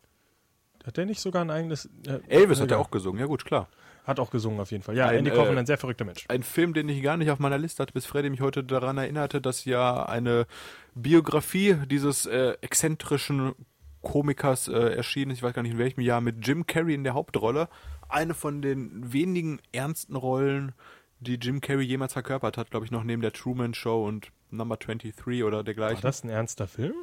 Hat 0.85 0.97
der 0.97 1.07
nicht 1.07 1.21
sogar 1.21 1.45
ein 1.45 1.51
eigenes. 1.51 1.89
Äh, 2.07 2.19
Elvis 2.29 2.61
hat 2.61 2.71
ja, 2.71 2.77
er 2.77 2.81
auch 2.81 2.91
gesungen, 2.91 3.21
ja 3.21 3.27
gut, 3.27 3.45
klar. 3.45 3.69
Hat 4.05 4.21
auch 4.21 4.31
gesungen 4.31 4.61
auf 4.61 4.71
jeden 4.71 4.85
Fall. 4.85 4.97
Ja, 4.97 5.07
Ein, 5.07 5.19
Andy 5.19 5.31
Kaufman, 5.31 5.57
äh, 5.57 5.61
ein 5.61 5.67
sehr 5.67 5.79
verrückter 5.79 6.05
Mensch. 6.05 6.25
Ein 6.29 6.43
Film, 6.43 6.75
den 6.75 6.89
ich 6.89 7.03
gar 7.03 7.17
nicht 7.17 7.31
auf 7.31 7.41
meiner 7.41 7.59
Liste 7.59 7.83
hatte, 7.83 7.93
bis 7.93 8.07
Freddy 8.07 8.31
mich 8.31 8.41
heute 8.41 8.63
daran 8.63 8.99
erinnerte, 8.99 9.41
dass 9.41 9.65
ja 9.65 10.05
eine 10.05 10.47
Biografie 10.95 11.75
dieses 11.91 12.27
äh, 12.27 12.57
exzentrischen 12.61 13.55
Komikers 14.03 14.69
äh, 14.69 14.95
erschienen 14.95 15.33
ist, 15.33 15.39
ich 15.39 15.43
weiß 15.43 15.55
gar 15.55 15.63
nicht 15.63 15.73
in 15.73 15.79
welchem 15.79 16.01
Jahr, 16.01 16.21
mit 16.21 16.47
Jim 16.47 16.67
Carrey 16.67 16.95
in 16.95 17.03
der 17.03 17.15
Hauptrolle. 17.15 17.69
Eine 18.09 18.35
von 18.35 18.63
den 18.63 19.13
wenigen 19.13 19.59
ernsten 19.73 20.15
Rollen, 20.15 20.73
die 21.21 21.35
Jim 21.35 21.61
Carrey 21.61 21.85
jemals 21.85 22.13
verkörpert 22.13 22.57
hat, 22.59 22.71
glaube 22.71 22.85
ich, 22.85 22.93
noch 22.93 23.05
neben 23.05 23.23
der 23.23 23.33
Truman 23.33 23.75
Show 23.75 24.07
und 24.07 24.31
Number 24.51 24.77
23 24.77 25.45
oder 25.45 25.59
War 25.59 25.65
dergleichen. 25.65 26.03
das 26.03 26.23
ein 26.23 26.31
ernster 26.31 26.67
Film? 26.69 26.95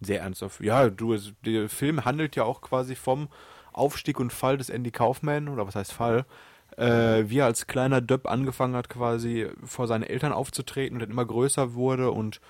Sehr 0.00 0.20
ernsthaft. 0.20 0.60
Ja, 0.60 0.88
du, 0.88 1.16
der 1.44 1.68
Film 1.68 2.04
handelt 2.04 2.36
ja 2.36 2.44
auch 2.44 2.60
quasi 2.62 2.94
vom 2.94 3.28
Aufstieg 3.72 4.18
und 4.18 4.32
Fall 4.32 4.56
des 4.56 4.70
Andy 4.70 4.90
Kaufman, 4.90 5.48
oder 5.48 5.66
was 5.66 5.74
heißt 5.74 5.92
Fall, 5.92 6.24
äh, 6.76 7.24
wie 7.26 7.38
er 7.38 7.46
als 7.46 7.66
kleiner 7.66 8.00
Döpp 8.00 8.26
angefangen 8.26 8.74
hat, 8.74 8.88
quasi 8.88 9.48
vor 9.64 9.86
seinen 9.86 10.04
Eltern 10.04 10.32
aufzutreten 10.32 10.96
und 10.96 11.00
dann 11.00 11.10
immer 11.10 11.24
größer 11.26 11.74
wurde 11.74 12.10
und 12.10 12.40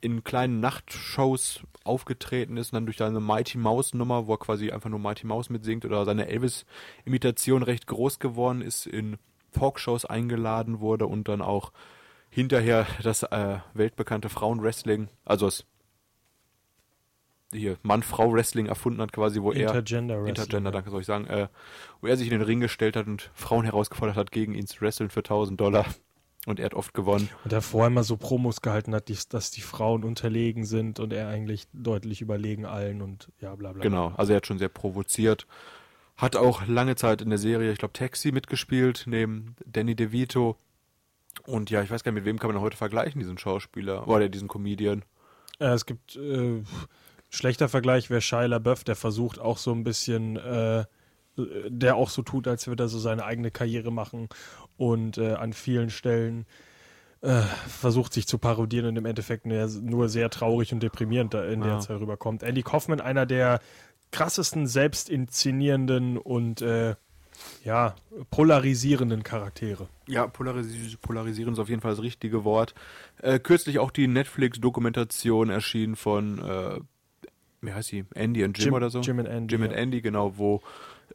in 0.00 0.22
kleinen 0.22 0.60
Nachtshows 0.60 1.62
aufgetreten 1.82 2.56
ist 2.56 2.72
und 2.72 2.76
dann 2.76 2.86
durch 2.86 2.98
seine 2.98 3.20
Mighty 3.20 3.58
Mouse 3.58 3.94
Nummer, 3.94 4.26
wo 4.26 4.34
er 4.34 4.38
quasi 4.38 4.70
einfach 4.70 4.90
nur 4.90 5.00
Mighty 5.00 5.26
Mouse 5.26 5.50
mitsingt 5.50 5.84
oder 5.84 6.04
seine 6.04 6.28
Elvis-Imitation 6.28 7.62
recht 7.62 7.86
groß 7.86 8.18
geworden 8.18 8.62
ist, 8.62 8.86
in 8.86 9.16
Talkshows 9.58 10.04
eingeladen 10.04 10.80
wurde 10.80 11.06
und 11.06 11.28
dann 11.28 11.42
auch 11.42 11.72
hinterher 12.30 12.86
das 13.02 13.22
äh, 13.22 13.58
weltbekannte 13.74 14.28
Frauenwrestling, 14.28 15.08
also 15.24 15.46
das 15.46 15.64
hier 17.52 17.78
Mann-Frau-Wrestling 17.82 18.66
erfunden 18.66 19.00
hat, 19.00 19.12
quasi, 19.12 19.40
wo 19.40 19.52
er 19.52 19.68
Intergender 19.68 20.16
Wrestling. 20.16 20.28
Intergender, 20.28 20.70
danke, 20.70 20.90
soll 20.90 21.00
ich 21.00 21.06
sagen, 21.06 21.26
äh, 21.26 21.48
wo 22.00 22.06
er 22.06 22.16
sich 22.16 22.26
in 22.26 22.32
den 22.38 22.42
Ring 22.42 22.60
gestellt 22.60 22.94
hat 22.96 23.06
und 23.06 23.30
Frauen 23.34 23.64
herausgefordert 23.64 24.16
hat, 24.16 24.30
gegen 24.32 24.54
ihn 24.54 24.66
zu 24.66 24.80
wresteln 24.82 25.08
für 25.10 25.20
1000 25.20 25.58
Dollar. 25.60 25.86
Und 26.46 26.60
er 26.60 26.66
hat 26.66 26.74
oft 26.74 26.94
gewonnen. 26.94 27.28
Und 27.44 27.52
er 27.52 27.60
vorher 27.62 27.88
immer 27.88 28.04
so 28.04 28.16
Promos 28.16 28.60
gehalten 28.62 28.94
hat, 28.94 29.08
dies- 29.08 29.28
dass 29.28 29.50
die 29.50 29.60
Frauen 29.60 30.04
unterlegen 30.04 30.64
sind 30.64 31.00
und 31.00 31.12
er 31.12 31.28
eigentlich 31.28 31.66
deutlich 31.72 32.20
überlegen 32.20 32.64
allen 32.64 33.02
und 33.02 33.30
ja, 33.40 33.54
bla 33.54 33.72
bla. 33.72 33.82
Genau, 33.82 34.12
also 34.16 34.32
er 34.32 34.36
hat 34.36 34.46
schon 34.46 34.58
sehr 34.58 34.68
provoziert. 34.68 35.46
Hat 36.18 36.36
auch 36.36 36.66
lange 36.66 36.96
Zeit 36.96 37.22
in 37.22 37.30
der 37.30 37.38
Serie, 37.38 37.72
ich 37.72 37.78
glaube, 37.78 37.92
Taxi 37.92 38.32
mitgespielt, 38.32 39.04
neben 39.06 39.54
Danny 39.64 39.94
DeVito. 39.94 40.56
Und 41.46 41.70
ja, 41.70 41.80
ich 41.82 41.90
weiß 41.90 42.02
gar 42.02 42.10
nicht, 42.10 42.20
mit 42.20 42.24
wem 42.26 42.38
kann 42.40 42.52
man 42.52 42.60
heute 42.60 42.76
vergleichen, 42.76 43.20
diesen 43.20 43.38
Schauspieler 43.38 44.06
oder 44.08 44.28
diesen 44.28 44.48
Comedian. 44.48 45.04
Äh, 45.60 45.68
es 45.68 45.86
gibt 45.86 46.16
äh, 46.16 46.62
schlechter 47.30 47.68
Vergleich 47.68 48.10
wäre 48.10 48.20
Shia 48.20 48.46
LaBeouf, 48.46 48.82
der 48.82 48.96
versucht 48.96 49.38
auch 49.38 49.58
so 49.58 49.72
ein 49.72 49.84
bisschen, 49.84 50.36
äh, 50.36 50.84
der 51.36 51.94
auch 51.94 52.10
so 52.10 52.22
tut, 52.22 52.48
als 52.48 52.66
würde 52.66 52.84
er 52.84 52.88
so 52.88 52.98
seine 52.98 53.24
eigene 53.24 53.52
Karriere 53.52 53.92
machen 53.92 54.28
und 54.76 55.18
äh, 55.18 55.34
an 55.34 55.52
vielen 55.52 55.90
Stellen 55.90 56.46
äh, 57.20 57.42
versucht 57.68 58.12
sich 58.12 58.26
zu 58.26 58.38
parodieren 58.38 58.86
und 58.86 58.96
im 58.96 59.06
Endeffekt 59.06 59.46
nur, 59.46 60.08
sehr 60.08 60.30
traurig 60.30 60.72
und 60.72 60.82
deprimierend 60.82 61.34
da 61.34 61.44
in 61.44 61.60
der 61.60 61.74
Ja. 61.74 61.80
Zeit 61.80 62.00
rüberkommt. 62.00 62.42
Andy 62.42 62.62
Kaufman, 62.62 63.00
einer 63.00 63.26
der 63.26 63.60
krassesten 64.10 64.66
selbstinszenierenden 64.66 66.18
und 66.18 66.62
äh, 66.62 66.94
ja, 67.64 67.94
polarisierenden 68.30 69.22
Charaktere. 69.22 69.88
Ja, 70.06 70.26
polaris 70.26 70.96
polarisieren 71.00 71.52
ist 71.52 71.58
auf 71.58 71.68
jeden 71.68 71.80
Fall 71.80 71.92
das 71.92 72.02
richtige 72.02 72.44
Wort. 72.44 72.74
Äh, 73.22 73.38
kürzlich 73.38 73.78
auch 73.78 73.90
die 73.90 74.08
Netflix-Dokumentation 74.08 75.50
erschienen 75.50 75.96
von, 75.96 76.38
äh, 76.38 76.80
wie 77.60 77.72
heißt 77.72 77.88
sie? 77.88 78.04
Andy 78.14 78.44
und 78.44 78.58
Jim, 78.58 78.66
Jim- 78.66 78.74
oder 78.74 78.90
so? 78.90 79.00
Jim 79.00 79.18
and 79.18 79.28
Andy, 79.28 79.54
Jim 79.54 79.62
and 79.62 79.72
ja. 79.72 79.78
Andy, 79.78 80.00
genau, 80.00 80.36
wo, 80.36 80.62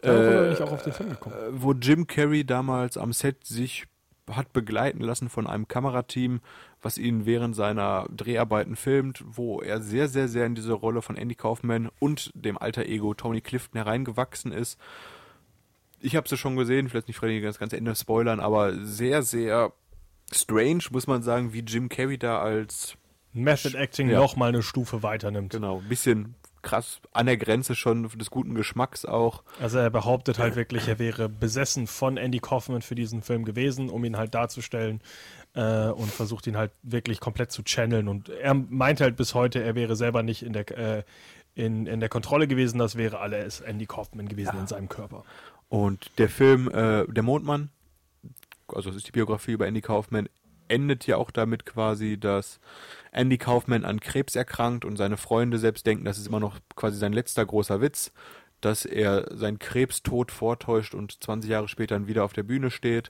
äh, 0.02 0.56
auch 0.62 0.72
auf 0.72 0.84
den 0.84 0.94
Film 0.94 1.10
gekommen. 1.10 1.36
äh, 1.36 1.50
wo 1.52 1.74
Jim 1.74 2.08
Carrey 2.08 2.46
damals 2.46 2.98
am 2.98 3.14
Set 3.14 3.46
sich 3.46 3.86
hat 4.32 4.54
begleiten 4.54 5.02
lassen 5.02 5.30
von 5.30 5.48
einem 5.48 5.68
Kamerateam, 5.68 6.40
was 6.84 6.98
ihn 6.98 7.26
während 7.26 7.56
seiner 7.56 8.08
Dreharbeiten 8.16 8.76
filmt, 8.76 9.24
wo 9.26 9.62
er 9.62 9.82
sehr, 9.82 10.08
sehr, 10.08 10.28
sehr 10.28 10.46
in 10.46 10.54
diese 10.56 10.74
Rolle 10.74 11.02
von 11.02 11.16
Andy 11.18 11.36
Kaufman 11.36 11.90
und 12.00 12.32
dem 12.36 12.58
alter 12.58 12.86
Ego 12.86 13.14
Tony 13.14 13.42
Clifton 13.42 13.78
hereingewachsen 13.78 14.52
ist. 14.52 14.80
Ich 16.02 16.16
habe 16.16 16.28
sie 16.28 16.38
schon 16.38 16.56
gesehen, 16.58 16.90
vielleicht 16.90 17.08
nicht 17.08 17.18
Freddy 17.18 17.42
das 17.42 17.60
ganze 17.60 17.78
Ende 17.78 17.96
spoilern, 17.96 18.40
aber 18.42 18.74
sehr, 18.86 19.24
sehr 19.24 19.72
strange, 20.32 20.84
muss 20.92 21.08
man 21.08 21.24
sagen, 21.24 21.54
wie 21.54 21.60
Jim 21.62 21.90
Carrey 21.90 22.18
da 22.18 22.40
als, 22.40 22.96
Method 23.32 23.76
Acting 23.78 24.10
Ja. 24.10 24.20
noch 24.20 24.36
mal 24.36 24.50
eine 24.50 24.62
Stufe 24.62 25.02
weiter 25.02 25.32
nimmt. 25.32 25.54
genau, 25.54 25.80
ein 25.80 25.90
bisschen 25.90 26.36
krass 26.62 27.02
an 27.12 27.26
der 27.26 27.36
Grenze 27.38 27.76
schon 27.76 28.08
des 28.08 28.30
guten 28.30 28.56
Geschmacks 28.56 29.06
auch. 29.06 29.44
Also 29.60 29.80
er 29.80 29.90
behauptet 29.90 30.40
halt 30.40 30.56
wirklich, 30.56 30.88
er 30.88 30.98
wäre 31.00 31.28
besessen 31.28 31.88
von 31.88 32.16
Andy 32.18 32.40
Kaufman 32.40 32.82
für 32.82 32.96
diesen 32.96 33.22
Film 33.22 33.44
gewesen, 33.44 33.90
um 33.90 34.06
ihn 34.06 34.16
halt 34.18 34.34
darzustellen 34.34 35.02
äh, 35.54 35.88
und 35.88 36.10
versucht 36.12 36.48
ihn 36.48 36.58
halt 36.58 36.72
wirklich 36.82 37.20
komplett 37.20 37.52
zu 37.52 37.64
channeln. 37.64 38.08
Und 38.08 38.30
er 38.30 38.54
meint 38.54 39.02
halt 39.02 39.16
bis 39.16 39.34
heute, 39.34 39.64
er 39.64 39.76
wäre 39.76 39.96
selber 39.96 40.24
nicht 40.24 40.44
in 40.44 40.54
der, 40.54 40.70
äh, 40.78 41.04
in, 41.56 41.86
in 41.86 42.00
der 42.00 42.10
Kontrolle 42.10 42.48
gewesen, 42.48 42.78
das 42.80 42.96
wäre 42.96 43.20
alles 43.20 43.62
Andy 43.62 43.86
Kaufman 43.86 44.28
gewesen 44.28 44.58
in 44.60 44.68
seinem 44.68 44.90
Körper. 44.90 45.24
Und 45.70 46.12
der 46.18 46.30
Film 46.30 46.70
äh, 46.70 47.06
Der 47.08 47.24
Mondmann, 47.24 47.70
also 48.68 48.90
das 48.90 48.98
ist 48.98 49.08
die 49.08 49.12
Biografie 49.12 49.54
über 49.54 49.68
Andy 49.68 49.82
Kaufman, 49.82 50.30
endet 50.68 51.06
ja 51.08 51.18
auch 51.18 51.32
damit 51.32 51.66
quasi, 51.66 52.18
dass 52.20 52.60
Andy 53.12 53.38
Kaufman 53.38 53.86
an 53.86 54.00
Krebs 54.00 54.36
erkrankt 54.36 54.86
und 54.86 54.98
seine 54.98 55.18
Freunde 55.18 55.60
selbst 55.60 55.86
denken, 55.86 56.06
das 56.06 56.18
ist 56.18 56.28
immer 56.28 56.40
noch 56.40 56.60
quasi 56.76 56.98
sein 56.98 57.14
letzter 57.14 57.46
großer 57.46 57.82
Witz, 57.82 58.12
dass 58.62 58.86
er 58.86 59.28
seinen 59.36 59.60
Krebstod 59.60 60.32
vortäuscht 60.32 60.96
und 60.96 61.24
20 61.24 61.50
Jahre 61.50 61.68
später 61.68 61.96
dann 61.96 62.08
wieder 62.08 62.24
auf 62.24 62.34
der 62.34 62.44
Bühne 62.44 62.72
steht. 62.72 63.10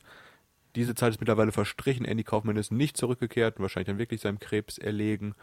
Diese 0.75 0.95
Zeit 0.95 1.11
ist 1.11 1.19
mittlerweile 1.19 1.51
verstrichen. 1.51 2.05
Andy 2.05 2.23
Kaufman 2.23 2.57
ist 2.57 2.71
nicht 2.71 2.97
zurückgekehrt 2.97 3.57
und 3.57 3.61
wahrscheinlich 3.63 3.87
dann 3.87 3.99
wirklich 3.99 4.21
seinem 4.21 4.39
Krebs 4.39 4.77
erlegen. 4.77 5.35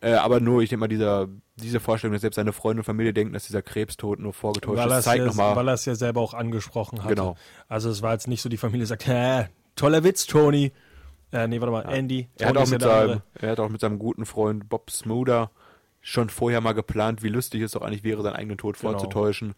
Äh, 0.00 0.12
aber 0.12 0.38
nur, 0.38 0.62
ich 0.62 0.68
denke 0.68 0.80
mal, 0.80 0.88
dieser, 0.88 1.26
diese 1.56 1.80
Vorstellung, 1.80 2.12
dass 2.12 2.20
selbst 2.20 2.36
seine 2.36 2.52
Freunde 2.52 2.80
und 2.82 2.84
Familie 2.84 3.12
denken, 3.12 3.32
dass 3.32 3.46
dieser 3.46 3.62
Krebstod 3.62 4.20
nur 4.20 4.32
vorgetäuscht 4.32 4.78
Weil 4.78 4.98
ist, 4.98 5.04
zeigt 5.04 5.18
ja, 5.18 5.24
nochmal. 5.26 5.56
weil 5.56 5.68
er 5.68 5.74
es 5.74 5.84
ja 5.86 5.96
selber 5.96 6.20
auch 6.20 6.34
angesprochen 6.34 7.02
hat. 7.02 7.08
Genau. 7.10 7.36
Also 7.66 7.90
es 7.90 8.00
war 8.00 8.12
jetzt 8.12 8.28
nicht 8.28 8.40
so, 8.40 8.48
die 8.48 8.56
Familie 8.58 8.86
sagt, 8.86 9.08
Hä, 9.08 9.46
toller 9.74 10.04
Witz, 10.04 10.26
Tony. 10.26 10.72
Äh, 11.32 11.48
nee, 11.48 11.60
warte 11.60 11.72
mal, 11.72 11.82
Andy. 11.92 12.28
Er 12.38 12.48
hat, 12.50 12.56
auch 12.56 12.64
ja 12.66 12.70
mit 12.70 12.82
seinem, 12.82 13.22
er 13.34 13.50
hat 13.50 13.60
auch 13.60 13.68
mit 13.68 13.80
seinem 13.80 13.98
guten 13.98 14.24
Freund 14.24 14.68
Bob 14.68 14.90
Smoother 14.90 15.50
schon 16.00 16.30
vorher 16.30 16.60
mal 16.60 16.72
geplant, 16.74 17.24
wie 17.24 17.28
lustig 17.28 17.62
es 17.62 17.72
doch 17.72 17.82
eigentlich 17.82 18.04
wäre, 18.04 18.22
seinen 18.22 18.36
eigenen 18.36 18.56
Tod 18.56 18.78
Genau. 18.78 18.92
vorzutäuschen. 18.92 19.54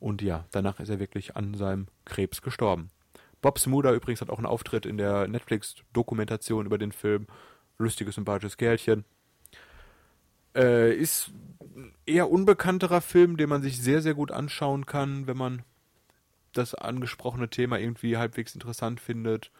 Und 0.00 0.22
ja, 0.22 0.46
danach 0.50 0.80
ist 0.80 0.88
er 0.88 0.98
wirklich 0.98 1.36
an 1.36 1.54
seinem 1.54 1.86
Krebs 2.06 2.40
gestorben. 2.42 2.90
Bob 3.42 3.58
Smoother 3.58 3.92
übrigens 3.92 4.20
hat 4.20 4.30
auch 4.30 4.38
einen 4.38 4.46
Auftritt 4.46 4.86
in 4.86 4.96
der 4.96 5.28
Netflix-Dokumentation 5.28 6.64
über 6.64 6.78
den 6.78 6.92
Film. 6.92 7.26
Lustiges, 7.76 8.14
sympathisches 8.14 8.56
Kerlchen. 8.56 9.04
Äh, 10.54 10.94
ist 10.94 11.32
eher 12.06 12.30
unbekannterer 12.30 13.00
Film, 13.00 13.36
den 13.36 13.48
man 13.48 13.60
sich 13.60 13.80
sehr, 13.80 14.00
sehr 14.00 14.14
gut 14.14 14.30
anschauen 14.30 14.86
kann, 14.86 15.26
wenn 15.26 15.36
man 15.36 15.62
das 16.52 16.74
angesprochene 16.74 17.48
Thema 17.48 17.78
irgendwie 17.78 18.16
halbwegs 18.16 18.54
interessant 18.54 19.00
findet. 19.00 19.50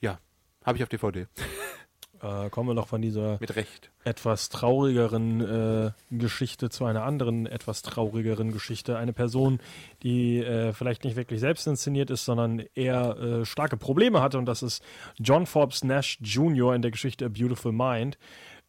Ja, 0.00 0.20
habe 0.64 0.76
ich 0.76 0.82
auf 0.82 0.88
DVD. 0.88 1.26
Äh, 2.22 2.50
kommen 2.50 2.68
wir 2.68 2.74
noch 2.74 2.88
von 2.88 3.00
dieser 3.00 3.38
Mit 3.40 3.56
Recht. 3.56 3.90
etwas 4.04 4.48
traurigeren 4.50 5.40
äh, 5.40 5.90
Geschichte 6.10 6.68
zu 6.68 6.84
einer 6.84 7.04
anderen 7.04 7.46
etwas 7.46 7.82
traurigeren 7.82 8.52
Geschichte. 8.52 8.98
Eine 8.98 9.12
Person, 9.12 9.58
die 10.02 10.38
äh, 10.38 10.72
vielleicht 10.72 11.04
nicht 11.04 11.16
wirklich 11.16 11.40
selbst 11.40 11.66
inszeniert 11.66 12.10
ist, 12.10 12.24
sondern 12.26 12.62
eher 12.74 13.16
äh, 13.16 13.44
starke 13.46 13.76
Probleme 13.76 14.20
hatte 14.20 14.38
und 14.38 14.46
das 14.46 14.62
ist 14.62 14.82
John 15.18 15.46
Forbes 15.46 15.82
Nash 15.84 16.18
Jr. 16.20 16.74
in 16.74 16.82
der 16.82 16.90
Geschichte 16.90 17.24
A 17.24 17.28
Beautiful 17.28 17.72
Mind. 17.72 18.18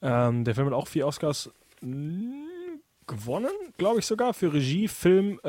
Ähm, 0.02 0.46
der 0.46 0.56
Film 0.56 0.68
hat 0.68 0.74
auch 0.74 0.88
vier 0.88 1.06
Oscars 1.06 1.52
mh, 1.82 2.48
gewonnen, 3.08 3.52
glaube 3.78 4.00
ich 4.00 4.06
sogar, 4.06 4.34
für 4.34 4.54
Regie, 4.54 4.88
Film, 4.88 5.40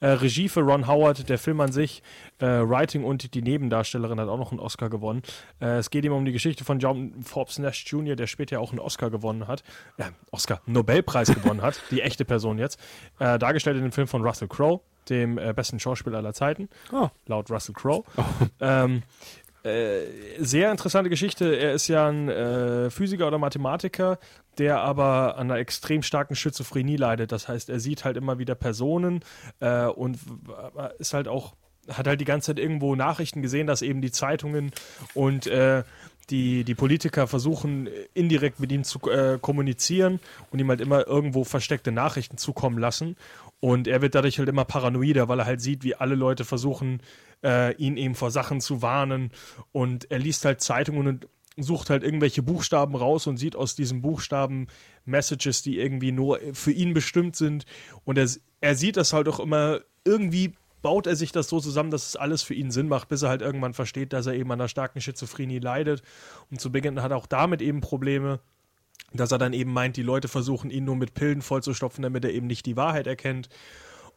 äh, 0.00 0.08
Regie 0.08 0.48
für 0.48 0.60
Ron 0.60 0.86
Howard, 0.86 1.28
der 1.28 1.38
Film 1.38 1.60
an 1.60 1.72
sich, 1.72 2.02
äh, 2.38 2.46
Writing 2.46 3.04
und 3.04 3.34
die 3.34 3.42
Nebendarstellerin 3.42 4.20
hat 4.20 4.28
auch 4.28 4.36
noch 4.38 4.50
einen 4.52 4.60
Oscar 4.60 4.88
gewonnen. 4.90 5.22
Äh, 5.60 5.78
es 5.78 5.90
geht 5.90 6.04
ihm 6.04 6.12
um 6.12 6.24
die 6.24 6.32
Geschichte 6.32 6.64
von 6.64 6.78
John 6.78 7.22
Forbes 7.22 7.58
Nash 7.58 7.84
Jr., 7.86 8.16
der 8.16 8.26
später 8.26 8.60
auch 8.60 8.70
einen 8.70 8.80
Oscar 8.80 9.10
gewonnen 9.10 9.46
hat, 9.48 9.62
äh, 9.96 10.04
Oscar, 10.30 10.60
Nobelpreis 10.66 11.34
gewonnen 11.34 11.62
hat, 11.62 11.80
die 11.90 12.02
echte 12.02 12.24
Person 12.24 12.58
jetzt, 12.58 12.78
äh, 13.18 13.38
dargestellt 13.38 13.76
in 13.76 13.82
dem 13.82 13.92
Film 13.92 14.06
von 14.08 14.22
Russell 14.22 14.48
Crowe, 14.48 14.80
dem 15.08 15.38
äh, 15.38 15.52
besten 15.54 15.78
Schauspieler 15.80 16.18
aller 16.18 16.34
Zeiten, 16.34 16.68
Oh. 16.92 17.08
laut 17.26 17.50
Russell 17.50 17.74
Crowe. 17.74 18.04
Ähm, 18.60 19.02
äh, 19.66 20.06
sehr 20.38 20.70
interessante 20.70 21.10
Geschichte. 21.10 21.56
Er 21.56 21.72
ist 21.72 21.88
ja 21.88 22.08
ein 22.08 22.28
äh, 22.28 22.90
Physiker 22.90 23.26
oder 23.26 23.38
Mathematiker, 23.38 24.18
der 24.58 24.80
aber 24.80 25.36
an 25.36 25.50
einer 25.50 25.60
extrem 25.60 26.02
starken 26.02 26.36
Schizophrenie 26.36 26.96
leidet. 26.96 27.32
Das 27.32 27.48
heißt, 27.48 27.68
er 27.68 27.80
sieht 27.80 28.04
halt 28.04 28.16
immer 28.16 28.38
wieder 28.38 28.54
Personen 28.54 29.24
äh, 29.60 29.86
und 29.86 30.18
ist 30.98 31.14
halt 31.14 31.28
auch 31.28 31.54
hat 31.88 32.08
halt 32.08 32.20
die 32.20 32.24
ganze 32.24 32.46
Zeit 32.46 32.58
irgendwo 32.58 32.96
Nachrichten 32.96 33.42
gesehen, 33.42 33.68
dass 33.68 33.82
eben 33.82 34.00
die 34.00 34.10
Zeitungen 34.10 34.72
und 35.14 35.46
äh, 35.46 35.84
die, 36.30 36.64
die 36.64 36.74
Politiker 36.74 37.26
versuchen 37.28 37.88
indirekt 38.12 38.58
mit 38.58 38.72
ihm 38.72 38.82
zu 38.82 38.98
äh, 39.10 39.38
kommunizieren 39.40 40.18
und 40.50 40.58
ihm 40.58 40.68
halt 40.68 40.80
immer 40.80 41.06
irgendwo 41.06 41.44
versteckte 41.44 41.92
Nachrichten 41.92 42.36
zukommen 42.36 42.78
lassen. 42.78 43.16
Und 43.60 43.88
er 43.88 44.02
wird 44.02 44.14
dadurch 44.14 44.38
halt 44.38 44.48
immer 44.48 44.64
paranoider, 44.64 45.28
weil 45.28 45.40
er 45.40 45.46
halt 45.46 45.60
sieht, 45.60 45.82
wie 45.82 45.94
alle 45.94 46.14
Leute 46.14 46.44
versuchen, 46.44 47.00
äh, 47.42 47.74
ihn 47.76 47.96
eben 47.96 48.14
vor 48.14 48.30
Sachen 48.30 48.60
zu 48.60 48.82
warnen. 48.82 49.30
Und 49.72 50.10
er 50.10 50.18
liest 50.18 50.44
halt 50.44 50.60
Zeitungen 50.60 51.06
und 51.06 51.28
sucht 51.56 51.88
halt 51.88 52.02
irgendwelche 52.02 52.42
Buchstaben 52.42 52.94
raus 52.94 53.26
und 53.26 53.38
sieht 53.38 53.56
aus 53.56 53.74
diesen 53.74 54.02
Buchstaben 54.02 54.66
Messages, 55.06 55.62
die 55.62 55.78
irgendwie 55.78 56.12
nur 56.12 56.38
für 56.52 56.72
ihn 56.72 56.92
bestimmt 56.92 57.34
sind. 57.34 57.64
Und 58.04 58.18
er, 58.18 58.28
er 58.60 58.74
sieht 58.74 58.96
das 58.96 59.12
halt 59.12 59.28
auch 59.28 59.40
immer 59.40 59.80
irgendwie 60.04 60.54
baut 60.86 61.08
er 61.08 61.16
sich 61.16 61.32
das 61.32 61.48
so 61.48 61.58
zusammen, 61.58 61.90
dass 61.90 62.06
es 62.06 62.14
alles 62.14 62.42
für 62.42 62.54
ihn 62.54 62.70
Sinn 62.70 62.86
macht, 62.86 63.08
bis 63.08 63.22
er 63.22 63.28
halt 63.28 63.42
irgendwann 63.42 63.74
versteht, 63.74 64.12
dass 64.12 64.26
er 64.26 64.34
eben 64.34 64.52
an 64.52 64.60
einer 64.60 64.68
starken 64.68 65.00
Schizophrenie 65.00 65.58
leidet. 65.58 66.00
Und 66.48 66.60
zu 66.60 66.70
Beginn 66.70 67.02
hat 67.02 67.10
er 67.10 67.16
auch 67.16 67.26
damit 67.26 67.60
eben 67.60 67.80
Probleme, 67.80 68.38
dass 69.12 69.32
er 69.32 69.38
dann 69.38 69.52
eben 69.52 69.72
meint, 69.72 69.96
die 69.96 70.02
Leute 70.02 70.28
versuchen 70.28 70.70
ihn 70.70 70.84
nur 70.84 70.96
mit 70.96 71.14
Pillen 71.14 71.42
vollzustopfen, 71.42 72.02
damit 72.02 72.24
er 72.24 72.32
eben 72.32 72.46
nicht 72.46 72.66
die 72.66 72.76
Wahrheit 72.76 73.06
erkennt. 73.06 73.48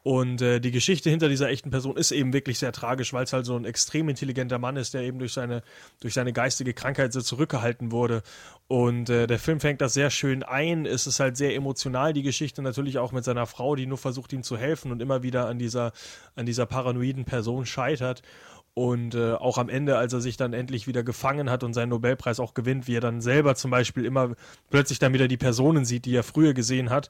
Und 0.02 0.42
äh, 0.42 0.62
die 0.62 0.72
Geschichte 0.72 1.10
hinter 1.10 1.28
dieser 1.28 1.50
echten 1.50 1.72
Person 1.72 1.98
ist 1.98 2.12
eben 2.12 2.32
wirklich 2.32 2.58
sehr 2.58 2.72
tragisch, 2.72 3.12
weil 3.12 3.26
es 3.26 3.34
halt 3.34 3.46
so 3.46 3.58
ein 3.58 3.66
extrem 3.66 4.08
intelligenter 4.08 4.58
Mann 4.58 4.78
ist, 4.78 4.94
der 4.94 5.02
eben 5.02 5.20
durch 5.20 5.34
seine, 5.34 5.62
durch 6.00 6.14
seine 6.14 6.32
geistige 6.32 6.74
Krankheit 6.74 7.12
so 7.12 7.22
zurückgehalten 7.22 7.92
wurde. 7.92 8.24
Und 8.70 9.10
äh, 9.10 9.28
der 9.28 9.40
Film 9.40 9.60
fängt 9.60 9.82
das 9.82 9.94
sehr 9.94 10.10
schön 10.10 10.42
ein. 10.44 10.86
Es 10.86 11.06
ist 11.06 11.20
halt 11.20 11.36
sehr 11.36 11.54
emotional, 11.54 12.14
die 12.14 12.24
Geschichte, 12.24 12.62
natürlich 12.62 12.98
auch 12.98 13.12
mit 13.12 13.26
seiner 13.26 13.46
Frau, 13.46 13.76
die 13.76 13.88
nur 13.88 13.98
versucht, 13.98 14.32
ihm 14.32 14.44
zu 14.44 14.58
helfen 14.58 14.94
und 14.94 15.02
immer 15.02 15.22
wieder 15.22 15.48
an 15.48 15.60
dieser, 15.60 15.92
an 16.36 16.46
dieser 16.46 16.66
paranoiden 16.66 17.26
Person 17.26 17.66
scheitert. 17.66 18.22
Und 18.74 19.15
äh, 19.15 19.34
auch 19.34 19.57
am 19.57 19.67
Ende, 19.67 19.97
als 19.97 20.13
er 20.13 20.22
sich 20.22 20.38
dann 20.38 20.53
endlich 20.53 20.88
wieder 20.88 21.03
gefangen 21.03 21.49
hat 21.49 21.63
und 21.63 21.74
seinen 21.74 21.89
Nobelpreis 21.89 22.39
auch 22.39 22.53
gewinnt, 22.53 22.88
wie 22.88 22.95
er 22.95 23.01
dann 23.01 23.20
selber 23.20 23.55
zum 23.55 23.72
Beispiel 23.72 24.05
immer 24.05 24.36
plötzlich 24.70 24.99
dann 24.99 25.13
wieder 25.13 25.28
die 25.28 25.38
Personen 25.38 25.84
sieht, 25.84 26.05
die 26.05 26.15
er 26.15 26.24
früher 26.24 26.53
gesehen 26.53 26.89
hat 26.89 27.09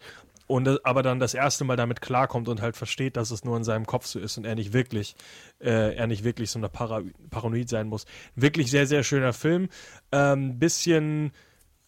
und 0.50 0.68
äh, 0.68 0.78
aber 0.84 1.04
dann 1.04 1.20
das 1.20 1.36
erste 1.36 1.64
Mal 1.64 1.78
damit 1.78 2.02
klarkommt 2.02 2.50
und 2.50 2.62
halt 2.62 2.76
versteht, 2.76 3.18
dass 3.18 3.30
es 3.30 3.46
nur 3.46 3.56
in 3.56 3.64
seinem 3.64 3.86
Kopf 3.86 4.08
so 4.08 4.20
ist 4.20 4.38
und 4.38 4.46
er 4.46 4.56
nicht 4.56 4.74
wirklich, 4.74 5.16
äh, 5.60 5.96
er 5.96 6.08
nicht 6.08 6.24
wirklich 6.24 6.50
so 6.50 6.58
eine 6.58 6.70
Para 6.70 7.04
Paranoid 7.30 7.70
sein 7.70 7.88
muss. 7.88 8.06
Wirklich 8.36 8.72
sehr, 8.72 8.88
sehr 8.88 9.04
schöner 9.04 9.32
Film. 9.32 9.70
Ähm, 10.12 10.58
bisschen 10.58 11.32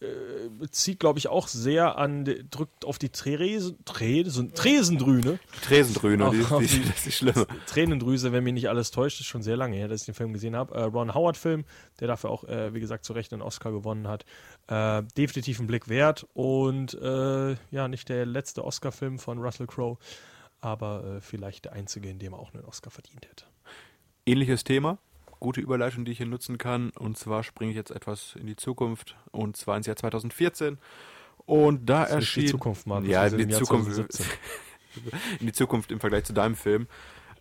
äh, 0.02 0.68
zieht, 0.70 1.00
glaube 1.00 1.18
ich, 1.18 1.28
auch 1.28 1.48
sehr 1.48 1.98
an, 1.98 2.24
drückt 2.50 2.84
auf 2.84 2.98
die 2.98 3.10
Tresen, 3.10 3.78
Tresen, 3.84 4.52
Tresendrüne. 4.54 5.38
Tresendrüne, 5.62 6.30
die, 6.30 6.38
die, 6.38 6.66
die, 6.66 6.88
das 6.88 6.96
ist 6.96 7.06
die 7.06 7.12
schlimme. 7.12 7.46
Tränendrüse, 7.66 8.32
wenn 8.32 8.44
mich 8.44 8.54
nicht 8.54 8.68
alles 8.68 8.90
täuscht, 8.90 9.20
ist 9.20 9.26
schon 9.26 9.42
sehr 9.42 9.56
lange 9.56 9.76
her, 9.76 9.88
dass 9.88 10.02
ich 10.02 10.06
den 10.06 10.14
Film 10.14 10.32
gesehen 10.32 10.56
habe. 10.56 10.74
Äh, 10.74 10.82
Ron 10.82 11.14
Howard-Film, 11.14 11.64
der 12.00 12.08
dafür 12.08 12.30
auch, 12.30 12.44
äh, 12.44 12.74
wie 12.74 12.80
gesagt, 12.80 13.04
zu 13.04 13.12
Recht 13.12 13.32
einen 13.32 13.42
Oscar 13.42 13.70
gewonnen 13.72 14.08
hat. 14.08 14.24
Äh, 14.68 15.02
definitiv 15.16 15.60
ein 15.60 15.66
Blick 15.66 15.88
wert 15.88 16.26
und 16.34 16.94
äh, 16.94 17.56
ja, 17.70 17.88
nicht 17.88 18.08
der 18.08 18.26
letzte 18.26 18.64
Oscar-Film 18.64 19.18
von 19.18 19.38
Russell 19.38 19.66
Crowe, 19.66 19.98
aber 20.60 21.04
äh, 21.04 21.20
vielleicht 21.20 21.66
der 21.66 21.72
einzige, 21.72 22.08
in 22.08 22.18
dem 22.18 22.32
er 22.32 22.38
auch 22.38 22.52
einen 22.54 22.64
Oscar 22.64 22.90
verdient 22.90 23.26
hätte. 23.28 23.44
Ähnliches 24.24 24.64
Thema, 24.64 24.98
gute 25.42 25.60
Überleitung, 25.60 26.04
die 26.04 26.12
ich 26.12 26.18
hier 26.18 26.26
nutzen 26.26 26.56
kann. 26.56 26.90
Und 26.90 27.18
zwar 27.18 27.42
springe 27.42 27.72
ich 27.72 27.76
jetzt 27.76 27.90
etwas 27.90 28.36
in 28.40 28.46
die 28.46 28.56
Zukunft 28.56 29.16
und 29.32 29.56
zwar 29.56 29.76
ins 29.76 29.86
Jahr 29.86 29.96
2014. 29.96 30.78
Und 31.44 31.86
da 31.90 32.02
das 32.02 32.12
erschien. 32.12 32.44
Die 32.44 32.50
Zukunft, 32.50 32.86
Mann. 32.86 33.04
Ja, 33.04 33.26
in 33.26 33.48
die 33.48 33.54
Zukunft. 33.54 33.98
in 35.40 35.46
die 35.46 35.52
Zukunft 35.52 35.90
im 35.90 36.00
Vergleich 36.00 36.24
zu 36.24 36.32
deinem 36.32 36.54
Film. 36.54 36.86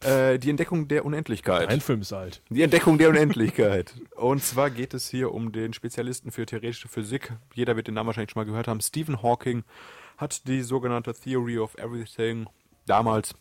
Äh, 0.02 0.39
die 0.39 0.49
Entdeckung 0.49 0.88
der 0.88 1.06
Unendlichkeit. 1.06 1.70
Ein 1.70 1.80
Film 1.80 2.02
ist 2.02 2.12
alt. 2.12 2.41
Die 2.49 2.64
Entdeckung 2.64 2.97
der 2.97 3.10
Unendlichkeit. 3.10 3.93
Und 4.16 4.43
zwar 4.43 4.72
geht 4.72 4.95
es 4.95 5.08
hier 5.08 5.32
um 5.32 5.52
den 5.52 5.74
Spezialisten 5.74 6.32
für 6.32 6.47
theoretische 6.47 6.88
Physik. 6.88 7.34
Jeder 7.54 7.76
wird 7.76 7.88
den 7.88 7.93
Namen 7.93 8.08
wahrscheinlich 8.08 8.32
schon 8.32 8.41
mal 8.41 8.49
gehört 8.49 8.68
haben. 8.68 8.82
Stephen 8.82 9.22
Hawking 9.22 9.64
hat 10.18 10.47
die 10.47 10.64
sogenannte 10.64 11.14
Theory 11.14 11.60
of 11.60 11.76
Everything 11.76 12.47
damals 12.88 13.36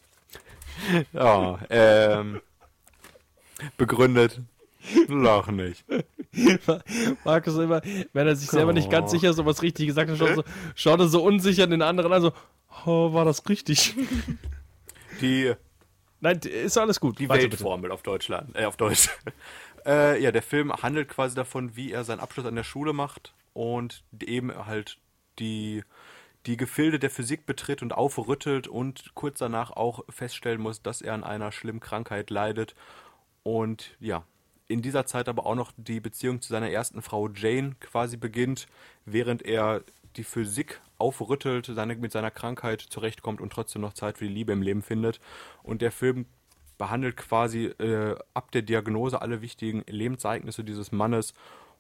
ja, 1.13 1.59
ähm, 1.71 2.41
begründet. 3.77 4.41
Lach 5.09 5.49
nicht. 5.49 5.85
Markus 7.25 7.57
immer, 7.57 7.83
wenn 8.13 8.27
er 8.27 8.37
sich 8.37 8.49
selber 8.49 8.73
nicht 8.73 8.91
ganz 8.91 9.11
sicher 9.11 9.31
ist, 9.31 9.39
ob 9.39 9.47
er 9.47 9.51
es 9.51 9.63
richtig 9.63 9.89
gesagt 9.89 10.11
hat, 10.11 10.19
schaut, 10.19 10.37
so, 10.37 10.45
schaut 10.75 11.01
er 11.01 11.09
so 11.09 11.23
unsicher 11.23 11.67
den 11.67 11.83
anderen 11.83 12.13
an, 12.13 12.23
so, 12.23 12.33
oh, 12.87 13.13
war 13.13 13.25
das 13.25 13.47
richtig? 13.49 13.95
Die, 15.21 15.53
Nein, 16.21 16.39
ist 16.39 16.79
alles 16.79 17.01
gut. 17.01 17.19
die 17.19 17.29
Weiter 17.29 17.43
Weltformel 17.43 17.91
auf 17.91 18.03
Deutschland, 18.03 18.57
äh, 18.57 18.65
auf 18.65 18.77
Deutsch. 18.77 19.11
äh, 19.87 20.23
ja, 20.23 20.33
der 20.33 20.43
Film 20.43 20.73
handelt 20.73 21.09
quasi 21.09 21.35
davon, 21.35 21.77
wie 21.77 21.93
er 21.93 22.05
seinen 22.05 22.21
Abschluss 22.21 22.47
an 22.47 22.57
der 22.57 22.65
Schule 22.65 22.93
macht 22.93 23.35
und 23.53 24.05
eben 24.23 24.67
halt 24.67 24.99
die, 25.39 25.83
die 26.47 26.57
Gefilde 26.57 26.99
der 26.99 27.11
Physik 27.11 27.45
betritt 27.45 27.83
und 27.83 27.93
aufrüttelt 27.93 28.69
und 28.69 29.15
kurz 29.15 29.39
danach 29.39 29.71
auch 29.73 30.05
feststellen 30.09 30.61
muss, 30.61 30.83
dass 30.83 31.03
er 31.03 31.15
an 31.15 31.25
einer 31.25 31.53
schlimmen 31.53 31.81
Krankheit 31.81 32.31
leidet 32.31 32.75
und 33.43 33.97
ja, 34.01 34.24
in 34.68 34.82
dieser 34.82 35.05
Zeit 35.05 35.28
aber 35.28 35.47
auch 35.47 35.57
noch 35.57 35.72
die 35.76 36.01
Beziehung 36.01 36.41
zu 36.41 36.49
seiner 36.49 36.70
ersten 36.70 37.03
Frau 37.03 37.28
Jane 37.28 37.74
quasi 37.80 38.16
beginnt, 38.16 38.66
während 39.05 39.43
er 39.43 39.82
die 40.16 40.24
Physik 40.24 40.80
aufrüttelt, 40.99 41.66
seine, 41.66 41.97
mit 41.97 42.12
seiner 42.12 42.30
Krankheit 42.30 42.80
zurechtkommt 42.80 43.41
und 43.41 43.53
trotzdem 43.53 43.82
noch 43.82 43.95
Zeit 43.95 44.18
für 44.18 44.26
die 44.26 44.34
Liebe 44.34 44.53
im 44.53 44.62
Leben 44.62 44.82
findet. 44.82 45.20
Und 45.62 45.82
der 45.82 45.93
Film 45.93 46.26
behandelt 46.78 47.16
quasi 47.16 47.66
äh, 47.66 48.16
ab 48.32 48.53
der 48.53 48.62
Diagnose 48.62 49.20
alle 49.20 49.43
wichtigen 49.43 49.82
Lebensereignisse 49.86 50.64
dieses 50.64 50.93
Mannes 50.93 51.34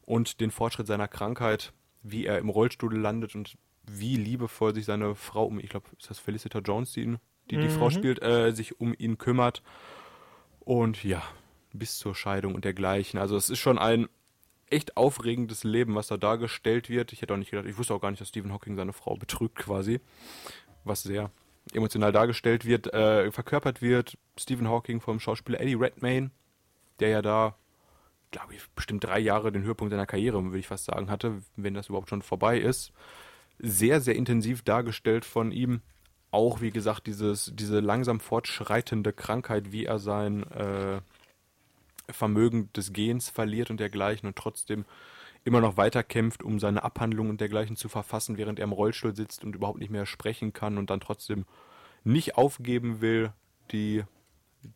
und 0.04 0.40
den 0.40 0.50
Fortschritt 0.50 0.86
seiner 0.86 1.08
Krankheit, 1.08 1.72
wie 2.02 2.26
er 2.26 2.38
im 2.38 2.48
Rollstuhl 2.48 2.96
landet 2.96 3.34
und 3.34 3.56
wie 3.86 4.16
liebevoll 4.16 4.74
sich 4.74 4.84
seine 4.84 5.14
Frau 5.14 5.46
um, 5.46 5.58
ich 5.58 5.70
glaube, 5.70 5.86
ist 5.98 6.10
das 6.10 6.18
Felicita 6.18 6.58
Jones, 6.58 6.92
die, 6.92 7.02
ihn, 7.02 7.18
die 7.50 7.56
die 7.56 7.68
Frau 7.68 7.90
spielt, 7.90 8.22
äh, 8.22 8.52
sich 8.52 8.80
um 8.80 8.94
ihn 8.96 9.16
kümmert. 9.16 9.62
Und 10.60 11.02
ja, 11.02 11.22
bis 11.72 11.98
zur 11.98 12.14
Scheidung 12.14 12.54
und 12.54 12.64
dergleichen. 12.64 13.18
Also 13.18 13.36
es 13.36 13.50
ist 13.50 13.58
schon 13.58 13.78
ein 13.78 14.08
echt 14.70 14.96
aufregendes 14.96 15.64
Leben, 15.64 15.94
was 15.94 16.08
da 16.08 16.16
dargestellt 16.16 16.88
wird. 16.88 17.12
Ich 17.12 17.22
hätte 17.22 17.34
auch 17.34 17.38
nicht 17.38 17.50
gedacht, 17.50 17.66
ich 17.66 17.76
wusste 17.76 17.94
auch 17.94 18.00
gar 18.00 18.10
nicht, 18.10 18.20
dass 18.20 18.28
Stephen 18.28 18.52
Hawking 18.52 18.76
seine 18.76 18.92
Frau 18.92 19.16
betrügt 19.16 19.56
quasi, 19.56 20.00
was 20.84 21.02
sehr 21.02 21.30
emotional 21.74 22.12
dargestellt 22.12 22.64
wird, 22.64 22.92
äh, 22.92 23.30
verkörpert 23.30 23.82
wird. 23.82 24.16
Stephen 24.38 24.68
Hawking 24.68 25.00
vom 25.00 25.20
Schauspieler 25.20 25.60
Eddie 25.60 25.74
Redmayne, 25.74 26.30
der 27.00 27.08
ja 27.08 27.22
da, 27.22 27.56
glaube 28.30 28.54
ich, 28.54 28.68
bestimmt 28.70 29.04
drei 29.04 29.18
Jahre 29.18 29.52
den 29.52 29.62
Höhepunkt 29.62 29.90
seiner 29.90 30.06
Karriere, 30.06 30.42
würde 30.42 30.58
ich 30.58 30.68
fast 30.68 30.86
sagen, 30.86 31.10
hatte, 31.10 31.42
wenn 31.56 31.74
das 31.74 31.88
überhaupt 31.88 32.08
schon 32.08 32.22
vorbei 32.22 32.58
ist. 32.58 32.92
Sehr, 33.58 34.00
sehr 34.00 34.14
intensiv 34.14 34.62
dargestellt 34.62 35.24
von 35.24 35.52
ihm. 35.52 35.82
Auch, 36.30 36.60
wie 36.60 36.70
gesagt, 36.70 37.06
dieses, 37.06 37.52
diese 37.54 37.80
langsam 37.80 38.20
fortschreitende 38.20 39.12
Krankheit, 39.12 39.72
wie 39.72 39.84
er 39.84 39.98
sein 39.98 40.44
äh, 40.52 41.00
Vermögen 42.12 42.72
des 42.72 42.92
Gehens 42.92 43.28
verliert 43.28 43.70
und 43.70 43.80
dergleichen 43.80 44.26
und 44.26 44.36
trotzdem 44.36 44.84
immer 45.44 45.60
noch 45.60 45.76
weiterkämpft, 45.76 46.42
um 46.42 46.58
seine 46.58 46.82
Abhandlungen 46.82 47.30
und 47.30 47.40
dergleichen 47.40 47.76
zu 47.76 47.88
verfassen, 47.88 48.36
während 48.36 48.58
er 48.58 48.64
im 48.64 48.72
Rollstuhl 48.72 49.16
sitzt 49.16 49.44
und 49.44 49.54
überhaupt 49.54 49.78
nicht 49.78 49.90
mehr 49.90 50.06
sprechen 50.06 50.52
kann 50.52 50.78
und 50.78 50.90
dann 50.90 51.00
trotzdem 51.00 51.46
nicht 52.04 52.36
aufgeben 52.36 53.00
will, 53.00 53.32
die, 53.72 54.04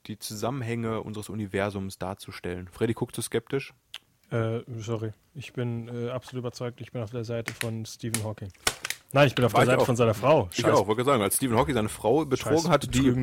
die 0.07 0.19
Zusammenhänge 0.19 1.03
unseres 1.03 1.29
Universums 1.29 1.99
darzustellen. 1.99 2.69
Freddy, 2.73 2.95
guckst 2.95 3.19
du 3.19 3.23
skeptisch? 3.23 3.75
Äh, 4.31 4.61
sorry. 4.79 5.13
Ich 5.35 5.53
bin 5.53 5.89
äh, 5.89 6.11
absolut 6.11 6.43
überzeugt, 6.43 6.81
ich 6.81 6.93
bin 6.93 7.03
auf 7.03 7.11
der 7.11 7.25
Seite 7.25 7.53
von 7.53 7.85
Stephen 7.85 8.25
Hawking. 8.25 8.49
Nein, 9.13 9.29
ich 9.29 9.35
bin 9.35 9.45
auf 9.45 9.53
War 9.53 9.61
der 9.61 9.67
Seite 9.67 9.83
auch. 9.83 9.87
von 9.87 9.97
seiner 9.97 10.15
Frau. 10.15 10.49
Ich 10.55 10.65
auch, 10.65 10.89
wollte 10.89 11.05
sagen, 11.05 11.23
als 11.23 11.37
Stephen 11.37 11.57
Hawking 11.57 11.75
seine 11.75 11.89
Frau 11.89 12.25
betrogen 12.25 12.59
Scheiß 12.63 12.69
hat, 12.69 12.95
die, 12.95 13.15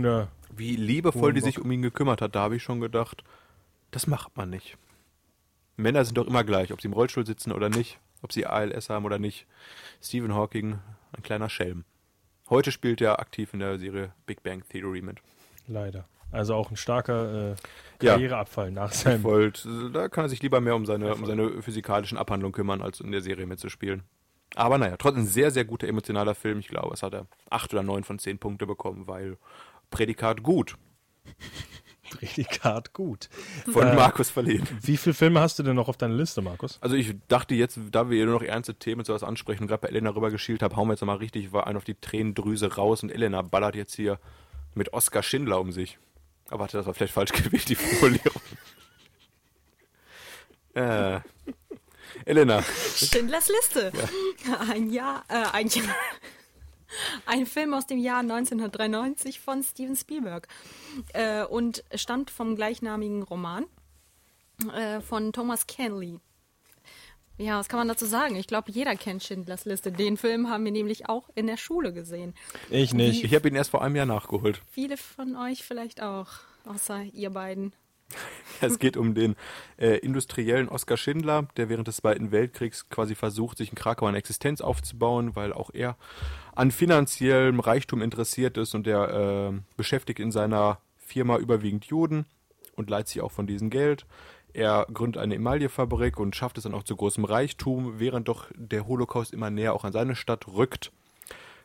wie 0.55 0.75
liebevoll 0.75 1.33
die 1.33 1.41
sich 1.41 1.59
um 1.59 1.69
ihn 1.69 1.81
gekümmert 1.81 2.21
hat, 2.21 2.35
da 2.35 2.41
habe 2.41 2.55
ich 2.55 2.63
schon 2.63 2.79
gedacht, 2.79 3.23
das 3.91 4.07
macht 4.07 4.35
man 4.37 4.49
nicht. 4.49 4.77
Männer 5.77 6.05
sind 6.05 6.17
doch 6.17 6.27
immer 6.27 6.43
gleich, 6.43 6.71
ob 6.73 6.81
sie 6.81 6.87
im 6.87 6.93
Rollstuhl 6.93 7.25
sitzen 7.25 7.51
oder 7.51 7.69
nicht, 7.69 7.99
ob 8.21 8.33
sie 8.33 8.45
ALS 8.45 8.89
haben 8.89 9.05
oder 9.05 9.19
nicht. 9.19 9.47
Stephen 10.01 10.33
Hawking, 10.33 10.79
ein 11.13 11.23
kleiner 11.23 11.49
Schelm. 11.49 11.85
Heute 12.49 12.71
spielt 12.71 13.01
er 13.01 13.19
aktiv 13.19 13.53
in 13.53 13.59
der 13.59 13.79
Serie 13.79 14.13
Big 14.25 14.43
Bang 14.43 14.63
Theory 14.69 15.01
mit. 15.01 15.19
Leider. 15.67 16.07
Also 16.31 16.55
auch 16.55 16.69
ein 16.71 16.77
starker 16.77 17.51
äh, 17.51 17.55
Ja. 18.01 18.13
Karriereabfall 18.13 18.71
nach 18.71 18.91
seinem. 18.91 19.23
Wollt, 19.23 19.67
da 19.93 20.07
kann 20.07 20.25
er 20.25 20.29
sich 20.29 20.41
lieber 20.41 20.61
mehr 20.61 20.75
um 20.75 20.85
seine, 20.85 21.13
um 21.13 21.25
seine 21.25 21.61
physikalischen 21.61 22.17
Abhandlungen 22.17 22.53
kümmern, 22.53 22.81
als 22.81 22.99
in 22.99 23.11
der 23.11 23.21
Serie 23.21 23.45
mitzuspielen. 23.45 24.03
Aber 24.55 24.77
naja, 24.77 24.97
trotzdem 24.97 25.23
ein 25.23 25.27
sehr, 25.27 25.51
sehr 25.51 25.65
guter 25.65 25.87
emotionaler 25.87 26.35
Film. 26.35 26.59
Ich 26.59 26.67
glaube, 26.67 26.93
es 26.93 27.03
hat 27.03 27.13
er 27.13 27.25
acht 27.49 27.73
oder 27.73 27.83
neun 27.83 28.03
von 28.03 28.19
zehn 28.19 28.37
Punkte 28.37 28.65
bekommen, 28.65 29.07
weil 29.07 29.37
Prädikat 29.89 30.43
gut 30.43 30.77
Prädikat 32.19 32.93
gut. 32.93 33.29
von 33.71 33.87
Äh, 33.87 33.95
Markus 33.95 34.29
verliehen. 34.29 34.67
Wie 34.81 34.97
viele 34.97 35.13
Filme 35.13 35.39
hast 35.39 35.59
du 35.59 35.63
denn 35.63 35.75
noch 35.75 35.87
auf 35.87 35.97
deiner 35.97 36.15
Liste, 36.15 36.41
Markus? 36.41 36.77
Also 36.81 36.95
ich 36.95 37.15
dachte 37.27 37.55
jetzt, 37.55 37.79
da 37.91 38.09
wir 38.09 38.17
hier 38.17 38.25
nur 38.25 38.35
noch 38.35 38.43
ernste 38.43 38.75
Themen 38.75 39.01
und 39.01 39.05
sowas 39.05 39.23
ansprechen 39.23 39.63
und 39.63 39.67
gerade 39.67 39.81
bei 39.81 39.87
Elena 39.87 40.11
rüber 40.11 40.29
geschielt 40.29 40.61
haben, 40.61 40.75
hauen 40.75 40.87
wir 40.87 40.93
jetzt 40.93 41.01
nochmal 41.01 41.17
richtig 41.17 41.53
einen 41.53 41.77
auf 41.77 41.83
die 41.83 41.95
Tränendrüse 41.95 42.75
raus 42.75 43.03
und 43.03 43.11
Elena 43.11 43.41
ballert 43.41 43.75
jetzt 43.75 43.95
hier 43.95 44.19
mit 44.75 44.93
Oskar 44.93 45.23
Schindler 45.23 45.59
um 45.59 45.71
sich. 45.71 45.97
Aber 46.49 46.61
warte, 46.61 46.77
das 46.77 46.85
war 46.85 46.93
vielleicht 46.93 47.13
falsch 47.13 47.31
gewählt, 47.43 47.69
die 47.69 47.75
Formulierung. 47.75 48.41
äh, 50.73 51.19
Elena, 52.25 52.61
Schindlers 52.61 53.49
Liste. 53.49 53.91
Ein 54.69 54.91
Jahr, 54.91 55.23
äh, 55.29 55.45
ein 55.53 55.67
Jahr. 55.67 55.95
Ein 57.25 57.45
Film 57.45 57.73
aus 57.73 57.87
dem 57.87 57.97
Jahr 57.97 58.19
1993 58.19 59.39
von 59.39 59.63
Steven 59.63 59.95
Spielberg 59.95 60.47
äh, 61.13 61.43
und 61.43 61.83
stammt 61.95 62.31
vom 62.31 62.55
gleichnamigen 62.55 63.23
Roman 63.23 63.65
äh, 64.73 65.01
von 65.01 65.33
Thomas 65.33 65.67
Kenley. 65.67 66.19
Ja, 67.37 67.57
was 67.57 67.69
kann 67.69 67.79
man 67.79 67.87
dazu 67.87 68.05
sagen? 68.05 68.35
Ich 68.35 68.45
glaube, 68.45 68.71
jeder 68.71 68.95
kennt 68.95 69.23
Schindlers 69.23 69.65
Liste. 69.65 69.91
Den 69.91 70.17
Film 70.17 70.49
haben 70.49 70.63
wir 70.63 70.71
nämlich 70.71 71.09
auch 71.09 71.29
in 71.33 71.47
der 71.47 71.57
Schule 71.57 71.91
gesehen. 71.91 72.35
Ich 72.69 72.93
nicht. 72.93 73.23
ich 73.23 73.33
habe 73.33 73.47
ihn 73.47 73.55
erst 73.55 73.71
vor 73.71 73.81
einem 73.81 73.95
Jahr 73.95 74.05
nachgeholt. 74.05 74.61
Viele 74.69 74.95
von 74.95 75.35
euch 75.35 75.63
vielleicht 75.63 76.03
auch, 76.03 76.27
außer 76.65 77.01
ihr 77.01 77.31
beiden. 77.31 77.73
Es 78.63 78.77
geht 78.77 78.95
um 78.95 79.15
den 79.15 79.35
äh, 79.77 79.97
industriellen 79.97 80.69
Oskar 80.69 80.95
Schindler, 80.95 81.47
der 81.57 81.67
während 81.67 81.87
des 81.87 81.97
Zweiten 81.97 82.31
Weltkriegs 82.31 82.89
quasi 82.89 83.15
versucht, 83.15 83.57
sich 83.57 83.69
in 83.69 83.75
Krakau 83.75 84.05
eine 84.05 84.19
Existenz 84.19 84.61
aufzubauen, 84.61 85.35
weil 85.35 85.51
auch 85.51 85.71
er 85.73 85.97
an 86.53 86.69
finanziellem 86.69 87.59
Reichtum 87.59 88.03
interessiert 88.03 88.57
ist 88.57 88.75
und 88.75 88.85
der 88.85 89.53
äh, 89.53 89.59
beschäftigt 89.77 90.19
in 90.19 90.31
seiner 90.31 90.77
Firma 90.97 91.37
überwiegend 91.37 91.85
Juden 91.85 92.25
und 92.75 92.89
leiht 92.89 93.07
sich 93.07 93.21
auch 93.21 93.31
von 93.31 93.47
diesem 93.47 93.71
Geld. 93.71 94.05
Er 94.53 94.85
gründet 94.93 95.21
eine 95.21 95.35
Emaillefabrik 95.35 96.19
und 96.19 96.35
schafft 96.35 96.57
es 96.57 96.63
dann 96.63 96.73
auch 96.73 96.83
zu 96.83 96.95
großem 96.95 97.25
Reichtum, 97.25 97.99
während 97.99 98.27
doch 98.27 98.47
der 98.55 98.85
Holocaust 98.85 99.33
immer 99.33 99.49
näher 99.49 99.73
auch 99.73 99.85
an 99.85 99.93
seine 99.93 100.15
Stadt 100.15 100.47
rückt. 100.47 100.91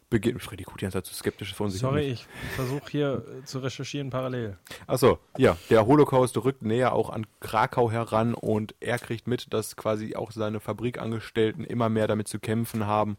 Beginnt, 0.08 0.40
Freddy 0.40 0.62
ganze 0.64 0.90
Zeit 0.90 1.06
zu 1.06 1.14
skeptisch 1.14 1.52
von 1.52 1.68
sich. 1.68 1.80
Sorry, 1.80 2.02
ich 2.02 2.26
versuche 2.54 2.90
hier 2.90 3.24
äh, 3.40 3.44
zu 3.44 3.58
recherchieren 3.58 4.10
parallel. 4.10 4.56
Achso, 4.86 5.18
ja, 5.36 5.56
der 5.68 5.86
Holocaust 5.86 6.36
rückt 6.44 6.62
näher 6.62 6.92
auch 6.92 7.10
an 7.10 7.26
Krakau 7.40 7.90
heran 7.90 8.34
und 8.34 8.76
er 8.78 9.00
kriegt 9.00 9.26
mit, 9.26 9.52
dass 9.52 9.74
quasi 9.74 10.14
auch 10.14 10.30
seine 10.30 10.60
Fabrikangestellten 10.60 11.64
immer 11.64 11.88
mehr 11.88 12.06
damit 12.06 12.28
zu 12.28 12.38
kämpfen 12.38 12.86
haben 12.86 13.16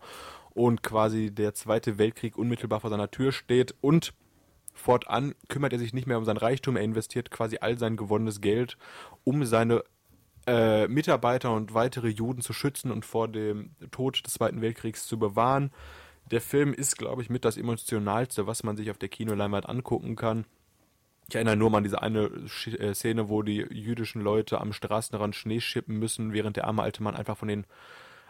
und 0.54 0.82
quasi 0.82 1.30
der 1.30 1.54
Zweite 1.54 1.98
Weltkrieg 1.98 2.38
unmittelbar 2.38 2.80
vor 2.80 2.90
seiner 2.90 3.12
Tür 3.12 3.34
steht 3.34 3.76
und 3.82 4.14
fortan 4.74 5.36
kümmert 5.50 5.74
er 5.74 5.80
sich 5.80 5.94
nicht 5.94 6.08
mehr 6.08 6.18
um 6.18 6.26
sein 6.26 6.38
Reichtum, 6.38 6.78
er 6.78 6.84
investiert 6.84 7.32
quasi 7.32 7.58
all 7.60 7.78
sein 7.78 7.98
gewonnenes 7.98 8.40
Geld, 8.40 8.78
um 9.26 9.44
seine 9.44 9.84
äh, 10.48 10.88
Mitarbeiter 10.88 11.54
und 11.54 11.74
weitere 11.74 12.08
Juden 12.08 12.42
zu 12.42 12.54
schützen 12.54 12.92
und 12.92 13.06
vor 13.06 13.28
dem 13.28 13.72
Tod 13.92 14.26
des 14.26 14.34
Zweiten 14.34 14.62
Weltkriegs 14.62 15.06
zu 15.06 15.20
bewahren. 15.20 15.72
Der 16.32 16.42
Film 16.42 16.74
ist, 16.74 16.98
glaube 16.98 17.22
ich, 17.22 17.30
mit 17.30 17.46
das 17.46 17.58
emotionalste, 17.58 18.48
was 18.48 18.64
man 18.64 18.76
sich 18.76 18.92
auf 18.92 18.98
der 18.98 19.10
Kinoleinwand 19.10 19.68
angucken 19.68 20.16
kann. 20.16 20.46
Ich 21.30 21.36
erinnere 21.36 21.58
nur 21.58 21.70
mal 21.70 21.80
an 21.80 21.84
diese 21.84 22.02
eine 22.02 22.30
äh, 22.66 22.94
Szene, 22.94 23.30
wo 23.30 23.42
die 23.42 23.66
jüdischen 23.70 24.22
Leute 24.22 24.62
am 24.62 24.74
Straßenrand 24.74 25.36
Schnee 25.36 25.60
schippen 25.60 26.00
müssen, 26.00 26.34
während 26.34 26.56
der 26.58 26.66
arme 26.66 26.84
alte 26.84 27.04
Mann 27.04 27.16
einfach 27.16 27.38
von 27.38 27.48
denen 27.48 27.66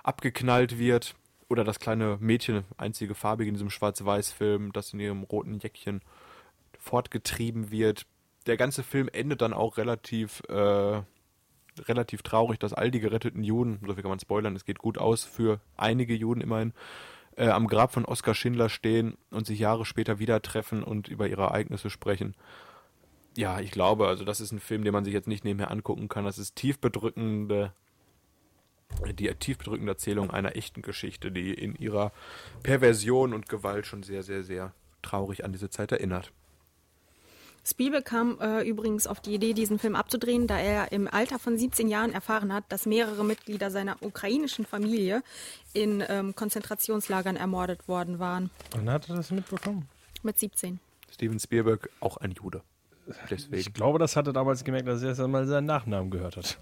abgeknallt 0.04 0.80
wird. 0.80 1.16
Oder 1.50 1.64
das 1.64 1.80
kleine 1.80 2.18
Mädchen, 2.20 2.66
einzige 2.76 3.16
farbige 3.16 3.50
in 3.50 3.54
diesem 3.54 3.70
Schwarz-Weiß-Film, 3.70 4.74
das 4.74 4.94
in 4.94 5.00
ihrem 5.00 5.24
roten 5.24 5.60
Jäckchen 5.60 6.02
fortgetrieben 6.78 7.72
wird. 7.72 8.06
Der 8.48 8.58
ganze 8.58 8.84
Film 8.84 9.10
endet 9.12 9.42
dann 9.42 9.54
auch 9.54 9.78
relativ, 9.78 10.42
äh, 10.50 11.02
relativ 11.84 12.22
traurig, 12.22 12.60
dass 12.60 12.74
all 12.74 12.92
die 12.92 13.00
geretteten 13.00 13.44
Juden, 13.44 13.80
so 13.86 13.94
viel 13.94 14.02
kann 14.02 14.10
man 14.10 14.20
spoilern, 14.20 14.56
es 14.56 14.66
geht 14.66 14.80
gut 14.80 14.98
aus 14.98 15.24
für 15.24 15.62
einige 15.78 16.16
Juden 16.16 16.42
immerhin, 16.42 16.74
äh, 17.38 17.48
am 17.48 17.68
Grab 17.68 17.94
von 17.94 18.06
Oskar 18.06 18.36
Schindler 18.36 18.68
stehen 18.68 19.18
und 19.32 19.46
sich 19.46 19.60
Jahre 19.60 19.86
später 19.86 20.20
wieder 20.20 20.42
treffen 20.42 20.84
und 20.84 21.08
über 21.08 21.28
ihre 21.28 21.44
Ereignisse 21.44 21.90
sprechen. 21.90 22.36
Ja, 23.38 23.60
ich 23.60 23.72
glaube, 23.72 24.08
also 24.08 24.26
das 24.26 24.42
ist 24.42 24.52
ein 24.52 24.60
Film, 24.60 24.84
den 24.84 24.94
man 24.94 25.06
sich 25.06 25.14
jetzt 25.14 25.28
nicht 25.28 25.46
nebenher 25.46 25.70
angucken 25.70 26.10
kann. 26.10 26.26
Das 26.26 26.40
ist 26.40 26.56
tief 26.56 26.80
bedrückende, 26.80 27.72
die 29.14 29.32
tief 29.36 29.60
bedrückende 29.60 29.92
Erzählung 29.92 30.32
einer 30.32 30.56
echten 30.56 30.82
Geschichte, 30.82 31.32
die 31.32 31.54
in 31.54 31.76
ihrer 31.76 32.12
Perversion 32.64 33.34
und 33.34 33.48
Gewalt 33.48 33.86
schon 33.86 34.02
sehr, 34.02 34.24
sehr, 34.24 34.44
sehr 34.44 34.74
traurig 35.04 35.46
an 35.46 35.52
diese 35.52 35.70
Zeit 35.70 35.92
erinnert. 35.92 36.32
Spielberg 37.70 38.06
kam 38.06 38.40
äh, 38.40 38.62
übrigens 38.62 39.08
auf 39.08 39.20
die 39.20 39.34
Idee, 39.34 39.54
diesen 39.54 39.78
Film 39.78 39.96
abzudrehen, 39.96 40.48
da 40.48 40.58
er 40.58 40.92
im 40.94 41.08
Alter 41.08 41.38
von 41.38 41.58
17 41.58 41.90
Jahren 41.90 42.14
erfahren 42.14 42.54
hat, 42.54 42.64
dass 42.70 42.86
mehrere 42.86 43.26
Mitglieder 43.26 43.70
seiner 43.72 43.98
ukrainischen 44.02 44.66
Familie 44.66 45.22
in 45.74 46.02
ähm, 46.08 46.34
Konzentrationslagern 46.34 47.36
ermordet 47.36 47.88
worden 47.88 48.20
waren. 48.20 48.50
Wann 48.72 48.90
hat 48.90 49.10
er 49.10 49.18
das 49.18 49.32
mitbekommen? 49.32 49.88
Mit 50.24 50.40
17. 50.40 50.80
Steven 51.12 51.40
Spielberg, 51.40 51.90
auch 52.00 52.18
ein 52.18 52.32
Jude. 52.32 52.62
Ich 53.08 53.16
Deswegen. 53.30 53.74
glaube, 53.74 54.00
das 54.00 54.16
hat 54.16 54.28
er 54.28 54.34
damals 54.34 54.64
gemerkt, 54.64 54.88
dass 54.88 55.02
er 55.02 55.10
erst 55.10 55.22
einmal 55.22 55.46
seinen 55.48 55.66
Nachnamen 55.66 56.10
gehört 56.10 56.38
hat. 56.38 56.58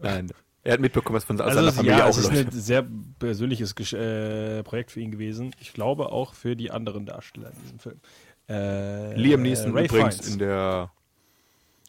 Nein. 0.00 0.30
Er 0.62 0.74
hat 0.74 0.80
mitbekommen, 0.80 1.16
was 1.16 1.24
von 1.24 1.38
Also 1.40 1.56
seiner 1.56 1.68
es, 1.68 1.74
Familie 1.76 1.98
ja, 1.98 2.04
auch 2.06 2.10
es 2.10 2.16
ist 2.18 2.32
Leute. 2.32 2.48
ein 2.48 2.50
sehr 2.52 2.86
persönliches 3.18 3.74
Gesch 3.74 3.92
äh, 3.92 4.62
Projekt 4.62 4.90
für 4.92 5.00
ihn 5.00 5.10
gewesen. 5.10 5.54
Ich 5.60 5.74
glaube 5.74 6.10
auch 6.10 6.32
für 6.32 6.56
die 6.56 6.70
anderen 6.70 7.04
Darsteller 7.04 7.50
in 7.50 7.62
diesem 7.62 7.78
Film. 7.78 8.00
Äh, 8.48 9.14
Liam 9.16 9.42
Neeson 9.42 9.72
Ray 9.74 9.86
übrigens 9.86 10.16
Fiennes, 10.16 10.32
in 10.32 10.38
der 10.38 10.90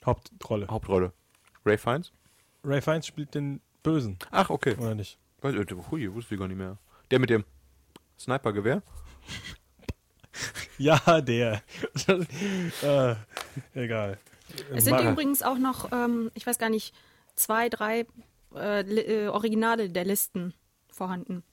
Hauptrolle. 0.06 0.68
Hauptrolle. 0.68 1.12
Ray 1.66 1.78
Fiennes? 1.78 2.12
Ray 2.64 2.82
Fiennes 2.82 3.08
spielt 3.08 3.34
den 3.36 3.60
Bösen, 3.84 4.18
Ach, 4.32 4.50
okay. 4.50 4.76
oder 4.78 4.96
nicht? 4.96 5.18
Weiß, 5.42 5.54
äh, 5.56 5.66
hui, 5.92 6.14
wusste 6.14 6.36
ich 6.36 6.40
gar 6.40 6.48
nicht 6.48 6.58
mehr. 6.58 6.78
Der 7.12 7.20
mit 7.20 7.30
dem 7.30 7.44
Snipergewehr? 8.20 8.82
Ja, 10.78 11.22
der. 11.22 11.62
äh, 12.82 13.16
egal. 13.74 14.18
Es 14.74 14.84
sind 14.84 14.94
Mara- 14.96 15.10
übrigens 15.12 15.42
auch 15.42 15.58
noch, 15.58 15.90
ähm, 15.94 16.30
ich 16.34 16.46
weiß 16.46 16.58
gar 16.60 16.70
nicht, 16.70 16.94
zwei, 17.36 17.70
drei 17.70 18.06
äh, 18.54 18.82
äh, 18.82 19.28
Originale 19.30 19.90
der 19.90 20.04
Listen 20.04 20.54
vorhanden. 20.90 21.44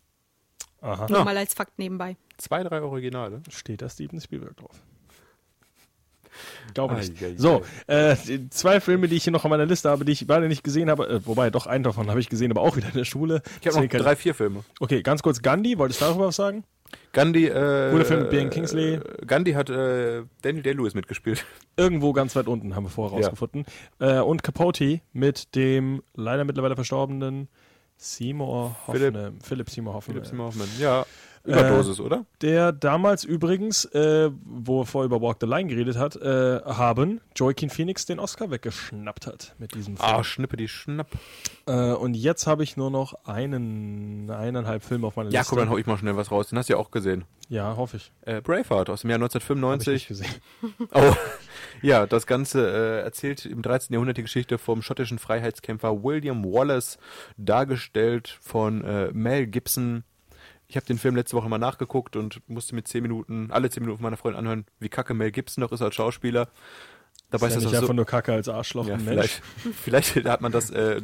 Aha. 0.80 1.06
Nur 1.08 1.20
Ah. 1.20 1.24
mal 1.24 1.36
als 1.36 1.54
Fakt 1.54 1.78
nebenbei. 1.78 2.16
Zwei, 2.36 2.64
drei 2.64 2.82
Originale. 2.82 3.42
Steht 3.48 3.82
da 3.82 3.88
Steven 3.88 4.20
Spielberg 4.20 4.56
drauf? 4.56 4.82
Glaube 6.74 6.94
nicht. 6.94 7.14
So, 7.36 7.62
äh, 7.86 8.16
zwei 8.50 8.80
Filme, 8.80 9.08
die 9.08 9.16
ich 9.16 9.24
hier 9.24 9.32
noch 9.32 9.44
auf 9.44 9.50
meiner 9.50 9.66
Liste 9.66 9.90
habe, 9.90 10.04
die 10.04 10.12
ich 10.12 10.26
beide 10.26 10.48
nicht 10.48 10.64
gesehen 10.64 10.90
habe, 10.90 11.08
äh, 11.08 11.26
wobei 11.26 11.50
doch 11.50 11.66
einen 11.66 11.84
davon 11.84 12.08
habe 12.10 12.20
ich 12.20 12.28
gesehen, 12.28 12.50
aber 12.50 12.62
auch 12.62 12.76
wieder 12.76 12.88
in 12.88 12.94
der 12.94 13.04
Schule. 13.04 13.42
Ich 13.60 13.66
habe 13.66 13.76
noch 13.76 13.82
Deswegen 13.82 14.02
drei, 14.02 14.16
vier 14.16 14.34
Filme. 14.34 14.64
Okay, 14.80 15.02
ganz 15.02 15.22
kurz 15.22 15.42
Gandhi, 15.42 15.78
wolltest 15.78 16.00
du 16.00 16.06
darüber 16.06 16.28
was 16.28 16.36
sagen? 16.36 16.64
Gandhi, 17.12 17.46
äh, 17.46 17.90
Guter 17.90 18.04
Film 18.04 18.20
mit 18.22 18.30
Ben 18.30 18.50
Kingsley. 18.50 18.94
äh, 18.94 19.00
Gandhi 19.26 19.52
hat 19.52 19.70
äh, 19.70 20.24
Daniel 20.42 20.62
Day-Lewis 20.62 20.94
mitgespielt. 20.94 21.44
Irgendwo 21.76 22.12
ganz 22.12 22.36
weit 22.36 22.46
unten 22.48 22.76
haben 22.76 22.84
wir 22.84 22.90
vorher 22.90 23.18
Ja. 23.18 23.26
rausgefunden. 23.26 23.64
Äh, 23.98 24.18
und 24.20 24.42
Capote 24.42 25.00
mit 25.14 25.54
dem 25.54 26.02
leider 26.14 26.44
mittlerweile 26.44 26.74
verstorbenen 26.74 27.48
Seymour 27.96 28.76
Philipp- 28.90 29.14
Hoffman. 29.14 29.38
Philipp 29.42 29.70
Seymour 29.70 29.94
Hoffman. 29.94 30.14
Philipp 30.16 30.26
Seymour 30.26 30.46
Hoffman. 30.46 30.68
Ja, 30.78 31.06
Überdosis, 31.44 31.98
oder? 32.00 32.24
der 32.40 32.70
damals 32.72 33.24
übrigens, 33.24 33.84
äh, 33.86 34.30
wo 34.44 34.82
er 34.82 34.86
vorher 34.86 35.06
über 35.06 35.20
Walk 35.20 35.38
the 35.40 35.46
Line 35.46 35.68
geredet 35.68 35.96
hat, 35.96 36.14
äh, 36.16 36.60
haben 36.64 37.20
Joaquin 37.34 37.68
Phoenix 37.70 38.06
den 38.06 38.20
Oscar 38.20 38.50
weggeschnappt 38.50 39.26
hat 39.26 39.54
mit 39.58 39.74
diesem 39.74 39.96
Film. 39.96 40.08
Ah, 40.08 40.22
Schnippe 40.22 40.56
die 40.56 40.68
Schnapp. 40.68 41.08
Äh, 41.66 41.92
und 41.92 42.14
jetzt 42.14 42.46
habe 42.46 42.62
ich 42.62 42.76
nur 42.76 42.90
noch 42.90 43.14
einen, 43.24 44.30
eineinhalb 44.30 44.84
Filme 44.84 45.06
auf 45.08 45.16
meiner 45.16 45.30
Ja, 45.30 45.40
Liste. 45.40 45.50
komm, 45.50 45.58
dann 45.58 45.70
hau 45.70 45.78
ich 45.78 45.86
mal 45.86 45.98
schnell 45.98 46.16
was 46.16 46.30
raus. 46.30 46.48
Den 46.48 46.58
hast 46.58 46.68
du 46.68 46.74
ja 46.74 46.78
auch 46.78 46.90
gesehen. 46.90 47.24
Ja, 47.48 47.76
hoffe 47.76 47.96
ich. 47.98 48.12
Äh, 48.22 48.40
Braveheart 48.40 48.88
aus 48.88 49.02
dem 49.02 49.10
Jahr 49.10 49.20
Habe 49.20 49.26
ich 49.28 49.34
nicht 49.34 49.50
1995. 49.50 50.08
gesehen. 50.08 50.34
Oh, 50.94 51.14
ja, 51.82 52.06
das 52.06 52.26
Ganze 52.26 52.66
äh, 52.68 53.00
erzählt 53.02 53.44
im 53.46 53.62
13. 53.62 53.92
Jahrhundert 53.94 54.16
die 54.16 54.22
Geschichte 54.22 54.58
vom 54.58 54.80
schottischen 54.82 55.18
Freiheitskämpfer 55.18 56.02
William 56.04 56.44
Wallace, 56.44 56.98
dargestellt 57.36 58.38
von 58.40 58.84
äh, 58.84 59.10
Mel 59.12 59.46
Gibson. 59.46 60.04
Ich 60.72 60.76
habe 60.76 60.86
den 60.86 60.96
Film 60.96 61.16
letzte 61.16 61.36
Woche 61.36 61.50
mal 61.50 61.58
nachgeguckt 61.58 62.16
und 62.16 62.40
musste 62.48 62.74
mit 62.74 62.88
10 62.88 63.02
Minuten, 63.02 63.50
alle 63.50 63.68
10 63.68 63.82
Minuten 63.82 64.02
meiner 64.02 64.16
Freundin 64.16 64.38
anhören, 64.38 64.64
wie 64.80 64.88
kacke 64.88 65.12
Mel 65.12 65.30
Gibson 65.30 65.60
noch 65.60 65.70
ist 65.70 65.82
als 65.82 65.94
Schauspieler. 65.94 66.48
Dabei 67.30 67.48
ist 67.48 67.52
ja 67.52 67.58
ist 67.58 67.64
nicht 67.64 67.74
das 67.74 67.80
einfach 67.80 67.88
so, 67.88 67.92
nur 67.92 68.06
Kacke 68.06 68.32
als 68.32 68.48
Arschloch 68.48 68.86
ja, 68.86 68.96
Mensch. 68.96 69.06
vielleicht, 69.10 69.42
vielleicht 70.14 70.24
hat 70.24 70.40
man 70.40 70.50
das 70.50 70.70
äh, 70.70 71.02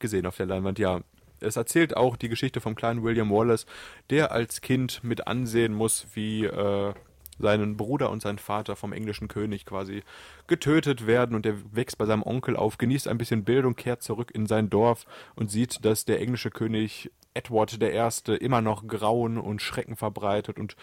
gesehen 0.00 0.26
auf 0.26 0.36
der 0.36 0.46
Leinwand, 0.46 0.80
ja. 0.80 1.02
Es 1.38 1.54
erzählt 1.54 1.96
auch 1.96 2.16
die 2.16 2.28
Geschichte 2.28 2.60
vom 2.60 2.74
kleinen 2.74 3.04
William 3.04 3.30
Wallace, 3.30 3.66
der 4.10 4.32
als 4.32 4.60
Kind 4.60 5.04
mit 5.04 5.28
ansehen 5.28 5.72
muss, 5.72 6.08
wie 6.14 6.44
äh, 6.44 6.92
seinen 7.38 7.76
Bruder 7.76 8.10
und 8.10 8.22
sein 8.22 8.38
Vater 8.38 8.74
vom 8.74 8.92
englischen 8.92 9.28
König 9.28 9.66
quasi 9.66 10.02
getötet 10.48 11.06
werden 11.06 11.34
und 11.34 11.44
der 11.44 11.54
wächst 11.74 11.98
bei 11.98 12.06
seinem 12.06 12.22
Onkel 12.22 12.56
auf, 12.56 12.78
genießt 12.78 13.08
ein 13.08 13.18
bisschen 13.18 13.44
Bildung, 13.44 13.76
kehrt 13.76 14.02
zurück 14.02 14.30
in 14.34 14.46
sein 14.46 14.70
Dorf 14.70 15.06
und 15.34 15.50
sieht, 15.50 15.84
dass 15.84 16.04
der 16.04 16.20
englische 16.20 16.50
König 16.50 17.10
Edward 17.36 17.80
I. 17.82 18.32
immer 18.36 18.62
noch 18.62 18.86
Grauen 18.86 19.36
und 19.36 19.60
Schrecken 19.60 19.96
verbreitet 19.96 20.58
und 20.58 20.74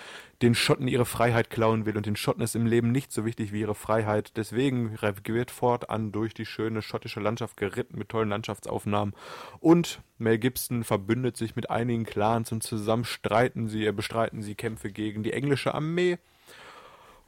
den 0.42 0.54
Schotten 0.54 0.88
ihre 0.88 1.06
Freiheit 1.06 1.50
klauen 1.50 1.86
will 1.86 1.98
und 1.98 2.06
den 2.06 2.16
Schotten 2.16 2.44
ist 2.44 2.56
im 2.56 2.68
Leben 2.68 2.92
nicht 2.92 3.12
so 3.12 3.26
wichtig 3.26 3.52
wie 3.52 3.62
ihre 3.62 3.76
Freiheit. 3.76 4.38
Deswegen 4.38 4.96
wird 5.02 5.52
fortan 5.52 6.12
durch 6.12 6.34
die 6.34 6.46
schöne 6.46 6.82
schottische 6.82 7.20
Landschaft 7.20 7.58
geritten 7.58 7.98
mit 7.98 8.10
tollen 8.10 8.30
Landschaftsaufnahmen 8.30 9.16
und 9.60 10.02
Mel 10.20 10.38
Gibson 10.38 10.84
verbündet 10.84 11.38
sich 11.38 11.56
mit 11.56 11.70
einigen 11.70 12.06
Clans 12.06 12.52
und 12.52 12.62
zusammen 12.62 13.04
streiten 13.04 13.68
sie, 13.68 13.86
äh, 13.86 13.92
bestreiten 13.92 14.42
sie 14.42 14.56
Kämpfe 14.56 14.92
gegen 14.92 15.24
die 15.24 15.34
englische 15.34 15.74
Armee 15.74 16.20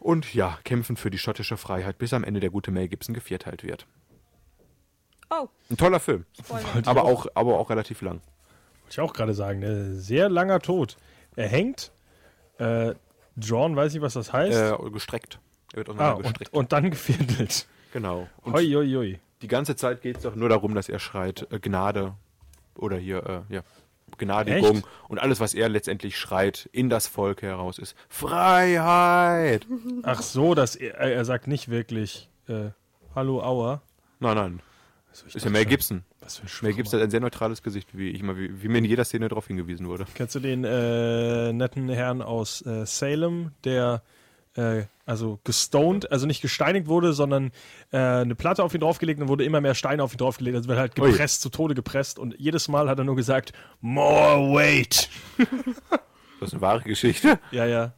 Und 0.05 0.35
ja, 0.35 0.59
kämpfen 0.63 0.97
für 0.97 1.09
die 1.09 1.17
schottische 1.17 1.57
Freiheit, 1.57 1.97
bis 1.97 2.13
am 2.13 2.23
Ende 2.23 2.39
der 2.39 2.51
gute 2.51 2.69
Mel 2.69 2.87
Gibson 2.87 3.15
gevierteilt 3.15 3.63
wird. 3.63 3.87
Oh, 5.31 5.47
Ein 5.71 5.77
toller 5.77 5.99
Film, 5.99 6.25
aber 6.85 7.05
auch, 7.05 7.25
aber 7.33 7.57
auch 7.57 7.71
relativ 7.71 8.03
lang. 8.03 8.21
Wollte 8.81 8.91
ich 8.91 8.99
auch 8.99 9.13
gerade 9.13 9.33
sagen, 9.33 9.61
ne? 9.61 9.95
sehr 9.95 10.29
langer 10.29 10.59
Tod. 10.59 10.97
Er 11.35 11.47
hängt, 11.47 11.91
äh, 12.59 12.93
drawn, 13.35 13.75
weiß 13.75 13.95
ich, 13.95 14.01
was 14.01 14.13
das 14.13 14.31
heißt. 14.31 14.79
Äh, 14.79 14.91
gestreckt. 14.91 15.39
Er 15.73 15.77
wird 15.77 15.89
ah, 15.89 15.93
auseinander 15.93 16.17
und, 16.17 16.23
gestreckt. 16.25 16.53
und 16.53 16.71
dann 16.71 16.91
geviertelt. 16.91 17.67
genau. 17.91 18.27
Und 18.43 18.53
Hoi, 18.53 18.71
hoi, 18.73 18.87
hoi. 18.93 19.19
die 19.41 19.47
ganze 19.47 19.75
Zeit 19.75 20.03
geht 20.03 20.17
es 20.17 20.21
doch 20.21 20.35
nur 20.35 20.49
darum, 20.49 20.75
dass 20.75 20.87
er 20.87 20.99
schreit, 20.99 21.47
äh, 21.51 21.59
Gnade 21.59 22.13
oder 22.75 22.97
hier, 22.97 23.45
äh, 23.49 23.55
ja, 23.55 23.63
Gnadigung 24.17 24.77
Echt? 24.77 24.87
und 25.07 25.19
alles, 25.19 25.39
was 25.39 25.53
er 25.53 25.69
letztendlich 25.69 26.17
schreit, 26.17 26.69
in 26.71 26.89
das 26.89 27.07
Volk 27.07 27.41
heraus 27.41 27.77
ist 27.79 27.95
Freiheit. 28.09 29.65
Ach 30.03 30.21
so, 30.21 30.55
dass 30.55 30.75
er, 30.75 30.95
er 30.95 31.25
sagt 31.25 31.47
nicht 31.47 31.69
wirklich 31.69 32.29
äh, 32.47 32.69
Hallo, 33.15 33.41
Aua. 33.41 33.81
Nein, 34.19 34.35
nein, 34.35 34.59
Also 35.09 35.25
ist 35.27 35.43
ja 35.43 35.49
Mel 35.49 35.65
Gibson. 35.65 36.03
Was 36.21 36.37
für 36.37 36.45
ein 36.45 36.49
Mel. 36.69 36.73
Gibson 36.73 36.99
hat 36.99 37.05
ein 37.07 37.11
sehr 37.11 37.19
neutrales 37.19 37.61
Gesicht, 37.63 37.89
wie 37.97 38.09
ich 38.09 38.23
mal, 38.23 38.37
wie, 38.37 38.61
wie 38.61 38.67
mir 38.67 38.79
in 38.79 38.85
jeder 38.85 39.05
Szene 39.05 39.27
darauf 39.29 39.47
hingewiesen 39.47 39.87
wurde. 39.87 40.05
Kennst 40.15 40.35
du 40.35 40.39
den 40.39 40.63
äh, 40.63 41.53
netten 41.53 41.87
Herrn 41.89 42.21
aus 42.21 42.65
äh, 42.65 42.85
Salem, 42.85 43.51
der 43.63 44.01
äh, 44.55 44.83
also 45.05 45.39
gestoned, 45.43 46.11
also 46.11 46.25
nicht 46.25 46.41
gesteinigt 46.41 46.87
wurde, 46.87 47.13
sondern 47.13 47.51
äh, 47.91 47.97
eine 47.97 48.35
Platte 48.35 48.63
auf 48.63 48.73
ihn 48.73 48.81
draufgelegt 48.81 49.21
und 49.21 49.27
wurde 49.27 49.45
immer 49.45 49.61
mehr 49.61 49.75
Steine 49.75 50.03
auf 50.03 50.13
ihn 50.13 50.17
draufgelegt. 50.17 50.55
Also 50.55 50.67
wird 50.67 50.79
halt 50.79 50.99
Ui. 50.99 51.11
gepresst, 51.11 51.41
zu 51.41 51.49
Tode 51.49 51.75
gepresst 51.75 52.17
und 52.17 52.35
jedes 52.39 52.67
Mal 52.67 52.89
hat 52.89 52.97
er 52.97 53.03
nur 53.03 53.15
gesagt, 53.15 53.53
more 53.81 54.53
weight. 54.53 55.09
Das 56.41 56.49
ist 56.49 56.55
eine 56.55 56.61
wahre 56.61 56.81
Geschichte. 56.81 57.39
Ja, 57.51 57.65
ja. 57.65 57.93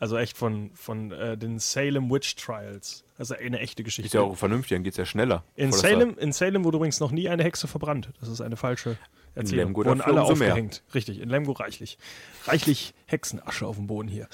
Also 0.00 0.16
echt 0.16 0.36
von, 0.36 0.72
von 0.74 1.12
äh, 1.12 1.38
den 1.38 1.60
Salem 1.60 2.10
Witch 2.10 2.34
Trials. 2.34 3.04
Also 3.16 3.34
eine 3.34 3.60
echte 3.60 3.84
Geschichte. 3.84 4.06
Ist 4.06 4.14
ja 4.14 4.20
auch 4.20 4.36
vernünftig, 4.36 4.76
dann 4.76 4.82
geht 4.82 4.94
es 4.94 4.96
ja 4.96 5.06
schneller. 5.06 5.44
in, 5.54 5.72
Salem, 5.72 6.18
in 6.18 6.32
Salem 6.32 6.64
wurde 6.64 6.76
übrigens 6.76 6.98
noch 6.98 7.12
nie 7.12 7.28
eine 7.28 7.44
Hexe 7.44 7.68
verbrannt. 7.68 8.10
Das 8.18 8.28
ist 8.28 8.40
eine 8.40 8.56
falsche 8.56 8.98
Erzählung. 9.38 9.66
Lemgo, 9.66 9.82
da 9.84 9.90
Wurden 9.90 10.00
alle 10.02 10.12
sie 10.26 10.34
mehr. 10.34 10.48
aufgehängt. 10.50 10.82
Richtig, 10.94 11.20
in 11.20 11.28
Lemgo 11.28 11.52
reichlich. 11.52 11.98
Reichlich 12.46 12.94
Hexenasche 13.06 13.66
auf 13.66 13.76
dem 13.76 13.86
Boden 13.86 14.08
hier. 14.08 14.28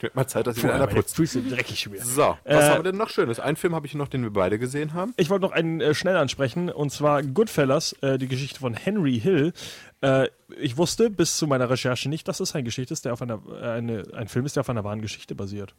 wird 0.00 0.14
mal 0.14 0.26
Zeit, 0.26 0.46
dass 0.46 0.56
ich 0.58 0.64
einer 0.64 0.86
putzt. 0.86 1.16
Füße 1.16 1.42
dreckig 1.42 1.80
schwer. 1.80 2.04
So, 2.04 2.36
was 2.44 2.64
Äh, 2.64 2.68
haben 2.68 2.78
wir 2.84 2.90
denn 2.92 2.96
noch 2.98 3.08
Schönes? 3.10 3.40
Einen 3.40 3.56
Film 3.56 3.74
habe 3.74 3.86
ich 3.86 3.94
noch, 3.94 4.08
den 4.08 4.22
wir 4.22 4.30
beide 4.30 4.58
gesehen 4.58 4.92
haben. 4.92 5.14
Ich 5.16 5.30
wollte 5.30 5.42
noch 5.46 5.52
einen 5.52 5.80
äh, 5.80 5.94
schnell 5.94 6.16
ansprechen, 6.16 6.68
und 6.70 6.90
zwar 6.90 7.22
Goodfellas, 7.22 7.94
äh, 8.02 8.18
die 8.18 8.28
Geschichte 8.28 8.60
von 8.60 8.74
Henry 8.74 9.18
Hill. 9.20 9.52
Äh, 10.02 10.28
ich 10.60 10.76
wusste 10.76 11.10
bis 11.10 11.36
zu 11.36 11.46
meiner 11.46 11.70
Recherche 11.70 12.08
nicht, 12.08 12.28
dass 12.28 12.40
es 12.40 12.54
eine 12.54 12.64
Geschichte 12.64 12.92
ist, 12.92 13.04
der 13.04 13.12
auf 13.12 13.22
einer, 13.22 13.40
äh, 13.60 13.64
eine, 13.66 14.04
ein 14.14 14.28
Film 14.28 14.46
ist, 14.46 14.56
der 14.56 14.62
auf 14.62 14.70
einer 14.70 14.84
wahren 14.84 15.00
Geschichte 15.02 15.34
basiert. 15.34 15.74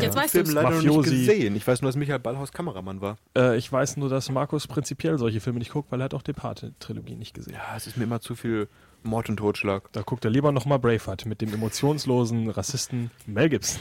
Jetzt 0.00 0.16
weißt 0.16 0.32
Film 0.32 0.46
es. 0.46 0.52
leider 0.52 0.70
noch 0.70 0.76
Mafiosi. 0.76 1.10
nicht 1.10 1.26
gesehen. 1.26 1.56
Ich 1.56 1.66
weiß 1.66 1.82
nur, 1.82 1.88
dass 1.88 1.96
Michael 1.96 2.18
Ballhaus 2.18 2.52
Kameramann 2.52 3.00
war. 3.00 3.16
Äh, 3.36 3.56
ich 3.56 3.70
weiß 3.70 3.96
nur, 3.96 4.08
dass 4.08 4.30
Markus 4.30 4.66
prinzipiell 4.66 5.18
solche 5.18 5.40
Filme 5.40 5.58
nicht 5.58 5.72
guckt, 5.72 5.90
weil 5.90 6.00
er 6.00 6.04
hat 6.04 6.14
auch 6.14 6.22
die 6.22 6.32
Pate-Trilogie 6.32 7.14
nicht 7.16 7.34
gesehen. 7.34 7.54
Ja, 7.54 7.76
es 7.76 7.86
ist 7.86 7.96
mir 7.96 8.04
immer 8.04 8.20
zu 8.20 8.34
viel 8.34 8.68
Mord 9.02 9.28
und 9.28 9.38
Totschlag. 9.38 9.90
Da 9.92 10.02
guckt 10.02 10.24
er 10.24 10.30
lieber 10.30 10.52
nochmal 10.52 10.78
Braveheart 10.78 11.26
mit 11.26 11.40
dem 11.40 11.52
emotionslosen 11.54 12.50
Rassisten 12.50 13.10
Mel 13.26 13.48
Gibson. 13.48 13.80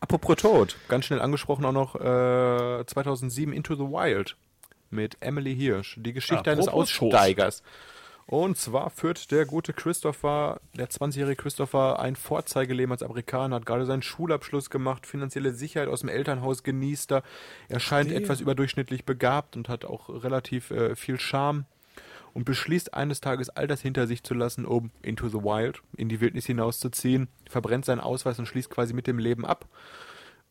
Apropos 0.00 0.36
Tod, 0.36 0.76
ganz 0.88 1.06
schnell 1.06 1.20
angesprochen 1.20 1.64
auch 1.64 1.72
noch 1.72 1.94
äh, 1.96 2.84
2007 2.84 3.52
Into 3.52 3.74
the 3.74 3.82
Wild 3.82 4.36
mit 4.90 5.16
Emily 5.20 5.56
Hirsch. 5.56 5.96
Die 6.00 6.12
Geschichte 6.12 6.50
eines 6.50 6.68
Apropos 6.68 6.92
Tod. 6.92 7.12
Und 8.28 8.56
zwar 8.58 8.90
führt 8.90 9.30
der 9.30 9.46
gute 9.46 9.72
Christopher, 9.72 10.60
der 10.76 10.90
20-jährige 10.90 11.36
Christopher, 11.36 12.00
ein 12.00 12.16
Vorzeigeleben 12.16 12.90
als 12.90 13.04
Amerikaner, 13.04 13.56
hat 13.56 13.66
gerade 13.66 13.86
seinen 13.86 14.02
Schulabschluss 14.02 14.68
gemacht, 14.68 15.06
finanzielle 15.06 15.52
Sicherheit 15.52 15.88
aus 15.88 16.00
dem 16.00 16.08
Elternhaus 16.08 16.64
genießt 16.64 17.12
er. 17.12 17.22
Er 17.68 17.78
scheint 17.78 18.08
Verstehe. 18.08 18.24
etwas 18.24 18.40
überdurchschnittlich 18.40 19.04
begabt 19.04 19.56
und 19.56 19.68
hat 19.68 19.84
auch 19.84 20.08
relativ 20.08 20.72
äh, 20.72 20.96
viel 20.96 21.20
Charme 21.20 21.66
und 22.34 22.44
beschließt 22.44 22.94
eines 22.94 23.20
Tages 23.20 23.48
all 23.48 23.68
das 23.68 23.80
hinter 23.80 24.08
sich 24.08 24.24
zu 24.24 24.34
lassen, 24.34 24.66
um 24.66 24.90
into 25.02 25.28
the 25.28 25.38
wild, 25.38 25.80
in 25.96 26.08
die 26.08 26.20
Wildnis 26.20 26.46
hinauszuziehen, 26.46 27.28
verbrennt 27.48 27.84
seinen 27.84 28.00
Ausweis 28.00 28.40
und 28.40 28.46
schließt 28.46 28.70
quasi 28.70 28.92
mit 28.92 29.06
dem 29.06 29.20
Leben 29.20 29.46
ab. 29.46 29.68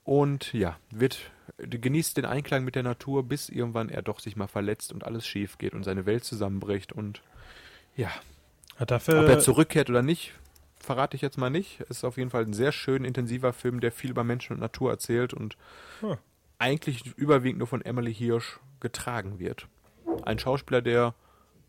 Und 0.05 0.53
ja, 0.53 0.77
wird 0.91 1.31
genießt 1.57 2.17
den 2.17 2.25
Einklang 2.25 2.63
mit 2.63 2.75
der 2.75 2.83
Natur, 2.83 3.27
bis 3.27 3.49
irgendwann 3.49 3.89
er 3.89 4.01
doch 4.01 4.19
sich 4.19 4.35
mal 4.35 4.47
verletzt 4.47 4.93
und 4.93 5.03
alles 5.03 5.27
schief 5.27 5.57
geht 5.57 5.73
und 5.73 5.83
seine 5.83 6.05
Welt 6.05 6.23
zusammenbricht. 6.23 6.93
Und 6.93 7.21
ja, 7.95 8.09
Hat 8.77 8.91
dafür, 8.91 9.21
ob 9.21 9.29
er 9.29 9.39
zurückkehrt 9.39 9.89
oder 9.89 10.01
nicht, 10.01 10.33
verrate 10.79 11.15
ich 11.15 11.21
jetzt 11.21 11.37
mal 11.37 11.49
nicht. 11.49 11.79
Es 11.81 11.97
ist 11.97 12.03
auf 12.03 12.17
jeden 12.17 12.29
Fall 12.29 12.43
ein 12.43 12.53
sehr 12.53 12.71
schön 12.71 13.05
intensiver 13.05 13.53
Film, 13.53 13.79
der 13.79 13.91
viel 13.91 14.11
über 14.11 14.23
Menschen 14.23 14.53
und 14.53 14.59
Natur 14.59 14.91
erzählt 14.91 15.33
und 15.33 15.55
Hm. 16.01 16.17
eigentlich 16.59 17.05
überwiegend 17.17 17.59
nur 17.59 17.67
von 17.67 17.81
Emily 17.81 18.13
Hirsch 18.13 18.59
getragen 18.79 19.39
wird. 19.39 19.67
Ein 20.23 20.39
Schauspieler, 20.39 20.81
der 20.81 21.13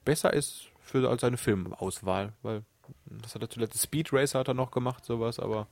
besser 0.05 0.33
ist 0.33 0.67
für 0.81 1.09
als 1.09 1.21
seine 1.23 1.37
Filmauswahl, 1.37 2.33
weil 2.43 2.63
das 3.07 3.35
hat 3.35 3.43
er 3.43 3.51
zuletzt 3.51 3.81
Speed 3.83 4.13
Racer 4.13 4.39
hat 4.41 4.49
er 4.49 4.55
noch 4.55 4.71
gemacht, 4.71 5.05
sowas, 5.05 5.41
aber 5.41 5.67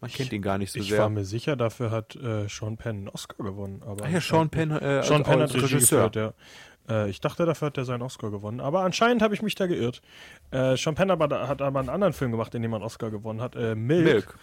man 0.00 0.10
kennt 0.10 0.32
ihn 0.32 0.42
gar 0.42 0.58
nicht 0.58 0.72
so 0.72 0.80
ich 0.80 0.88
sehr. 0.88 0.98
war 0.98 1.08
mir 1.08 1.24
sicher, 1.24 1.54
dafür 1.56 1.90
hat 1.92 2.16
äh, 2.16 2.48
Sean 2.48 2.76
Penn 2.76 2.96
einen 2.96 3.08
Oscar 3.08 3.44
gewonnen. 3.44 3.82
Aber 3.86 4.04
Ah 4.04 4.08
ja, 4.08 4.20
Sean 4.20 4.50
Penn, 4.50 4.70
äh, 4.72 5.02
Sean 5.04 5.18
als- 5.22 5.28
Penn 5.28 5.40
hat 5.40 5.54
Regisseur. 5.54 6.08
geführt, 6.10 6.16
ja. 6.16 6.32
Äh, 6.88 7.10
ich 7.10 7.20
dachte, 7.20 7.46
dafür 7.46 7.66
hat 7.66 7.78
er 7.78 7.84
seinen 7.84 8.02
Oscar 8.02 8.30
gewonnen. 8.30 8.60
Aber 8.60 8.80
anscheinend 8.80 9.22
habe 9.22 9.34
ich 9.34 9.42
mich 9.42 9.54
da 9.54 9.66
geirrt. 9.66 10.02
Äh, 10.50 10.76
Sean 10.76 10.94
Penn 10.94 11.10
aber, 11.10 11.48
hat 11.48 11.62
aber 11.62 11.80
einen 11.80 11.88
anderen 11.88 12.12
Film 12.12 12.30
gemacht, 12.30 12.54
in 12.54 12.62
dem 12.62 12.72
er 12.72 12.76
einen 12.76 12.84
Oscar 12.84 13.10
gewonnen 13.10 13.40
hat. 13.40 13.56
Äh, 13.56 13.74
Milk, 13.74 14.04
Milk. 14.04 14.38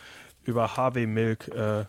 Über 0.46 0.76
Harvey 0.76 1.06
Milk. 1.06 1.48
Äh, 1.50 1.86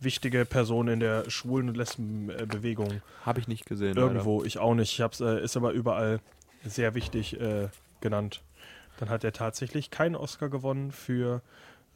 wichtige 0.00 0.44
Person 0.44 0.88
in 0.88 1.00
der 1.00 1.30
Schwulen- 1.30 1.68
und 1.68 1.76
Lesbenbewegung. 1.76 3.02
Habe 3.24 3.40
ich 3.40 3.48
nicht 3.48 3.66
gesehen. 3.66 3.96
Irgendwo, 3.96 4.42
ich 4.42 4.58
auch 4.58 4.74
nicht. 4.74 4.92
Ich 4.92 5.00
hab's, 5.00 5.20
äh, 5.20 5.42
ist 5.42 5.56
aber 5.56 5.72
überall 5.72 6.20
sehr 6.64 6.94
wichtig 6.94 7.40
äh, 7.40 7.68
genannt. 8.00 8.42
Dann 8.98 9.08
hat 9.08 9.24
er 9.24 9.32
tatsächlich 9.32 9.90
keinen 9.90 10.16
Oscar 10.16 10.48
gewonnen 10.48 10.92
für 10.92 11.42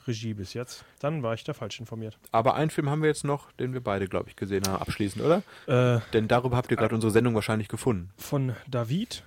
Regie 0.06 0.34
bis 0.34 0.54
jetzt. 0.54 0.84
Dann 1.00 1.22
war 1.22 1.34
ich 1.34 1.44
da 1.44 1.52
falsch 1.54 1.80
informiert. 1.80 2.18
Aber 2.32 2.54
einen 2.54 2.70
Film 2.70 2.88
haben 2.90 3.02
wir 3.02 3.08
jetzt 3.08 3.24
noch, 3.24 3.50
den 3.52 3.72
wir 3.72 3.80
beide, 3.80 4.06
glaube 4.08 4.28
ich, 4.28 4.36
gesehen 4.36 4.62
haben, 4.66 4.80
abschließend, 4.80 5.24
oder? 5.24 5.42
Äh, 5.66 6.00
Denn 6.12 6.28
darüber 6.28 6.56
habt 6.56 6.70
ihr 6.70 6.76
gerade 6.76 6.94
unsere 6.94 7.10
Sendung 7.10 7.34
wahrscheinlich 7.34 7.68
gefunden. 7.68 8.10
von 8.16 8.54
David. 8.68 9.22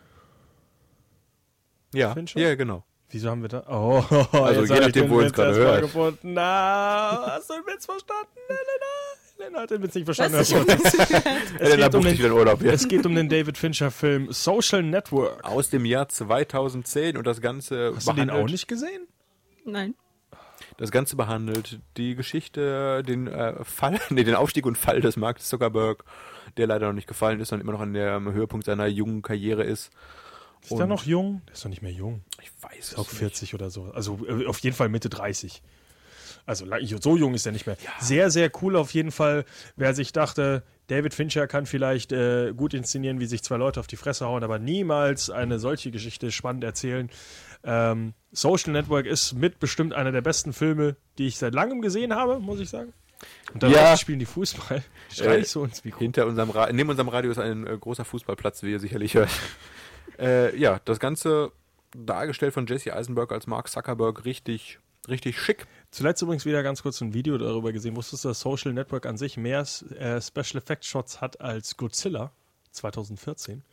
Ja, 1.94 2.14
Fincher? 2.14 2.40
ja, 2.40 2.56
genau. 2.56 2.84
Wieso 3.12 3.30
haben 3.32 3.42
wir 3.42 3.50
da? 3.50 3.64
Oh, 3.68 4.04
Also 4.38 4.72
je 4.72 4.80
nachdem, 4.80 4.92
den 5.04 5.10
wo 5.10 5.16
ihr 5.16 5.24
uns 5.24 5.30
Witz 5.32 5.36
gerade 5.36 5.56
hört. 5.56 5.82
Gefunden. 5.82 6.34
Na, 6.34 7.24
hast 7.26 7.50
du 7.50 7.56
den 7.56 7.66
Witz 7.66 7.86
verstanden, 7.86 8.30
Elena? 8.48 9.40
Elena 9.40 9.60
hat 9.62 9.72
den 9.72 9.82
Witz 9.82 9.96
nicht 9.96 10.06
verstanden. 10.06 10.38
Was? 10.38 10.52
Es, 11.60 11.60
Elena 11.60 11.86
geht 11.88 11.96
um 11.96 12.02
bucht 12.02 12.10
sich 12.12 12.20
den, 12.20 12.30
den 12.30 12.32
Urlaub 12.34 12.62
jetzt. 12.62 12.84
es 12.84 12.88
geht 12.88 13.06
um 13.08 13.16
den 13.16 13.28
David 13.30 13.58
Fincher-Film 13.58 14.32
Social 14.32 14.84
Network. 14.84 15.44
Aus 15.44 15.70
dem 15.72 15.86
Jahr 15.86 16.08
2010 16.08 17.18
und 17.18 17.26
das 17.26 17.42
Ganze 17.42 17.94
Hast 17.96 18.08
du 18.08 18.14
den 18.14 18.30
auch 18.30 18.46
nicht 18.46 18.68
gesehen? 18.68 19.08
Nein. 19.66 19.96
Das 20.80 20.92
Ganze 20.92 21.18
behandelt 21.18 21.82
die 21.98 22.16
Geschichte, 22.16 23.04
den 23.04 23.28
äh, 23.28 23.66
Fall, 23.66 24.00
nee, 24.12 24.24
den 24.24 24.36
Aufstieg 24.36 24.66
und 24.66 24.78
Fall 24.78 25.02
des 25.02 25.18
Mark 25.18 25.42
Zuckerberg, 25.42 26.06
der 26.56 26.68
leider 26.68 26.88
noch 26.88 26.94
nicht 26.94 27.08
gefallen 27.08 27.42
ist 27.42 27.52
und 27.52 27.60
immer 27.60 27.74
noch 27.74 27.82
an 27.82 27.94
dem 27.94 28.32
Höhepunkt 28.32 28.66
seiner 28.66 28.88
jungen 28.88 29.22
Karriere 29.22 29.66
ist. 29.66 29.92
Ist 30.64 30.78
der 30.78 30.88
noch 30.88 31.04
jung? 31.04 31.42
Der 31.48 31.54
ist 31.54 31.66
doch 31.66 31.70
nicht 31.70 31.82
mehr 31.82 31.92
jung. 31.92 32.22
Ich 32.42 32.50
weiß 32.62 32.94
Ist 32.94 32.98
auch 32.98 33.10
40 33.10 33.54
oder 33.56 33.70
so. 33.70 33.92
Also 33.94 34.26
äh, 34.26 34.46
auf 34.46 34.60
jeden 34.60 34.74
Fall 34.74 34.88
Mitte 34.88 35.10
30. 35.10 35.62
Also 36.46 36.66
so 37.02 37.18
jung 37.18 37.34
ist 37.34 37.46
er 37.46 37.52
nicht 37.52 37.68
mehr. 37.68 37.78
Sehr, 38.00 38.32
sehr 38.32 38.50
cool 38.62 38.78
auf 38.78 38.94
jeden 38.94 39.12
Fall. 39.12 39.44
Wer 39.76 39.94
sich 39.94 40.14
dachte, 40.14 40.64
David 40.88 41.14
Fincher 41.14 41.46
kann 41.46 41.66
vielleicht 41.66 42.12
äh, 42.12 42.54
gut 42.56 42.74
inszenieren, 42.74 43.20
wie 43.20 43.28
sich 43.28 43.44
zwei 43.44 43.58
Leute 43.58 43.80
auf 43.80 43.88
die 43.88 43.98
Fresse 43.98 44.26
hauen, 44.26 44.44
aber 44.44 44.58
niemals 44.58 45.30
eine 45.30 45.60
solche 45.60 45.92
Geschichte 45.92 46.32
spannend 46.32 46.64
erzählen. 46.64 47.10
Ähm, 47.64 48.14
Social 48.32 48.72
Network 48.74 49.06
ist 49.06 49.34
mit 49.34 49.60
bestimmt 49.60 49.94
einer 49.94 50.12
der 50.12 50.22
besten 50.22 50.54
Filme, 50.54 50.96
die 51.18 51.28
ich 51.28 51.38
seit 51.38 51.54
langem 51.54 51.82
gesehen 51.82 52.14
habe, 52.16 52.40
muss 52.40 52.60
ich 52.60 52.70
sagen. 52.70 52.94
Und 53.54 53.64
dann 53.64 53.72
Ja. 53.72 53.98
spielen 53.98 54.20
die 54.20 54.26
Fußball. 54.26 54.84
Schrei 55.12 55.40
Äh, 55.40 55.44
so 55.44 55.66
ins 55.66 55.84
Mikro. 55.84 56.00
Hinter 56.00 56.26
unserem 56.26 56.52
Ra 56.52 56.72
neben 56.72 56.90
unserem 56.90 57.10
Radio 57.10 57.32
ist 57.32 57.40
ein 57.40 57.68
äh, 57.68 57.78
großer 57.78 58.06
Fußballplatz, 58.06 58.64
wie 58.64 58.72
ihr 58.72 58.80
sicherlich 58.80 59.16
hört. 59.16 59.30
äh, 60.20 60.56
ja, 60.58 60.80
das 60.86 61.00
Ganze 61.00 61.52
dargestellt 61.96 62.54
von 62.54 62.66
Jesse 62.68 62.96
Eisenberg 62.96 63.32
als 63.32 63.48
Mark 63.48 63.68
Zuckerberg 63.70 64.24
richtig, 64.26 64.80
richtig 65.10 65.40
schick. 65.40 65.66
Zuletzt 65.92 66.22
übrigens 66.22 66.46
wieder 66.46 66.62
ganz 66.64 66.84
kurz 66.84 67.02
ein 67.02 67.14
Video 67.14 67.38
darüber 67.38 67.74
gesehen. 67.74 67.96
Wusstest 67.96 68.24
du, 68.24 68.30
dass 68.30 68.40
Social 68.40 68.72
Network 68.74 69.06
an 69.06 69.18
sich 69.18 69.36
mehr 69.38 69.62
äh, 69.98 70.22
Special 70.22 70.62
Effects 70.62 70.88
Shots 70.88 71.20
hat 71.20 71.42
als 71.42 71.76
Godzilla 71.76 72.32
2014? 72.72 73.64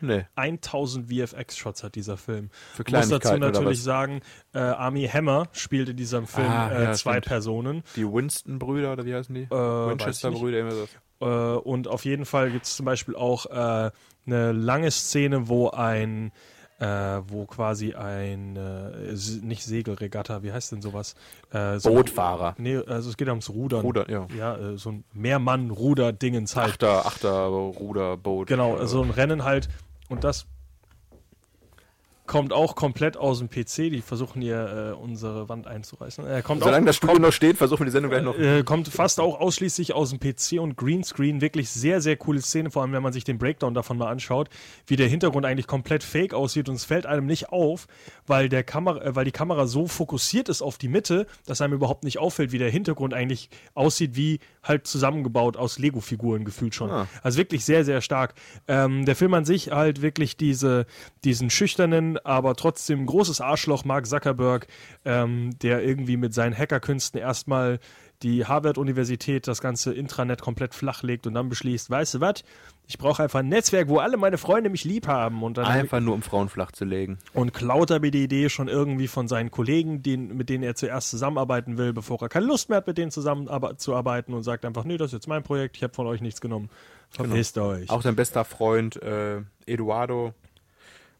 Nee. 0.00 0.26
1000 0.34 1.10
VFX-Shots 1.10 1.82
hat 1.82 1.94
dieser 1.94 2.16
Film. 2.16 2.50
Für 2.74 2.84
Ich 2.86 2.92
muss 2.92 3.08
dazu 3.08 3.36
natürlich 3.36 3.82
sagen, 3.82 4.20
äh, 4.54 4.58
Army 4.58 5.08
Hammer 5.08 5.48
spielt 5.52 5.88
in 5.88 5.96
diesem 5.96 6.26
Film 6.26 6.46
Ah, 6.48 6.70
äh, 6.70 6.84
ja, 6.84 6.92
zwei 6.92 7.12
stimmt. 7.12 7.26
Personen. 7.26 7.82
Die 7.96 8.04
Winston-Brüder 8.04 8.92
oder 8.92 9.04
wie 9.04 9.14
heißen 9.14 9.34
die? 9.34 9.42
Äh, 9.42 9.50
Winchester-Brüder, 9.50 10.60
immer 10.60 10.70
das. 10.70 10.88
Äh, 11.20 11.58
und 11.58 11.88
auf 11.88 12.04
jeden 12.04 12.24
Fall 12.26 12.50
gibt 12.50 12.66
es 12.66 12.76
zum 12.76 12.84
Beispiel 12.86 13.16
auch 13.16 13.46
äh, 13.46 13.90
eine 14.26 14.52
lange 14.52 14.90
Szene, 14.90 15.48
wo 15.48 15.70
ein 15.70 16.32
äh, 16.78 17.22
wo 17.28 17.46
quasi 17.46 17.94
ein, 17.94 18.56
äh, 18.56 19.14
nicht 19.42 19.64
Segelregatta, 19.64 20.42
wie 20.42 20.52
heißt 20.52 20.72
denn 20.72 20.82
sowas? 20.82 21.14
Äh, 21.50 21.78
so 21.78 21.90
Bootfahrer. 21.90 22.54
Nee, 22.58 22.76
also 22.86 23.08
es 23.08 23.16
geht 23.16 23.28
ums 23.28 23.48
Rudern. 23.48 23.80
Ruder, 23.80 24.10
ja. 24.10 24.26
Ja, 24.36 24.56
äh, 24.56 24.76
so 24.76 24.90
ein 24.90 25.04
Mehrmann-Ruder-Dingens 25.14 26.54
halt. 26.56 26.72
Achter, 26.72 27.06
Achter, 27.06 27.44
Ruder, 27.46 28.16
Boot. 28.16 28.48
Genau, 28.48 28.84
so 28.84 29.02
ein 29.02 29.10
Rennen 29.10 29.44
halt. 29.44 29.68
Und 30.08 30.24
das 30.24 30.46
kommt 32.26 32.52
auch 32.52 32.74
komplett 32.74 33.16
aus 33.16 33.38
dem 33.38 33.48
PC. 33.48 33.90
Die 33.90 34.02
versuchen 34.02 34.42
hier 34.42 34.94
äh, 34.96 35.02
unsere 35.02 35.48
Wand 35.48 35.66
einzureißen. 35.66 36.26
Äh, 36.26 36.42
kommt 36.42 36.62
Solange 36.62 36.84
auch, 36.84 36.86
das 36.86 36.96
Studio 36.96 37.18
noch 37.18 37.32
steht, 37.32 37.56
versuchen 37.56 37.80
wir 37.80 37.86
die 37.86 37.92
Sendung 37.92 38.10
gleich 38.10 38.22
noch. 38.22 38.38
äh, 38.38 38.62
kommt 38.62 38.88
fast 38.88 39.20
auch 39.20 39.40
ausschließlich 39.40 39.94
aus 39.94 40.10
dem 40.10 40.20
PC 40.20 40.60
und 40.60 40.76
Greenscreen. 40.76 41.40
Wirklich 41.40 41.70
sehr, 41.70 42.00
sehr 42.00 42.16
coole 42.16 42.40
Szene, 42.40 42.70
vor 42.70 42.82
allem 42.82 42.92
wenn 42.92 43.02
man 43.02 43.12
sich 43.12 43.24
den 43.24 43.38
Breakdown 43.38 43.74
davon 43.74 43.98
mal 43.98 44.10
anschaut, 44.10 44.48
wie 44.86 44.96
der 44.96 45.08
Hintergrund 45.08 45.46
eigentlich 45.46 45.66
komplett 45.66 46.02
fake 46.02 46.34
aussieht 46.34 46.68
und 46.68 46.74
es 46.76 46.84
fällt 46.84 47.06
einem 47.06 47.26
nicht 47.26 47.50
auf, 47.50 47.86
weil, 48.26 48.48
der 48.48 48.64
Kamera, 48.64 49.02
äh, 49.02 49.16
weil 49.16 49.24
die 49.24 49.32
Kamera 49.32 49.66
so 49.66 49.86
fokussiert 49.86 50.48
ist 50.48 50.62
auf 50.62 50.78
die 50.78 50.88
Mitte, 50.88 51.26
dass 51.46 51.60
einem 51.60 51.74
überhaupt 51.74 52.04
nicht 52.04 52.18
auffällt, 52.18 52.52
wie 52.52 52.58
der 52.58 52.70
Hintergrund 52.70 53.14
eigentlich 53.14 53.50
aussieht, 53.74 54.16
wie 54.16 54.40
halt 54.62 54.86
zusammengebaut 54.86 55.56
aus 55.56 55.78
Lego-Figuren 55.78 56.44
gefühlt 56.44 56.74
schon. 56.74 56.90
Ah. 56.90 57.08
Also 57.22 57.38
wirklich 57.38 57.64
sehr, 57.64 57.84
sehr 57.84 58.00
stark. 58.00 58.34
Ähm, 58.68 59.04
der 59.04 59.16
Film 59.16 59.34
an 59.34 59.44
sich 59.44 59.70
halt 59.70 60.02
wirklich 60.02 60.36
diese, 60.36 60.86
diesen 61.24 61.50
schüchternen, 61.50 62.15
aber 62.24 62.54
trotzdem 62.54 63.04
großes 63.06 63.40
Arschloch 63.40 63.84
Mark 63.84 64.06
Zuckerberg, 64.06 64.66
ähm, 65.04 65.58
der 65.60 65.82
irgendwie 65.84 66.16
mit 66.16 66.34
seinen 66.34 66.56
Hackerkünsten 66.56 67.20
erstmal 67.20 67.78
die 68.22 68.46
Harvard-Universität 68.46 69.46
das 69.46 69.60
ganze 69.60 69.92
Intranet 69.92 70.40
komplett 70.40 70.74
flachlegt 70.74 71.26
und 71.26 71.34
dann 71.34 71.48
beschließt, 71.48 71.90
weißt 71.90 72.14
du 72.14 72.20
was, 72.20 72.44
ich 72.86 72.98
brauche 72.98 73.22
einfach 73.22 73.40
ein 73.40 73.48
Netzwerk, 73.48 73.88
wo 73.88 73.98
alle 73.98 74.16
meine 74.16 74.38
Freunde 74.38 74.70
mich 74.70 74.84
lieb 74.84 75.06
haben 75.06 75.42
und 75.42 75.58
dann 75.58 75.66
Einfach 75.66 76.00
nur 76.00 76.14
um 76.14 76.22
Frauen 76.22 76.48
flach 76.48 76.72
zu 76.72 76.84
legen. 76.84 77.18
und 77.34 77.52
klaut 77.52 77.90
aber 77.90 78.10
die 78.10 78.24
Idee 78.24 78.48
schon 78.48 78.68
irgendwie 78.68 79.08
von 79.08 79.28
seinen 79.28 79.50
Kollegen, 79.50 80.02
den, 80.02 80.34
mit 80.36 80.48
denen 80.48 80.64
er 80.64 80.74
zuerst 80.74 81.10
zusammenarbeiten 81.10 81.76
will, 81.76 81.92
bevor 81.92 82.22
er 82.22 82.28
keine 82.28 82.46
Lust 82.46 82.68
mehr 82.70 82.78
hat, 82.78 82.86
mit 82.86 82.96
denen 82.96 83.10
zusammenzuarbeiten 83.10 84.32
und 84.32 84.42
sagt 84.44 84.64
einfach, 84.64 84.84
nee, 84.84 84.96
das 84.96 85.08
ist 85.08 85.12
jetzt 85.12 85.28
mein 85.28 85.42
Projekt, 85.42 85.76
ich 85.76 85.82
habe 85.82 85.92
von 85.92 86.06
euch 86.06 86.20
nichts 86.22 86.40
genommen. 86.40 86.70
Verpisst 87.10 87.58
euch. 87.58 87.90
Auch 87.90 88.02
sein 88.02 88.16
bester 88.16 88.44
Freund 88.44 89.00
äh, 89.02 89.42
Eduardo, 89.66 90.32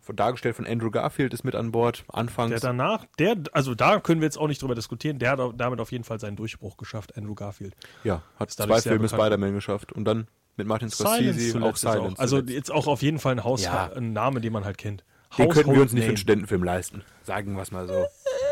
von, 0.06 0.16
dargestellt 0.16 0.56
von 0.56 0.66
Andrew 0.66 0.90
Garfield, 0.90 1.34
ist 1.34 1.44
mit 1.44 1.54
an 1.54 1.72
Bord. 1.72 2.04
Anfangs. 2.08 2.50
Der 2.50 2.60
danach, 2.60 3.04
der, 3.18 3.36
also 3.52 3.74
da 3.74 4.00
können 4.00 4.20
wir 4.20 4.26
jetzt 4.26 4.38
auch 4.38 4.48
nicht 4.48 4.62
drüber 4.62 4.74
diskutieren, 4.74 5.18
der 5.18 5.32
hat 5.32 5.40
damit 5.58 5.80
auf 5.80 5.92
jeden 5.92 6.04
Fall 6.04 6.18
seinen 6.20 6.36
Durchbruch 6.36 6.76
geschafft, 6.76 7.16
Andrew 7.16 7.34
Garfield. 7.34 7.74
ja, 8.04 8.22
hat 8.38 8.50
zwei 8.50 8.80
Filme. 8.80 9.08
Spider-Man 9.08 9.52
geschafft. 9.52 9.92
Und 9.92 10.04
dann 10.04 10.28
mit 10.56 10.66
Martin 10.66 10.88
Scorsese 10.88 11.60
auch 11.62 11.76
Silence. 11.76 12.16
Auch. 12.16 12.18
Also 12.18 12.38
jetzt 12.38 12.72
auch 12.72 12.86
auf 12.86 13.02
jeden 13.02 13.18
Fall 13.18 13.32
ein 13.32 13.44
Haus, 13.44 13.64
Ja. 13.64 13.92
ein 13.94 14.12
Name, 14.12 14.40
den 14.40 14.52
man 14.52 14.64
halt 14.64 14.78
kennt. 14.78 15.04
den 15.36 15.50
könnten 15.50 15.74
wir 15.74 15.82
uns 15.82 15.92
nicht 15.92 16.04
für 16.04 16.08
einen 16.08 16.16
Studentenfilm 16.16 16.62
leisten. 16.64 17.02
Sagen 17.24 17.54
wir 17.54 17.62
es 17.62 17.70
mal 17.72 17.86
so. 17.86 18.06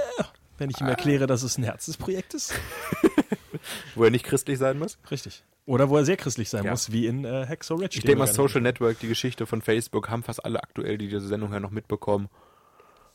Wenn 0.58 0.70
ich 0.70 0.80
ihm 0.80 0.86
erkläre, 0.86 1.26
dass 1.26 1.42
es 1.42 1.56
ein 1.58 1.64
Herzensprojekt 1.64 2.34
ist. 2.34 2.54
Wo 3.94 4.04
er 4.04 4.10
nicht 4.10 4.24
christlich 4.24 4.58
sein 4.58 4.78
muss. 4.78 4.98
Richtig. 5.10 5.44
Oder 5.66 5.88
wo 5.88 5.96
er 5.96 6.04
sehr 6.04 6.16
christlich 6.16 6.50
sein 6.50 6.64
Ja. 6.64 6.72
muss, 6.72 6.92
wie 6.92 7.06
in 7.06 7.24
äh, 7.24 7.46
Hacksaw 7.48 7.80
Ridge. 7.80 7.96
Ich 7.96 8.00
den 8.02 8.08
denke 8.08 8.18
mal, 8.20 8.26
Social 8.26 8.60
Network, 8.60 8.98
die 8.98 9.08
Geschichte 9.08 9.46
von 9.46 9.62
Facebook, 9.62 10.10
haben 10.10 10.22
fast 10.22 10.44
alle 10.44 10.62
aktuell, 10.62 10.98
die 10.98 11.08
diese 11.08 11.26
Sendung 11.26 11.52
ja 11.52 11.60
noch 11.60 11.70
mitbekommen. 11.70 12.28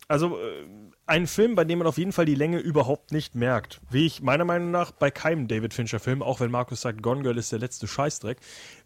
Also 0.07 0.39
äh, 0.39 0.65
ein 1.05 1.27
Film, 1.27 1.53
bei 1.53 1.63
dem 1.65 1.77
man 1.77 1.87
auf 1.87 1.99
jeden 1.99 2.11
Fall 2.11 2.25
die 2.25 2.33
Länge 2.33 2.57
überhaupt 2.57 3.11
nicht 3.11 3.35
merkt. 3.35 3.79
Wie 3.91 4.07
ich 4.07 4.23
meiner 4.23 4.45
Meinung 4.45 4.71
nach 4.71 4.91
bei 4.91 5.11
keinem 5.11 5.47
David 5.47 5.75
Fincher-Film, 5.75 6.23
auch 6.23 6.39
wenn 6.39 6.49
Markus 6.49 6.81
sagt, 6.81 7.03
Gone 7.03 7.21
Girl 7.21 7.37
ist 7.37 7.51
der 7.51 7.59
letzte 7.59 7.87
Scheißdreck. 7.87 8.39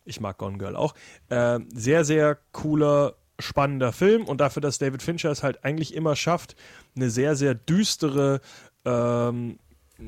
Ich 0.04 0.20
mag 0.20 0.38
Gone 0.38 0.58
Girl 0.58 0.76
auch. 0.76 0.94
Äh, 1.30 1.60
sehr, 1.74 2.04
sehr 2.04 2.38
cooler, 2.52 3.16
spannender 3.40 3.94
Film 3.94 4.26
und 4.26 4.42
dafür, 4.42 4.62
dass 4.62 4.80
David 4.80 5.02
Fincher 5.02 5.32
es 5.32 5.44
halt 5.44 5.64
eigentlich 5.64 5.94
immer 5.96 6.18
schafft, 6.18 6.58
eine 6.98 7.10
sehr, 7.10 7.38
sehr 7.38 7.56
düstere, 7.56 8.42
ähm, 8.84 9.60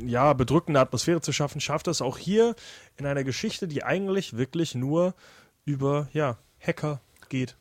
ja, 0.06 0.34
bedrückende 0.34 0.80
Atmosphäre 0.80 1.22
zu 1.22 1.32
schaffen, 1.32 1.62
schafft 1.62 1.88
es 1.88 2.02
auch 2.02 2.18
hier 2.18 2.56
in 2.98 3.06
einer 3.06 3.24
Geschichte, 3.24 3.68
die 3.68 3.84
eigentlich 3.84 4.38
wirklich 4.38 4.76
nur 4.76 5.14
über, 5.66 6.08
ja, 6.14 6.38
Hacker 6.60 7.02
geht. 7.30 7.56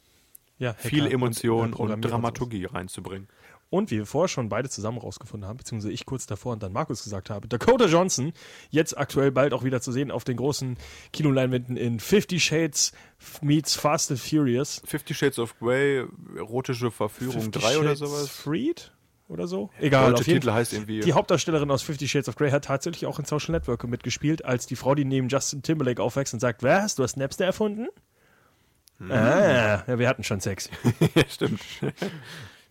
Ja, 0.58 0.70
Hacker 0.70 0.88
Viel 0.88 1.04
und, 1.04 1.10
äh, 1.10 1.14
Emotion 1.14 1.72
und, 1.72 1.90
und. 1.90 2.00
Dramaturgie 2.02 2.64
reinzubringen. 2.66 3.28
Und 3.70 3.90
wie 3.90 3.98
wir 3.98 4.06
vorher 4.06 4.28
schon 4.28 4.48
beide 4.48 4.68
zusammen 4.68 4.98
rausgefunden 4.98 5.48
haben, 5.48 5.56
beziehungsweise 5.56 5.92
ich 5.92 6.06
kurz 6.06 6.26
davor 6.26 6.52
und 6.52 6.62
dann 6.62 6.72
Markus 6.72 7.02
gesagt 7.02 7.28
habe, 7.28 7.48
Dakota 7.48 7.86
Johnson, 7.86 8.32
jetzt 8.70 8.96
aktuell 8.96 9.32
bald 9.32 9.52
auch 9.52 9.64
wieder 9.64 9.80
zu 9.80 9.90
sehen 9.90 10.12
auf 10.12 10.22
den 10.22 10.36
großen 10.36 10.76
Kinoleinwänden 11.12 11.76
in 11.76 11.98
Fifty 11.98 12.38
Shades 12.38 12.92
meets 13.40 13.74
Fast 13.74 14.12
and 14.12 14.20
Furious. 14.20 14.80
Fifty 14.84 15.12
Shades 15.12 15.40
of 15.40 15.58
Grey, 15.58 16.06
erotische 16.36 16.92
Verführung 16.92 17.42
Fifty 17.42 17.58
3 17.58 17.78
oder 17.78 17.88
Shades 17.88 17.98
sowas. 17.98 18.28
Freed 18.28 18.92
oder 19.28 19.46
so? 19.46 19.70
Egal, 19.80 20.10
Deutsche 20.10 20.20
auf 20.20 20.26
jeden 20.26 20.40
Titel 20.40 20.52
heißt 20.52 20.72
irgendwie. 20.72 21.00
Die 21.00 21.12
Hauptdarstellerin 21.12 21.70
aus 21.70 21.82
Fifty 21.82 22.08
Shades 22.08 22.28
of 22.28 22.36
Grey 22.36 22.50
hat 22.50 22.64
tatsächlich 22.64 23.06
auch 23.06 23.18
in 23.18 23.24
Social 23.24 23.52
Network 23.52 23.84
mitgespielt, 23.84 24.44
als 24.44 24.66
die 24.66 24.76
Frau, 24.76 24.94
die 24.94 25.04
neben 25.04 25.28
Justin 25.28 25.62
Timberlake 25.62 26.02
aufwächst 26.02 26.34
und 26.34 26.40
sagt, 26.40 26.62
was, 26.62 26.94
du 26.94 27.02
hast 27.02 27.16
Napster 27.16 27.44
erfunden? 27.44 27.88
Hm. 28.98 29.10
Ah, 29.10 29.84
ja, 29.86 29.98
wir 29.98 30.08
hatten 30.08 30.22
schon 30.22 30.40
Sex. 30.40 30.70
Stimmt. 31.28 31.60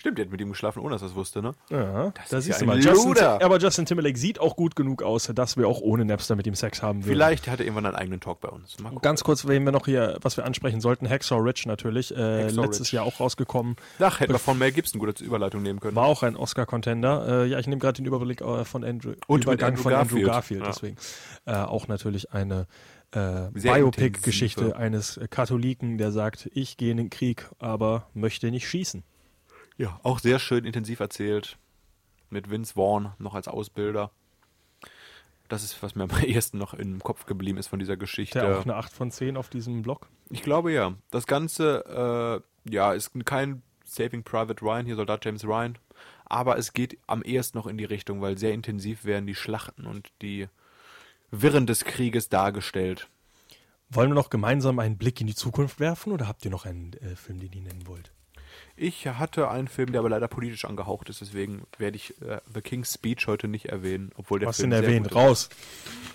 Stimmt, 0.04 0.18
die 0.18 0.24
hat 0.24 0.32
mit 0.32 0.42
ihm 0.42 0.50
geschlafen, 0.50 0.80
ohne 0.82 0.96
dass 0.96 1.02
er 1.02 1.08
es 1.08 1.16
wusste, 1.16 1.42
ne? 1.42 1.54
Ja, 1.70 2.12
Das 2.12 2.28
da 2.28 2.38
ist 2.40 2.44
siehst 2.44 2.60
ja 2.60 2.68
mal. 2.68 2.78
Justin, 2.78 3.18
aber 3.18 3.58
Justin 3.58 3.86
Timberlake 3.86 4.20
sieht 4.20 4.38
auch 4.38 4.58
gut 4.58 4.76
genug 4.76 5.02
aus, 5.02 5.32
dass 5.34 5.56
wir 5.56 5.66
auch 5.66 5.80
ohne 5.80 6.04
Napster 6.04 6.36
mit 6.36 6.46
ihm 6.46 6.56
Sex 6.56 6.84
haben 6.84 7.06
würden. 7.06 7.14
Vielleicht 7.14 7.48
hat 7.48 7.62
er 7.62 7.66
irgendwann 7.66 7.86
einen 7.86 7.96
eigenen 7.96 8.20
Talk 8.20 8.42
bei 8.42 8.50
uns. 8.50 8.78
Mal. 8.82 8.94
Ganz 9.02 9.24
kurz, 9.24 9.48
wen 9.48 9.64
wir 9.64 9.72
noch 9.72 9.86
hier, 9.86 10.18
was 10.22 10.36
wir 10.36 10.44
ansprechen 10.44 10.82
sollten, 10.82 11.08
Hacksaw 11.10 11.40
Ridge 11.42 11.64
natürlich, 11.68 12.12
äh, 12.14 12.44
Hacksaw 12.44 12.62
letztes 12.64 12.88
Ridge. 12.88 12.96
Jahr 12.98 13.06
auch 13.06 13.22
rausgekommen, 13.22 13.78
Ach, 14.00 14.20
hätten 14.20 14.34
wir 14.34 14.40
von 14.40 14.58
Mel 14.58 14.74
Gibson 14.74 15.00
gut 15.00 15.08
als 15.08 15.22
Überleitung 15.22 15.64
nehmen 15.64 15.80
können. 15.80 15.96
war 15.96 16.08
auch 16.08 16.22
ein 16.24 16.36
Oscar-Contender. 16.36 17.44
Äh, 17.46 17.48
ja, 17.48 17.60
ich 17.60 17.68
nehme 17.68 17.80
gerade 17.80 17.96
den 17.96 18.06
Überblick 18.06 18.42
äh, 18.42 18.66
von 18.66 18.84
Andrew, 18.84 19.14
Und 19.28 19.46
Übergang 19.46 19.70
Andrew 19.70 19.84
von 19.84 19.94
Andrew 19.94 20.20
Garfield. 20.22 20.62
Garfield, 20.62 20.62
Ja. 20.64 20.68
deswegen. 20.68 20.98
Äh, 21.46 21.54
auch 21.64 21.88
natürlich 21.88 22.34
eine 22.34 22.68
äh, 23.12 23.48
Biopic-Geschichte 23.52 24.76
eines 24.76 25.20
Katholiken, 25.30 25.98
der 25.98 26.12
sagt, 26.12 26.50
ich 26.54 26.78
gehe 26.78 26.92
in 26.92 26.98
den 26.98 27.10
Krieg, 27.10 27.50
aber 27.60 28.08
möchte 28.14 28.50
nicht 28.52 28.68
schießen. 28.68 29.04
Ja, 29.78 30.00
auch 30.04 30.20
sehr 30.20 30.40
schön 30.40 30.66
intensiv 30.66 31.00
erzählt. 31.00 31.58
Mit 32.30 32.50
Vince 32.50 32.74
Vaughn 32.74 33.14
noch 33.20 33.36
als 33.36 33.48
Ausbilder. 33.48 34.12
Das 35.50 35.64
ist, 35.64 35.82
was 35.84 35.96
mir 35.96 36.04
am 36.04 36.10
ehesten 36.24 36.58
noch 36.58 36.74
im 36.74 37.00
Kopf 37.00 37.26
geblieben 37.26 37.58
ist 37.58 37.68
von 37.68 37.80
dieser 37.80 37.98
Geschichte. 37.98 38.40
Der 38.40 38.60
auch 38.60 38.64
eine 38.64 38.76
8 38.76 38.92
von 38.92 39.12
10 39.12 39.38
auf 39.38 39.50
diesem 39.50 39.82
Blog. 39.82 40.08
Ich 40.30 40.42
glaube 40.42 40.72
ja. 40.72 40.94
Das 41.12 41.28
Ganze, 41.28 42.44
äh, 42.66 42.72
ja, 42.74 42.94
ist 42.94 43.12
kein 43.26 43.62
Saving 43.86 44.24
Private 44.24 44.64
Ryan, 44.64 44.86
hier 44.86 44.96
Soldat 44.96 45.26
James 45.26 45.46
Ryan. 45.46 45.78
Aber 46.26 46.58
es 46.58 46.74
geht 46.74 46.98
am 47.06 47.22
ehesten 47.22 47.58
noch 47.58 47.68
in 47.68 47.78
die 47.78 47.86
Richtung, 47.86 48.22
weil 48.22 48.38
sehr 48.38 48.54
intensiv 48.54 49.06
werden 49.06 49.28
die 49.28 49.36
Schlachten 49.36 49.86
und 49.86 50.12
die 50.22 50.48
Wirren 51.30 51.68
des 51.68 51.86
Krieges 51.86 52.30
dargestellt. 52.30 53.08
Wollen 53.90 54.10
wir 54.10 54.16
noch 54.16 54.32
gemeinsam 54.32 54.80
einen 54.80 54.98
Blick 54.98 55.22
in 55.22 55.28
die 55.28 55.36
Zukunft 55.36 55.80
werfen 55.80 56.14
oder 56.14 56.28
habt 56.28 56.44
ihr 56.46 56.52
noch 56.52 56.66
einen 56.66 56.94
äh, 56.94 57.16
Film, 57.16 57.40
den 57.40 57.52
ihr 57.52 57.62
nennen 57.62 57.86
wollt? 57.86 58.12
Ich 58.76 59.06
hatte 59.06 59.50
einen 59.50 59.68
Film, 59.68 59.92
der 59.92 60.00
aber 60.00 60.10
leider 60.10 60.28
politisch 60.28 60.66
angehaucht 60.66 61.08
ist, 61.10 61.22
deswegen 61.22 61.64
werde 61.78 61.96
ich 61.96 62.20
äh, 62.22 62.40
The 62.52 62.62
King's 62.62 62.94
Speech 62.94 63.28
heute 63.28 63.48
nicht 63.48 63.66
erwähnen, 63.66 64.12
obwohl 64.16 64.40
der 64.40 64.50
Was 64.50 64.58
Film 64.58 64.72
denn 64.72 64.84
erwähnt? 64.84 65.14
Raus. 65.14 65.50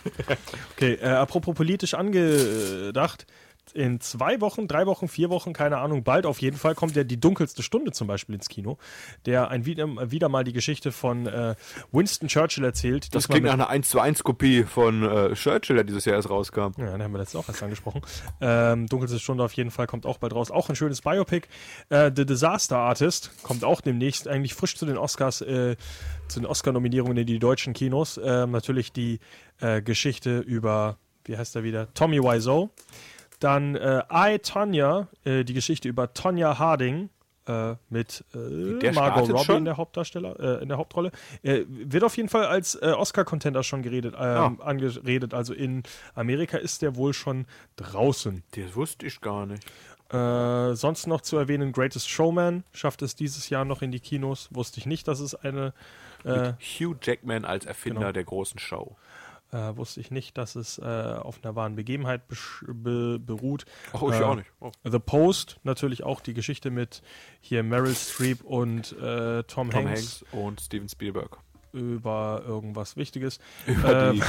okay, 0.73 0.95
äh, 0.95 1.07
apropos 1.07 1.55
politisch 1.55 1.95
angedacht. 1.95 3.27
In 3.73 4.01
zwei 4.01 4.41
Wochen, 4.41 4.69
drei 4.69 4.87
Wochen, 4.87 5.09
vier 5.09 5.31
Wochen, 5.31 5.53
keine 5.53 5.79
Ahnung, 5.79 6.05
bald 6.05 6.27
auf 6.27 6.41
jeden 6.41 6.57
Fall 6.57 6.75
kommt 6.75 6.97
ja 6.97 7.05
die 7.05 7.21
dunkelste 7.21 7.63
Stunde 7.63 7.93
zum 7.93 8.07
Beispiel 8.07 8.35
ins 8.35 8.49
Kino, 8.49 8.79
der 9.27 9.49
ein 9.49 9.67
wieder, 9.67 10.29
mal 10.29 10.45
die 10.45 10.53
Geschichte 10.53 10.93
von 10.93 11.27
äh, 11.27 11.55
Winston 11.93 12.29
Churchill 12.29 12.65
erzählt. 12.65 13.15
Das 13.15 13.29
klingt 13.29 13.47
nach 13.47 13.55
einer 13.55 13.69
1 13.69 13.89
zu 13.89 14.01
1 14.01 14.25
Kopie 14.25 14.65
von 14.65 15.03
äh, 15.03 15.35
Churchill, 15.35 15.77
der 15.77 15.85
dieses 15.85 16.05
Jahr 16.05 16.17
erst 16.17 16.31
rauskam. 16.31 16.73
Ja, 16.79 16.93
den 16.93 17.03
haben 17.03 17.13
wir 17.13 17.19
letztens 17.19 17.45
auch 17.45 17.49
erst 17.49 17.63
angesprochen. 17.63 18.03
Ähm, 18.41 18.87
Dunkelste 18.87 19.19
Stunde 19.19 19.45
auf 19.45 19.53
jeden 19.53 19.71
Fall 19.71 19.87
kommt 19.87 20.07
auch 20.07 20.19
bald 20.19 20.35
raus. 20.35 20.51
Auch 20.51 20.69
ein 20.69 20.77
schönes 20.77 21.03
Biopic. 21.03 21.49
Äh, 21.89 22.11
The 22.15 22.27
Disaster 22.27 22.79
Artist 22.79 23.31
kommt 23.43 23.65
auch 23.65 23.81
demnächst 23.81 24.29
eigentlich 24.29 24.55
frisch 24.55 24.77
zu 24.77 24.87
den 24.87 24.97
Oscars, 24.97 25.41
äh, 25.41 25.77
zu 26.29 26.41
den 26.41 26.47
Oscar-Nominierungen 26.47 27.19
in 27.19 27.27
die 27.27 27.39
deutschen 27.39 27.73
Kinos. 27.73 28.21
Ähm, 28.23 28.51
natürlich 28.51 28.93
die 28.93 29.21
äh, 29.61 29.83
Geschichte 29.83 30.39
über, 30.39 30.99
wie 31.25 31.37
heißt 31.37 31.57
er 31.57 31.63
wieder? 31.63 31.93
Tommy 31.95 32.23
Wiseau. 32.23 32.71
Dann 33.41 33.77
äh, 33.77 34.03
I, 34.13 34.39
Tonya, 34.39 35.09
äh, 35.25 35.45
die 35.45 35.55
Geschichte 35.55 35.89
über 35.89 36.13
Tonya 36.13 36.59
Harding. 36.59 37.11
Äh, 37.47 37.77
mit 37.89 38.25
äh, 38.35 38.93
Margot 38.93 39.31
Robbie 39.31 39.45
schon? 39.45 39.57
in 39.57 39.65
der 39.65 39.79
Hauptdarsteller, 39.79 40.39
äh, 40.39 40.63
in 40.63 40.69
der 40.69 40.77
Hauptrolle. 40.77 41.13
Äh, 41.43 41.63
wird 41.67 42.05
auf 42.05 42.15
jeden 42.19 42.29
Fall 42.29 42.45
als 42.45 42.75
äh, 42.75 42.93
Oscar-Contender 42.95 43.63
schon 43.63 43.81
geredet, 43.81 44.15
ähm, 44.19 44.61
angeredet. 44.61 45.33
Also 45.33 45.55
in 45.55 45.83
Amerika 46.15 46.59
ist 46.59 46.83
der 46.83 46.95
wohl 46.95 47.15
schon 47.15 47.47
draußen. 47.77 48.43
Das 48.51 48.77
wusste 48.77 49.07
ich 49.07 49.23
gar 49.23 49.47
nicht. 49.47 49.65
Äh, 50.11 50.75
sonst 50.75 51.07
noch 51.07 51.21
zu 51.21 51.37
erwähnen, 51.37 51.73
Greatest 51.73 52.09
Showman 52.09 52.65
schafft 52.73 53.03
es 53.03 53.15
dieses 53.15 53.51
Jahr 53.51 53.67
noch 53.67 53.83
in 53.83 53.93
die 53.93 54.01
Kinos. 54.01 54.49
Wusste 54.51 54.81
ich 54.81 54.87
nicht, 54.87 55.07
dass 55.07 55.21
es 55.21 55.35
eine. 55.35 55.75
Äh, 56.25 56.53
Hugh 56.61 56.97
Jackman 57.03 57.45
als 57.45 57.67
Erfinder 57.67 58.01
genau. 58.01 58.13
der 58.13 58.25
großen 58.25 58.59
Show. 58.59 58.97
Äh, 59.51 59.77
wusste 59.77 60.01
ich 60.01 60.11
nicht, 60.11 60.37
dass 60.37 60.57
es 60.57 60.79
äh, 60.79 60.83
auf 60.83 61.43
einer 61.43 61.57
wahren 61.57 61.75
Begebenheit 61.75 62.23
be 62.67 63.19
beruht. 63.19 63.65
Ach, 63.95 64.03
ich 64.03 64.21
Äh, 64.21 64.23
auch 64.23 64.35
nicht. 64.35 64.53
Oh. 64.61 64.71
The 64.85 64.99
Post, 64.99 65.59
natürlich 65.63 66.03
auch 66.05 66.21
die 66.21 66.35
Geschichte 66.35 66.71
mit 66.71 67.01
hier 67.41 67.63
Meryl 67.63 67.95
Streep 67.95 68.43
und 68.45 68.93
äh, 68.99 69.43
Tom, 69.45 69.71
Tom 69.71 69.87
Hanks, 69.87 70.23
Hanks 70.23 70.25
und 70.33 70.61
Steven 70.61 70.87
Spielberg. 70.89 71.39
über 71.73 72.43
irgendwas 72.47 72.97
Wichtiges. 72.97 73.39
Über 73.67 74.11
Äh, 74.11 74.13
die, 74.15 74.23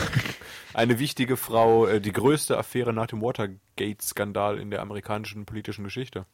eine 0.73 0.99
wichtige 0.99 1.35
Frau, 1.35 1.85
äh, 1.85 1.99
die 1.99 2.13
größte 2.13 2.57
Affäre 2.57 2.93
nach 2.93 3.07
dem 3.07 3.21
Watergate-Skandal 3.21 4.57
in 4.57 4.71
der 4.71 4.81
amerikanischen 4.81 5.45
politischen 5.45 5.83
Geschichte. 5.83 6.25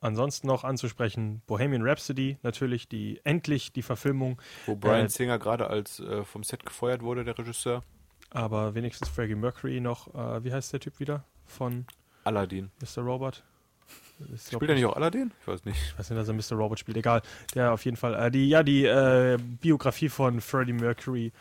Ansonsten 0.00 0.46
noch 0.46 0.62
anzusprechen 0.62 1.40
Bohemian 1.46 1.82
Rhapsody, 1.82 2.36
natürlich 2.42 2.86
die 2.88 3.18
endlich 3.24 3.72
die 3.72 3.82
Verfilmung, 3.82 4.42
Wo 4.66 4.76
Brian 4.76 5.08
Singer 5.08 5.38
gerade 5.38 5.68
als 5.68 6.02
vom 6.24 6.42
Set 6.42 6.66
gefeuert 6.66 7.00
wurde, 7.00 7.24
der 7.24 7.38
Regisseur. 7.38 7.82
Aber 8.30 8.74
wenigstens 8.74 9.08
Freddie 9.08 9.34
Mercury 9.34 9.80
noch, 9.80 10.14
äh, 10.14 10.44
wie 10.44 10.52
heißt 10.52 10.72
der 10.72 10.80
Typ 10.80 11.00
wieder 11.00 11.24
von 11.46 11.86
Aladdin. 12.24 12.70
Mr. 12.80 13.02
Robot? 13.02 13.42
Ist, 14.34 14.52
Spielt 14.52 14.70
er 14.70 14.74
nicht 14.74 14.86
auch 14.86 14.96
Aladdin? 14.96 15.32
Ich 15.40 15.46
weiß 15.46 15.64
nicht. 15.64 15.76
Ich 15.76 15.98
weiß 15.98 16.10
nicht, 16.10 16.18
dass 16.18 16.28
er 16.28 16.34
Mr. 16.34 16.60
Robot 16.60 16.78
spielt, 16.78 16.96
egal. 16.96 17.22
Der 17.54 17.72
auf 17.72 17.84
jeden 17.84 17.96
Fall. 17.96 18.14
Äh, 18.14 18.30
die, 18.30 18.48
ja, 18.48 18.62
die 18.62 18.84
äh, 18.84 19.38
Biografie 19.38 20.08
von 20.08 20.40
Freddie 20.40 20.72
Mercury, 20.72 21.32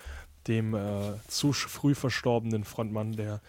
dem 0.47 0.75
äh, 0.75 1.13
zu 1.27 1.53
früh 1.53 1.95
verstorbenen 1.95 2.63
Frontmann 2.63 3.13
der 3.13 3.41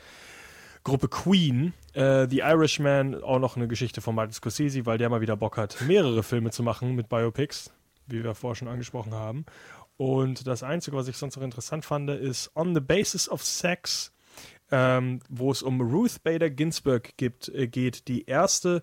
Gruppe 0.84 1.08
Queen. 1.08 1.74
Äh, 1.94 2.28
The 2.28 2.38
Irishman, 2.38 3.22
auch 3.22 3.40
noch 3.40 3.56
eine 3.56 3.68
Geschichte 3.68 4.00
von 4.00 4.14
Martin 4.14 4.32
Scorsese, 4.32 4.86
weil 4.86 4.98
der 4.98 5.10
mal 5.10 5.20
wieder 5.20 5.36
Bock 5.36 5.56
hat, 5.56 5.80
mehrere 5.82 6.22
Filme 6.22 6.50
zu 6.50 6.62
machen 6.62 6.94
mit 6.94 7.08
Biopics, 7.08 7.72
wie 8.06 8.22
wir 8.22 8.34
vorher 8.34 8.54
schon 8.54 8.68
angesprochen 8.68 9.12
haben. 9.12 9.44
Und 9.96 10.46
das 10.46 10.62
Einzige, 10.62 10.96
was 10.96 11.08
ich 11.08 11.16
sonst 11.16 11.36
noch 11.36 11.42
interessant 11.42 11.84
fand, 11.84 12.10
ist 12.10 12.50
On 12.54 12.74
the 12.74 12.80
Basis 12.80 13.28
of 13.28 13.42
Sex, 13.42 14.12
ähm, 14.70 15.20
wo 15.28 15.50
es 15.50 15.62
um 15.62 15.80
Ruth 15.80 16.22
Bader 16.22 16.50
Ginsburg 16.50 17.16
gibt, 17.16 17.48
äh, 17.48 17.66
geht, 17.66 18.08
die 18.08 18.26
erste 18.26 18.82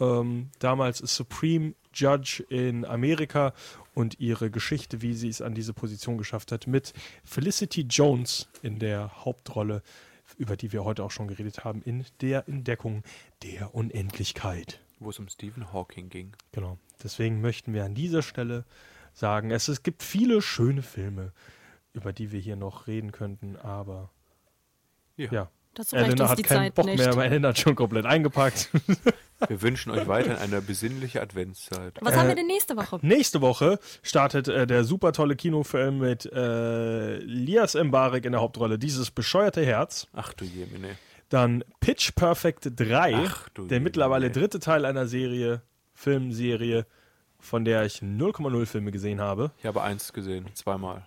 ähm, 0.00 0.50
damals 0.58 0.98
Supreme 0.98 1.74
Judge 1.92 2.44
in 2.48 2.84
Amerika 2.84 3.52
und 3.94 4.20
ihre 4.20 4.50
Geschichte, 4.50 5.02
wie 5.02 5.14
sie 5.14 5.28
es 5.28 5.42
an 5.42 5.54
diese 5.54 5.72
Position 5.72 6.18
geschafft 6.18 6.52
hat, 6.52 6.66
mit 6.66 6.92
Felicity 7.24 7.82
Jones 7.82 8.48
in 8.62 8.78
der 8.78 9.24
Hauptrolle, 9.24 9.82
über 10.36 10.56
die 10.56 10.72
wir 10.72 10.84
heute 10.84 11.02
auch 11.02 11.10
schon 11.10 11.28
geredet 11.28 11.64
haben, 11.64 11.82
in 11.82 12.04
der 12.20 12.48
Entdeckung 12.48 13.02
der 13.42 13.74
Unendlichkeit. 13.74 14.80
Wo 15.00 15.10
es 15.10 15.18
um 15.18 15.28
Stephen 15.28 15.72
Hawking 15.72 16.08
ging. 16.08 16.32
Genau. 16.52 16.78
Deswegen 17.02 17.40
möchten 17.40 17.72
wir 17.72 17.84
an 17.84 17.94
dieser 17.94 18.22
Stelle 18.22 18.64
sagen, 19.18 19.50
es, 19.50 19.68
es 19.68 19.82
gibt 19.82 20.02
viele 20.02 20.40
schöne 20.42 20.82
Filme, 20.82 21.32
über 21.92 22.12
die 22.12 22.32
wir 22.32 22.40
hier 22.40 22.56
noch 22.56 22.86
reden 22.86 23.12
könnten, 23.12 23.56
aber 23.56 24.10
Ja. 25.16 25.28
ja. 25.32 25.50
Dazu 25.74 25.94
reicht 25.94 26.06
Elena 26.08 26.28
hat 26.28 26.38
die 26.38 26.42
keinen 26.42 26.56
Zeit 26.58 26.74
Bock 26.74 26.86
nicht. 26.86 26.98
mehr, 26.98 27.14
weil 27.14 27.26
Elena 27.30 27.48
hat 27.48 27.58
schon 27.58 27.76
komplett 27.76 28.04
eingepackt. 28.06 28.70
Wir 29.48 29.62
wünschen 29.62 29.92
euch 29.92 30.08
weiterhin 30.08 30.38
eine 30.38 30.60
besinnliche 30.60 31.22
Adventszeit. 31.22 31.94
Was 32.00 32.16
haben 32.16 32.26
wir 32.26 32.34
denn 32.34 32.48
nächste 32.48 32.76
Woche? 32.76 32.98
Nächste 33.02 33.40
Woche 33.40 33.78
startet 34.02 34.48
äh, 34.48 34.66
der 34.66 34.82
super 34.82 35.12
tolle 35.12 35.36
Kinofilm 35.36 35.98
mit 36.00 36.26
äh, 36.32 37.18
Lias 37.18 37.74
Mbarek 37.74 38.24
in 38.24 38.32
der 38.32 38.40
Hauptrolle, 38.40 38.80
dieses 38.80 39.12
bescheuerte 39.12 39.64
Herz. 39.64 40.08
Ach 40.12 40.32
du 40.32 40.44
Jemine. 40.44 40.88
Dann 41.28 41.62
Pitch 41.78 42.16
Perfect 42.16 42.72
3, 42.74 43.14
Ach 43.14 43.48
du 43.50 43.62
der 43.62 43.76
Jemine. 43.76 43.84
mittlerweile 43.84 44.32
dritte 44.32 44.58
Teil 44.58 44.84
einer 44.84 45.06
Serie, 45.06 45.62
Filmserie, 45.94 46.84
von 47.40 47.64
der 47.64 47.84
ich 47.84 47.98
0,0 47.98 48.66
Filme 48.66 48.90
gesehen 48.90 49.20
habe. 49.20 49.52
Ich 49.58 49.66
habe 49.66 49.82
eins 49.82 50.12
gesehen, 50.12 50.46
zweimal. 50.54 51.04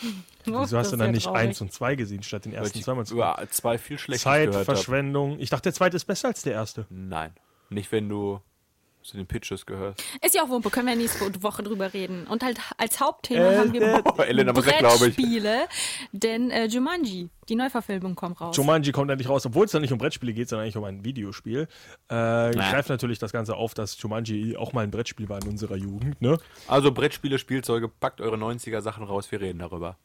Wieso 0.44 0.78
hast 0.78 0.92
du 0.92 0.96
dann 0.96 1.10
nicht 1.10 1.24
traurig. 1.24 1.40
eins 1.40 1.60
und 1.60 1.72
zwei 1.72 1.94
gesehen, 1.94 2.22
statt 2.22 2.44
den 2.44 2.52
ersten 2.52 2.80
zweimal 2.80 3.04
zu 3.06 3.14
über 3.14 3.36
zwei 3.50 3.78
viel 3.78 3.98
habe. 3.98 4.18
Zeitverschwendung. 4.18 5.38
Ich 5.40 5.50
dachte, 5.50 5.64
der 5.64 5.74
zweite 5.74 5.96
ist 5.96 6.04
besser 6.04 6.28
als 6.28 6.42
der 6.42 6.52
erste. 6.52 6.86
Nein. 6.88 7.32
Nicht, 7.70 7.92
wenn 7.92 8.08
du 8.08 8.40
zu 9.08 9.16
den 9.16 9.26
Pitches 9.26 9.66
gehörst. 9.66 10.02
Ist 10.24 10.34
ja 10.34 10.42
auch 10.44 10.48
Wumpe, 10.48 10.70
können 10.70 10.86
wir 10.88 10.96
nächste 10.96 11.42
Woche 11.42 11.62
drüber 11.62 11.92
reden. 11.92 12.26
Und 12.26 12.42
halt 12.42 12.58
als 12.76 13.00
Hauptthema 13.00 13.50
Äh, 13.52 13.58
haben 13.58 13.72
wir 13.72 14.02
Oh, 14.04 14.22
Elena 14.22 14.52
muss 14.52 14.66
weg, 14.66 14.78
glaube 14.78 15.08
ich. 15.08 15.16
Brettspiele, 15.16 15.66
denn 16.12 16.50
äh, 16.50 16.66
Jumanji, 16.66 17.28
die 17.48 17.56
Neuverfilmung 17.56 18.14
kommt 18.14 18.40
raus. 18.40 18.56
Jumanji 18.56 18.92
kommt 18.92 19.10
endlich 19.10 19.28
raus, 19.28 19.44
obwohl 19.46 19.66
es 19.66 19.72
da 19.72 19.80
nicht 19.80 19.92
um 19.92 19.98
Brettspiele 19.98 20.32
geht, 20.32 20.48
sondern 20.48 20.64
eigentlich 20.64 20.76
um 20.76 20.84
ein 20.84 21.04
Videospiel. 21.04 21.62
Äh, 21.62 21.66
greift 22.08 22.88
natürlich 22.88 23.18
das 23.18 23.32
Ganze 23.32 23.56
auf, 23.56 23.74
dass 23.74 24.00
Jumanji 24.00 24.56
auch 24.56 24.72
mal 24.72 24.84
ein 24.84 24.90
Brettspiel 24.90 25.28
war 25.28 25.40
in 25.42 25.48
unserer 25.48 25.76
Jugend, 25.76 26.20
ne? 26.20 26.38
Also 26.66 26.92
Brettspiele, 26.92 27.38
Spielzeuge, 27.38 27.88
packt 27.88 28.20
eure 28.20 28.36
90er 28.36 28.80
Sachen 28.80 29.04
raus, 29.04 29.30
wir 29.32 29.40
reden 29.40 29.58
darüber. 29.60 29.96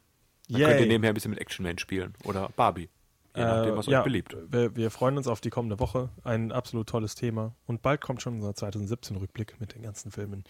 Dann 0.49 0.59
Yay. 0.61 0.69
könnt 0.69 0.81
ihr 0.81 0.87
nebenher 0.87 1.11
ein 1.11 1.13
bisschen 1.13 1.31
mit 1.31 1.39
Action 1.39 1.65
Man 1.65 1.77
spielen. 1.77 2.13
Oder 2.25 2.49
Barbie. 2.55 2.89
Je 3.35 3.43
nachdem, 3.43 3.75
was 3.75 3.87
Äh, 3.87 3.91
ja, 3.91 3.99
euch 3.99 4.03
beliebt. 4.03 4.35
Wir, 4.49 4.75
wir 4.75 4.91
freuen 4.91 5.17
uns 5.17 5.27
auf 5.27 5.41
die 5.41 5.49
kommende 5.49 5.79
Woche. 5.79 6.09
Ein 6.23 6.51
absolut 6.51 6.87
tolles 6.87 7.15
Thema. 7.15 7.55
Und 7.65 7.81
bald 7.81 8.01
kommt 8.01 8.21
schon 8.21 8.35
unser 8.35 8.51
2017-Rückblick 8.51 9.59
mit 9.59 9.73
den 9.73 9.81
ganzen 9.81 10.11
Filmen, 10.11 10.43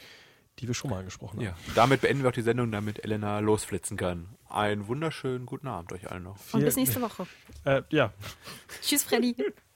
die 0.59 0.67
wir 0.67 0.73
schon 0.73 0.89
mal 0.91 0.99
angesprochen 0.99 1.37
haben. 1.37 1.45
Ja, 1.45 1.55
damit 1.75 2.01
beenden 2.01 2.23
wir 2.23 2.29
auch 2.29 2.33
die 2.33 2.41
Sendung, 2.41 2.71
damit 2.71 3.03
Elena 3.03 3.39
losflitzen 3.39 3.95
kann. 3.97 4.35
Einen 4.49 4.87
wunderschönen 4.87 5.45
guten 5.45 5.67
Abend 5.67 5.93
euch 5.93 6.11
allen 6.11 6.23
noch. 6.23 6.37
Und 6.51 6.63
bis 6.63 6.75
nächste 6.75 7.01
Woche. 7.01 7.25
Äh, 7.63 7.83
ja. 7.89 8.13
Tschüss, 8.81 9.03
Freddy. 9.03 9.35